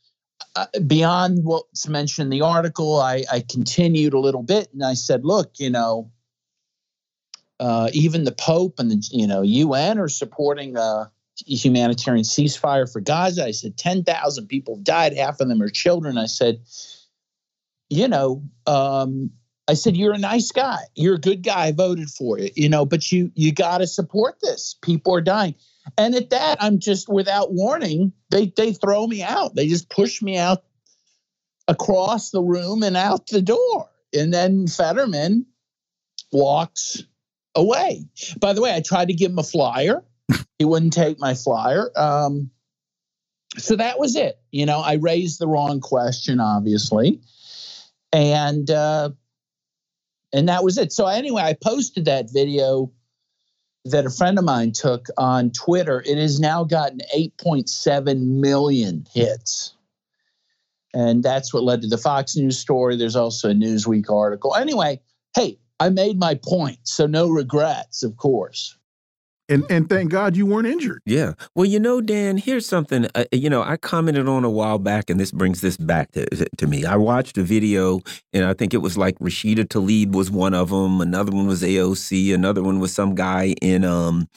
Uh, 0.55 0.67
beyond 0.87 1.43
what's 1.43 1.87
mentioned 1.87 2.27
in 2.27 2.29
the 2.29 2.45
article, 2.45 3.01
I, 3.01 3.23
I, 3.31 3.41
continued 3.41 4.13
a 4.13 4.19
little 4.19 4.43
bit 4.43 4.69
and 4.71 4.85
I 4.85 4.93
said, 4.93 5.25
look, 5.25 5.51
you 5.57 5.69
know, 5.69 6.11
uh, 7.59 7.89
even 7.93 8.23
the 8.23 8.31
Pope 8.31 8.79
and 8.79 8.91
the 8.91 9.07
you 9.11 9.27
know 9.27 9.41
UN 9.41 9.97
are 9.97 10.07
supporting 10.07 10.77
a 10.77 11.11
humanitarian 11.45 12.23
ceasefire 12.23 12.89
for 12.91 13.01
Gaza. 13.01 13.45
I 13.45 13.51
said 13.51 13.77
10,000 13.77 14.47
people 14.47 14.77
died, 14.77 15.15
half 15.15 15.39
of 15.39 15.49
them 15.49 15.61
are 15.61 15.69
children. 15.69 16.17
I 16.17 16.25
said, 16.27 16.61
you 17.95 18.07
know, 18.07 18.43
um, 18.67 19.31
I 19.67 19.73
said, 19.73 19.97
"You're 19.97 20.13
a 20.13 20.19
nice 20.19 20.51
guy. 20.51 20.79
You're 20.95 21.15
a 21.15 21.19
good 21.19 21.41
guy. 21.41 21.67
I 21.67 21.71
voted 21.71 22.09
for 22.09 22.37
you. 22.37 22.49
You 22.55 22.69
know, 22.69 22.85
but 22.85 23.11
you 23.11 23.31
you 23.35 23.51
got 23.51 23.79
to 23.79 23.87
support 23.87 24.35
this. 24.41 24.75
People 24.81 25.15
are 25.15 25.21
dying." 25.21 25.55
And 25.97 26.15
at 26.15 26.31
that, 26.31 26.57
I'm 26.61 26.79
just 26.79 27.09
without 27.09 27.53
warning, 27.53 28.11
they 28.29 28.47
they 28.55 28.73
throw 28.73 29.07
me 29.07 29.23
out. 29.23 29.55
They 29.55 29.67
just 29.67 29.89
push 29.89 30.21
me 30.21 30.37
out 30.37 30.63
across 31.67 32.31
the 32.31 32.41
room 32.41 32.83
and 32.83 32.95
out 32.97 33.27
the 33.27 33.41
door. 33.41 33.89
And 34.13 34.33
then 34.33 34.67
Fetterman 34.67 35.45
walks 36.31 37.03
away. 37.55 38.05
By 38.39 38.53
the 38.53 38.61
way, 38.61 38.73
I 38.73 38.81
tried 38.81 39.07
to 39.07 39.13
give 39.13 39.31
him 39.31 39.39
a 39.39 39.43
flyer. 39.43 40.03
he 40.59 40.65
wouldn't 40.65 40.93
take 40.93 41.19
my 41.19 41.33
flyer. 41.33 41.91
Um, 41.95 42.51
so 43.57 43.75
that 43.75 43.99
was 43.99 44.15
it. 44.15 44.39
You 44.51 44.65
know, 44.65 44.79
I 44.79 44.93
raised 44.93 45.39
the 45.39 45.47
wrong 45.47 45.79
question, 45.79 46.39
obviously 46.39 47.21
and 48.15 48.71
uh, 48.71 49.09
and 50.31 50.47
that 50.47 50.63
was 50.63 50.77
it. 50.77 50.93
So 50.93 51.05
anyway, 51.05 51.41
I 51.43 51.53
posted 51.53 52.05
that 52.05 52.31
video 52.31 52.91
that 53.83 54.05
a 54.05 54.09
friend 54.09 54.39
of 54.39 54.45
mine 54.45 54.71
took 54.71 55.07
on 55.17 55.51
Twitter. 55.51 56.01
It 56.05 56.17
has 56.17 56.39
now 56.39 56.63
gotten 56.63 57.01
8.7 57.15 58.21
million 58.21 59.05
hits. 59.13 59.75
And 60.93 61.21
that's 61.21 61.53
what 61.53 61.63
led 61.63 61.81
to 61.81 61.87
the 61.87 61.97
Fox 61.97 62.37
News 62.37 62.57
story. 62.57 62.95
There's 62.95 63.17
also 63.17 63.49
a 63.49 63.53
Newsweek 63.53 64.09
article. 64.09 64.55
Anyway, 64.55 65.01
hey, 65.35 65.59
I 65.79 65.89
made 65.89 66.17
my 66.17 66.35
point. 66.35 66.79
So 66.83 67.05
no 67.05 67.27
regrets, 67.27 68.01
of 68.01 68.15
course 68.15 68.77
and 69.49 69.65
and 69.69 69.89
thank 69.89 70.11
God 70.11 70.35
you 70.35 70.45
weren't 70.45 70.67
injured. 70.67 71.01
Yeah. 71.05 71.33
Well, 71.53 71.65
you 71.65 71.79
know, 71.79 72.01
Dan, 72.01 72.37
here's 72.37 72.67
something. 72.67 73.07
Uh, 73.15 73.25
you 73.31 73.49
know, 73.49 73.61
I 73.61 73.77
commented 73.77 74.27
on 74.27 74.43
a 74.43 74.49
while 74.49 74.79
back, 74.79 75.09
and 75.09 75.19
this 75.19 75.31
brings 75.31 75.61
this 75.61 75.77
back 75.77 76.11
to 76.11 76.25
to 76.57 76.67
me. 76.67 76.85
I 76.85 76.95
watched 76.95 77.37
a 77.37 77.43
video, 77.43 78.01
and 78.33 78.45
I 78.45 78.53
think 78.53 78.73
it 78.73 78.79
was 78.79 78.97
like 78.97 79.17
Rashida 79.19 79.65
Tlaib 79.65 80.13
was 80.13 80.31
one 80.31 80.53
of 80.53 80.69
them. 80.69 81.01
Another 81.01 81.31
one 81.31 81.47
was 81.47 81.61
AOC. 81.61 82.33
Another 82.33 82.63
one 82.63 82.79
was 82.79 82.93
some 82.93 83.15
guy 83.15 83.55
in 83.61 83.83
um 83.83 84.27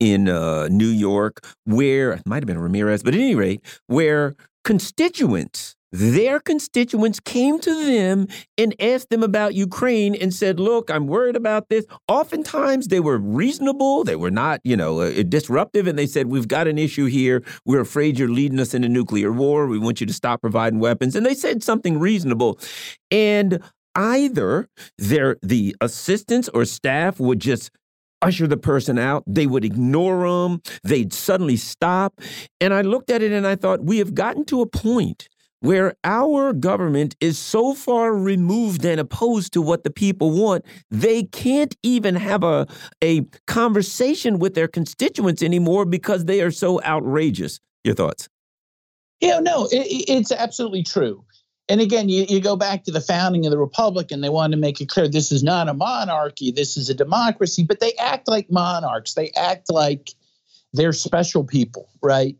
in 0.00 0.28
uh, 0.28 0.68
New 0.68 0.88
York, 0.88 1.44
where 1.64 2.12
it 2.12 2.22
might 2.26 2.42
have 2.42 2.46
been 2.46 2.58
Ramirez, 2.58 3.02
but 3.02 3.14
at 3.14 3.20
any 3.20 3.34
rate, 3.34 3.64
where 3.86 4.34
constituents 4.64 5.76
their 5.94 6.40
constituents 6.40 7.20
came 7.20 7.60
to 7.60 7.86
them 7.86 8.26
and 8.58 8.74
asked 8.80 9.10
them 9.10 9.22
about 9.22 9.54
Ukraine 9.54 10.16
and 10.16 10.34
said, 10.34 10.58
Look, 10.58 10.90
I'm 10.90 11.06
worried 11.06 11.36
about 11.36 11.68
this. 11.68 11.86
Oftentimes 12.08 12.88
they 12.88 12.98
were 12.98 13.16
reasonable. 13.16 14.02
They 14.02 14.16
were 14.16 14.32
not, 14.32 14.60
you 14.64 14.76
know, 14.76 15.02
uh, 15.02 15.22
disruptive. 15.22 15.86
And 15.86 15.96
they 15.96 16.08
said, 16.08 16.26
We've 16.26 16.48
got 16.48 16.66
an 16.66 16.78
issue 16.78 17.04
here. 17.04 17.44
We're 17.64 17.82
afraid 17.82 18.18
you're 18.18 18.28
leading 18.28 18.58
us 18.58 18.74
into 18.74 18.88
nuclear 18.88 19.30
war. 19.30 19.68
We 19.68 19.78
want 19.78 20.00
you 20.00 20.06
to 20.08 20.12
stop 20.12 20.40
providing 20.40 20.80
weapons. 20.80 21.14
And 21.14 21.24
they 21.24 21.34
said 21.34 21.62
something 21.62 22.00
reasonable. 22.00 22.58
And 23.12 23.62
either 23.94 24.68
their 24.98 25.36
the 25.42 25.76
assistants 25.80 26.48
or 26.48 26.64
staff 26.64 27.20
would 27.20 27.38
just 27.38 27.70
usher 28.20 28.48
the 28.48 28.56
person 28.56 28.98
out. 28.98 29.22
They 29.28 29.46
would 29.46 29.64
ignore 29.64 30.48
them. 30.48 30.60
They'd 30.82 31.12
suddenly 31.12 31.56
stop. 31.56 32.20
And 32.60 32.74
I 32.74 32.80
looked 32.80 33.10
at 33.10 33.22
it 33.22 33.30
and 33.30 33.46
I 33.46 33.54
thought, 33.54 33.84
we 33.84 33.98
have 33.98 34.12
gotten 34.12 34.44
to 34.46 34.60
a 34.60 34.66
point 34.66 35.28
where 35.64 35.94
our 36.04 36.52
government 36.52 37.16
is 37.20 37.38
so 37.38 37.72
far 37.72 38.14
removed 38.14 38.84
and 38.84 39.00
opposed 39.00 39.50
to 39.54 39.62
what 39.62 39.82
the 39.82 39.90
people 39.90 40.30
want, 40.30 40.62
they 40.90 41.22
can't 41.22 41.74
even 41.82 42.14
have 42.14 42.44
a, 42.44 42.66
a 43.02 43.22
conversation 43.46 44.38
with 44.38 44.52
their 44.52 44.68
constituents 44.68 45.42
anymore 45.42 45.86
because 45.86 46.26
they 46.26 46.42
are 46.42 46.50
so 46.50 46.82
outrageous. 46.82 47.60
Your 47.82 47.94
thoughts? 47.94 48.28
Yeah, 49.22 49.40
no, 49.40 49.64
it, 49.72 49.86
it's 50.06 50.30
absolutely 50.30 50.82
true. 50.82 51.24
And 51.70 51.80
again, 51.80 52.10
you, 52.10 52.26
you 52.28 52.42
go 52.42 52.56
back 52.56 52.84
to 52.84 52.90
the 52.90 53.00
founding 53.00 53.46
of 53.46 53.50
the 53.50 53.56
Republic, 53.56 54.12
and 54.12 54.22
they 54.22 54.28
wanted 54.28 54.56
to 54.56 54.60
make 54.60 54.82
it 54.82 54.90
clear 54.90 55.08
this 55.08 55.32
is 55.32 55.42
not 55.42 55.70
a 55.70 55.72
monarchy, 55.72 56.50
this 56.50 56.76
is 56.76 56.90
a 56.90 56.94
democracy, 56.94 57.64
but 57.64 57.80
they 57.80 57.94
act 57.94 58.28
like 58.28 58.50
monarchs. 58.50 59.14
They 59.14 59.30
act 59.30 59.72
like 59.72 60.10
they're 60.74 60.92
special 60.92 61.42
people, 61.42 61.88
right? 62.02 62.36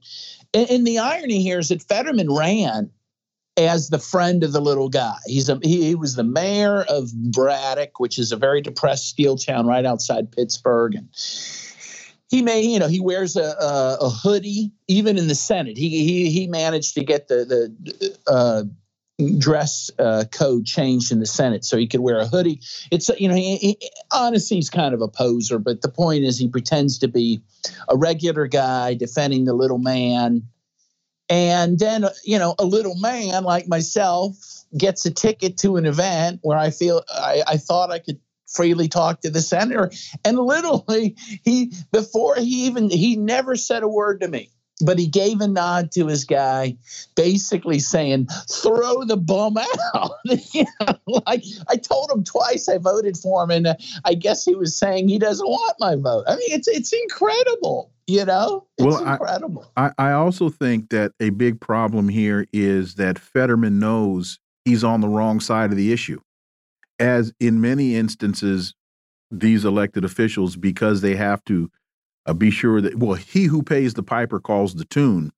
And, 0.52 0.68
and 0.68 0.86
the 0.86 0.98
irony 0.98 1.42
here 1.42 1.58
is 1.58 1.70
that 1.70 1.82
Fetterman 1.82 2.30
ran 2.30 2.90
as 3.56 3.88
the 3.88 3.98
friend 3.98 4.42
of 4.42 4.52
the 4.52 4.60
little 4.60 4.88
guy. 4.88 5.16
He's 5.26 5.48
a 5.48 5.58
he, 5.62 5.84
he, 5.84 5.94
was 5.94 6.16
the 6.16 6.24
mayor 6.24 6.82
of 6.82 7.12
Braddock, 7.14 8.00
which 8.00 8.18
is 8.18 8.32
a 8.32 8.36
very 8.36 8.60
depressed 8.60 9.08
steel 9.08 9.36
town 9.36 9.66
right 9.66 9.84
outside 9.84 10.32
Pittsburgh, 10.32 10.94
and 10.94 11.08
he 12.28 12.42
may 12.42 12.62
you 12.62 12.78
know 12.78 12.88
he 12.88 13.00
wears 13.00 13.36
a, 13.36 13.54
a, 13.60 13.98
a 14.00 14.10
hoodie 14.10 14.72
even 14.88 15.16
in 15.18 15.28
the 15.28 15.34
Senate. 15.34 15.76
He 15.76 15.88
he 15.88 16.30
he 16.30 16.46
managed 16.46 16.94
to 16.94 17.04
get 17.04 17.28
the 17.28 17.44
the. 17.44 18.18
Uh, 18.26 18.64
dress 19.38 19.92
uh, 20.00 20.24
code 20.32 20.66
changed 20.66 21.12
in 21.12 21.20
the 21.20 21.26
Senate 21.26 21.64
so 21.64 21.76
he 21.76 21.86
could 21.86 22.00
wear 22.00 22.18
a 22.18 22.26
hoodie. 22.26 22.60
It's 22.90 23.08
you 23.10 23.28
know 23.28 23.36
he, 23.36 23.56
he, 23.58 23.90
honestly 24.10 24.56
he's 24.56 24.70
kind 24.70 24.92
of 24.92 25.00
a 25.00 25.06
poser, 25.06 25.60
but 25.60 25.82
the 25.82 25.88
point 25.88 26.24
is 26.24 26.36
he 26.36 26.48
pretends 26.48 26.98
to 26.98 27.06
be 27.06 27.40
a 27.88 27.96
regular 27.96 28.48
guy 28.48 28.94
defending 28.94 29.44
the 29.44 29.54
little 29.54 29.78
man 29.78 30.42
and 31.28 31.78
then, 31.78 32.04
uh, 32.04 32.10
you 32.24 32.38
know, 32.38 32.54
a 32.58 32.64
little 32.64 32.96
man 32.96 33.44
like 33.44 33.68
myself 33.68 34.36
gets 34.76 35.06
a 35.06 35.10
ticket 35.10 35.56
to 35.58 35.76
an 35.76 35.86
event 35.86 36.40
where 36.42 36.58
I 36.58 36.70
feel 36.70 37.02
I, 37.08 37.42
I 37.46 37.56
thought 37.56 37.90
I 37.90 37.98
could 37.98 38.20
freely 38.46 38.88
talk 38.88 39.22
to 39.22 39.30
the 39.30 39.40
senator. 39.40 39.90
And 40.24 40.38
literally, 40.38 41.16
he, 41.44 41.72
before 41.92 42.36
he 42.36 42.66
even, 42.66 42.90
he 42.90 43.16
never 43.16 43.56
said 43.56 43.82
a 43.82 43.88
word 43.88 44.20
to 44.20 44.28
me 44.28 44.50
but 44.80 44.98
he 44.98 45.06
gave 45.06 45.40
a 45.40 45.48
nod 45.48 45.92
to 45.92 46.06
his 46.06 46.24
guy, 46.24 46.76
basically 47.14 47.78
saying, 47.78 48.28
"Throw 48.50 49.04
the 49.04 49.16
bum 49.16 49.56
out." 49.94 50.12
you 50.24 50.64
know, 50.80 51.22
like 51.26 51.44
I 51.68 51.76
told 51.76 52.10
him 52.10 52.24
twice, 52.24 52.68
I 52.68 52.78
voted 52.78 53.16
for 53.16 53.44
him, 53.44 53.50
and 53.50 53.66
uh, 53.68 53.74
I 54.04 54.14
guess 54.14 54.44
he 54.44 54.54
was 54.54 54.76
saying 54.76 55.08
he 55.08 55.18
doesn't 55.18 55.46
want 55.46 55.76
my 55.78 55.96
vote. 55.96 56.24
I 56.26 56.36
mean, 56.36 56.50
it's 56.50 56.68
it's 56.68 56.92
incredible. 56.92 57.90
You 58.06 58.24
know, 58.26 58.66
it's 58.76 58.86
well, 58.86 59.12
incredible. 59.12 59.72
I, 59.76 59.92
I 59.96 60.12
also 60.12 60.50
think 60.50 60.90
that 60.90 61.12
a 61.20 61.30
big 61.30 61.60
problem 61.60 62.08
here 62.08 62.46
is 62.52 62.96
that 62.96 63.18
Fetterman 63.18 63.78
knows 63.78 64.38
he's 64.66 64.84
on 64.84 65.00
the 65.00 65.08
wrong 65.08 65.40
side 65.40 65.70
of 65.70 65.78
the 65.78 65.90
issue, 65.90 66.20
as 66.98 67.32
in 67.40 67.62
many 67.62 67.96
instances, 67.96 68.74
these 69.30 69.64
elected 69.64 70.04
officials 70.04 70.56
because 70.56 71.00
they 71.00 71.16
have 71.16 71.42
to 71.44 71.70
uh, 72.26 72.34
be 72.34 72.50
sure 72.50 72.80
that 72.80 72.96
well 72.96 73.14
he 73.14 73.44
who 73.44 73.62
pays 73.62 73.94
the 73.94 74.02
piper 74.02 74.40
calls 74.40 74.74
the 74.74 74.84
tune. 74.84 75.32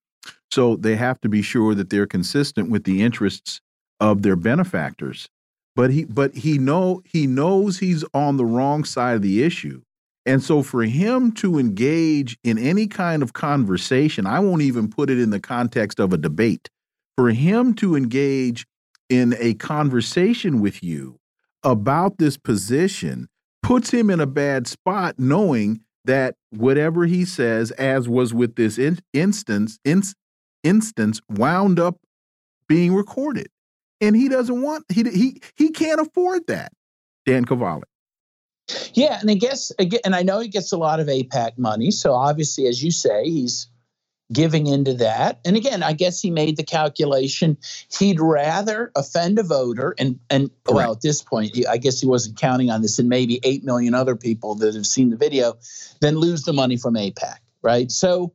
So 0.50 0.76
they 0.76 0.96
have 0.96 1.20
to 1.22 1.28
be 1.28 1.42
sure 1.42 1.74
that 1.74 1.90
they're 1.90 2.06
consistent 2.06 2.70
with 2.70 2.84
the 2.84 3.02
interests 3.02 3.60
of 4.00 4.22
their 4.22 4.36
benefactors. 4.36 5.28
But 5.74 5.90
he 5.90 6.04
but 6.04 6.34
he 6.34 6.58
know 6.58 7.02
he 7.04 7.26
knows 7.26 7.78
he's 7.78 8.04
on 8.14 8.36
the 8.36 8.46
wrong 8.46 8.84
side 8.84 9.16
of 9.16 9.22
the 9.22 9.42
issue. 9.42 9.82
And 10.24 10.42
so 10.42 10.62
for 10.62 10.82
him 10.82 11.30
to 11.32 11.58
engage 11.58 12.36
in 12.42 12.58
any 12.58 12.88
kind 12.88 13.22
of 13.22 13.32
conversation 13.32 14.26
i 14.26 14.40
won't 14.40 14.62
even 14.62 14.88
put 14.88 15.08
it 15.08 15.20
in 15.20 15.30
the 15.30 15.40
context 15.40 16.00
of 16.00 16.12
a 16.12 16.18
debate 16.18 16.68
for 17.16 17.30
him 17.30 17.74
to 17.74 17.96
engage 17.96 18.66
in 19.08 19.34
a 19.38 19.54
conversation 19.54 20.60
with 20.60 20.82
you 20.82 21.18
about 21.62 22.18
this 22.18 22.36
position 22.36 23.28
puts 23.62 23.90
him 23.90 24.10
in 24.10 24.20
a 24.20 24.26
bad 24.26 24.66
spot 24.66 25.14
knowing 25.18 25.80
that 26.06 26.36
whatever 26.50 27.06
he 27.06 27.24
says, 27.24 27.70
as 27.72 28.08
was 28.08 28.32
with 28.32 28.56
this 28.56 28.78
in 28.78 28.98
instance, 29.12 29.78
in 29.84 30.02
instance, 30.64 31.20
wound 31.28 31.78
up 31.78 31.96
being 32.68 32.94
recorded, 32.94 33.48
and 34.00 34.16
he 34.16 34.28
doesn't 34.28 34.62
want 34.62 34.84
he 34.92 35.02
he 35.04 35.40
he 35.56 35.70
can't 35.70 36.00
afford 36.00 36.46
that. 36.48 36.72
Dan 37.24 37.44
Kovalik. 37.44 37.82
Yeah, 38.94 39.18
and 39.20 39.30
I 39.30 39.34
guess 39.34 39.72
again, 39.78 40.00
and 40.04 40.14
I 40.14 40.22
know 40.22 40.40
he 40.40 40.48
gets 40.48 40.72
a 40.72 40.76
lot 40.76 40.98
of 40.98 41.06
AIPAC 41.06 41.58
money, 41.58 41.90
so 41.90 42.12
obviously, 42.12 42.66
as 42.66 42.82
you 42.82 42.90
say, 42.90 43.24
he's 43.24 43.68
giving 44.32 44.66
into 44.66 44.94
that. 44.94 45.40
And 45.44 45.56
again, 45.56 45.82
I 45.82 45.92
guess 45.92 46.20
he 46.20 46.30
made 46.30 46.56
the 46.56 46.64
calculation 46.64 47.56
he'd 47.98 48.20
rather 48.20 48.90
offend 48.96 49.38
a 49.38 49.42
voter 49.42 49.94
and 49.98 50.18
and 50.30 50.50
Correct. 50.64 50.76
well 50.76 50.92
at 50.92 51.00
this 51.00 51.22
point 51.22 51.56
I 51.68 51.76
guess 51.76 52.00
he 52.00 52.06
wasn't 52.06 52.38
counting 52.38 52.70
on 52.70 52.82
this 52.82 52.98
and 52.98 53.08
maybe 53.08 53.40
8 53.42 53.64
million 53.64 53.94
other 53.94 54.16
people 54.16 54.56
that 54.56 54.74
have 54.74 54.86
seen 54.86 55.10
the 55.10 55.16
video 55.16 55.54
than 56.00 56.16
lose 56.16 56.42
the 56.42 56.52
money 56.52 56.76
from 56.76 56.94
AIPAC, 56.94 57.36
right? 57.62 57.90
So 57.90 58.32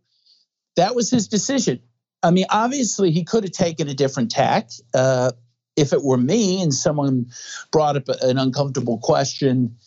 that 0.77 0.95
was 0.95 1.09
his 1.09 1.27
decision. 1.27 1.81
I 2.23 2.31
mean, 2.31 2.45
obviously 2.49 3.11
he 3.11 3.23
could 3.23 3.43
have 3.43 3.51
taken 3.51 3.87
a 3.87 3.93
different 3.93 4.31
tack. 4.31 4.69
Uh, 4.93 5.31
if 5.75 5.93
it 5.93 6.03
were 6.03 6.17
me 6.17 6.61
and 6.61 6.73
someone 6.73 7.27
brought 7.71 7.95
up 7.95 8.07
an 8.21 8.37
uncomfortable 8.37 8.97
question 8.99 9.77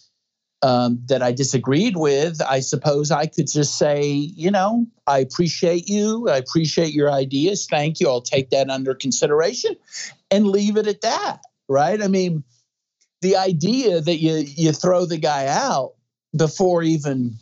um, 0.65 0.99
that 1.09 1.23
I 1.23 1.33
disagreed 1.33 1.95
with, 1.95 2.41
I 2.41 2.61
suppose 2.61 3.11
I 3.11 3.27
could 3.27 3.53
just 3.53 3.77
say, 3.77 4.13
you 4.13 4.51
know, 4.51 4.87
I 5.07 5.19
appreciate 5.19 5.91
you. 5.91 6.27
I 6.31 6.39
appreciate 6.39 6.95
your 6.95 7.13
ideas. 7.13 7.67
Thank 7.67 8.01
you. 8.01 8.09
I'll 8.09 8.23
take 8.23 8.49
that 8.49 8.71
under 8.71 8.95
consideration 8.95 9.77
and 10.31 10.49
leave 10.49 10.79
it 10.79 10.87
at 10.87 11.03
that. 11.03 11.41
Right. 11.69 12.01
I 12.01 12.09
mean, 12.09 12.45
the 13.21 13.37
idea 13.37 14.01
that 14.01 14.17
you, 14.17 14.37
you 14.37 14.73
throw 14.73 15.05
the 15.05 15.19
guy 15.19 15.49
out 15.49 15.97
before 16.35 16.83
even 16.83 17.37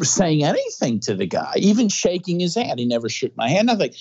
saying 0.00 0.42
anything 0.42 1.00
to 1.00 1.14
the 1.14 1.26
guy, 1.26 1.52
even 1.56 1.90
shaking 1.90 2.40
his 2.40 2.54
hand, 2.54 2.78
he 2.78 2.86
never 2.86 3.10
shook 3.10 3.36
my 3.36 3.50
hand, 3.50 3.66
nothing. 3.66 3.92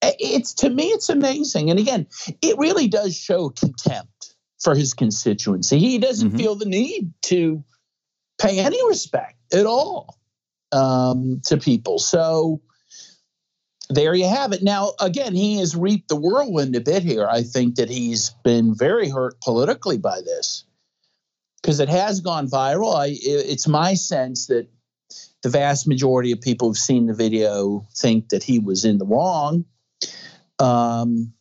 It's 0.00 0.54
to 0.54 0.70
me, 0.70 0.90
it's 0.90 1.08
amazing. 1.08 1.70
And 1.70 1.80
again, 1.80 2.06
it 2.40 2.56
really 2.56 2.86
does 2.86 3.16
show 3.16 3.48
contempt 3.48 4.36
for 4.60 4.76
his 4.76 4.94
constituency. 4.94 5.80
He 5.80 5.98
doesn't 5.98 6.28
mm-hmm. 6.28 6.38
feel 6.38 6.54
the 6.54 6.66
need 6.66 7.12
to 7.22 7.64
pay 8.38 8.58
any 8.58 8.86
respect 8.88 9.36
at 9.52 9.66
all 9.66 10.18
um, 10.72 11.40
to 11.46 11.56
people. 11.56 11.98
So 11.98 12.60
there 13.88 14.14
you 14.14 14.28
have 14.28 14.52
it. 14.52 14.62
Now, 14.62 14.92
again, 15.00 15.34
he 15.34 15.58
has 15.58 15.76
reaped 15.76 16.08
the 16.08 16.16
whirlwind 16.16 16.74
a 16.74 16.80
bit 16.80 17.02
here. 17.02 17.26
I 17.28 17.42
think 17.42 17.76
that 17.76 17.88
he's 17.88 18.30
been 18.44 18.74
very 18.74 19.08
hurt 19.08 19.40
politically 19.40 19.98
by 19.98 20.20
this 20.22 20.64
because 21.62 21.80
it 21.80 21.88
has 21.88 22.20
gone 22.20 22.48
viral. 22.48 22.96
I, 22.96 23.08
it's 23.12 23.68
my 23.68 23.94
sense 23.94 24.46
that 24.46 24.68
the 25.42 25.48
vast 25.48 25.86
majority 25.86 26.32
of 26.32 26.40
people 26.40 26.68
who've 26.68 26.76
seen 26.76 27.06
the 27.06 27.14
video 27.14 27.86
think 27.94 28.30
that 28.30 28.42
he 28.42 28.58
was 28.58 28.84
in 28.84 28.98
the 28.98 29.06
wrong. 29.06 29.64
Um, 30.58 31.32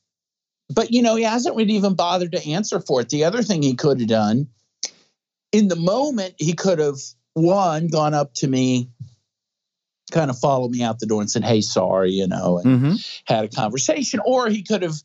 but 0.70 0.92
you 0.92 1.02
know, 1.02 1.16
he 1.16 1.24
hasn't 1.24 1.56
really 1.56 1.74
even 1.74 1.96
bothered 1.96 2.32
to 2.34 2.48
answer 2.48 2.80
for 2.80 3.02
it. 3.02 3.10
The 3.10 3.24
other 3.24 3.42
thing 3.42 3.64
he 3.64 3.76
could 3.76 4.00
have 4.00 4.10
done 4.10 4.48
in 5.56 5.70
the 5.70 5.78
moment, 5.78 6.36
he 6.38 6.52
could 6.52 6.80
have 6.80 7.00
one 7.34 7.88
gone 7.88 8.14
up 8.14 8.34
to 8.34 8.48
me, 8.48 8.90
kind 10.12 10.30
of 10.30 10.38
followed 10.38 10.72
me 10.72 10.84
out 10.84 11.00
the 11.00 11.06
door 11.06 11.22
and 11.22 11.32
said, 11.32 11.46
"Hey, 11.46 11.62
sorry," 11.62 12.12
you 12.12 12.28
know, 12.28 12.58
and 12.58 12.66
mm-hmm. 12.66 12.94
had 13.34 13.46
a 13.46 13.48
conversation, 13.48 14.20
or 14.26 14.50
he 14.50 14.64
could 14.64 14.82
have 14.82 14.96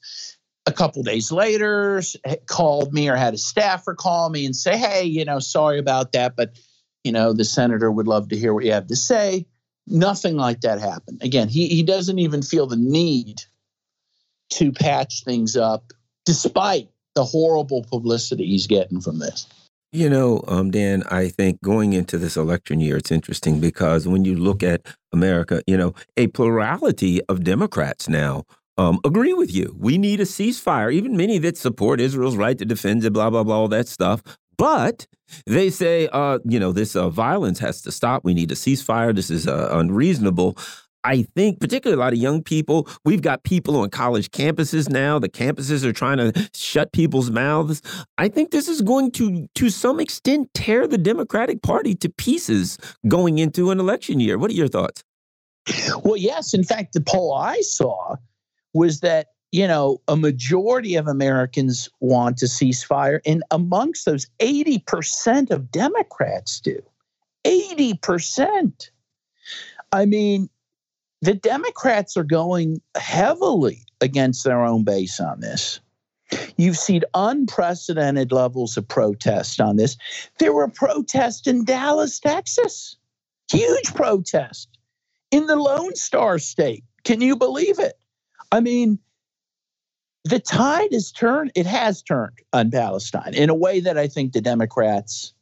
a 0.67 0.73
couple 0.73 1.05
days 1.05 1.31
later 1.31 2.03
called 2.47 2.93
me 2.93 3.09
or 3.09 3.15
had 3.15 3.33
a 3.35 3.39
staffer 3.39 3.95
call 3.95 4.29
me 4.29 4.45
and 4.45 4.57
say, 4.57 4.77
"Hey, 4.77 5.05
you 5.05 5.25
know, 5.25 5.39
sorry 5.39 5.79
about 5.79 6.13
that, 6.13 6.35
but 6.35 6.59
you 7.05 7.13
know, 7.13 7.33
the 7.33 7.45
senator 7.45 7.91
would 7.91 8.09
love 8.09 8.31
to 8.31 8.37
hear 8.37 8.53
what 8.53 8.65
you 8.65 8.73
have 8.73 8.89
to 8.89 8.97
say." 8.97 9.47
Nothing 9.87 10.37
like 10.37 10.63
that 10.63 10.81
happened. 10.81 11.23
Again, 11.23 11.49
he 11.49 11.69
he 11.69 11.85
doesn't 11.85 12.19
even 12.19 12.43
feel 12.43 12.67
the 12.67 12.77
need 12.77 13.43
to 14.55 14.73
patch 14.73 15.23
things 15.23 15.57
up, 15.57 15.93
despite 16.25 16.89
the 17.15 17.25
horrible 17.25 17.85
publicity 17.85 18.47
he's 18.47 18.67
getting 18.67 19.01
from 19.01 19.21
this. 19.21 19.47
You 19.93 20.09
know, 20.09 20.45
um, 20.47 20.71
Dan, 20.71 21.03
I 21.11 21.29
think 21.29 21.61
going 21.63 21.95
into 21.95 22.17
this 22.17 22.37
election 22.37 22.79
year, 22.79 22.97
it's 22.97 23.11
interesting 23.11 23.59
because 23.59 24.07
when 24.07 24.25
you 24.25 24.37
look 24.37 24.63
at 24.63 24.83
America, 25.13 25.63
you 25.67 25.77
know, 25.77 25.95
a 26.17 26.29
plurality 26.29 27.21
of 27.29 27.43
Democrats 27.43 28.09
now 28.09 28.45
um, 28.79 29.01
agree 29.05 29.35
with 29.35 29.53
you. 29.53 29.75
We 29.79 29.99
need 29.99 30.21
a 30.21 30.25
ceasefire. 30.25 30.93
Even 30.93 31.17
many 31.17 31.39
that 31.39 31.59
support 31.59 32.01
Israel's 32.01 32.37
right 32.37 32.57
to 32.57 32.65
defend 32.65 33.05
it, 33.05 33.13
blah, 33.13 33.31
blah, 33.31 33.43
blah, 33.43 33.57
all 33.57 33.69
that 33.69 33.89
stuff. 33.89 34.23
But 34.57 35.09
they 35.47 35.71
say, 35.71 36.09
uh, 36.13 36.39
you 36.45 36.61
know, 36.61 36.71
this 36.71 36.95
uh, 36.95 37.09
violence 37.11 37.59
has 37.59 37.83
to 37.83 37.91
stop. 37.91 38.25
We 38.25 38.35
need 38.35 38.53
a 38.53 38.55
ceasefire. 38.55 39.15
This 39.15 39.31
is 39.31 39.49
uh, 39.49 39.71
unreasonable. 39.73 40.57
I 41.05 41.23
think, 41.23 41.61
particularly 41.61 42.01
a 42.01 42.05
lot 42.05 42.13
of 42.13 42.19
young 42.19 42.43
people, 42.43 42.89
we've 43.05 43.23
got 43.23 43.43
people 43.43 43.77
on 43.81 43.91
college 43.91 44.31
campuses 44.31 44.89
now. 44.89 45.19
The 45.19 45.29
campuses 45.29 45.85
are 45.85 45.93
trying 45.93 46.19
to 46.19 46.51
shut 46.55 46.93
people's 46.93 47.31
mouths. 47.31 47.81
I 48.19 48.29
think 48.29 48.51
this 48.51 48.69
is 48.69 48.83
going 48.83 49.13
to, 49.13 49.49
to 49.55 49.71
some 49.71 49.99
extent, 49.99 50.53
tear 50.55 50.87
the 50.87 50.99
Democratic 50.99 51.63
Party 51.63 51.95
to 51.97 52.09
pieces 52.09 52.79
going 53.09 53.39
into 53.39 53.71
an 53.71 53.81
election 53.81 54.21
year. 54.21 54.39
What 54.39 54.51
are 54.51 54.55
your 54.55 54.69
thoughts? 54.69 55.03
Well, 56.05 56.17
yes. 56.17 56.55
In 56.55 56.65
fact, 56.65 56.93
the 56.93 57.01
poll 57.01 57.35
I 57.35 57.61
saw 57.61 58.17
was 58.75 59.01
that, 59.01 59.29
you 59.53 59.67
know, 59.67 60.01
a 60.07 60.17
majority 60.17 60.97
of 60.97 61.07
Americans 61.07 61.89
want 62.01 62.43
a 62.43 62.47
ceasefire. 62.47 63.21
And 63.27 63.43
amongst 63.51 64.05
those, 64.05 64.27
80% 64.39 65.51
of 65.51 65.71
Democrats 65.71 66.61
do. 66.61 66.81
80%. 67.45 68.91
I 69.93 70.07
mean, 70.07 70.49
the 71.23 71.35
Democrats 71.35 72.17
are 72.17 72.25
going 72.25 72.81
heavily 72.97 73.85
against 74.01 74.45
their 74.45 74.65
own 74.65 74.85
base 74.85 75.21
on 75.21 75.41
this. 75.41 75.81
You've 76.57 76.79
seen 76.79 77.03
unprecedented 77.15 78.33
levels 78.33 78.77
of 78.77 78.87
protest 78.87 79.61
on 79.61 79.77
this. 79.77 79.97
There 80.39 80.53
were 80.53 80.69
protests 80.69 81.47
in 81.47 81.65
Dallas, 81.65 82.21
Texas, 82.21 82.97
huge 83.51 83.95
protest 83.95 84.69
in 85.31 85.47
the 85.47 85.57
Lone 85.57 85.97
Star 85.97 86.39
State. 86.39 86.85
Can 87.05 87.21
you 87.21 87.37
believe 87.37 87.79
it? 87.79 87.99
I 88.53 88.61
mean, 88.61 88.99
the 90.25 90.39
tide 90.39 90.93
has 90.93 91.11
turned, 91.11 91.51
it 91.55 91.67
has 91.67 92.03
turned 92.03 92.39
on 92.53 92.71
Palestine 92.71 93.35
in 93.35 93.51
a 93.51 93.55
way 93.55 93.81
that 93.81 93.99
I 93.99 94.07
think 94.07 94.33
the 94.33 94.41
Democrats 94.41 95.33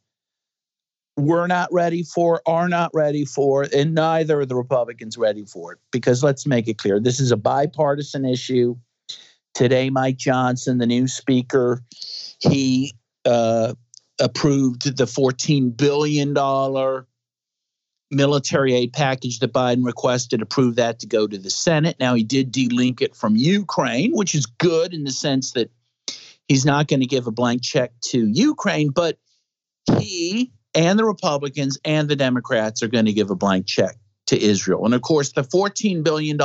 we're 1.19 1.47
not 1.47 1.71
ready 1.71 2.03
for, 2.03 2.41
are 2.45 2.69
not 2.69 2.91
ready 2.93 3.25
for, 3.25 3.67
and 3.75 3.93
neither 3.93 4.39
are 4.39 4.45
the 4.45 4.55
Republicans 4.55 5.17
ready 5.17 5.45
for 5.45 5.73
it. 5.73 5.79
Because 5.91 6.23
let's 6.23 6.45
make 6.45 6.67
it 6.67 6.77
clear 6.77 6.99
this 6.99 7.19
is 7.19 7.31
a 7.31 7.37
bipartisan 7.37 8.25
issue. 8.25 8.75
Today, 9.53 9.89
Mike 9.89 10.17
Johnson, 10.17 10.77
the 10.77 10.85
new 10.85 11.07
speaker, 11.07 11.83
he 12.39 12.93
uh, 13.25 13.73
approved 14.19 14.95
the 14.97 15.05
$14 15.05 15.75
billion 15.75 16.33
military 18.11 18.73
aid 18.73 18.93
package 18.93 19.39
that 19.39 19.53
Biden 19.53 19.85
requested, 19.85 20.41
approved 20.41 20.77
that 20.77 20.99
to 20.99 21.07
go 21.07 21.27
to 21.27 21.37
the 21.37 21.49
Senate. 21.49 21.97
Now, 21.99 22.15
he 22.15 22.23
did 22.23 22.51
delink 22.53 23.01
it 23.01 23.15
from 23.15 23.35
Ukraine, 23.35 24.11
which 24.13 24.33
is 24.33 24.45
good 24.45 24.93
in 24.93 25.03
the 25.03 25.11
sense 25.11 25.51
that 25.51 25.71
he's 26.47 26.65
not 26.65 26.87
going 26.87 27.01
to 27.01 27.05
give 27.05 27.27
a 27.27 27.31
blank 27.31 27.61
check 27.61 27.91
to 28.05 28.27
Ukraine, 28.27 28.89
but 28.89 29.17
he 29.99 30.51
and 30.73 30.99
the 30.99 31.05
Republicans 31.05 31.77
and 31.83 32.07
the 32.09 32.15
Democrats 32.15 32.83
are 32.83 32.87
going 32.87 33.05
to 33.05 33.13
give 33.13 33.29
a 33.29 33.35
blank 33.35 33.65
check 33.65 33.97
to 34.27 34.39
Israel. 34.39 34.85
And 34.85 34.93
of 34.93 35.01
course, 35.01 35.31
the 35.31 35.41
$14 35.41 36.03
billion 36.03 36.37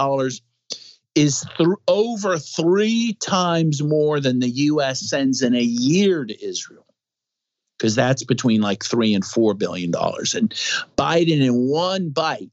is 1.15 1.47
th- 1.57 1.69
over 1.87 2.39
three 2.39 3.17
times 3.21 3.83
more 3.83 4.21
than 4.21 4.41
the 4.41 4.49
U.S. 4.49 5.01
sends 5.01 5.43
in 5.43 5.55
a 5.55 5.63
year 5.63 6.25
to 6.25 6.45
Israel, 6.45 6.87
because 7.79 7.95
that's 7.95 8.25
between 8.25 8.61
like 8.61 8.85
three 8.85 9.15
and 9.15 9.25
four 9.25 9.55
billion 9.55 9.91
dollars. 9.91 10.35
And 10.35 10.53
Biden, 10.97 11.41
in 11.41 11.69
one 11.69 12.11
bite, 12.11 12.51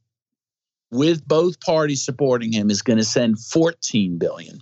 with 0.92 1.26
both 1.26 1.62
parties 1.62 2.04
supporting 2.04 2.52
him, 2.52 2.70
is 2.70 2.82
going 2.82 3.00
to 3.00 3.06
send 3.06 3.40
14 3.40 4.18
billion. 4.18 4.62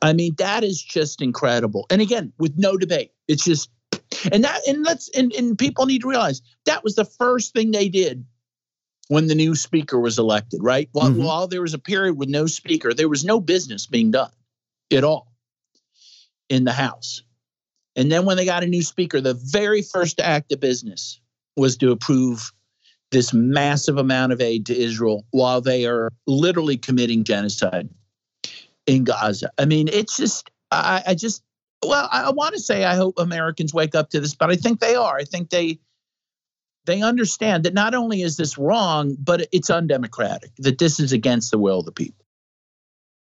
I 0.00 0.12
mean, 0.12 0.34
that 0.38 0.64
is 0.64 0.80
just 0.80 1.20
incredible. 1.20 1.86
And 1.90 2.00
again, 2.00 2.32
with 2.38 2.56
no 2.56 2.76
debate, 2.76 3.10
it's 3.28 3.44
just 3.44 3.68
and 4.32 4.44
that 4.44 4.60
and 4.66 4.84
let's 4.84 5.08
and, 5.10 5.32
and 5.32 5.58
people 5.58 5.86
need 5.86 6.02
to 6.02 6.08
realize 6.08 6.42
that 6.66 6.84
was 6.84 6.94
the 6.94 7.04
first 7.04 7.52
thing 7.52 7.70
they 7.70 7.88
did 7.88 8.24
when 9.08 9.26
the 9.26 9.34
new 9.34 9.56
speaker 9.56 9.98
was 9.98 10.20
elected, 10.20 10.62
right? 10.62 10.88
While, 10.92 11.10
mm-hmm. 11.10 11.24
while 11.24 11.48
there 11.48 11.62
was 11.62 11.74
a 11.74 11.80
period 11.80 12.16
with 12.16 12.28
no 12.28 12.46
speaker, 12.46 12.94
there 12.94 13.08
was 13.08 13.24
no 13.24 13.40
business 13.40 13.86
being 13.86 14.12
done 14.12 14.30
at 14.92 15.02
all 15.02 15.32
in 16.48 16.62
the 16.62 16.72
House. 16.72 17.24
And 17.96 18.10
then 18.10 18.24
when 18.24 18.36
they 18.36 18.44
got 18.44 18.62
a 18.62 18.68
new 18.68 18.82
speaker, 18.82 19.20
the 19.20 19.34
very 19.34 19.82
first 19.82 20.20
act 20.20 20.52
of 20.52 20.60
business 20.60 21.20
was 21.56 21.76
to 21.78 21.90
approve 21.90 22.52
this 23.10 23.32
massive 23.32 23.98
amount 23.98 24.32
of 24.32 24.40
aid 24.40 24.66
to 24.66 24.76
Israel 24.78 25.26
while 25.32 25.60
they 25.60 25.86
are 25.86 26.12
literally 26.28 26.76
committing 26.76 27.24
genocide 27.24 27.88
in 28.86 29.02
Gaza. 29.02 29.50
I 29.58 29.64
mean, 29.64 29.88
it's 29.88 30.16
just, 30.16 30.50
I, 30.70 31.02
I 31.08 31.14
just, 31.14 31.42
well, 31.84 32.08
I, 32.10 32.30
want 32.30 32.54
to 32.54 32.60
say 32.60 32.84
I 32.84 32.94
hope 32.94 33.18
Americans 33.18 33.72
wake 33.72 33.94
up 33.94 34.10
to 34.10 34.20
this, 34.20 34.34
but 34.34 34.50
I 34.50 34.56
think 34.56 34.80
they 34.80 34.94
are. 34.94 35.16
I 35.16 35.24
think 35.24 35.50
they 35.50 35.78
they 36.86 37.02
understand 37.02 37.64
that 37.64 37.74
not 37.74 37.94
only 37.94 38.22
is 38.22 38.36
this 38.36 38.56
wrong, 38.58 39.16
but 39.18 39.46
it's 39.52 39.70
undemocratic, 39.70 40.50
that 40.58 40.78
this 40.78 40.98
is 40.98 41.12
against 41.12 41.50
the 41.50 41.58
will 41.58 41.80
of 41.80 41.86
the 41.86 41.92
people. 41.92 42.24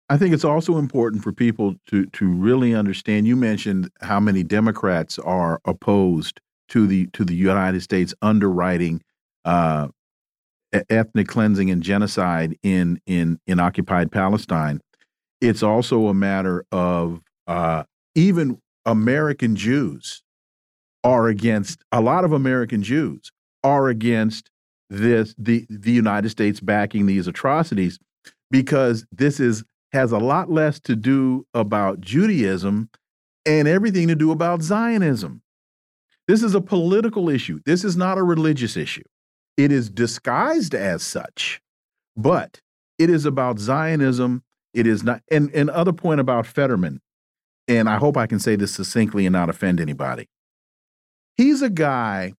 I 0.09 0.17
think 0.17 0.35
it's 0.35 0.45
also 0.45 0.77
important 0.77 1.23
for 1.23 1.33
people 1.33 1.75
to 1.87 2.07
to 2.07 2.27
really 2.27 2.75
understand. 2.75 3.27
You 3.27 3.37
mentioned 3.37 3.91
how 4.01 4.21
many 4.21 4.43
Democrats 4.43 5.19
are 5.19 5.61
opposed 5.65 6.41
to 6.69 6.87
the 6.87 7.07
to 7.09 7.25
the 7.25 7.35
United 7.35 7.83
States 7.83 8.15
underwriting 8.23 9.03
uh, 9.45 9.89
ethnic 10.91 11.29
cleansing 11.29 11.71
and 11.71 11.83
genocide 11.83 12.57
in 12.63 13.01
in 13.07 13.39
in 13.47 13.61
occupied 13.61 14.13
Palestine. 14.13 14.81
It's 15.41 15.63
also 15.63 16.07
a 16.07 16.15
matter 16.15 16.65
of 16.73 17.21
uh, 17.47 17.85
even 18.17 18.61
American 18.85 19.55
Jews 19.55 20.23
are 21.05 21.29
against 21.29 21.85
a 21.93 22.01
lot 22.01 22.25
of 22.25 22.33
American 22.33 22.83
Jews 22.83 23.31
are 23.63 23.89
against 23.89 24.51
this 24.91 25.35
the 25.39 25.67
the 25.69 25.93
United 25.93 26.31
States 26.31 26.59
backing 26.59 27.07
these 27.07 27.29
atrocities 27.29 27.99
because 28.51 29.07
this 29.13 29.39
is 29.39 29.63
has 29.93 30.11
a 30.11 30.19
lot 30.19 30.51
less 30.51 30.81
to 30.81 30.97
do 30.97 31.47
about 31.55 32.01
Judaism 32.01 32.91
and 33.45 33.69
everything 33.69 34.09
to 34.09 34.17
do 34.17 34.33
about 34.33 34.63
Zionism. 34.63 35.43
This 36.27 36.43
is 36.43 36.55
a 36.55 36.61
political 36.61 37.29
issue. 37.29 37.61
This 37.65 37.85
is 37.85 37.97
not 37.97 38.19
a 38.19 38.23
religious 38.23 38.77
issue. 38.77 39.05
It 39.57 39.71
is 39.71 39.89
disguised 39.89 40.75
as 40.75 41.03
such, 41.03 41.61
but 42.17 42.61
it 42.99 43.11
is 43.11 43.25
about 43.25 43.59
Zionism. 43.59 44.43
It 44.75 44.87
is 44.87 45.05
not. 45.05 45.23
And 45.31 45.51
another 45.55 45.93
point 45.93 46.21
about 46.21 46.47
Fetterman, 46.47 47.01
and 47.69 47.89
I 47.89 47.97
hope 47.97 48.17
I 48.17 48.27
can 48.27 48.39
say 48.39 48.57
this 48.57 48.73
succinctly 48.73 49.27
and 49.27 49.33
not 49.33 49.51
offend 49.51 49.81
anybody. 49.81 50.29
He's 51.37 51.63
a 51.63 51.71
guy 51.71 52.35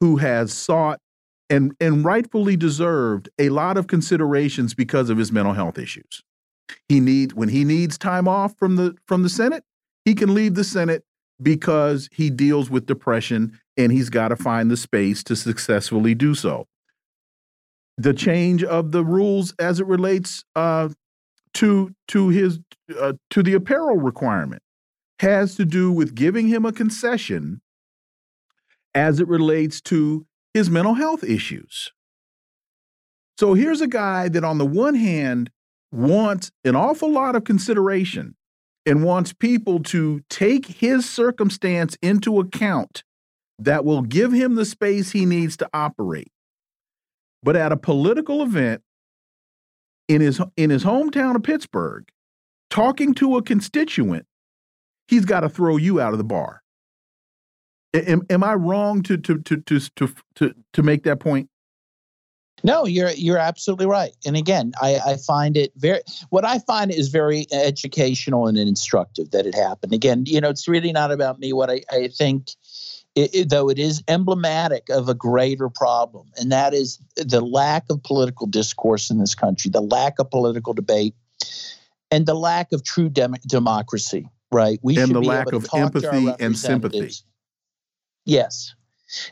who 0.00 0.16
has 0.16 0.52
sought 0.52 1.00
and 1.48 1.74
and 1.80 2.04
rightfully 2.04 2.56
deserved 2.56 3.28
a 3.38 3.48
lot 3.50 3.76
of 3.76 3.86
considerations 3.86 4.74
because 4.74 5.10
of 5.10 5.18
his 5.18 5.32
mental 5.32 5.54
health 5.54 5.78
issues. 5.78 6.22
He 6.88 7.00
need 7.00 7.32
when 7.32 7.48
he 7.48 7.64
needs 7.64 7.98
time 7.98 8.26
off 8.26 8.56
from 8.58 8.76
the 8.76 8.96
from 9.06 9.22
the 9.22 9.28
Senate, 9.28 9.64
he 10.04 10.14
can 10.14 10.34
leave 10.34 10.54
the 10.54 10.64
Senate 10.64 11.04
because 11.40 12.08
he 12.12 12.30
deals 12.30 12.70
with 12.70 12.86
depression 12.86 13.58
and 13.76 13.92
he's 13.92 14.10
got 14.10 14.28
to 14.28 14.36
find 14.36 14.70
the 14.70 14.76
space 14.76 15.22
to 15.24 15.36
successfully 15.36 16.14
do 16.14 16.34
so. 16.34 16.66
The 17.98 18.14
change 18.14 18.64
of 18.64 18.92
the 18.92 19.04
rules 19.04 19.54
as 19.58 19.80
it 19.80 19.86
relates 19.86 20.44
uh, 20.56 20.88
to 21.54 21.94
to 22.08 22.28
his 22.28 22.58
uh, 22.98 23.14
to 23.30 23.42
the 23.42 23.54
apparel 23.54 23.96
requirement 23.96 24.62
has 25.22 25.54
to 25.54 25.64
do 25.64 25.90
with 25.90 26.14
giving 26.14 26.48
him 26.48 26.66
a 26.66 26.72
concession 26.72 27.60
as 28.94 29.20
it 29.20 29.28
relates 29.28 29.80
to 29.80 30.26
his 30.52 30.68
mental 30.68 30.94
health 30.94 31.24
issues. 31.24 31.92
So 33.38 33.54
here's 33.54 33.80
a 33.80 33.86
guy 33.86 34.28
that, 34.28 34.44
on 34.44 34.58
the 34.58 34.66
one 34.66 34.94
hand, 34.94 35.50
wants 35.90 36.50
an 36.64 36.76
awful 36.76 37.10
lot 37.10 37.34
of 37.34 37.44
consideration 37.44 38.34
and 38.84 39.04
wants 39.04 39.32
people 39.32 39.80
to 39.84 40.22
take 40.28 40.66
his 40.66 41.08
circumstance 41.08 41.96
into 42.02 42.40
account 42.40 43.04
that 43.58 43.84
will 43.84 44.02
give 44.02 44.32
him 44.32 44.56
the 44.56 44.64
space 44.64 45.12
he 45.12 45.24
needs 45.24 45.56
to 45.56 45.70
operate. 45.72 46.32
But 47.42 47.56
at 47.56 47.72
a 47.72 47.76
political 47.76 48.42
event 48.42 48.82
in 50.08 50.20
his 50.20 50.40
in 50.56 50.70
his 50.70 50.84
hometown 50.84 51.36
of 51.36 51.42
Pittsburgh, 51.42 52.04
talking 52.70 53.14
to 53.14 53.36
a 53.36 53.42
constituent, 53.42 54.26
he's 55.12 55.26
got 55.26 55.40
to 55.40 55.48
throw 55.50 55.76
you 55.76 56.00
out 56.00 56.12
of 56.12 56.18
the 56.18 56.24
bar. 56.24 56.62
Am, 57.92 58.22
am 58.30 58.42
I 58.42 58.54
wrong 58.54 59.02
to 59.02 59.18
to 59.18 59.38
to 59.40 59.60
to 59.60 60.08
to 60.36 60.54
to, 60.72 60.82
make 60.82 61.02
that 61.02 61.20
point? 61.20 61.50
No, 62.64 62.86
you're 62.86 63.10
you're 63.10 63.36
absolutely 63.36 63.84
right. 63.84 64.12
And 64.24 64.34
again, 64.34 64.72
I, 64.80 64.98
I 65.04 65.16
find 65.18 65.58
it 65.58 65.72
very 65.76 66.00
what 66.30 66.46
I 66.46 66.60
find 66.60 66.90
is 66.90 67.08
very 67.08 67.46
educational 67.52 68.46
and 68.46 68.56
instructive 68.56 69.32
that 69.32 69.44
it 69.44 69.54
happened. 69.54 69.92
Again, 69.92 70.24
you 70.26 70.40
know, 70.40 70.48
it's 70.48 70.66
really 70.66 70.92
not 70.92 71.12
about 71.12 71.38
me. 71.38 71.52
What 71.52 71.68
I, 71.68 71.82
I 71.90 72.08
think 72.08 72.52
it, 73.14 73.34
it, 73.34 73.50
though 73.50 73.68
it 73.68 73.78
is 73.78 74.02
emblematic 74.08 74.88
of 74.88 75.10
a 75.10 75.14
greater 75.14 75.68
problem, 75.68 76.30
and 76.38 76.50
that 76.50 76.72
is 76.72 76.98
the 77.16 77.42
lack 77.42 77.84
of 77.90 78.02
political 78.02 78.46
discourse 78.46 79.10
in 79.10 79.18
this 79.18 79.34
country, 79.34 79.70
the 79.70 79.82
lack 79.82 80.18
of 80.18 80.30
political 80.30 80.72
debate, 80.72 81.14
and 82.10 82.24
the 82.24 82.34
lack 82.34 82.72
of 82.72 82.82
true 82.82 83.10
dem- 83.10 83.36
democracy. 83.46 84.30
Right? 84.52 84.78
We 84.82 84.98
and 84.98 85.14
the 85.14 85.20
lack 85.20 85.52
of 85.52 85.66
empathy 85.74 86.34
and 86.38 86.56
sympathy. 86.56 87.10
Yes, 88.24 88.74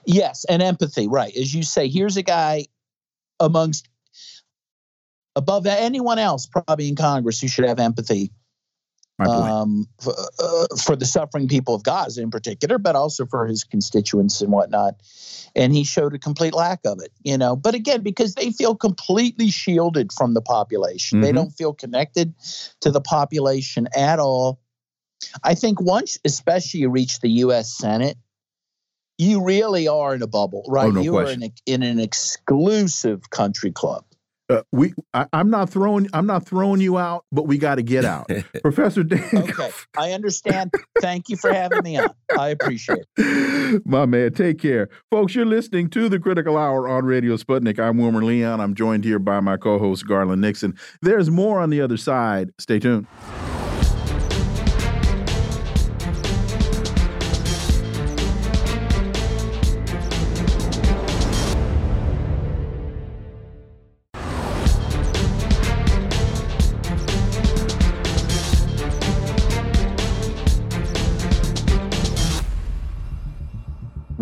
yes, 0.06 0.44
and 0.48 0.62
empathy. 0.62 1.08
Right, 1.08 1.34
as 1.36 1.54
you 1.54 1.62
say, 1.62 1.88
here's 1.88 2.16
a 2.16 2.22
guy 2.22 2.66
amongst 3.38 3.88
above 5.36 5.66
anyone 5.66 6.18
else 6.18 6.46
probably 6.46 6.88
in 6.88 6.96
Congress 6.96 7.40
who 7.40 7.48
should 7.48 7.66
have 7.66 7.78
empathy 7.78 8.32
um, 9.28 9.86
for, 10.00 10.14
uh, 10.38 10.66
for, 10.82 10.96
the 10.96 11.04
suffering 11.04 11.48
people 11.48 11.74
of 11.74 11.82
Gaza 11.82 12.22
in 12.22 12.30
particular, 12.30 12.78
but 12.78 12.96
also 12.96 13.26
for 13.26 13.46
his 13.46 13.64
constituents 13.64 14.40
and 14.40 14.50
whatnot. 14.50 14.94
And 15.54 15.74
he 15.74 15.84
showed 15.84 16.14
a 16.14 16.18
complete 16.18 16.54
lack 16.54 16.80
of 16.84 17.00
it, 17.02 17.12
you 17.22 17.36
know. 17.36 17.56
But 17.56 17.74
again, 17.74 18.02
because 18.02 18.34
they 18.34 18.52
feel 18.52 18.74
completely 18.74 19.50
shielded 19.50 20.12
from 20.12 20.34
the 20.34 20.40
population, 20.40 21.18
mm-hmm. 21.18 21.24
they 21.24 21.32
don't 21.32 21.50
feel 21.50 21.74
connected 21.74 22.34
to 22.80 22.90
the 22.90 23.00
population 23.00 23.88
at 23.96 24.18
all. 24.18 24.60
I 25.42 25.54
think 25.54 25.80
once, 25.80 26.18
especially 26.24 26.80
you 26.80 26.90
reach 26.90 27.20
the 27.20 27.28
U.S. 27.30 27.76
Senate, 27.76 28.16
you 29.18 29.44
really 29.44 29.86
are 29.86 30.14
in 30.14 30.22
a 30.22 30.26
bubble, 30.26 30.64
right? 30.68 30.86
Oh, 30.86 30.92
no 30.92 31.00
you 31.00 31.12
question. 31.12 31.42
are 31.42 31.44
in, 31.44 31.52
a, 31.52 31.72
in 31.74 31.82
an 31.82 32.00
exclusive 32.00 33.28
country 33.30 33.70
club. 33.70 34.04
Uh, 34.48 34.62
we, 34.72 34.92
I, 35.14 35.26
am 35.32 35.48
not 35.48 35.70
throwing, 35.70 36.08
I'm 36.12 36.26
not 36.26 36.44
throwing 36.44 36.80
you 36.80 36.98
out, 36.98 37.24
but 37.30 37.46
we 37.46 37.56
got 37.56 37.76
to 37.76 37.82
get 37.82 38.04
out, 38.04 38.28
Professor 38.62 39.04
Dan. 39.04 39.28
Okay, 39.32 39.70
I 39.96 40.10
understand. 40.10 40.72
Thank 41.00 41.28
you 41.28 41.36
for 41.36 41.52
having 41.52 41.84
me 41.84 41.98
on. 41.98 42.08
I 42.36 42.48
appreciate 42.48 43.04
it. 43.16 43.82
My 43.86 44.06
man, 44.06 44.32
take 44.32 44.58
care, 44.58 44.88
folks. 45.08 45.36
You're 45.36 45.46
listening 45.46 45.88
to 45.90 46.08
the 46.08 46.18
Critical 46.18 46.56
Hour 46.56 46.88
on 46.88 47.04
Radio 47.04 47.36
Sputnik. 47.36 47.78
I'm 47.78 47.98
Wilmer 47.98 48.24
Leon. 48.24 48.60
I'm 48.60 48.74
joined 48.74 49.04
here 49.04 49.20
by 49.20 49.38
my 49.38 49.56
co-host 49.56 50.06
Garland 50.08 50.40
Nixon. 50.40 50.76
There's 51.00 51.30
more 51.30 51.60
on 51.60 51.70
the 51.70 51.80
other 51.80 51.96
side. 51.96 52.50
Stay 52.58 52.80
tuned. 52.80 53.06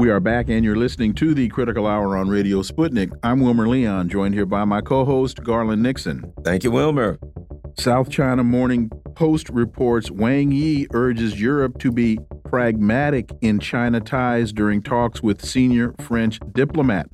We 0.09 0.13
are 0.13 0.21
back, 0.21 0.49
and 0.49 0.65
you're 0.65 0.75
listening 0.75 1.13
to 1.17 1.35
the 1.35 1.49
Critical 1.49 1.87
Hour 1.87 2.17
on 2.17 2.31
Radio 2.31 2.63
Sputnik. 2.63 3.13
I'm 3.23 3.41
Wilmer 3.41 3.69
Leon, 3.69 4.09
joined 4.09 4.33
here 4.33 4.47
by 4.47 4.65
my 4.65 4.81
co 4.81 5.05
host, 5.05 5.45
Garland 5.45 5.83
Nixon. 5.83 6.33
Thank 6.45 6.65
you, 6.65 6.71
Wilmer. 6.71 7.19
South 7.79 8.09
China 8.09 8.43
Morning 8.43 8.89
Post 9.15 9.51
reports 9.51 10.11
Wang 10.11 10.51
Yi 10.51 10.87
urges 10.95 11.39
Europe 11.39 11.79
to 11.81 11.93
be 11.93 12.19
pragmatic 12.47 13.29
in 13.43 13.59
China 13.59 14.01
ties 14.01 14.51
during 14.51 14.81
talks 14.81 15.23
with 15.23 15.45
senior 15.45 15.95
French 16.01 16.41
diplomat. 16.53 17.07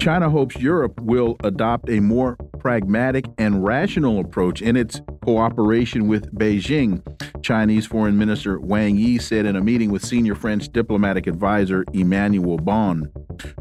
China 0.00 0.30
hopes 0.30 0.56
Europe 0.56 0.98
will 1.02 1.36
adopt 1.44 1.90
a 1.90 2.00
more 2.00 2.38
pragmatic 2.64 3.26
and 3.36 3.62
rational 3.62 4.20
approach 4.20 4.62
in 4.62 4.74
its 4.74 5.02
cooperation 5.22 6.08
with 6.08 6.34
Beijing, 6.34 7.02
Chinese 7.42 7.84
Foreign 7.84 8.16
Minister 8.16 8.58
Wang 8.58 8.96
Yi 8.96 9.18
said 9.18 9.44
in 9.44 9.54
a 9.54 9.60
meeting 9.60 9.92
with 9.92 10.02
senior 10.02 10.34
French 10.34 10.72
diplomatic 10.72 11.26
advisor 11.26 11.84
Emmanuel 11.92 12.56
Bonne. 12.56 13.12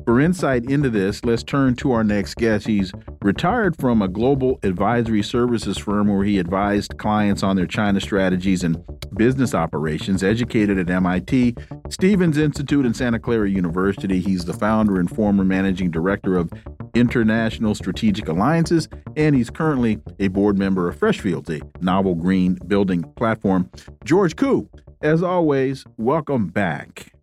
For 0.05 0.21
insight 0.21 0.69
into 0.69 0.89
this, 0.89 1.25
let's 1.25 1.43
turn 1.43 1.75
to 1.75 1.91
our 1.91 2.05
next 2.05 2.35
guest. 2.35 2.65
He's 2.65 2.93
retired 3.21 3.75
from 3.75 4.01
a 4.01 4.07
global 4.07 4.57
advisory 4.63 5.21
services 5.21 5.77
firm 5.77 6.07
where 6.07 6.23
he 6.23 6.39
advised 6.39 6.97
clients 6.97 7.43
on 7.43 7.57
their 7.57 7.67
China 7.67 7.99
strategies 7.99 8.63
and 8.63 8.81
business 9.17 9.53
operations, 9.53 10.23
educated 10.23 10.80
at 10.80 10.89
MIT, 10.89 11.55
Stevens 11.89 12.38
Institute, 12.38 12.85
and 12.85 12.95
Santa 12.95 13.19
Clara 13.19 13.49
University. 13.49 14.21
He's 14.21 14.45
the 14.45 14.53
founder 14.53 14.97
and 14.97 15.13
former 15.13 15.43
managing 15.43 15.91
director 15.91 16.38
of 16.38 16.51
International 16.95 17.73
Strategic 17.73 18.27
Alliances, 18.27 18.88
and 19.15 19.36
he's 19.36 19.49
currently 19.49 19.99
a 20.20 20.28
board 20.28 20.57
member 20.57 20.90
of 20.90 20.99
Freshfields, 20.99 21.49
a 21.49 21.61
novel 21.84 22.15
green 22.15 22.56
building 22.68 23.03
platform. 23.15 23.70
George 24.03 24.36
Koo, 24.36 24.70
as 25.02 25.22
always, 25.22 25.86
welcome 25.98 26.48
back. 26.48 27.14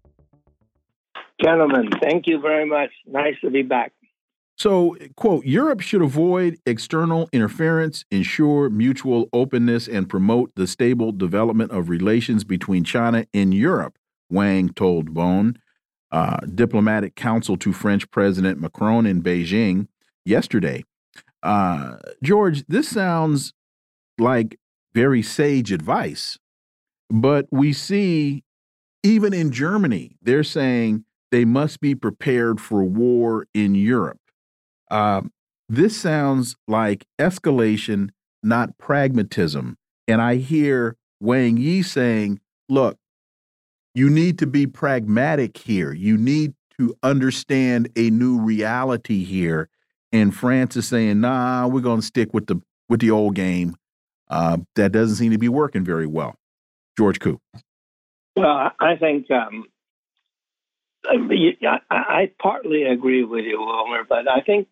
Gentlemen, 1.42 1.88
thank 2.02 2.26
you 2.26 2.40
very 2.40 2.66
much. 2.66 2.90
Nice 3.06 3.34
to 3.42 3.50
be 3.50 3.62
back. 3.62 3.92
So, 4.58 4.94
quote, 5.16 5.46
Europe 5.46 5.80
should 5.80 6.02
avoid 6.02 6.58
external 6.66 7.30
interference, 7.32 8.04
ensure 8.10 8.68
mutual 8.68 9.28
openness, 9.32 9.88
and 9.88 10.06
promote 10.06 10.52
the 10.54 10.66
stable 10.66 11.12
development 11.12 11.70
of 11.72 11.88
relations 11.88 12.44
between 12.44 12.84
China 12.84 13.24
and 13.32 13.54
Europe, 13.54 13.96
Wang 14.28 14.68
told 14.68 15.14
Bonne. 15.14 15.56
uh, 16.12 16.38
diplomatic 16.54 17.14
council 17.14 17.56
to 17.56 17.72
French 17.72 18.10
President 18.10 18.60
Macron 18.60 19.06
in 19.06 19.22
Beijing 19.22 19.86
yesterday. 20.24 20.84
Uh, 21.42 21.96
George, 22.22 22.64
this 22.66 22.88
sounds 22.88 23.52
like 24.18 24.58
very 24.94 25.22
sage 25.22 25.72
advice, 25.72 26.38
but 27.08 27.46
we 27.50 27.72
see 27.72 28.44
even 29.02 29.32
in 29.32 29.50
Germany, 29.50 30.16
they're 30.20 30.44
saying 30.44 31.04
they 31.30 31.44
must 31.44 31.80
be 31.80 31.94
prepared 31.94 32.60
for 32.60 32.84
war 32.84 33.46
in 33.54 33.74
Europe. 33.74 34.20
Um, 34.90 35.32
this 35.68 35.96
sounds 35.96 36.56
like 36.66 37.06
escalation, 37.18 38.10
not 38.42 38.76
pragmatism. 38.78 39.76
And 40.08 40.20
I 40.20 40.36
hear 40.36 40.96
Wang 41.20 41.56
Yi 41.56 41.82
saying, 41.82 42.40
look, 42.68 42.98
you 43.94 44.10
need 44.10 44.38
to 44.40 44.46
be 44.46 44.66
pragmatic 44.66 45.56
here. 45.56 45.92
You 45.92 46.16
need 46.16 46.54
to 46.78 46.94
understand 47.02 47.88
a 47.96 48.10
new 48.10 48.40
reality 48.40 49.24
here. 49.24 49.68
And 50.12 50.34
France 50.34 50.76
is 50.76 50.88
saying, 50.88 51.20
nah, 51.20 51.66
we're 51.68 51.80
going 51.80 52.00
to 52.00 52.06
stick 52.06 52.34
with 52.34 52.46
the 52.46 52.60
with 52.88 53.00
the 53.00 53.10
old 53.10 53.34
game. 53.34 53.76
Uh, 54.28 54.58
that 54.76 54.92
doesn't 54.92 55.16
seem 55.16 55.32
to 55.32 55.38
be 55.38 55.48
working 55.48 55.84
very 55.84 56.06
well. 56.06 56.36
George 56.96 57.20
Koo. 57.20 57.40
Well, 58.36 58.72
I 58.78 58.96
think 58.96 59.30
um, 59.30 59.66
I, 61.04 61.78
I 61.90 62.30
partly 62.40 62.84
agree 62.84 63.24
with 63.24 63.44
you, 63.44 63.60
Wilmer, 63.60 64.04
but 64.08 64.28
I 64.30 64.40
think 64.40 64.68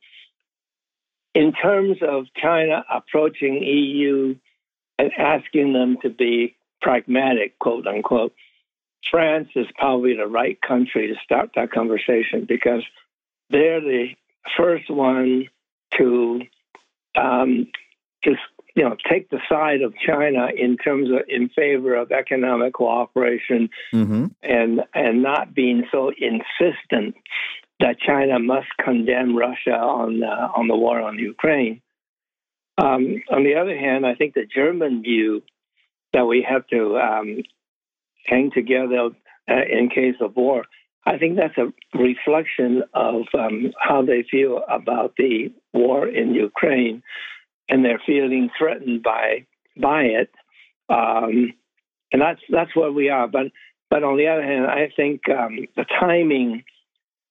in 1.35 1.52
terms 1.52 1.98
of 2.02 2.27
China 2.40 2.85
approaching 2.93 3.62
EU 3.62 4.36
and 4.98 5.12
asking 5.16 5.73
them 5.73 5.98
to 6.02 6.10
be 6.10 6.56
pragmatic, 6.81 7.59
quote 7.59 7.86
unquote, 7.86 8.35
France 9.10 9.48
is 9.55 9.66
probably 9.77 10.16
the 10.16 10.27
right 10.27 10.60
country 10.60 11.09
to 11.09 11.15
start 11.24 11.51
that 11.55 11.70
conversation 11.70 12.44
because 12.48 12.82
they're 13.51 13.81
the 13.81 14.09
first 14.57 14.91
one 14.91 15.49
to 15.99 16.41
um, 17.16 17.66
just 18.23 18.41
you 18.75 18.85
know 18.85 18.97
take 19.11 19.29
the 19.31 19.41
side 19.49 19.83
of 19.83 19.95
China 20.07 20.49
in 20.57 20.77
terms 20.77 21.09
of 21.11 21.23
in 21.29 21.49
favor 21.51 21.95
of 21.95 22.12
economic 22.12 22.75
cooperation 22.75 23.69
mm-hmm. 23.93 24.27
and 24.43 24.81
and 24.95 25.23
not 25.23 25.55
being 25.55 25.85
so 25.91 26.11
insistent 26.11 27.15
that 27.81 28.01
China 28.01 28.39
must 28.39 28.69
condemn 28.83 29.37
Russia 29.37 29.77
on 29.77 30.23
uh, 30.23 30.49
on 30.57 30.69
the 30.69 30.77
war 30.77 31.01
on 31.01 31.19
Ukraine. 31.19 31.81
Um, 32.77 33.23
on 33.31 33.43
the 33.43 33.57
other 33.57 33.77
hand, 33.77 34.07
I 34.07 34.15
think 34.15 34.35
the 34.35 34.47
German 34.47 35.03
view 35.03 35.43
that 36.12 36.27
we 36.27 36.47
have 36.49 36.66
to 36.69 36.97
um, 36.99 37.43
hang 38.27 38.51
together 38.53 39.11
uh, 39.51 39.65
in 39.70 39.89
case 39.89 40.15
of 40.20 40.37
war, 40.37 40.65
I 41.09 41.16
think 41.16 41.36
that's 41.36 41.56
a 41.56 41.72
reflection 41.98 42.82
of 42.93 43.22
um, 43.32 43.72
how 43.80 44.02
they 44.02 44.24
feel 44.30 44.62
about 44.68 45.14
the 45.16 45.51
war 45.72 46.06
in 46.06 46.35
Ukraine, 46.35 47.02
and 47.66 47.82
they're 47.82 48.02
feeling 48.05 48.51
threatened 48.59 49.02
by 49.02 49.47
by 49.80 50.02
it. 50.02 50.30
Um, 50.90 51.55
and 52.12 52.20
that's 52.20 52.43
that's 52.51 52.76
where 52.76 52.93
we 52.93 53.09
are. 53.09 53.26
But 53.26 53.47
but 53.89 54.05
on 54.05 54.18
the 54.18 54.28
other 54.28 54.43
hand, 54.43 54.66
I 54.66 54.93
think 54.94 55.22
um, 55.30 55.66
the 55.76 55.86
timing 55.98 56.64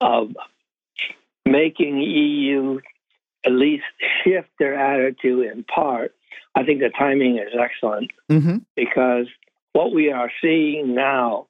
of 0.01 0.31
making 1.45 1.99
EU 1.99 2.79
at 3.45 3.51
least 3.51 3.85
shift 4.23 4.49
their 4.57 4.73
attitude 4.73 5.51
in 5.51 5.63
part, 5.63 6.15
I 6.55 6.63
think 6.63 6.79
the 6.79 6.89
timing 6.89 7.37
is 7.37 7.53
excellent 7.57 8.09
mm-hmm. 8.29 8.57
because 8.75 9.27
what 9.73 9.93
we 9.93 10.11
are 10.11 10.31
seeing 10.41 10.95
now 10.95 11.45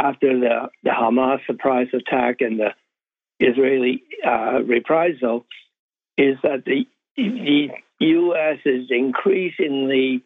after 0.00 0.38
the, 0.38 0.70
the 0.82 0.90
Hamas 0.90 1.44
surprise 1.46 1.88
attack 1.92 2.40
and 2.40 2.58
the 2.58 2.70
Israeli 3.38 4.02
uh, 4.26 4.62
reprisal 4.62 5.46
is 6.16 6.36
that 6.42 6.64
the, 6.64 6.86
the 7.16 7.68
U.S. 8.00 8.58
is 8.64 8.86
increasingly, 8.90 10.22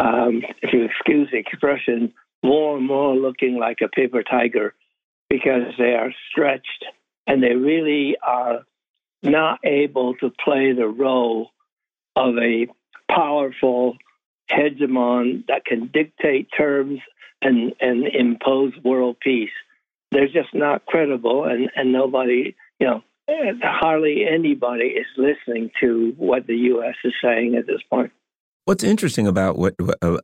um, 0.00 0.42
if 0.62 0.72
you 0.72 0.84
excuse 0.84 1.28
the 1.30 1.38
expression, 1.38 2.12
more 2.42 2.76
and 2.76 2.86
more 2.86 3.16
looking 3.16 3.58
like 3.58 3.78
a 3.82 3.88
paper 3.88 4.22
tiger 4.22 4.74
because 5.30 5.74
they 5.78 5.94
are 5.94 6.12
stretched 6.30 6.84
and 7.26 7.42
they 7.42 7.54
really 7.54 8.16
are 8.26 8.64
not 9.22 9.58
able 9.64 10.14
to 10.14 10.32
play 10.44 10.72
the 10.72 10.86
role 10.86 11.50
of 12.16 12.36
a 12.38 12.66
powerful 13.10 13.96
hegemon 14.50 15.46
that 15.48 15.64
can 15.64 15.90
dictate 15.92 16.48
terms 16.56 17.00
and, 17.42 17.74
and 17.80 18.06
impose 18.06 18.72
world 18.84 19.16
peace. 19.20 19.50
They're 20.10 20.26
just 20.26 20.54
not 20.54 20.86
credible, 20.86 21.44
and, 21.44 21.70
and 21.76 21.92
nobody, 21.92 22.54
you 22.80 22.86
know, 22.86 23.02
hardly 23.62 24.24
anybody 24.26 24.86
is 24.86 25.06
listening 25.16 25.70
to 25.80 26.14
what 26.16 26.46
the 26.46 26.56
U.S. 26.56 26.94
is 27.04 27.12
saying 27.22 27.56
at 27.56 27.66
this 27.66 27.82
point. 27.90 28.12
What's 28.64 28.84
interesting 28.84 29.26
about 29.26 29.56
what 29.56 29.74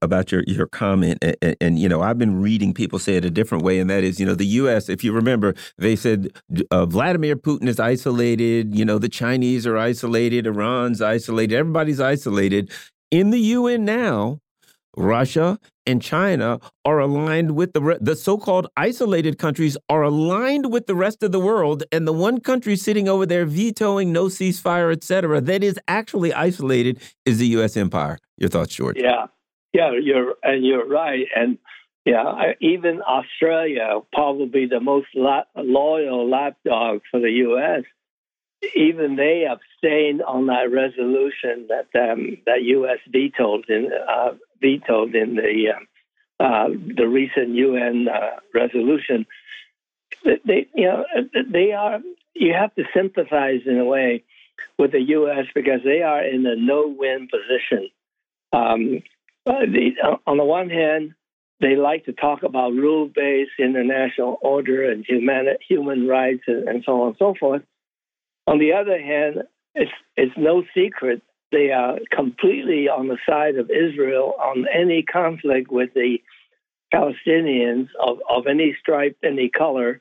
about 0.02 0.30
your 0.30 0.44
your 0.46 0.66
comment, 0.66 1.18
and, 1.22 1.56
and, 1.62 1.78
you 1.78 1.88
know, 1.88 2.02
I've 2.02 2.18
been 2.18 2.42
reading 2.42 2.74
people 2.74 2.98
say 2.98 3.16
it 3.16 3.24
a 3.24 3.30
different 3.30 3.64
way, 3.64 3.78
and 3.78 3.88
that 3.88 4.05
is, 4.05 4.20
you 4.20 4.26
know, 4.26 4.34
the 4.34 4.44
U.S. 4.44 4.90
If 4.90 5.02
you 5.02 5.12
remember, 5.12 5.55
they 5.78 5.96
said 5.96 6.28
uh, 6.70 6.84
Vladimir 6.84 7.36
Putin 7.36 7.68
is 7.68 7.80
isolated. 7.80 8.74
You 8.74 8.84
know, 8.84 8.98
the 8.98 9.09
Chinese 9.09 9.66
are 9.66 9.78
isolated, 9.78 10.46
Iran's 10.46 11.01
isolated, 11.01 11.56
everybody's 11.56 12.01
isolated. 12.01 12.70
In 13.10 13.31
the 13.31 13.39
UN 13.39 13.85
now, 13.85 14.40
Russia 14.97 15.59
and 15.86 16.01
China 16.01 16.60
are 16.85 16.98
aligned 16.98 17.56
with 17.56 17.72
the 17.72 17.98
the 18.01 18.16
so-called 18.16 18.68
isolated 18.76 19.39
countries 19.39 19.76
are 19.89 20.02
aligned 20.02 20.72
with 20.72 20.86
the 20.86 20.94
rest 20.94 21.22
of 21.22 21.32
the 21.32 21.40
world, 21.40 21.82
and 21.93 22.06
the 22.06 22.12
one 22.12 22.40
country 22.40 22.76
sitting 22.76 23.09
over 23.09 23.26
there 23.26 23.44
vetoing 23.44 24.12
no 24.12 24.26
ceasefire, 24.26 24.93
etc., 24.93 25.40
that 25.40 25.62
is 25.62 25.78
actually 25.89 26.32
isolated 26.32 27.01
is 27.24 27.39
the 27.39 27.47
U.S. 27.48 27.76
empire. 27.76 28.18
Your 28.39 28.51
thoughts, 28.51 28.74
George? 28.74 28.97
Yeah, 28.97 29.26
yeah, 29.72 29.93
you're 30.01 30.35
and 30.43 30.64
you're 30.64 30.86
right, 30.86 31.26
and 31.36 31.59
yeah, 32.05 32.52
even 32.60 33.01
Australia, 33.02 34.01
probably 34.12 34.66
the 34.66 34.81
most 34.81 35.09
loyal 35.14 36.28
lapdog 36.28 37.01
for 37.10 37.20
the 37.20 37.31
U.S 37.31 37.85
even 38.74 39.16
they 39.16 39.47
abstained 39.47 40.23
on 40.23 40.47
that 40.47 40.70
resolution 40.70 41.69
that 41.69 41.89
um, 41.99 42.39
that 42.47 42.62
U.S. 42.62 42.99
vetoed 43.09 43.69
in 43.69 43.91
uh, 43.93 44.35
vetoed 44.61 45.15
in 45.15 45.36
the 45.36 45.74
uh, 45.74 46.43
uh, 46.43 46.69
the 46.69 47.07
recent 47.09 47.51
UN 47.51 48.09
uh, 48.09 48.41
resolution. 48.53 49.27
They, 50.24 50.69
you 50.74 50.86
know, 50.86 51.05
they 51.51 51.73
are. 51.73 52.01
You 52.35 52.55
have 52.55 52.74
to 52.74 52.85
sympathize 52.95 53.61
in 53.66 53.78
a 53.78 53.85
way 53.85 54.24
with 54.78 54.93
the 54.93 55.01
U.S. 55.01 55.47
because 55.55 55.81
they 55.85 56.03
are 56.03 56.24
in 56.24 56.47
a 56.47 56.57
no-win 56.57 57.28
position. 57.28 57.91
Um, 58.53 59.03
the, 59.45 60.19
on 60.27 60.36
the 60.36 60.45
one 60.45 60.70
hand, 60.70 61.15
they 61.61 61.77
like 61.77 62.07
to 62.07 62.12
talk 62.12 62.43
about 62.43 62.73
rule-based 62.73 63.53
international 63.59 64.39
order 64.41 64.91
and 64.91 65.05
human 65.07 65.47
human 65.66 66.09
rights 66.09 66.45
and, 66.47 66.69
and 66.69 66.82
so 66.85 67.03
on 67.03 67.09
and 67.09 67.16
so 67.19 67.35
forth. 67.39 67.62
On 68.47 68.59
the 68.59 68.73
other 68.73 69.01
hand, 69.01 69.45
it's, 69.75 69.91
it's 70.16 70.37
no 70.37 70.62
secret 70.75 71.23
they 71.55 71.71
are 71.71 71.99
completely 72.11 72.89
on 72.89 73.07
the 73.07 73.19
side 73.29 73.57
of 73.57 73.71
Israel 73.71 74.35
on 74.43 74.66
any 74.75 75.05
conflict 75.05 75.71
with 75.71 75.95
the 75.95 76.19
Palestinians 76.93 77.89
of, 78.05 78.19
of 78.29 78.47
any 78.49 78.77
stripe, 78.81 79.16
any 79.23 79.49
color. 79.49 80.01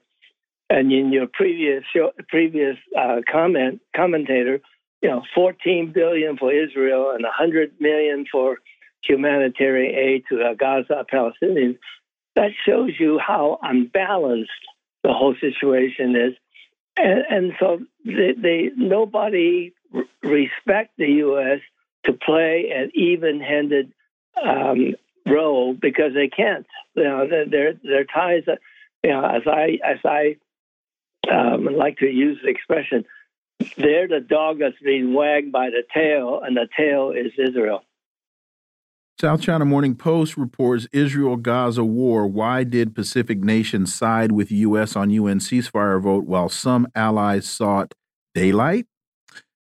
And 0.70 0.92
in 0.92 1.14
your 1.14 1.28
previous 1.32 1.84
show, 1.96 2.12
previous 2.28 2.78
uh, 2.98 3.18
comment 3.32 3.82
commentator, 3.96 4.62
you 5.04 5.10
know, 5.10 5.22
14 5.36 5.92
billion 5.94 6.38
for 6.38 6.52
Israel 6.52 7.12
and 7.12 7.24
100 7.24 7.74
million 7.80 8.26
for 8.32 8.58
humanitarian 9.04 9.94
aid 9.94 10.24
to 10.30 10.42
uh, 10.42 10.54
Gaza 10.56 11.06
Palestinians. 11.14 11.78
That 12.36 12.52
shows 12.66 12.92
you 13.00 13.20
how 13.20 13.60
unbalanced 13.62 14.50
the 15.04 15.14
whole 15.14 15.36
situation 15.40 16.16
is 16.16 16.34
and, 16.98 17.24
and 17.30 17.54
so 17.60 17.80
they, 18.06 18.34
they 18.38 18.72
nobody 18.76 19.74
respect 20.22 20.94
the 20.98 21.08
U.S. 21.08 21.60
to 22.06 22.14
play 22.14 22.72
an 22.76 22.92
even-handed 22.94 23.94
um, 24.44 24.96
role 25.26 25.74
because 25.74 26.14
they 26.14 26.28
can't. 26.28 26.68
You 26.96 27.04
know, 27.04 27.28
their 27.28 27.74
their 27.74 28.06
ties. 28.06 28.44
You 29.04 29.10
know, 29.10 29.26
as 29.26 29.44
I 29.48 29.80
as 29.84 29.98
I 30.06 30.38
um, 31.32 31.66
like 31.66 31.98
to 31.98 32.08
use 32.08 32.40
the 32.44 32.50
expression, 32.50 33.06
they're 33.78 34.08
the 34.08 34.20
dog 34.20 34.60
that's 34.60 34.80
being 34.84 35.14
wagged 35.14 35.52
by 35.52 35.70
the 35.70 35.84
tail, 35.94 36.42
and 36.44 36.56
the 36.56 36.68
tail 36.78 37.12
is 37.12 37.32
Israel. 37.38 37.84
South 39.22 39.42
China 39.42 39.64
Morning 39.64 39.96
Post 39.96 40.38
reports 40.38 40.88
Israel 40.92 41.38
Gaza 41.38 41.84
war. 41.84 42.26
Why 42.28 42.64
did 42.64 42.96
Pacific 42.96 43.40
nations 43.40 43.94
side 43.94 44.32
with 44.32 44.52
U.S. 44.52 44.96
on 44.96 45.12
UN 45.12 45.40
ceasefire 45.40 46.02
vote 46.02 46.26
while 46.26 46.50
some 46.50 46.88
allies 46.96 47.48
sought 47.48 47.94
daylight? 48.34 48.88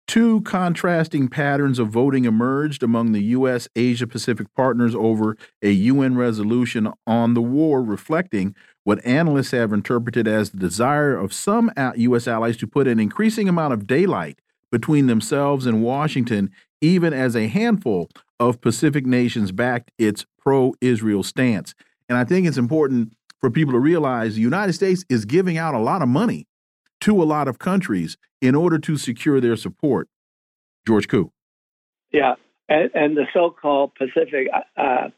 Two 0.07 0.43
contrasting 0.43 1.29
patterns 1.29 1.79
of 1.79 1.89
voting 1.89 2.27
emerged 2.27 2.83
among 2.83 3.13
the 3.13 3.23
U.S. 3.25 3.69
Asia 3.75 4.07
Pacific 4.07 4.47
partners 4.55 4.95
over 4.95 5.37
a 5.63 5.71
UN 5.71 6.17
resolution 6.17 6.93
on 7.07 7.33
the 7.33 7.43
war, 7.43 7.83
reflecting 7.83 8.55
what 8.85 9.05
analysts 9.05 9.53
have 9.53 9.73
interpreted 9.73 10.29
as 10.29 10.51
the 10.51 10.59
desire 10.59 11.17
of 11.17 11.33
some 11.33 11.73
U.S. 11.97 12.29
allies 12.29 12.59
to 12.59 12.67
put 12.67 12.87
an 12.87 13.01
increasing 13.01 13.49
amount 13.49 13.73
of 13.73 13.87
daylight 13.87 14.41
between 14.71 15.07
themselves 15.07 15.65
and 15.65 15.83
Washington, 15.83 16.51
even 16.83 17.13
as 17.15 17.35
a 17.35 17.49
handful 17.49 18.11
of 18.41 18.61
Pacific 18.61 19.07
nations 19.07 19.53
backed 19.53 19.91
its 19.99 20.25
pro 20.39 20.75
Israel 20.81 21.23
stance. 21.23 21.75
And 22.09 22.17
I 22.17 22.25
think 22.25 22.47
it's 22.47 22.57
important 22.57 23.15
for 23.41 23.51
people 23.51 23.73
to 23.73 23.79
realize 23.79 24.35
the 24.35 24.41
United 24.41 24.73
States 24.73 25.05
is 25.09 25.25
giving 25.25 25.59
out 25.59 25.75
a 25.75 25.79
lot 25.79 26.03
of 26.03 26.09
money 26.09 26.47
to 27.01 27.23
a 27.23 27.25
lot 27.25 27.49
of 27.49 27.59
countries 27.59 28.17
in 28.41 28.55
order 28.55 28.79
to 28.79 28.97
secure 28.97 29.41
their 29.41 29.57
support. 29.57 30.09
George 30.87 31.09
Koo. 31.09 31.33
Yeah, 32.13 32.35
and, 32.69 32.91
and 32.95 33.17
the 33.17 33.27
so-called 33.35 33.93
Pacific 33.95 34.49
uh, 34.77 35.09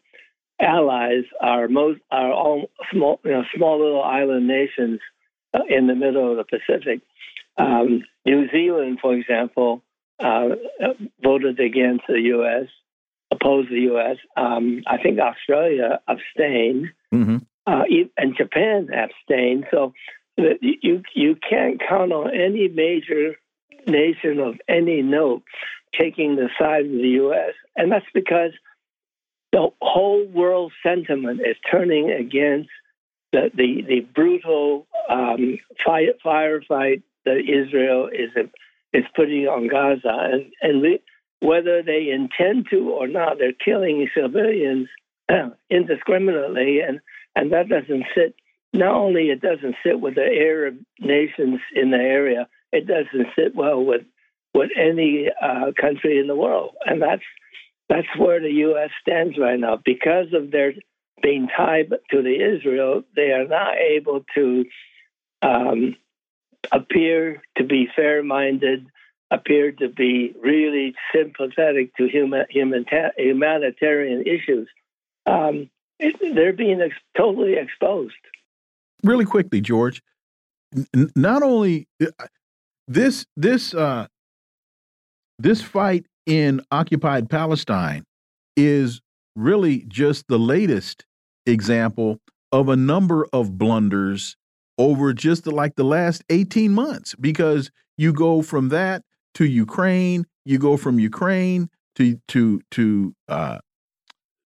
allies 0.61 1.25
are 1.41 1.69
most 1.69 2.01
are 2.11 2.33
all 2.33 2.71
small, 2.93 3.21
you 3.25 3.31
know, 3.31 3.45
small 3.55 3.79
little 3.79 4.03
island 4.03 4.49
nations 4.49 5.01
uh, 5.55 5.61
in 5.69 5.87
the 5.87 5.95
middle 5.95 6.31
of 6.31 6.37
the 6.37 6.45
Pacific. 6.45 7.01
Um, 7.57 8.03
New 8.27 8.49
Zealand, 8.51 8.99
for 9.01 9.15
example, 9.15 9.83
uh, 10.19 10.51
voted 11.23 11.61
against 11.61 12.05
the 12.09 12.21
U.S., 12.21 12.69
opposed 13.31 13.71
the 13.71 13.81
U.S. 13.93 14.17
Um, 14.37 14.83
I 14.87 14.99
think 14.99 15.19
Australia 15.19 16.01
abstained, 16.07 16.91
mm 17.13 17.25
-hmm. 17.25 18.11
and 18.17 18.37
Japan 18.37 18.89
abstained. 18.93 19.67
So 19.71 19.93
you 20.61 21.03
you 21.15 21.37
can't 21.51 21.81
count 21.89 22.13
on 22.13 22.35
any 22.35 22.69
major 22.69 23.37
nation 23.87 24.41
of 24.41 24.55
any 24.69 25.03
note 25.03 25.43
taking 25.99 26.37
the 26.37 26.49
side 26.59 26.87
of 26.87 26.93
the 26.93 27.15
U.S., 27.25 27.55
and 27.77 27.91
that's 27.93 28.13
because 28.15 28.53
the 29.53 29.69
whole 29.81 30.25
world 30.27 30.73
sentiment 30.83 31.41
is 31.41 31.57
turning 31.71 32.11
against 32.11 32.71
the 33.33 33.51
the, 33.55 33.83
the 33.83 34.01
brutal 34.01 34.87
um, 35.09 35.59
fire, 35.85 36.15
firefight 36.25 37.03
that 37.25 37.39
Israel 37.39 38.09
is 38.13 38.31
is 38.93 39.05
putting 39.15 39.47
on 39.47 39.69
Gaza, 39.69 40.17
and 40.33 40.53
and 40.63 40.83
we, 40.83 41.01
whether 41.41 41.83
they 41.83 42.11
intend 42.11 42.67
to 42.71 42.91
or 42.91 43.09
not, 43.09 43.39
they're 43.39 43.53
killing 43.53 44.09
civilians 44.15 44.89
indiscriminately, 45.71 46.81
and 46.81 47.01
and 47.35 47.53
that 47.53 47.69
doesn't 47.69 48.05
sit 48.15 48.35
not 48.73 48.95
only 48.95 49.31
it 49.31 49.41
doesn't 49.41 49.77
sit 49.85 50.01
with 50.01 50.15
the 50.15 50.23
Arab 50.23 50.79
nations 51.01 51.61
in 51.75 51.91
the 51.91 51.97
area, 51.99 52.49
it 52.73 52.87
doesn't 52.87 53.29
sit 53.37 53.55
well 53.55 53.85
with 53.85 54.03
with 54.55 54.71
any 54.77 55.29
uh, 55.41 55.73
country 55.81 56.19
in 56.19 56.27
the 56.27 56.37
world, 56.37 56.75
and 56.85 57.01
that's 57.01 57.23
that's 57.89 58.09
where 58.17 58.41
the 58.41 58.53
U.S. 58.53 58.91
stands 59.01 59.37
right 59.39 59.59
now 59.59 59.79
because 59.85 60.33
of 60.33 60.51
their 60.51 60.75
being 61.23 61.49
tied 61.55 61.91
to 62.11 62.23
the 62.23 62.57
Israel. 62.57 63.03
They 63.15 63.33
are 63.33 63.47
not 63.47 63.77
able 63.77 64.25
to 64.35 64.65
um, 65.43 65.97
appear 66.73 67.43
to 67.59 67.65
be 67.65 67.89
fair-minded, 67.95 68.87
appear 69.31 69.73
to 69.73 69.89
be 69.89 70.35
really 70.43 70.95
sympathetic 71.15 71.95
to 71.97 72.09
human, 72.09 72.47
human 72.51 72.85
humanitarian 73.17 74.23
issues. 74.27 74.69
Um, 75.27 75.71
it, 75.99 76.17
they're 76.35 76.53
being 76.53 76.81
ex 76.81 76.95
totally 77.17 77.55
exposed 77.55 78.15
really 79.03 79.25
quickly, 79.25 79.61
George. 79.61 80.03
not 81.17 81.43
only 81.43 81.89
uh, 82.01 82.27
this 82.87 83.27
this 83.37 83.75
uh, 83.75 84.07
this 85.39 85.63
fight 85.63 86.07
in 86.27 86.61
occupied 86.71 87.29
Palestine 87.31 88.05
is 88.57 89.01
really 89.37 89.85
just 89.89 90.27
the 90.29 90.39
latest 90.39 91.05
example 91.47 92.19
of 92.53 92.69
a 92.69 92.77
number 92.77 93.27
of 93.33 93.57
blunders 93.57 94.37
over 94.77 95.13
just 95.13 95.45
the, 95.45 95.51
like 95.51 95.77
the 95.77 95.85
last 95.85 96.25
18 96.31 96.73
months 96.73 97.15
because 97.21 97.71
you 97.97 98.13
go 98.13 98.43
from 98.43 98.69
that 98.71 99.03
to 99.35 99.45
Ukraine, 99.45 100.27
you 100.45 100.59
go 100.59 100.77
from 100.77 100.99
Ukraine 100.99 101.71
to 101.97 102.21
to 102.29 102.61
to 102.73 103.15
uh, 103.29 103.59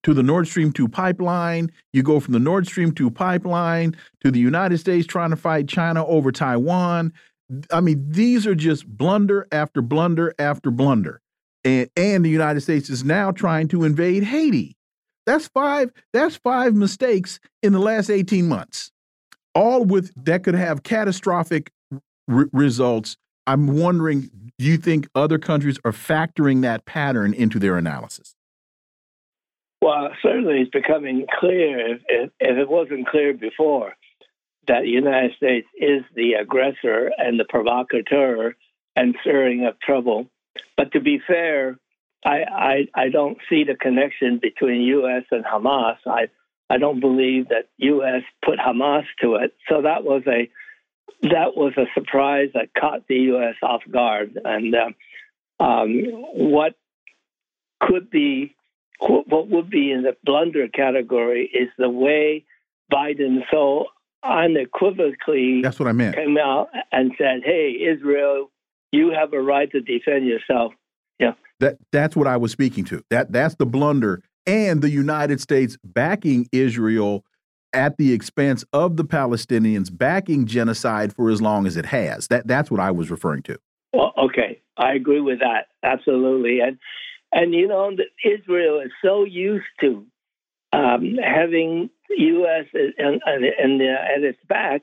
to 0.04 0.14
the 0.14 0.22
Nord 0.22 0.46
Stream 0.46 0.72
2 0.72 0.88
pipeline. 0.88 1.70
You 1.92 2.02
go 2.02 2.20
from 2.20 2.32
the 2.34 2.38
Nord 2.38 2.66
Stream 2.66 2.92
2 2.92 3.10
pipeline 3.10 3.96
to 4.22 4.30
the 4.30 4.38
United 4.38 4.78
States 4.78 5.06
trying 5.06 5.30
to 5.30 5.36
fight 5.36 5.66
China 5.66 6.06
over 6.06 6.30
Taiwan. 6.30 7.12
I 7.72 7.80
mean, 7.80 8.04
these 8.08 8.46
are 8.46 8.54
just 8.54 8.86
blunder 8.86 9.46
after 9.50 9.82
blunder 9.82 10.34
after 10.38 10.70
blunder. 10.70 11.20
And, 11.64 11.88
and 11.96 12.24
the 12.24 12.30
United 12.30 12.60
States 12.60 12.90
is 12.90 13.02
now 13.02 13.30
trying 13.30 13.68
to 13.68 13.84
invade 13.84 14.24
Haiti. 14.24 14.76
That's 15.26 15.48
five, 15.48 15.90
that's 16.12 16.36
five 16.36 16.74
mistakes 16.74 17.40
in 17.62 17.72
the 17.72 17.78
last 17.78 18.10
18 18.10 18.46
months. 18.46 18.90
All 19.54 19.84
with 19.84 20.12
that 20.24 20.44
could 20.44 20.54
have 20.54 20.82
catastrophic 20.82 21.70
results. 22.28 23.16
I'm 23.46 23.78
wondering, 23.78 24.30
do 24.58 24.64
you 24.64 24.76
think 24.76 25.08
other 25.14 25.38
countries 25.38 25.78
are 25.84 25.92
factoring 25.92 26.62
that 26.62 26.84
pattern 26.86 27.34
into 27.34 27.58
their 27.58 27.76
analysis? 27.76 28.34
Well, 29.82 30.10
certainly 30.22 30.60
it's 30.60 30.70
becoming 30.70 31.26
clear, 31.38 31.94
if, 31.94 32.00
if, 32.08 32.30
if 32.40 32.58
it 32.58 32.68
wasn't 32.68 33.06
clear 33.06 33.34
before, 33.34 33.94
that 34.66 34.82
the 34.82 34.88
United 34.88 35.32
States 35.36 35.66
is 35.76 36.02
the 36.14 36.34
aggressor 36.40 37.10
and 37.18 37.38
the 37.38 37.44
provocateur 37.46 38.54
and 38.96 39.14
stirring 39.20 39.64
up 39.66 39.78
trouble. 39.80 40.26
But 40.76 40.92
to 40.92 41.00
be 41.00 41.20
fair, 41.26 41.78
I, 42.24 42.44
I, 42.50 42.74
I 42.94 43.08
don't 43.10 43.36
see 43.50 43.64
the 43.64 43.74
connection 43.74 44.38
between 44.40 44.80
U.S. 44.82 45.24
and 45.30 45.44
Hamas. 45.44 45.96
I 46.06 46.28
I 46.70 46.78
don't 46.78 47.00
believe 47.00 47.48
that 47.48 47.68
U.S. 47.76 48.22
put 48.44 48.58
Hamas 48.58 49.04
to 49.20 49.34
it. 49.34 49.54
So 49.68 49.82
that 49.82 50.02
was 50.02 50.22
a 50.26 50.48
that 51.22 51.56
was 51.56 51.72
a 51.76 51.86
surprise 51.94 52.50
that 52.54 52.68
caught 52.78 53.06
the 53.08 53.16
U.S. 53.16 53.54
off 53.62 53.82
guard. 53.90 54.38
And 54.44 54.74
uh, 54.74 55.62
um, 55.62 55.90
what 56.34 56.74
could 57.80 58.10
be 58.10 58.54
what 59.00 59.48
would 59.48 59.70
be 59.70 59.90
in 59.90 60.02
the 60.02 60.16
blunder 60.24 60.68
category 60.68 61.50
is 61.52 61.68
the 61.76 61.90
way 61.90 62.44
Biden 62.92 63.40
so 63.50 63.86
unequivocally 64.22 65.60
that's 65.62 65.78
what 65.78 65.88
I 65.88 65.92
meant 65.92 66.16
came 66.16 66.38
out 66.38 66.68
and 66.92 67.12
said, 67.18 67.42
"Hey, 67.44 67.72
Israel, 67.72 68.50
you 68.92 69.10
have 69.10 69.32
a 69.32 69.40
right 69.40 69.70
to 69.72 69.80
defend 69.80 70.26
yourself." 70.26 70.72
Yeah, 71.18 71.32
that 71.60 71.76
that's 71.92 72.16
what 72.16 72.26
I 72.26 72.36
was 72.36 72.52
speaking 72.52 72.84
to. 72.86 73.02
That 73.10 73.32
that's 73.32 73.56
the 73.56 73.66
blunder, 73.66 74.22
and 74.46 74.80
the 74.80 74.90
United 74.90 75.40
States 75.40 75.76
backing 75.84 76.48
Israel 76.52 77.24
at 77.74 77.96
the 77.98 78.12
expense 78.12 78.64
of 78.72 78.96
the 78.96 79.04
Palestinians, 79.04 79.96
backing 79.96 80.46
genocide 80.46 81.14
for 81.14 81.30
as 81.30 81.42
long 81.42 81.66
as 81.66 81.76
it 81.76 81.86
has. 81.86 82.28
That 82.28 82.46
that's 82.46 82.70
what 82.70 82.80
I 82.80 82.90
was 82.90 83.10
referring 83.10 83.42
to. 83.42 83.58
Well, 83.92 84.12
okay, 84.16 84.60
I 84.76 84.94
agree 84.94 85.20
with 85.20 85.40
that 85.40 85.68
absolutely, 85.82 86.60
and 86.60 86.78
and 87.32 87.52
you 87.52 87.68
know, 87.68 87.90
Israel 88.24 88.80
is 88.80 88.92
so 89.02 89.24
used 89.24 89.66
to 89.80 90.06
um, 90.72 91.16
having 91.22 91.90
U.S. 92.10 92.66
and, 92.72 93.20
and, 93.24 93.44
and 93.44 93.82
uh, 93.82 94.14
at 94.16 94.22
its 94.22 94.38
back. 94.48 94.82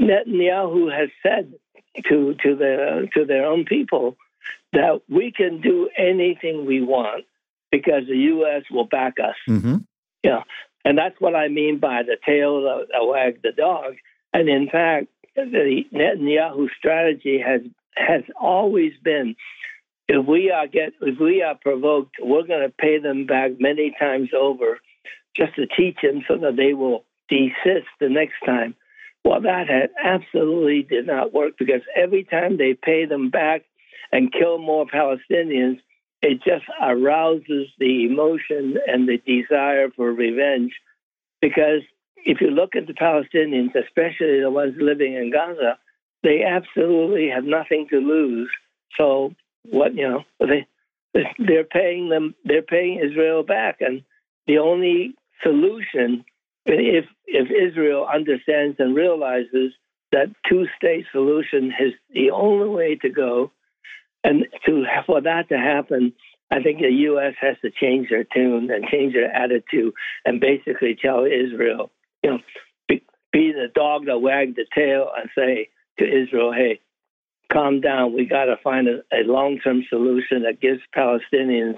Netanyahu 0.00 0.92
has 0.92 1.10
said 1.22 1.54
to 2.08 2.34
to 2.42 2.56
the 2.56 3.08
to 3.14 3.24
their 3.24 3.46
own 3.46 3.64
people 3.64 4.16
that 4.72 5.00
we 5.08 5.32
can 5.32 5.60
do 5.60 5.88
anything 5.96 6.66
we 6.66 6.82
want 6.82 7.24
because 7.70 8.06
the 8.08 8.16
U.S. 8.16 8.62
will 8.70 8.86
back 8.86 9.14
us. 9.22 9.36
Mm-hmm. 9.48 9.76
Yeah, 10.22 10.42
and 10.86 10.96
that's 10.96 11.20
what 11.20 11.34
I 11.34 11.48
mean 11.48 11.80
by 11.80 12.04
the 12.04 12.16
tail 12.24 12.62
that, 12.62 12.86
that 12.92 13.04
wags 13.04 13.40
the 13.42 13.50
dog. 13.50 13.94
And 14.32 14.48
in 14.48 14.68
fact, 14.70 15.08
the 15.34 15.82
Netanyahu 15.92 16.68
strategy 16.78 17.42
has 17.44 17.62
has 17.96 18.22
always 18.40 18.92
been 19.02 19.34
if 20.06 20.24
we 20.24 20.52
are 20.52 20.68
get 20.68 20.92
if 21.00 21.18
we 21.18 21.42
are 21.42 21.56
provoked, 21.56 22.14
we're 22.20 22.46
going 22.46 22.62
to 22.62 22.72
pay 22.78 23.00
them 23.00 23.26
back 23.26 23.58
many 23.58 23.96
times 23.98 24.28
over, 24.32 24.78
just 25.36 25.56
to 25.56 25.66
teach 25.66 25.96
them 26.04 26.22
so 26.28 26.36
that 26.36 26.54
they 26.56 26.72
will 26.72 27.04
desist 27.28 27.88
the 27.98 28.08
next 28.08 28.36
time. 28.44 28.76
Well, 29.24 29.40
that 29.40 29.68
had 29.68 29.90
absolutely 30.00 30.84
did 30.84 31.08
not 31.08 31.34
work 31.34 31.54
because 31.58 31.82
every 31.96 32.22
time 32.22 32.58
they 32.58 32.74
pay 32.74 33.06
them 33.06 33.28
back 33.30 33.62
and 34.12 34.32
kill 34.32 34.58
more 34.58 34.86
Palestinians, 34.86 35.80
it 36.22 36.42
just 36.42 36.64
arouses 36.80 37.68
the 37.78 38.06
emotion 38.06 38.76
and 38.86 39.08
the 39.08 39.18
desire 39.18 39.90
for 39.90 40.12
revenge. 40.12 40.72
Because 41.40 41.82
if 42.16 42.40
you 42.40 42.50
look 42.50 42.74
at 42.74 42.86
the 42.86 42.94
Palestinians, 42.94 43.74
especially 43.74 44.40
the 44.40 44.50
ones 44.50 44.74
living 44.78 45.14
in 45.14 45.30
Gaza, 45.30 45.78
they 46.22 46.42
absolutely 46.42 47.28
have 47.28 47.44
nothing 47.44 47.86
to 47.90 47.98
lose. 47.98 48.50
So 48.96 49.34
what 49.70 49.94
you 49.94 50.08
know 50.08 50.24
they 50.40 50.66
they're 51.38 51.64
paying 51.64 52.08
them 52.08 52.34
they're 52.44 52.62
paying 52.62 53.00
Israel 53.00 53.42
back, 53.42 53.80
and 53.80 54.02
the 54.46 54.58
only 54.58 55.14
solution 55.42 56.24
if 56.64 57.04
if 57.26 57.48
Israel 57.50 58.06
understands 58.12 58.76
and 58.78 58.96
realizes 58.96 59.72
that 60.12 60.28
two 60.48 60.66
state 60.76 61.04
solution 61.12 61.72
is 61.80 61.92
the 62.10 62.30
only 62.30 62.68
way 62.68 62.94
to 62.96 63.08
go, 63.08 63.50
And 64.26 64.44
to 64.66 64.84
for 65.06 65.20
that 65.20 65.48
to 65.50 65.56
happen, 65.56 66.12
I 66.50 66.60
think 66.60 66.80
the 66.80 66.90
U.S. 66.90 67.34
has 67.40 67.56
to 67.62 67.70
change 67.70 68.08
their 68.10 68.24
tune 68.24 68.70
and 68.72 68.84
change 68.90 69.14
their 69.14 69.32
attitude, 69.32 69.94
and 70.24 70.40
basically 70.40 70.98
tell 71.00 71.24
Israel, 71.24 71.92
you 72.24 72.30
know, 72.30 72.38
be, 72.88 73.04
be 73.32 73.52
the 73.52 73.68
dog 73.72 74.06
that 74.06 74.18
wagged 74.18 74.56
the 74.56 74.66
tail, 74.74 75.10
and 75.16 75.30
say 75.38 75.68
to 76.00 76.04
Israel, 76.04 76.52
"Hey, 76.52 76.80
calm 77.52 77.80
down. 77.80 78.14
We 78.14 78.26
got 78.26 78.46
to 78.46 78.56
find 78.64 78.88
a, 78.88 78.98
a 79.12 79.22
long-term 79.24 79.84
solution 79.88 80.42
that 80.42 80.60
gives 80.60 80.80
Palestinians 80.94 81.76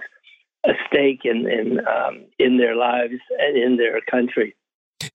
a 0.65 0.73
stake 0.87 1.21
in 1.25 1.47
in 1.47 1.81
um, 1.81 2.25
in 2.39 2.57
their 2.57 2.77
lives 2.77 3.21
and 3.39 3.59
in 3.59 3.77
their 3.77 4.01
country." 4.11 4.57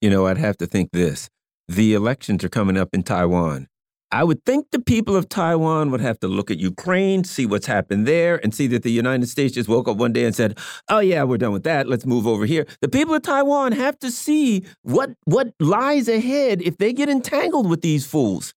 You 0.01 0.11
know, 0.11 0.27
I'd 0.27 0.37
have 0.37 0.57
to 0.57 0.67
think 0.67 0.91
this: 0.91 1.31
the 1.67 1.95
elections 1.95 2.43
are 2.43 2.49
coming 2.49 2.77
up 2.77 2.89
in 2.93 3.01
Taiwan. 3.01 3.69
I 4.13 4.23
would 4.23 4.45
think 4.45 4.69
the 4.69 4.79
people 4.79 5.15
of 5.15 5.27
Taiwan 5.27 5.89
would 5.89 5.99
have 5.99 6.19
to 6.19 6.27
look 6.27 6.51
at 6.51 6.59
Ukraine, 6.59 7.23
see 7.23 7.47
what's 7.47 7.65
happened 7.65 8.05
there, 8.05 8.39
and 8.43 8.53
see 8.53 8.67
that 8.67 8.83
the 8.83 8.91
United 8.91 9.27
States 9.27 9.55
just 9.55 9.67
woke 9.67 9.87
up 9.87 9.97
one 9.97 10.13
day 10.13 10.23
and 10.23 10.35
said, 10.35 10.59
"Oh 10.87 10.99
yeah, 10.99 11.23
we're 11.23 11.39
done 11.39 11.51
with 11.51 11.63
that. 11.63 11.87
Let's 11.87 12.05
move 12.05 12.27
over 12.27 12.45
here." 12.45 12.67
The 12.81 12.89
people 12.89 13.15
of 13.15 13.23
Taiwan 13.23 13.71
have 13.71 13.97
to 13.99 14.11
see 14.11 14.65
what 14.83 15.15
what 15.25 15.55
lies 15.59 16.07
ahead 16.07 16.61
if 16.61 16.77
they 16.77 16.93
get 16.93 17.09
entangled 17.09 17.67
with 17.67 17.81
these 17.81 18.05
fools. 18.05 18.53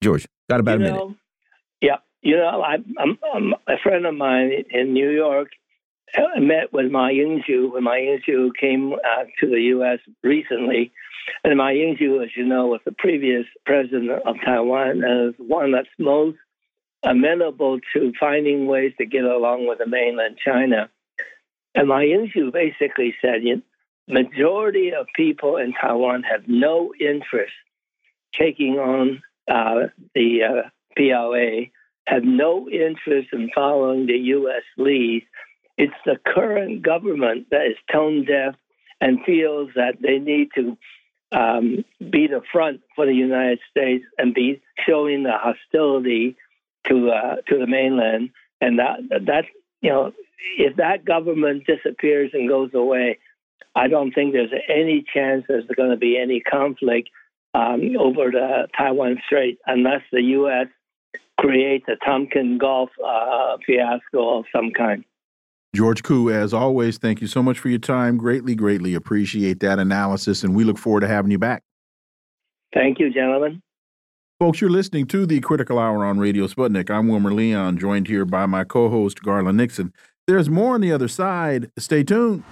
George, 0.00 0.28
got 0.48 0.60
about 0.60 0.78
you 0.78 0.86
a 0.86 0.88
know, 0.90 1.04
minute. 1.06 1.16
Yeah, 1.80 1.96
you 2.22 2.36
know, 2.36 2.62
I, 2.62 2.76
I'm, 2.98 3.18
I'm 3.34 3.54
a 3.66 3.78
friend 3.82 4.06
of 4.06 4.14
mine 4.14 4.52
in 4.70 4.92
New 4.92 5.10
York. 5.10 5.48
I 6.16 6.40
met 6.40 6.72
with 6.72 6.90
Ma 6.90 7.08
Ying-jeou 7.08 7.72
when 7.72 7.84
Ma 7.84 7.94
Ying-jeou 7.94 8.52
came 8.58 8.94
uh, 8.94 9.24
to 9.40 9.46
the 9.46 9.60
U.S. 9.74 9.98
recently. 10.22 10.92
And 11.44 11.56
Ma 11.56 11.68
Ying-jeou, 11.68 12.22
as 12.22 12.30
you 12.36 12.44
know, 12.44 12.66
was 12.66 12.80
the 12.84 12.92
previous 12.92 13.46
president 13.64 14.10
of 14.10 14.36
Taiwan 14.44 15.04
as 15.04 15.34
one 15.38 15.72
that's 15.72 15.88
most 15.98 16.38
amenable 17.02 17.78
to 17.92 18.12
finding 18.18 18.66
ways 18.66 18.92
to 18.98 19.06
get 19.06 19.24
along 19.24 19.66
with 19.68 19.78
the 19.78 19.86
mainland 19.86 20.38
China. 20.42 20.88
And 21.74 21.88
Ma 21.88 21.98
Ying-jeou 21.98 22.52
basically 22.52 23.14
said, 23.20 23.42
you 23.42 23.62
majority 24.08 24.92
of 24.92 25.06
people 25.14 25.56
in 25.56 25.72
Taiwan 25.72 26.22
have 26.22 26.46
no 26.46 26.92
interest 27.00 27.52
taking 28.38 28.78
on 28.78 29.22
uh, 29.48 29.88
the 30.14 30.42
uh, 30.42 30.68
PLA, 30.96 31.66
have 32.06 32.24
no 32.24 32.68
interest 32.68 33.28
in 33.32 33.50
following 33.54 34.06
the 34.06 34.16
U.S. 34.16 34.62
lead. 34.76 35.26
It's 35.76 35.94
the 36.04 36.16
current 36.26 36.82
government 36.82 37.48
that 37.50 37.66
is 37.66 37.76
tone 37.92 38.24
deaf 38.24 38.54
and 39.00 39.22
feels 39.24 39.70
that 39.76 40.00
they 40.00 40.18
need 40.18 40.48
to 40.54 40.76
um, 41.32 41.84
be 41.98 42.26
the 42.26 42.42
front 42.52 42.80
for 42.94 43.06
the 43.06 43.14
United 43.14 43.60
States 43.70 44.04
and 44.16 44.34
be 44.34 44.62
showing 44.86 45.22
the 45.22 45.32
hostility 45.32 46.36
to 46.88 47.10
uh, 47.10 47.36
to 47.48 47.58
the 47.58 47.66
mainland, 47.66 48.30
and 48.60 48.78
that 48.78 49.00
that 49.26 49.44
you 49.82 49.90
know 49.90 50.12
if 50.56 50.76
that 50.76 51.04
government 51.04 51.64
disappears 51.66 52.30
and 52.32 52.48
goes 52.48 52.70
away, 52.74 53.18
I 53.74 53.88
don't 53.88 54.12
think 54.12 54.32
there's 54.32 54.52
any 54.68 55.04
chance 55.12 55.44
there's 55.48 55.66
going 55.76 55.90
to 55.90 55.96
be 55.96 56.18
any 56.18 56.40
conflict 56.40 57.10
um, 57.54 57.96
over 57.98 58.30
the 58.30 58.68
Taiwan 58.76 59.20
Strait 59.26 59.58
unless 59.66 60.02
the 60.12 60.22
U.S. 60.22 60.68
creates 61.38 61.86
a 61.88 61.96
Tonkin 62.04 62.58
Gulf 62.58 62.90
uh, 63.04 63.56
fiasco 63.66 64.38
of 64.38 64.44
some 64.54 64.70
kind. 64.70 65.04
George 65.76 66.02
Koo, 66.02 66.30
as 66.30 66.54
always, 66.54 66.96
thank 66.96 67.20
you 67.20 67.26
so 67.26 67.42
much 67.42 67.58
for 67.58 67.68
your 67.68 67.78
time. 67.78 68.16
Greatly, 68.16 68.54
greatly 68.54 68.94
appreciate 68.94 69.60
that 69.60 69.78
analysis, 69.78 70.42
and 70.42 70.56
we 70.56 70.64
look 70.64 70.78
forward 70.78 71.00
to 71.00 71.08
having 71.08 71.30
you 71.30 71.38
back. 71.38 71.62
Thank 72.72 72.98
you, 72.98 73.12
gentlemen. 73.12 73.60
Folks, 74.40 74.60
you're 74.60 74.70
listening 74.70 75.06
to 75.08 75.26
the 75.26 75.40
Critical 75.40 75.78
Hour 75.78 76.04
on 76.04 76.18
Radio 76.18 76.46
Sputnik. 76.46 76.90
I'm 76.90 77.08
Wilmer 77.08 77.32
Leon, 77.32 77.76
joined 77.78 78.08
here 78.08 78.24
by 78.24 78.46
my 78.46 78.64
co 78.64 78.88
host, 78.88 79.22
Garland 79.22 79.58
Nixon. 79.58 79.92
There's 80.26 80.48
more 80.48 80.74
on 80.74 80.80
the 80.80 80.92
other 80.92 81.08
side. 81.08 81.70
Stay 81.78 82.02
tuned. 82.02 82.42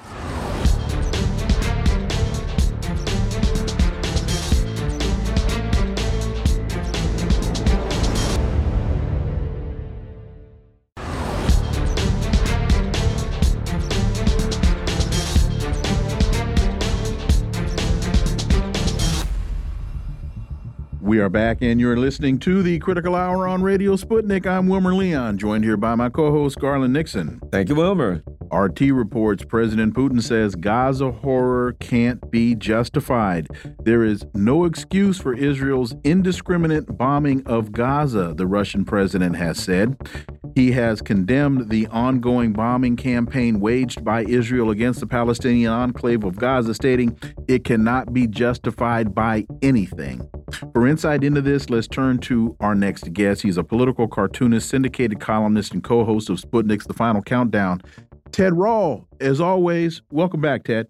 We 21.14 21.20
are 21.20 21.28
back, 21.28 21.58
and 21.60 21.80
you're 21.80 21.96
listening 21.96 22.40
to 22.40 22.60
the 22.64 22.80
Critical 22.80 23.14
Hour 23.14 23.46
on 23.46 23.62
Radio 23.62 23.94
Sputnik. 23.94 24.48
I'm 24.48 24.66
Wilmer 24.66 24.92
Leon, 24.92 25.38
joined 25.38 25.62
here 25.62 25.76
by 25.76 25.94
my 25.94 26.08
co 26.08 26.32
host, 26.32 26.58
Garland 26.58 26.92
Nixon. 26.92 27.40
Thank 27.52 27.68
you, 27.68 27.76
Wilmer. 27.76 28.24
RT 28.50 28.80
reports 28.80 29.44
President 29.44 29.94
Putin 29.94 30.20
says 30.20 30.56
Gaza 30.56 31.12
horror 31.12 31.74
can't 31.74 32.32
be 32.32 32.56
justified. 32.56 33.46
There 33.84 34.02
is 34.02 34.26
no 34.34 34.64
excuse 34.64 35.20
for 35.20 35.34
Israel's 35.34 35.94
indiscriminate 36.02 36.98
bombing 36.98 37.46
of 37.46 37.70
Gaza, 37.70 38.34
the 38.36 38.48
Russian 38.48 38.84
president 38.84 39.36
has 39.36 39.56
said. 39.60 39.96
He 40.56 40.72
has 40.72 41.00
condemned 41.00 41.70
the 41.70 41.86
ongoing 41.88 42.52
bombing 42.52 42.96
campaign 42.96 43.60
waged 43.60 44.04
by 44.04 44.24
Israel 44.24 44.70
against 44.70 44.98
the 44.98 45.06
Palestinian 45.06 45.70
enclave 45.70 46.24
of 46.24 46.34
Gaza, 46.36 46.74
stating 46.74 47.16
it 47.46 47.62
cannot 47.62 48.12
be 48.12 48.26
justified 48.26 49.14
by 49.14 49.46
anything. 49.62 50.28
For 50.72 50.86
insight 50.86 51.24
into 51.24 51.40
this, 51.40 51.70
let's 51.70 51.86
turn 51.86 52.18
to 52.18 52.56
our 52.60 52.74
next 52.74 53.12
guest. 53.12 53.42
He's 53.42 53.56
a 53.56 53.64
political 53.64 54.08
cartoonist, 54.08 54.68
syndicated 54.68 55.20
columnist, 55.20 55.72
and 55.72 55.82
co 55.82 56.04
host 56.04 56.30
of 56.30 56.40
Sputnik's 56.40 56.86
The 56.86 56.94
Final 56.94 57.22
Countdown. 57.22 57.82
Ted 58.32 58.54
Rall, 58.54 59.06
as 59.20 59.40
always, 59.40 60.02
welcome 60.10 60.40
back, 60.40 60.64
Ted. 60.64 60.88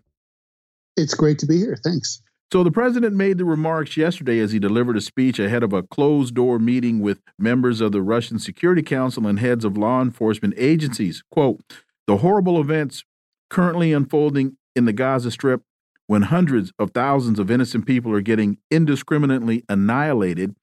It's 0.96 1.14
great 1.14 1.38
to 1.40 1.46
be 1.46 1.58
here. 1.58 1.76
Thanks. 1.84 2.22
So, 2.52 2.62
the 2.62 2.70
president 2.70 3.16
made 3.16 3.38
the 3.38 3.44
remarks 3.44 3.96
yesterday 3.96 4.38
as 4.38 4.52
he 4.52 4.58
delivered 4.58 4.96
a 4.96 5.00
speech 5.00 5.38
ahead 5.38 5.62
of 5.62 5.72
a 5.72 5.82
closed 5.82 6.34
door 6.34 6.58
meeting 6.58 7.00
with 7.00 7.20
members 7.38 7.80
of 7.80 7.92
the 7.92 8.02
Russian 8.02 8.38
Security 8.38 8.82
Council 8.82 9.26
and 9.26 9.38
heads 9.40 9.64
of 9.64 9.76
law 9.76 10.00
enforcement 10.00 10.54
agencies. 10.56 11.22
Quote 11.30 11.60
The 12.06 12.18
horrible 12.18 12.60
events 12.60 13.04
currently 13.50 13.92
unfolding 13.92 14.56
in 14.76 14.84
the 14.84 14.92
Gaza 14.92 15.30
Strip 15.30 15.62
when 16.06 16.22
hundreds 16.22 16.72
of 16.78 16.90
thousands 16.90 17.38
of 17.38 17.50
innocent 17.50 17.86
people 17.86 18.12
are 18.12 18.20
getting 18.20 18.58
indiscriminately 18.70 19.64
annihilated, 19.68 20.54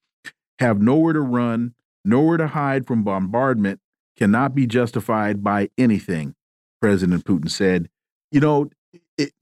have 0.58 0.80
nowhere 0.80 1.12
to 1.12 1.20
run, 1.20 1.74
nowhere 2.04 2.36
to 2.36 2.48
hide 2.48 2.86
from 2.86 3.02
bombardment, 3.02 3.80
cannot 4.16 4.54
be 4.54 4.66
justified 4.66 5.42
by 5.42 5.68
anything, 5.76 6.34
President 6.80 7.24
Putin 7.24 7.50
said. 7.50 7.88
You 8.30 8.40
know, 8.40 8.70
it, 9.18 9.32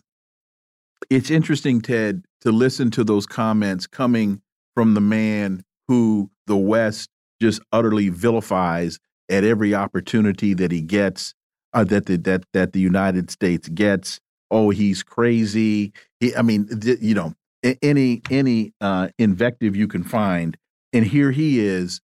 it's 1.10 1.30
interesting, 1.30 1.80
Ted, 1.80 2.24
to 2.40 2.50
listen 2.50 2.90
to 2.92 3.04
those 3.04 3.26
comments 3.26 3.86
coming 3.86 4.40
from 4.74 4.94
the 4.94 5.00
man 5.00 5.64
who 5.88 6.30
the 6.46 6.56
West 6.56 7.10
just 7.40 7.60
utterly 7.72 8.08
vilifies 8.08 8.98
at 9.28 9.44
every 9.44 9.74
opportunity 9.74 10.54
that 10.54 10.72
he 10.72 10.80
gets, 10.80 11.34
uh, 11.72 11.84
that 11.84 12.06
the, 12.06 12.16
that 12.16 12.44
that 12.52 12.72
the 12.72 12.80
United 12.80 13.30
States 13.30 13.68
gets. 13.68 14.20
Oh, 14.50 14.70
he's 14.70 15.02
crazy. 15.02 15.92
He, 16.18 16.34
I 16.34 16.42
mean, 16.42 16.68
you 17.00 17.14
know, 17.14 17.34
any 17.82 18.22
any 18.30 18.72
uh, 18.80 19.08
invective 19.18 19.76
you 19.76 19.88
can 19.88 20.02
find, 20.02 20.56
and 20.92 21.06
here 21.06 21.30
he 21.30 21.60
is, 21.60 22.00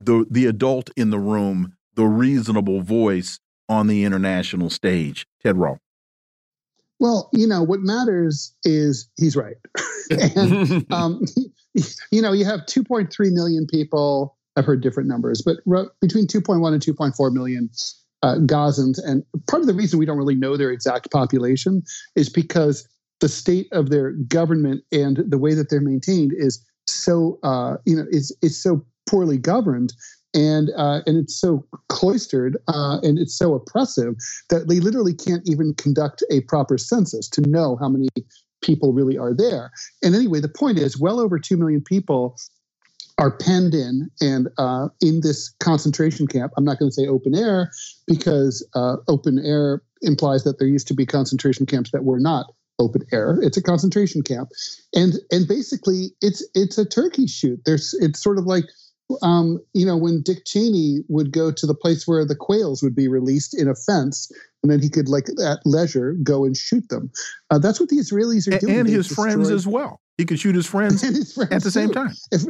the 0.00 0.26
the 0.30 0.46
adult 0.46 0.90
in 0.96 1.10
the 1.10 1.18
room, 1.18 1.74
the 1.94 2.06
reasonable 2.06 2.80
voice 2.82 3.40
on 3.68 3.86
the 3.86 4.04
international 4.04 4.70
stage. 4.70 5.26
Ted 5.42 5.56
Rall. 5.56 5.78
Well, 7.00 7.28
you 7.32 7.46
know, 7.46 7.62
what 7.62 7.80
matters 7.80 8.54
is 8.64 9.08
he's 9.16 9.36
right. 9.36 9.56
and, 10.10 10.86
um, 10.92 11.22
you 12.10 12.22
know, 12.22 12.32
you 12.32 12.44
have 12.44 12.60
2.3 12.60 13.08
million 13.32 13.66
people. 13.66 14.36
I've 14.56 14.64
heard 14.64 14.80
different 14.80 15.08
numbers, 15.08 15.42
but 15.42 15.58
between 16.00 16.26
2.1 16.26 16.72
and 16.72 16.82
2.4 16.82 17.32
million 17.32 17.70
uh, 18.22 18.36
Gazans. 18.36 18.98
And 19.04 19.24
part 19.46 19.60
of 19.60 19.66
the 19.66 19.74
reason 19.74 19.98
we 19.98 20.06
don't 20.06 20.18
really 20.18 20.34
know 20.34 20.56
their 20.56 20.70
exact 20.70 21.10
population 21.10 21.82
is 22.16 22.28
because 22.28 22.88
the 23.20 23.28
state 23.28 23.68
of 23.72 23.90
their 23.90 24.12
government 24.12 24.84
and 24.92 25.18
the 25.28 25.38
way 25.38 25.54
that 25.54 25.70
they're 25.70 25.80
maintained 25.80 26.32
is 26.36 26.64
so, 26.86 27.38
uh, 27.42 27.76
you 27.84 27.96
know, 27.96 28.06
is, 28.10 28.36
is 28.42 28.60
so 28.60 28.84
poorly 29.08 29.38
governed 29.38 29.92
and 30.34 30.70
uh, 30.76 31.00
and 31.06 31.16
it's 31.16 31.38
so 31.38 31.64
cloistered 31.88 32.56
uh, 32.68 32.98
and 33.02 33.18
it's 33.18 33.36
so 33.36 33.54
oppressive 33.54 34.14
that 34.50 34.68
they 34.68 34.80
literally 34.80 35.14
can't 35.14 35.42
even 35.48 35.74
conduct 35.74 36.22
a 36.30 36.42
proper 36.42 36.76
census 36.76 37.28
to 37.28 37.40
know 37.42 37.76
how 37.76 37.88
many 37.88 38.08
people 38.62 38.92
really 38.92 39.16
are 39.16 39.34
there. 39.34 39.70
And 40.02 40.14
anyway, 40.14 40.40
the 40.40 40.48
point 40.48 40.78
is, 40.78 41.00
well 41.00 41.18
over 41.20 41.38
two 41.38 41.56
million 41.56 41.80
people 41.80 42.36
are 43.18 43.36
penned 43.36 43.74
in 43.74 44.10
and 44.20 44.48
uh, 44.58 44.88
in 45.00 45.20
this 45.22 45.52
concentration 45.60 46.26
camp. 46.26 46.52
I'm 46.56 46.64
not 46.64 46.78
going 46.78 46.90
to 46.90 46.94
say 46.94 47.06
open 47.06 47.34
air 47.34 47.70
because 48.06 48.66
uh, 48.74 48.96
open 49.08 49.38
air 49.44 49.82
implies 50.02 50.44
that 50.44 50.58
there 50.58 50.68
used 50.68 50.88
to 50.88 50.94
be 50.94 51.04
concentration 51.04 51.66
camps 51.66 51.90
that 51.90 52.04
were 52.04 52.20
not 52.20 52.46
open 52.78 53.02
air. 53.12 53.38
It's 53.42 53.56
a 53.56 53.62
concentration 53.62 54.22
camp, 54.22 54.50
and 54.94 55.14
and 55.30 55.48
basically 55.48 56.10
it's 56.20 56.46
it's 56.54 56.78
a 56.78 56.84
turkey 56.84 57.26
shoot. 57.26 57.60
There's 57.66 57.94
it's 58.00 58.22
sort 58.22 58.38
of 58.38 58.46
like 58.46 58.64
um, 59.22 59.58
you 59.72 59.86
know, 59.86 59.96
when 59.96 60.22
Dick 60.22 60.44
Cheney 60.44 60.98
would 61.08 61.32
go 61.32 61.50
to 61.50 61.66
the 61.66 61.74
place 61.74 62.06
where 62.06 62.24
the 62.24 62.36
quails 62.36 62.82
would 62.82 62.94
be 62.94 63.08
released 63.08 63.58
in 63.58 63.68
a 63.68 63.74
fence, 63.74 64.30
and 64.62 64.70
then 64.70 64.80
he 64.80 64.88
could, 64.88 65.08
like 65.08 65.28
at 65.42 65.60
leisure, 65.64 66.14
go 66.22 66.44
and 66.44 66.56
shoot 66.56 66.88
them. 66.88 67.10
Uh, 67.50 67.58
that's 67.58 67.80
what 67.80 67.88
the 67.88 67.96
Israelis 67.96 68.52
are 68.52 68.58
doing. 68.58 68.80
And, 68.80 68.88
his 68.88 69.08
friends 69.08 69.50
as 69.50 69.66
well. 69.66 70.00
He 70.18 70.24
could 70.24 70.38
shoot 70.38 70.54
his 70.54 70.66
friends, 70.66 71.00
his 71.02 71.32
friends 71.32 71.52
at 71.52 71.62
the 71.62 71.70
same 71.70 71.92
time. 71.92 72.12
If, 72.32 72.42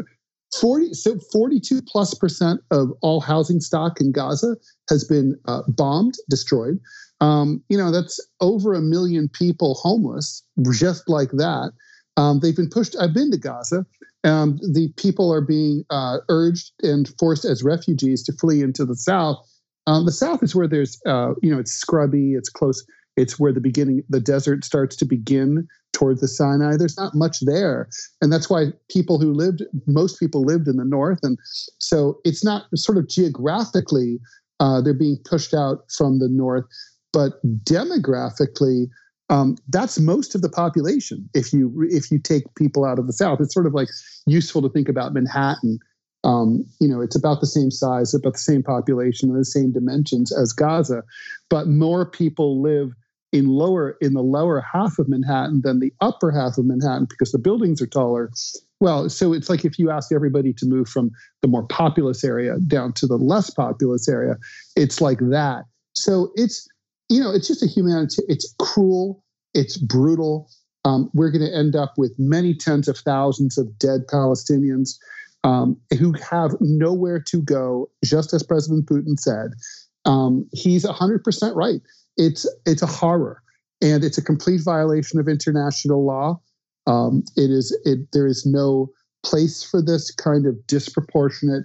40 0.58 0.94
so 0.94 1.18
42 1.32 1.82
plus 1.82 2.14
percent 2.14 2.60
of 2.70 2.92
all 3.02 3.20
housing 3.20 3.60
stock 3.60 4.00
in 4.00 4.12
Gaza 4.12 4.56
has 4.88 5.04
been 5.04 5.38
uh, 5.46 5.62
bombed, 5.68 6.14
destroyed. 6.28 6.80
Um, 7.20 7.62
you 7.68 7.76
know, 7.76 7.90
that's 7.90 8.20
over 8.40 8.74
a 8.74 8.80
million 8.80 9.28
people 9.28 9.74
homeless 9.74 10.42
just 10.72 11.08
like 11.08 11.30
that. 11.32 11.72
Um, 12.16 12.40
they've 12.40 12.56
been 12.56 12.70
pushed. 12.70 12.96
I've 13.00 13.14
been 13.14 13.30
to 13.30 13.38
Gaza. 13.38 13.86
Um, 14.24 14.58
the 14.58 14.92
people 14.96 15.32
are 15.32 15.40
being 15.40 15.84
uh, 15.90 16.18
urged 16.28 16.72
and 16.82 17.08
forced 17.18 17.44
as 17.44 17.62
refugees 17.62 18.22
to 18.24 18.32
flee 18.32 18.62
into 18.62 18.84
the 18.84 18.96
south. 18.96 19.38
Um, 19.86 20.04
the 20.04 20.12
south 20.12 20.42
is 20.42 20.54
where 20.54 20.68
there's, 20.68 21.00
uh, 21.06 21.34
you 21.42 21.50
know, 21.50 21.58
it's 21.58 21.72
scrubby, 21.72 22.34
it's 22.34 22.50
close, 22.50 22.84
it's 23.18 23.38
where 23.38 23.52
the 23.52 23.60
beginning, 23.60 24.04
the 24.08 24.20
desert 24.20 24.64
starts 24.64 24.94
to 24.96 25.04
begin 25.04 25.66
towards 25.92 26.20
the 26.20 26.28
Sinai. 26.28 26.76
There's 26.76 26.96
not 26.96 27.16
much 27.16 27.40
there. 27.40 27.88
And 28.22 28.32
that's 28.32 28.48
why 28.48 28.66
people 28.88 29.18
who 29.18 29.32
lived, 29.32 29.64
most 29.86 30.20
people 30.20 30.42
lived 30.42 30.68
in 30.68 30.76
the 30.76 30.84
north. 30.84 31.18
And 31.24 31.36
so 31.78 32.20
it's 32.24 32.44
not 32.44 32.66
sort 32.76 32.96
of 32.96 33.08
geographically, 33.08 34.20
uh, 34.60 34.80
they're 34.80 34.94
being 34.94 35.18
pushed 35.24 35.52
out 35.52 35.90
from 35.90 36.20
the 36.20 36.28
north, 36.28 36.64
but 37.12 37.44
demographically, 37.64 38.88
um, 39.30 39.56
that's 39.68 39.98
most 39.98 40.34
of 40.34 40.42
the 40.42 40.48
population. 40.48 41.28
If 41.34 41.52
you 41.52 41.86
if 41.90 42.10
you 42.10 42.18
take 42.18 42.44
people 42.54 42.86
out 42.86 42.98
of 42.98 43.06
the 43.06 43.12
south, 43.12 43.40
it's 43.42 43.52
sort 43.52 43.66
of 43.66 43.74
like 43.74 43.88
useful 44.26 44.62
to 44.62 44.70
think 44.70 44.88
about 44.88 45.12
Manhattan. 45.12 45.78
Um, 46.24 46.64
you 46.80 46.88
know, 46.88 47.02
it's 47.02 47.14
about 47.14 47.40
the 47.40 47.46
same 47.46 47.70
size, 47.70 48.14
about 48.14 48.32
the 48.34 48.38
same 48.38 48.62
population, 48.62 49.28
and 49.28 49.38
the 49.38 49.44
same 49.44 49.70
dimensions 49.70 50.32
as 50.32 50.52
Gaza, 50.52 51.02
but 51.50 51.68
more 51.68 52.06
people 52.06 52.62
live 52.62 52.94
in 53.32 53.46
lower 53.48 53.96
in 54.00 54.14
the 54.14 54.22
lower 54.22 54.60
half 54.60 54.98
of 54.98 55.08
Manhattan 55.08 55.60
than 55.62 55.80
the 55.80 55.92
upper 56.00 56.30
half 56.30 56.58
of 56.58 56.64
Manhattan 56.64 57.06
because 57.08 57.32
the 57.32 57.38
buildings 57.38 57.82
are 57.82 57.86
taller. 57.86 58.30
Well, 58.80 59.08
so 59.08 59.32
it's 59.32 59.50
like 59.50 59.64
if 59.64 59.78
you 59.78 59.90
ask 59.90 60.12
everybody 60.12 60.52
to 60.54 60.66
move 60.66 60.88
from 60.88 61.10
the 61.42 61.48
more 61.48 61.66
populous 61.66 62.24
area 62.24 62.56
down 62.66 62.92
to 62.94 63.06
the 63.06 63.18
less 63.18 63.50
populous 63.50 64.08
area, 64.08 64.36
it's 64.76 65.00
like 65.00 65.18
that. 65.18 65.64
So 65.94 66.32
it's 66.36 66.66
you 67.08 67.20
know 67.20 67.30
it's 67.30 67.48
just 67.48 67.62
a 67.62 67.66
humanity. 67.66 68.22
It's 68.28 68.54
cruel. 68.58 69.22
It's 69.54 69.76
brutal. 69.76 70.48
Um, 70.84 71.10
we're 71.12 71.30
going 71.30 71.44
to 71.44 71.54
end 71.54 71.76
up 71.76 71.94
with 71.98 72.14
many 72.18 72.54
tens 72.54 72.88
of 72.88 72.96
thousands 72.98 73.58
of 73.58 73.78
dead 73.78 74.06
Palestinians 74.06 74.96
um, 75.44 75.76
who 75.98 76.12
have 76.30 76.54
nowhere 76.60 77.20
to 77.20 77.42
go, 77.42 77.90
just 78.04 78.32
as 78.32 78.42
President 78.42 78.86
Putin 78.86 79.18
said. 79.18 79.52
Um, 80.04 80.48
he's 80.52 80.86
100% 80.86 81.54
right 81.54 81.82
it's 82.18 82.46
it's 82.66 82.82
a 82.82 82.86
horror 82.86 83.42
and 83.80 84.04
it's 84.04 84.18
a 84.18 84.22
complete 84.22 84.60
violation 84.62 85.18
of 85.18 85.28
international 85.28 86.04
law. 86.04 86.40
Um, 86.86 87.22
it 87.36 87.50
is 87.50 87.76
it 87.84 88.10
there 88.12 88.26
is 88.26 88.44
no 88.44 88.90
place 89.24 89.62
for 89.62 89.80
this 89.80 90.10
kind 90.10 90.46
of 90.46 90.66
disproportionate 90.66 91.64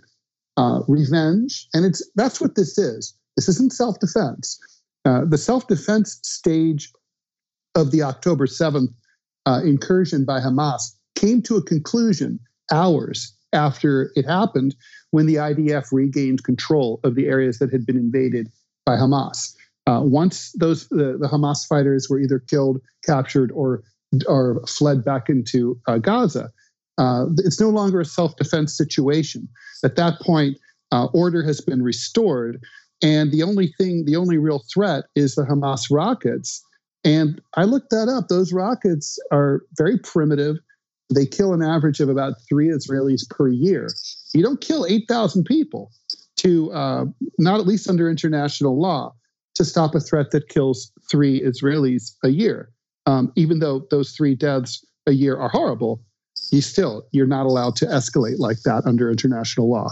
uh, 0.58 0.82
revenge, 0.88 1.68
and 1.74 1.86
it's 1.86 2.08
that's 2.16 2.40
what 2.40 2.56
this 2.56 2.78
is. 2.78 3.14
This 3.36 3.50
isn't 3.50 3.74
self 3.74 4.00
defense. 4.00 4.60
Uh, 5.06 5.26
the 5.26 5.38
self 5.38 5.68
defense 5.68 6.20
stage 6.24 6.92
of 7.76 7.92
the 7.92 8.04
October 8.04 8.48
seventh 8.48 8.92
uh, 9.46 9.62
incursion 9.64 10.24
by 10.24 10.40
Hamas 10.40 10.94
came 11.16 11.42
to 11.44 11.58
a 11.58 11.64
conclusion 11.64 12.40
hours 12.72 13.36
after 13.54 14.12
it 14.16 14.26
happened 14.26 14.76
when 15.12 15.26
the 15.26 15.36
IDF 15.36 15.88
regained 15.92 16.44
control 16.44 17.00
of 17.04 17.16
the 17.16 17.28
areas 17.28 17.60
that 17.60 17.72
had 17.72 17.86
been 17.86 17.98
invaded 17.98 18.52
by 18.86 18.96
Hamas. 18.96 19.56
Uh, 19.86 20.02
once 20.02 20.54
those 20.54 20.88
the, 20.90 21.18
the, 21.20 21.28
Hamas 21.28 21.68
fighters 21.68 22.08
were 22.10 22.20
either 22.20 22.40
killed, 22.40 22.80
captured, 23.06 23.52
or 23.52 23.84
or 24.28 24.62
fled 24.68 25.04
back 25.04 25.30
into 25.30 25.80
uh, 25.88 25.98
Gaza, 25.98 26.52
uh, 26.98 27.26
it's 27.40 27.60
no 27.60 27.70
longer 27.70 28.00
a 28.00 28.06
self-defense 28.06 28.76
situation. 28.78 29.48
At 29.84 29.96
that 29.96 30.20
point, 30.22 30.58
uh, 30.92 31.06
order 31.14 31.44
has 31.44 31.60
been 31.60 31.82
restored, 31.82 32.64
and 33.02 33.32
the 33.32 33.44
only 33.44 33.74
thing, 33.78 34.06
the 34.06 34.16
only 34.16 34.38
real 34.38 34.64
threat, 34.74 35.06
is 35.16 35.36
the 35.36 35.44
Hamas 35.44 35.88
rockets. 35.92 36.64
And 37.04 37.42
I 37.56 37.66
looked 37.66 37.90
that 37.90 38.08
up. 38.08 38.30
Those 38.30 38.54
rockets 38.54 39.20
are 39.32 39.64
very 39.78 39.98
primitive. 39.98 40.58
They 41.14 41.26
kill 41.26 41.54
an 41.54 41.62
average 41.62 42.00
of 42.00 42.08
about 42.08 42.36
three 42.48 42.70
Israelis 42.70 43.30
per 43.30 43.50
year. 43.50 43.90
You 44.34 44.42
don't 44.42 44.62
kill 44.62 44.86
8,000 44.86 45.44
people 45.44 45.92
to 46.38 46.72
uh, 46.72 47.06
not 47.38 47.60
at 47.60 47.68
least 47.68 47.90
under 47.90 48.10
international 48.10 48.80
law 48.80 49.14
to 49.56 49.66
stop 49.66 49.96
a 49.96 50.00
threat 50.00 50.32
that 50.32 50.50
kills 50.50 50.92
three 51.10 51.42
Israelis 51.42 52.14
a 52.24 52.30
year. 52.30 52.72
Um, 53.06 53.32
even 53.36 53.60
though 53.60 53.86
those 53.92 54.12
three 54.12 54.36
deaths 54.36 54.86
a 55.08 55.12
year 55.12 55.38
are 55.38 55.50
horrible, 55.50 56.02
you 56.52 56.62
still 56.62 57.08
you're 57.12 57.28
not 57.28 57.46
allowed 57.46 57.76
to 57.78 57.86
escalate 57.86 58.40
like 58.40 58.62
that 58.64 58.84
under 58.86 59.10
international 59.10 59.70
law. 59.70 59.90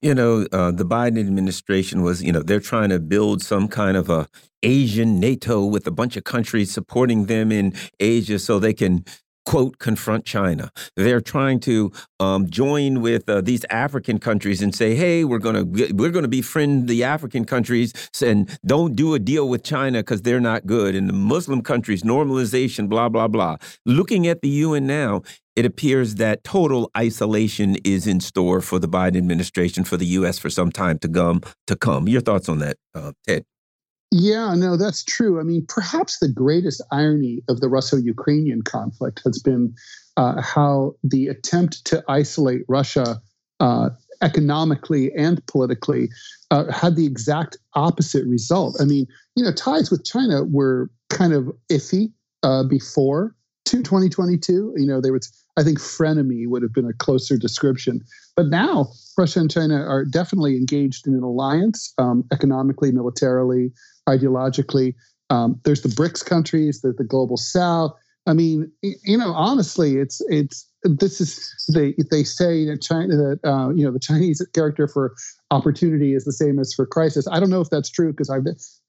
You 0.00 0.14
know, 0.14 0.46
uh, 0.52 0.70
the 0.70 0.84
Biden 0.84 1.18
administration 1.18 2.02
was, 2.02 2.22
you 2.22 2.32
know, 2.32 2.42
they're 2.42 2.60
trying 2.60 2.90
to 2.90 3.00
build 3.00 3.42
some 3.42 3.68
kind 3.68 3.96
of 3.96 4.08
a 4.10 4.28
Asian 4.62 5.18
NATO 5.18 5.64
with 5.64 5.86
a 5.86 5.90
bunch 5.90 6.16
of 6.16 6.24
countries 6.24 6.70
supporting 6.70 7.26
them 7.26 7.50
in 7.50 7.74
Asia 7.98 8.38
so 8.38 8.58
they 8.58 8.74
can 8.74 9.04
quote 9.44 9.78
confront 9.78 10.24
China. 10.24 10.70
They're 10.96 11.20
trying 11.20 11.60
to 11.60 11.92
um, 12.20 12.48
join 12.48 13.00
with 13.00 13.28
uh, 13.28 13.40
these 13.40 13.64
African 13.70 14.18
countries 14.18 14.62
and 14.62 14.74
say, 14.74 14.94
"Hey, 14.94 15.24
we're 15.24 15.38
gonna 15.38 15.64
we're 15.64 16.10
gonna 16.10 16.28
befriend 16.28 16.88
the 16.88 17.04
African 17.04 17.44
countries 17.44 17.92
and 18.24 18.58
don't 18.64 18.94
do 18.94 19.14
a 19.14 19.18
deal 19.18 19.48
with 19.48 19.62
China 19.64 19.98
because 19.98 20.22
they're 20.22 20.40
not 20.40 20.66
good." 20.66 20.94
And 20.94 21.08
the 21.08 21.14
Muslim 21.14 21.62
countries, 21.62 22.02
normalization, 22.02 22.88
blah 22.88 23.08
blah 23.08 23.28
blah. 23.28 23.56
Looking 23.86 24.26
at 24.26 24.42
the 24.42 24.48
UN 24.48 24.86
now, 24.86 25.22
it 25.56 25.66
appears 25.66 26.16
that 26.16 26.44
total 26.44 26.90
isolation 26.96 27.76
is 27.84 28.06
in 28.06 28.20
store 28.20 28.60
for 28.60 28.78
the 28.78 28.88
Biden 28.88 29.16
administration 29.16 29.84
for 29.84 29.96
the 29.96 30.06
U.S. 30.06 30.38
for 30.38 30.50
some 30.50 30.70
time 30.70 30.98
to 31.00 31.08
come. 31.08 31.42
To 31.66 31.76
come. 31.76 32.08
Your 32.08 32.20
thoughts 32.20 32.48
on 32.48 32.58
that, 32.58 32.76
uh, 32.94 33.12
Ted? 33.26 33.44
Yeah, 34.14 34.54
no, 34.54 34.76
that's 34.76 35.02
true. 35.02 35.40
I 35.40 35.42
mean, 35.42 35.64
perhaps 35.66 36.18
the 36.18 36.28
greatest 36.28 36.82
irony 36.92 37.42
of 37.48 37.60
the 37.60 37.68
Russo 37.70 37.96
Ukrainian 37.96 38.60
conflict 38.60 39.22
has 39.24 39.38
been 39.38 39.74
uh, 40.18 40.42
how 40.42 40.96
the 41.02 41.28
attempt 41.28 41.86
to 41.86 42.04
isolate 42.08 42.60
Russia 42.68 43.22
uh, 43.58 43.88
economically 44.20 45.10
and 45.16 45.44
politically 45.46 46.10
uh, 46.50 46.70
had 46.70 46.94
the 46.94 47.06
exact 47.06 47.56
opposite 47.74 48.26
result. 48.26 48.76
I 48.78 48.84
mean, 48.84 49.06
you 49.34 49.42
know, 49.42 49.50
ties 49.50 49.90
with 49.90 50.04
China 50.04 50.44
were 50.44 50.90
kind 51.08 51.32
of 51.32 51.50
iffy 51.70 52.12
uh, 52.42 52.64
before 52.64 53.34
to 53.64 53.82
2022. 53.82 54.74
You 54.76 54.86
know, 54.86 55.00
they 55.00 55.10
were, 55.10 55.20
I 55.56 55.62
think, 55.62 55.78
frenemy 55.78 56.46
would 56.46 56.62
have 56.62 56.74
been 56.74 56.86
a 56.86 56.92
closer 56.92 57.38
description. 57.38 58.02
But 58.36 58.48
now 58.48 58.90
Russia 59.16 59.40
and 59.40 59.50
China 59.50 59.76
are 59.76 60.04
definitely 60.04 60.56
engaged 60.58 61.06
in 61.06 61.14
an 61.14 61.22
alliance 61.22 61.94
um, 61.96 62.24
economically, 62.30 62.92
militarily 62.92 63.72
ideologically. 64.08 64.94
Um, 65.30 65.60
there's 65.64 65.82
the 65.82 65.88
BRICS 65.88 66.24
countries, 66.24 66.80
there's 66.82 66.96
the 66.96 67.04
global 67.04 67.36
South. 67.36 67.92
I 68.26 68.34
mean, 68.34 68.70
you 68.82 69.18
know, 69.18 69.32
honestly, 69.32 69.96
it's 69.96 70.20
it's 70.28 70.68
this 70.84 71.20
is 71.20 71.70
they 71.74 71.94
they 72.10 72.22
say 72.22 72.64
that 72.66 72.80
China 72.80 73.16
that 73.16 73.40
uh, 73.44 73.70
you 73.70 73.84
know 73.84 73.90
the 73.90 73.98
Chinese 73.98 74.46
character 74.54 74.86
for 74.86 75.14
opportunity 75.50 76.14
is 76.14 76.24
the 76.24 76.32
same 76.32 76.58
as 76.58 76.72
for 76.72 76.86
crisis. 76.86 77.26
I 77.30 77.40
don't 77.40 77.50
know 77.50 77.60
if 77.60 77.70
that's 77.70 77.90
true 77.90 78.12
because 78.12 78.30
I, 78.30 78.38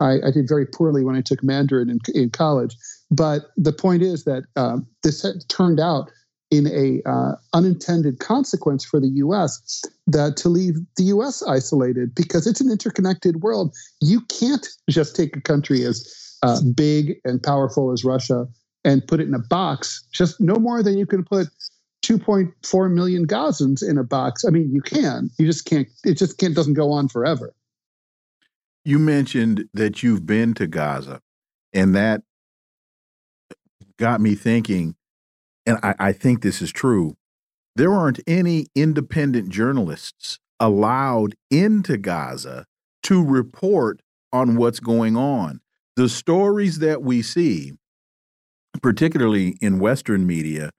I 0.02 0.32
did 0.32 0.48
very 0.48 0.66
poorly 0.66 1.04
when 1.04 1.16
I 1.16 1.22
took 1.22 1.44
Mandarin 1.44 1.90
in, 1.90 2.00
in 2.14 2.30
college. 2.30 2.76
But 3.10 3.52
the 3.58 3.74
point 3.74 4.02
is 4.02 4.24
that 4.26 4.44
um, 4.56 4.88
this 5.02 5.26
turned 5.50 5.80
out 5.80 6.12
in 6.54 6.68
a 6.68 7.02
uh, 7.10 7.36
unintended 7.54 8.20
consequence 8.20 8.86
for 8.86 9.00
the 9.00 9.08
U.S. 9.08 9.82
that 10.06 10.38
to 10.38 10.50
leave 10.50 10.76
the 10.98 11.06
U.S. 11.06 11.42
isolated 11.42 12.14
because 12.14 12.46
it's 12.46 12.62
an 12.62 12.70
interconnected 12.70 13.42
world. 13.42 13.76
You 14.02 14.22
can't 14.22 14.68
just 14.88 15.16
take 15.16 15.36
a 15.36 15.42
country 15.42 15.84
as 15.84 16.38
uh, 16.44 16.62
big 16.76 17.16
and 17.26 17.42
powerful 17.42 17.92
as 17.92 18.04
Russia 18.04 18.46
and 18.86 19.06
put 19.08 19.20
it 19.20 19.28
in 19.28 19.34
a 19.34 19.40
box. 19.40 20.06
Just 20.12 20.40
no 20.40 20.56
more 20.56 20.84
than 20.84 20.96
you 20.96 21.08
can 21.08 21.24
put 21.24 21.48
2.4 22.06 22.92
million 22.92 23.26
Gazans 23.26 23.82
in 23.82 23.98
a 23.98 24.04
box. 24.04 24.46
I 24.46 24.52
mean, 24.52 24.72
you 24.72 24.82
can. 24.82 25.32
You 25.40 25.48
just 25.48 25.66
can't. 25.66 25.88
It 26.06 26.20
just 26.20 26.38
can't. 26.38 26.54
Doesn't 26.54 26.76
go 26.76 26.92
on 26.92 27.08
forever. 27.08 27.56
You 28.86 29.00
mentioned 29.00 29.70
that 29.74 30.04
you've 30.04 30.28
been 30.28 30.54
to 30.56 30.68
Gaza, 30.68 31.20
and 31.74 31.96
that 31.96 32.22
got 33.98 34.22
me 34.22 34.36
thinking 34.36 34.96
and 35.66 35.80
I, 35.84 35.96
I 36.00 36.12
think 36.12 36.42
this 36.42 36.62
is 36.62 36.72
true, 36.72 37.16
there 37.76 37.94
aren't 37.94 38.20
any 38.28 38.68
independent 38.76 39.50
journalists 39.50 40.40
allowed 40.60 41.36
into 41.50 41.98
Gaza 41.98 42.66
to 43.04 43.24
report 43.24 44.02
on 44.32 44.56
what's 44.56 44.80
going 44.80 45.16
on. 45.16 45.60
The 45.96 46.10
stories 46.10 46.80
that 46.80 47.04
we 47.04 47.22
see, 47.22 47.74
particularly 48.82 49.58
in 49.62 49.80
Western 49.80 50.26
media, 50.26 50.72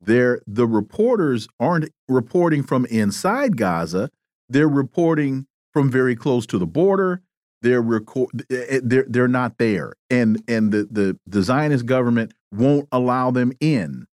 they're 0.00 0.40
the 0.46 0.66
reporters 0.66 1.48
aren't 1.58 1.88
reporting 2.08 2.62
from 2.62 2.84
inside 2.86 3.56
Gaza. 3.56 4.10
They're 4.48 4.68
reporting 4.68 5.46
from 5.72 5.90
very 5.90 6.16
close 6.16 6.46
to 6.46 6.58
the 6.58 6.66
border. 6.66 7.22
They're 7.62 7.82
record 7.82 8.44
eh, 8.50 8.64
eh, 8.68 8.80
they're 8.82 9.06
they're 9.08 9.28
not 9.28 9.58
there, 9.58 9.94
and 10.10 10.42
and 10.46 10.72
the 10.72 10.88
the, 10.90 11.18
the 11.26 11.42
Zionist 11.42 11.86
government 11.86 12.32
won't 12.52 12.88
allow 12.92 13.30
them 13.30 13.52
in. 13.60 14.06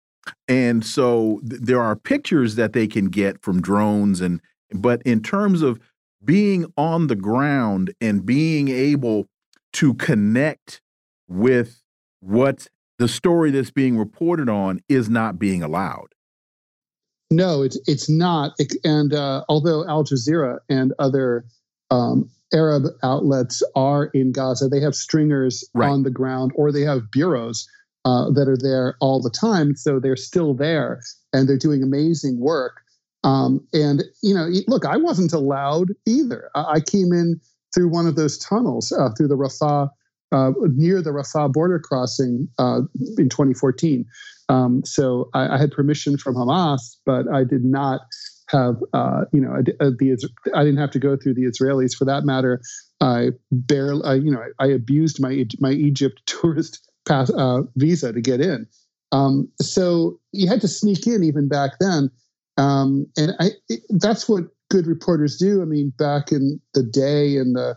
And 0.48 0.84
so 0.84 1.40
th 1.48 1.60
there 1.62 1.80
are 1.80 1.96
pictures 1.96 2.54
that 2.56 2.72
they 2.72 2.86
can 2.86 3.06
get 3.06 3.42
from 3.42 3.60
drones, 3.60 4.20
and 4.20 4.40
but 4.72 5.02
in 5.02 5.22
terms 5.22 5.62
of 5.62 5.78
being 6.24 6.72
on 6.76 7.08
the 7.08 7.16
ground 7.16 7.92
and 8.00 8.24
being 8.24 8.68
able 8.68 9.26
to 9.72 9.94
connect 9.94 10.80
with 11.28 11.82
what 12.20 12.68
the 12.98 13.08
story 13.08 13.50
that's 13.50 13.70
being 13.70 13.98
reported 13.98 14.48
on 14.48 14.80
is 14.88 15.08
not 15.08 15.38
being 15.38 15.62
allowed. 15.62 16.14
No, 17.30 17.62
it's 17.62 17.78
it's 17.86 18.08
not. 18.08 18.52
And 18.84 19.12
uh, 19.12 19.44
although 19.48 19.88
Al 19.88 20.04
Jazeera 20.04 20.58
and 20.68 20.92
other 20.98 21.44
um, 21.90 22.30
Arab 22.54 22.84
outlets 23.02 23.62
are 23.74 24.06
in 24.06 24.32
Gaza, 24.32 24.68
they 24.68 24.80
have 24.80 24.94
stringers 24.94 25.68
right. 25.74 25.88
on 25.88 26.02
the 26.02 26.10
ground, 26.10 26.52
or 26.54 26.70
they 26.70 26.82
have 26.82 27.10
bureaus 27.10 27.66
uh, 28.04 28.30
that 28.30 28.48
are 28.48 28.56
there 28.56 28.96
all 29.00 29.20
the 29.20 29.30
time. 29.30 29.76
So 29.76 30.00
they're 30.00 30.16
still 30.16 30.54
there, 30.54 31.00
and 31.32 31.48
they're 31.48 31.58
doing 31.58 31.82
amazing 31.82 32.40
work. 32.40 32.80
Um, 33.24 33.66
and 33.72 34.02
you 34.22 34.34
know, 34.34 34.48
look, 34.66 34.84
I 34.84 34.96
wasn't 34.96 35.32
allowed 35.32 35.88
either. 36.06 36.50
I, 36.54 36.74
I 36.74 36.80
came 36.80 37.12
in 37.12 37.40
through 37.74 37.88
one 37.88 38.06
of 38.06 38.16
those 38.16 38.38
tunnels 38.38 38.92
uh, 38.92 39.10
through 39.16 39.28
the 39.28 39.36
Rafah 39.36 39.88
uh, 40.32 40.52
near 40.74 41.02
the 41.02 41.10
Rafah 41.10 41.52
border 41.52 41.78
crossing 41.78 42.48
uh, 42.58 42.80
in 43.18 43.28
2014. 43.28 44.04
Um, 44.48 44.82
so 44.84 45.28
I, 45.34 45.54
I, 45.54 45.58
had 45.58 45.70
permission 45.70 46.16
from 46.18 46.34
Hamas, 46.34 46.96
but 47.06 47.26
I 47.32 47.44
did 47.44 47.64
not 47.64 48.00
have, 48.48 48.76
uh, 48.92 49.24
you 49.32 49.40
know, 49.40 49.54
uh, 49.80 49.90
the 49.98 50.28
I 50.54 50.64
didn't 50.64 50.78
have 50.78 50.90
to 50.92 50.98
go 50.98 51.16
through 51.16 51.34
the 51.34 51.44
Israelis 51.44 51.94
for 51.94 52.04
that 52.06 52.24
matter. 52.24 52.60
I 53.00 53.30
barely, 53.50 54.20
you 54.20 54.30
know, 54.30 54.42
I, 54.58 54.64
I, 54.64 54.68
abused 54.68 55.20
my 55.20 55.44
my 55.60 55.70
Egypt 55.70 56.22
tourist 56.26 56.90
pass 57.06 57.30
uh, 57.30 57.62
visa 57.76 58.12
to 58.12 58.20
get 58.20 58.40
in. 58.40 58.66
Um, 59.10 59.50
so 59.60 60.18
you 60.32 60.48
had 60.48 60.60
to 60.62 60.68
sneak 60.68 61.06
in 61.06 61.22
even 61.22 61.48
back 61.48 61.72
then, 61.80 62.10
um, 62.56 63.06
and 63.16 63.32
I, 63.38 63.50
it, 63.68 63.80
that's 63.90 64.28
what 64.28 64.44
good 64.70 64.86
reporters 64.86 65.36
do. 65.36 65.60
I 65.60 65.66
mean, 65.66 65.92
back 65.98 66.32
in 66.32 66.60
the 66.74 66.82
day 66.82 67.36
in 67.36 67.52
the 67.52 67.76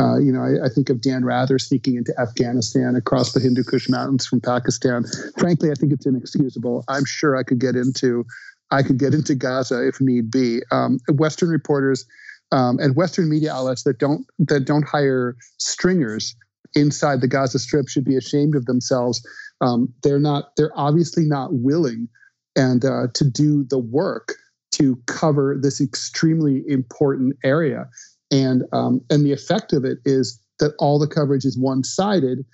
uh, 0.00 0.18
you 0.18 0.32
know, 0.32 0.42
I, 0.42 0.66
I, 0.66 0.68
think 0.68 0.88
of 0.88 1.00
Dan 1.00 1.24
Rather 1.24 1.58
sneaking 1.58 1.96
into 1.96 2.14
Afghanistan 2.18 2.96
across 2.96 3.32
the 3.32 3.40
Hindu 3.40 3.62
Kush 3.62 3.88
Mountains 3.88 4.26
from 4.26 4.40
Pakistan. 4.40 5.04
Frankly, 5.38 5.70
I 5.70 5.74
think 5.74 5.92
it's 5.92 6.06
inexcusable. 6.06 6.84
I'm 6.88 7.04
sure 7.04 7.36
I 7.36 7.42
could 7.42 7.60
get 7.60 7.76
into, 7.76 8.24
I 8.70 8.82
could 8.82 8.98
get 8.98 9.14
into 9.14 9.34
Gaza 9.34 9.86
if 9.86 10.00
need 10.00 10.30
be. 10.30 10.62
Um, 10.72 10.98
Western 11.10 11.50
reporters 11.50 12.06
um, 12.52 12.78
and 12.78 12.96
Western 12.96 13.28
media 13.28 13.52
outlets 13.52 13.82
that 13.84 13.98
don't 13.98 14.26
that 14.38 14.64
don't 14.64 14.86
hire 14.86 15.36
stringers 15.58 16.34
inside 16.74 17.20
the 17.20 17.28
Gaza 17.28 17.58
Strip 17.58 17.88
should 17.88 18.04
be 18.04 18.16
ashamed 18.16 18.54
of 18.54 18.66
themselves. 18.66 19.26
Um, 19.60 19.92
they're 20.02 20.20
not. 20.20 20.56
They're 20.56 20.76
obviously 20.76 21.24
not 21.24 21.50
willing 21.52 22.08
and 22.56 22.84
uh, 22.84 23.06
to 23.14 23.24
do 23.28 23.64
the 23.64 23.78
work 23.78 24.34
to 24.72 24.96
cover 25.06 25.56
this 25.60 25.80
extremely 25.80 26.62
important 26.66 27.36
area 27.44 27.88
and 28.32 28.64
um, 28.72 29.02
and 29.10 29.24
the 29.24 29.32
effect 29.32 29.72
of 29.72 29.84
it 29.84 29.98
is 30.04 30.40
that 30.58 30.74
all 30.78 30.98
the 30.98 31.06
coverage 31.06 31.44
is 31.44 31.58
one 31.58 31.84
sided. 31.84 32.44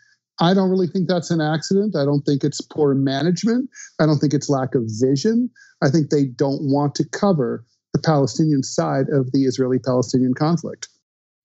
I 0.40 0.52
don't 0.52 0.70
really 0.70 0.86
think 0.86 1.08
that's 1.08 1.30
an 1.30 1.40
accident. 1.40 1.96
I 1.96 2.04
don't 2.04 2.22
think 2.22 2.44
it's 2.44 2.60
poor 2.60 2.94
management. 2.94 3.70
I 3.98 4.06
don't 4.06 4.18
think 4.18 4.34
it's 4.34 4.50
lack 4.50 4.74
of 4.74 4.82
vision. 5.00 5.50
I 5.82 5.88
think 5.88 6.10
they 6.10 6.24
don't 6.24 6.62
want 6.62 6.94
to 6.96 7.08
cover 7.08 7.64
the 7.92 8.00
Palestinian 8.00 8.62
side 8.62 9.06
of 9.10 9.32
the 9.32 9.44
Israeli-Palestinian 9.44 10.34
conflict. 10.34 10.88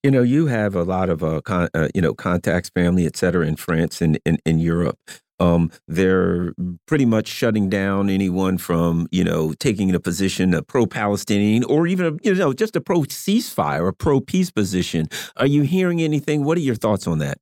You 0.04 0.12
know, 0.12 0.22
you 0.22 0.48
have 0.48 0.76
a 0.76 0.84
lot 0.84 1.10
of 1.10 1.24
uh, 1.24 1.40
con 1.42 1.70
uh, 1.74 1.88
you 1.96 2.02
know 2.02 2.14
contacts, 2.14 2.70
family, 2.70 3.06
et 3.06 3.16
cetera, 3.16 3.48
in 3.48 3.56
France 3.56 4.02
and 4.02 4.20
in, 4.26 4.38
in 4.46 4.60
Europe. 4.60 5.00
Um, 5.40 5.72
they're 5.88 6.54
pretty 6.86 7.06
much 7.06 7.28
shutting 7.28 7.70
down 7.70 8.10
anyone 8.10 8.58
from, 8.58 9.08
you 9.12 9.24
know, 9.24 9.54
taking 9.54 9.94
a 9.94 10.00
position, 10.00 10.54
a 10.54 10.62
pro-Palestinian, 10.62 11.64
or 11.66 11.88
even, 11.88 12.06
a, 12.06 12.18
you 12.24 12.36
know, 12.36 12.54
just 12.54 12.76
a 12.76 12.82
pro-ceasefire, 12.82 13.88
a 13.90 13.94
pro-peace 13.94 14.52
position. 14.52 15.08
Are 15.36 15.48
you 15.48 15.64
hearing 15.64 16.02
anything? 16.02 16.46
What 16.46 16.58
are 16.58 16.62
your 16.62 16.76
thoughts 16.76 17.08
on 17.08 17.18
that? 17.18 17.40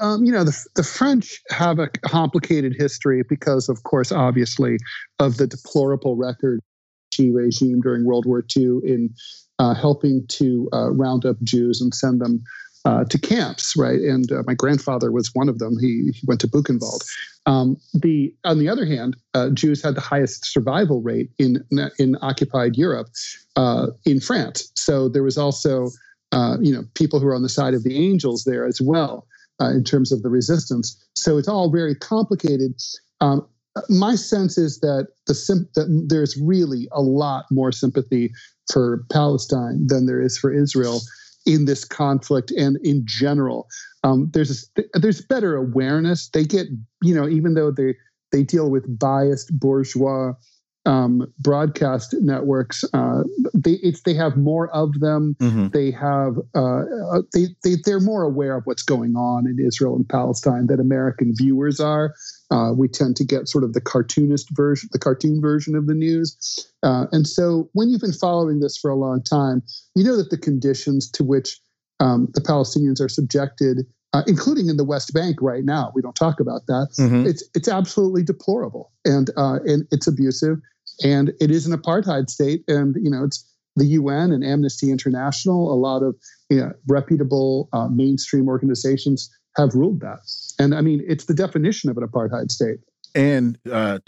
Um, 0.00 0.24
you 0.24 0.32
know, 0.32 0.44
the, 0.44 0.56
the 0.76 0.84
French 0.84 1.42
have 1.50 1.78
a 1.78 1.88
complicated 1.88 2.74
history 2.78 3.22
because, 3.28 3.68
of 3.68 3.82
course, 3.82 4.12
obviously, 4.12 4.78
of 5.18 5.36
the 5.36 5.46
deplorable 5.46 6.16
record 6.16 6.60
regime 7.18 7.80
during 7.82 8.06
World 8.06 8.24
War 8.24 8.42
II 8.56 8.80
in 8.84 9.10
uh, 9.62 9.74
helping 9.74 10.26
to 10.26 10.68
uh, 10.72 10.90
round 10.90 11.24
up 11.24 11.36
Jews 11.44 11.80
and 11.80 11.94
send 11.94 12.20
them 12.20 12.42
uh, 12.84 13.04
to 13.04 13.16
camps, 13.16 13.76
right? 13.76 14.00
And 14.00 14.30
uh, 14.32 14.42
my 14.44 14.54
grandfather 14.54 15.12
was 15.12 15.30
one 15.34 15.48
of 15.48 15.60
them. 15.60 15.78
He, 15.80 16.10
he 16.12 16.20
went 16.26 16.40
to 16.40 16.48
Buchenwald. 16.48 17.04
Um, 17.46 17.76
the 17.94 18.34
on 18.44 18.58
the 18.58 18.68
other 18.68 18.84
hand, 18.84 19.16
uh, 19.34 19.50
Jews 19.50 19.80
had 19.80 19.94
the 19.94 20.00
highest 20.00 20.46
survival 20.46 21.00
rate 21.00 21.30
in 21.38 21.64
in 22.00 22.16
occupied 22.22 22.76
Europe, 22.76 23.08
uh, 23.54 23.86
in 24.04 24.18
France. 24.18 24.72
So 24.74 25.08
there 25.08 25.22
was 25.22 25.38
also, 25.38 25.90
you 26.60 26.72
know, 26.74 26.82
people 26.94 27.20
who 27.20 27.26
were 27.26 27.34
on 27.34 27.42
the 27.42 27.48
side 27.48 27.74
of 27.74 27.84
the 27.84 27.96
angels 27.96 28.42
there 28.42 28.66
as 28.66 28.80
well 28.80 29.28
in 29.60 29.84
terms 29.84 30.10
of 30.10 30.22
the 30.22 30.28
resistance. 30.28 31.00
So 31.14 31.38
it's 31.38 31.46
all 31.46 31.70
very 31.70 31.94
complicated. 31.94 32.74
Um, 33.20 33.46
my 33.88 34.16
sense 34.16 34.58
is 34.58 34.80
that 34.80 35.08
the 35.26 35.34
sim- 35.34 35.68
that 35.76 35.86
there's 36.08 36.36
really 36.36 36.88
a 36.92 37.00
lot 37.00 37.44
more 37.50 37.72
sympathy 37.72 38.32
for 38.72 39.04
Palestine 39.10 39.86
than 39.86 40.06
there 40.06 40.20
is 40.20 40.38
for 40.38 40.52
Israel 40.52 41.00
in 41.46 41.64
this 41.64 41.84
conflict 41.84 42.50
and 42.52 42.78
in 42.84 43.02
general. 43.04 43.66
Um, 44.04 44.30
there's 44.32 44.70
a, 44.76 44.98
there's 44.98 45.20
better 45.22 45.56
awareness. 45.56 46.28
They 46.30 46.44
get 46.44 46.66
you 47.02 47.14
know 47.14 47.28
even 47.28 47.54
though 47.54 47.70
they 47.70 47.94
they 48.30 48.42
deal 48.42 48.70
with 48.70 48.98
biased 48.98 49.58
bourgeois 49.58 50.32
um, 50.84 51.32
broadcast 51.38 52.14
networks. 52.20 52.84
Uh, 52.92 53.22
they 53.54 53.78
they 54.04 54.14
have 54.14 54.36
more 54.36 54.68
of 54.74 54.98
them. 55.00 55.36
Mm-hmm. 55.40 55.68
They 55.68 55.90
have 55.92 56.36
uh, 56.54 56.82
uh, 57.14 57.22
they 57.32 57.46
they 57.62 57.76
they're 57.84 58.00
more 58.00 58.22
aware 58.22 58.56
of 58.56 58.64
what's 58.64 58.82
going 58.82 59.14
on 59.14 59.46
in 59.46 59.64
Israel 59.64 59.94
and 59.96 60.08
Palestine 60.08 60.66
than 60.66 60.80
American 60.80 61.34
viewers 61.36 61.78
are. 61.78 62.14
Uh, 62.52 62.72
we 62.72 62.86
tend 62.86 63.16
to 63.16 63.24
get 63.24 63.48
sort 63.48 63.64
of 63.64 63.72
the 63.72 63.80
cartoonist 63.80 64.48
version, 64.52 64.88
the 64.92 64.98
cartoon 64.98 65.40
version 65.40 65.74
of 65.74 65.86
the 65.86 65.94
news. 65.94 66.36
Uh, 66.82 67.06
and 67.10 67.26
so, 67.26 67.68
when 67.72 67.88
you've 67.88 68.00
been 68.00 68.12
following 68.12 68.60
this 68.60 68.76
for 68.76 68.90
a 68.90 68.96
long 68.96 69.22
time, 69.22 69.62
you 69.94 70.04
know 70.04 70.16
that 70.16 70.30
the 70.30 70.38
conditions 70.38 71.10
to 71.10 71.24
which 71.24 71.60
um, 71.98 72.28
the 72.34 72.40
Palestinians 72.40 73.00
are 73.00 73.08
subjected 73.08 73.86
uh, 74.12 74.22
including 74.26 74.68
in 74.68 74.76
the 74.76 74.84
West 74.84 75.14
Bank 75.14 75.38
right 75.40 75.64
now. 75.64 75.90
We 75.94 76.02
don't 76.02 76.14
talk 76.14 76.40
about 76.40 76.66
that. 76.66 76.88
Mm-hmm. 76.98 77.26
It's 77.26 77.42
it's 77.54 77.68
absolutely 77.68 78.22
deplorable 78.22 78.92
and 79.04 79.30
uh, 79.36 79.60
and 79.64 79.86
it's 79.90 80.06
abusive 80.06 80.58
and 81.02 81.32
it 81.40 81.50
is 81.50 81.66
an 81.66 81.76
apartheid 81.76 82.28
state. 82.28 82.64
And 82.68 82.96
you 83.02 83.10
know, 83.10 83.24
it's 83.24 83.48
the 83.76 83.86
UN 83.86 84.32
and 84.32 84.44
Amnesty 84.44 84.90
International. 84.90 85.72
A 85.72 85.76
lot 85.76 86.02
of 86.02 86.16
you 86.50 86.58
know, 86.58 86.72
reputable 86.88 87.68
uh, 87.72 87.88
mainstream 87.88 88.48
organizations 88.48 89.30
have 89.56 89.74
ruled 89.74 90.00
that. 90.00 90.20
And 90.58 90.74
I 90.74 90.80
mean, 90.80 91.04
it's 91.06 91.26
the 91.26 91.34
definition 91.34 91.90
of 91.90 91.98
an 91.98 92.06
apartheid 92.06 92.50
state. 92.50 92.78
And 93.14 93.58
uh, 93.70 93.98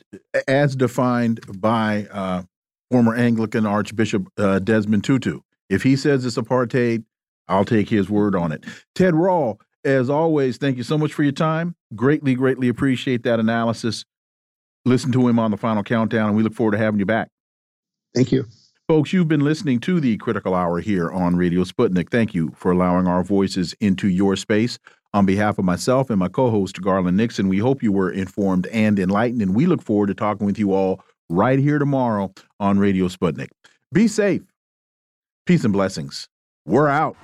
as 0.48 0.74
defined 0.74 1.40
by 1.60 2.06
uh, 2.10 2.42
former 2.90 3.14
Anglican 3.14 3.66
Archbishop 3.66 4.26
uh, 4.38 4.60
Desmond 4.60 5.04
Tutu, 5.04 5.40
if 5.68 5.82
he 5.82 5.96
says 5.96 6.24
it's 6.24 6.36
apartheid, 6.36 7.04
I'll 7.48 7.66
take 7.66 7.90
his 7.90 8.08
word 8.08 8.34
on 8.34 8.52
it. 8.52 8.64
Ted 8.94 9.14
Rall, 9.14 9.60
as 9.84 10.08
always, 10.08 10.56
thank 10.56 10.78
you 10.78 10.82
so 10.82 10.96
much 10.96 11.12
for 11.12 11.22
your 11.22 11.32
time. 11.32 11.74
Greatly, 11.94 12.34
greatly 12.34 12.68
appreciate 12.68 13.22
that 13.24 13.38
analysis 13.38 14.06
listen 14.84 15.12
to 15.12 15.28
him 15.28 15.38
on 15.38 15.50
the 15.50 15.56
final 15.56 15.82
countdown, 15.82 16.28
and 16.28 16.36
we 16.36 16.42
look 16.42 16.54
forward 16.54 16.72
to 16.72 16.78
having 16.78 17.00
you 17.00 17.06
back. 17.06 17.30
Thank 18.14 18.32
you. 18.32 18.44
Folks, 18.86 19.12
you've 19.12 19.28
been 19.28 19.40
listening 19.40 19.80
to 19.80 19.98
the 19.98 20.16
Critical 20.18 20.54
Hour 20.54 20.80
here 20.80 21.10
on 21.10 21.36
Radio 21.36 21.64
Sputnik. 21.64 22.10
Thank 22.10 22.34
you 22.34 22.52
for 22.54 22.70
allowing 22.70 23.06
our 23.06 23.24
voices 23.24 23.74
into 23.80 24.08
your 24.08 24.36
space. 24.36 24.78
On 25.14 25.24
behalf 25.24 25.60
of 25.60 25.64
myself 25.64 26.10
and 26.10 26.18
my 26.18 26.26
co 26.26 26.50
host, 26.50 26.82
Garland 26.82 27.16
Nixon, 27.16 27.46
we 27.46 27.58
hope 27.58 27.84
you 27.84 27.92
were 27.92 28.10
informed 28.10 28.66
and 28.66 28.98
enlightened, 28.98 29.42
and 29.42 29.54
we 29.54 29.64
look 29.64 29.80
forward 29.80 30.08
to 30.08 30.14
talking 30.14 30.44
with 30.44 30.58
you 30.58 30.74
all 30.74 31.04
right 31.28 31.60
here 31.60 31.78
tomorrow 31.78 32.34
on 32.58 32.80
Radio 32.80 33.06
Sputnik. 33.06 33.50
Be 33.92 34.08
safe. 34.08 34.42
Peace 35.46 35.62
and 35.62 35.72
blessings. 35.72 36.28
We're 36.66 36.88
out. 36.88 37.16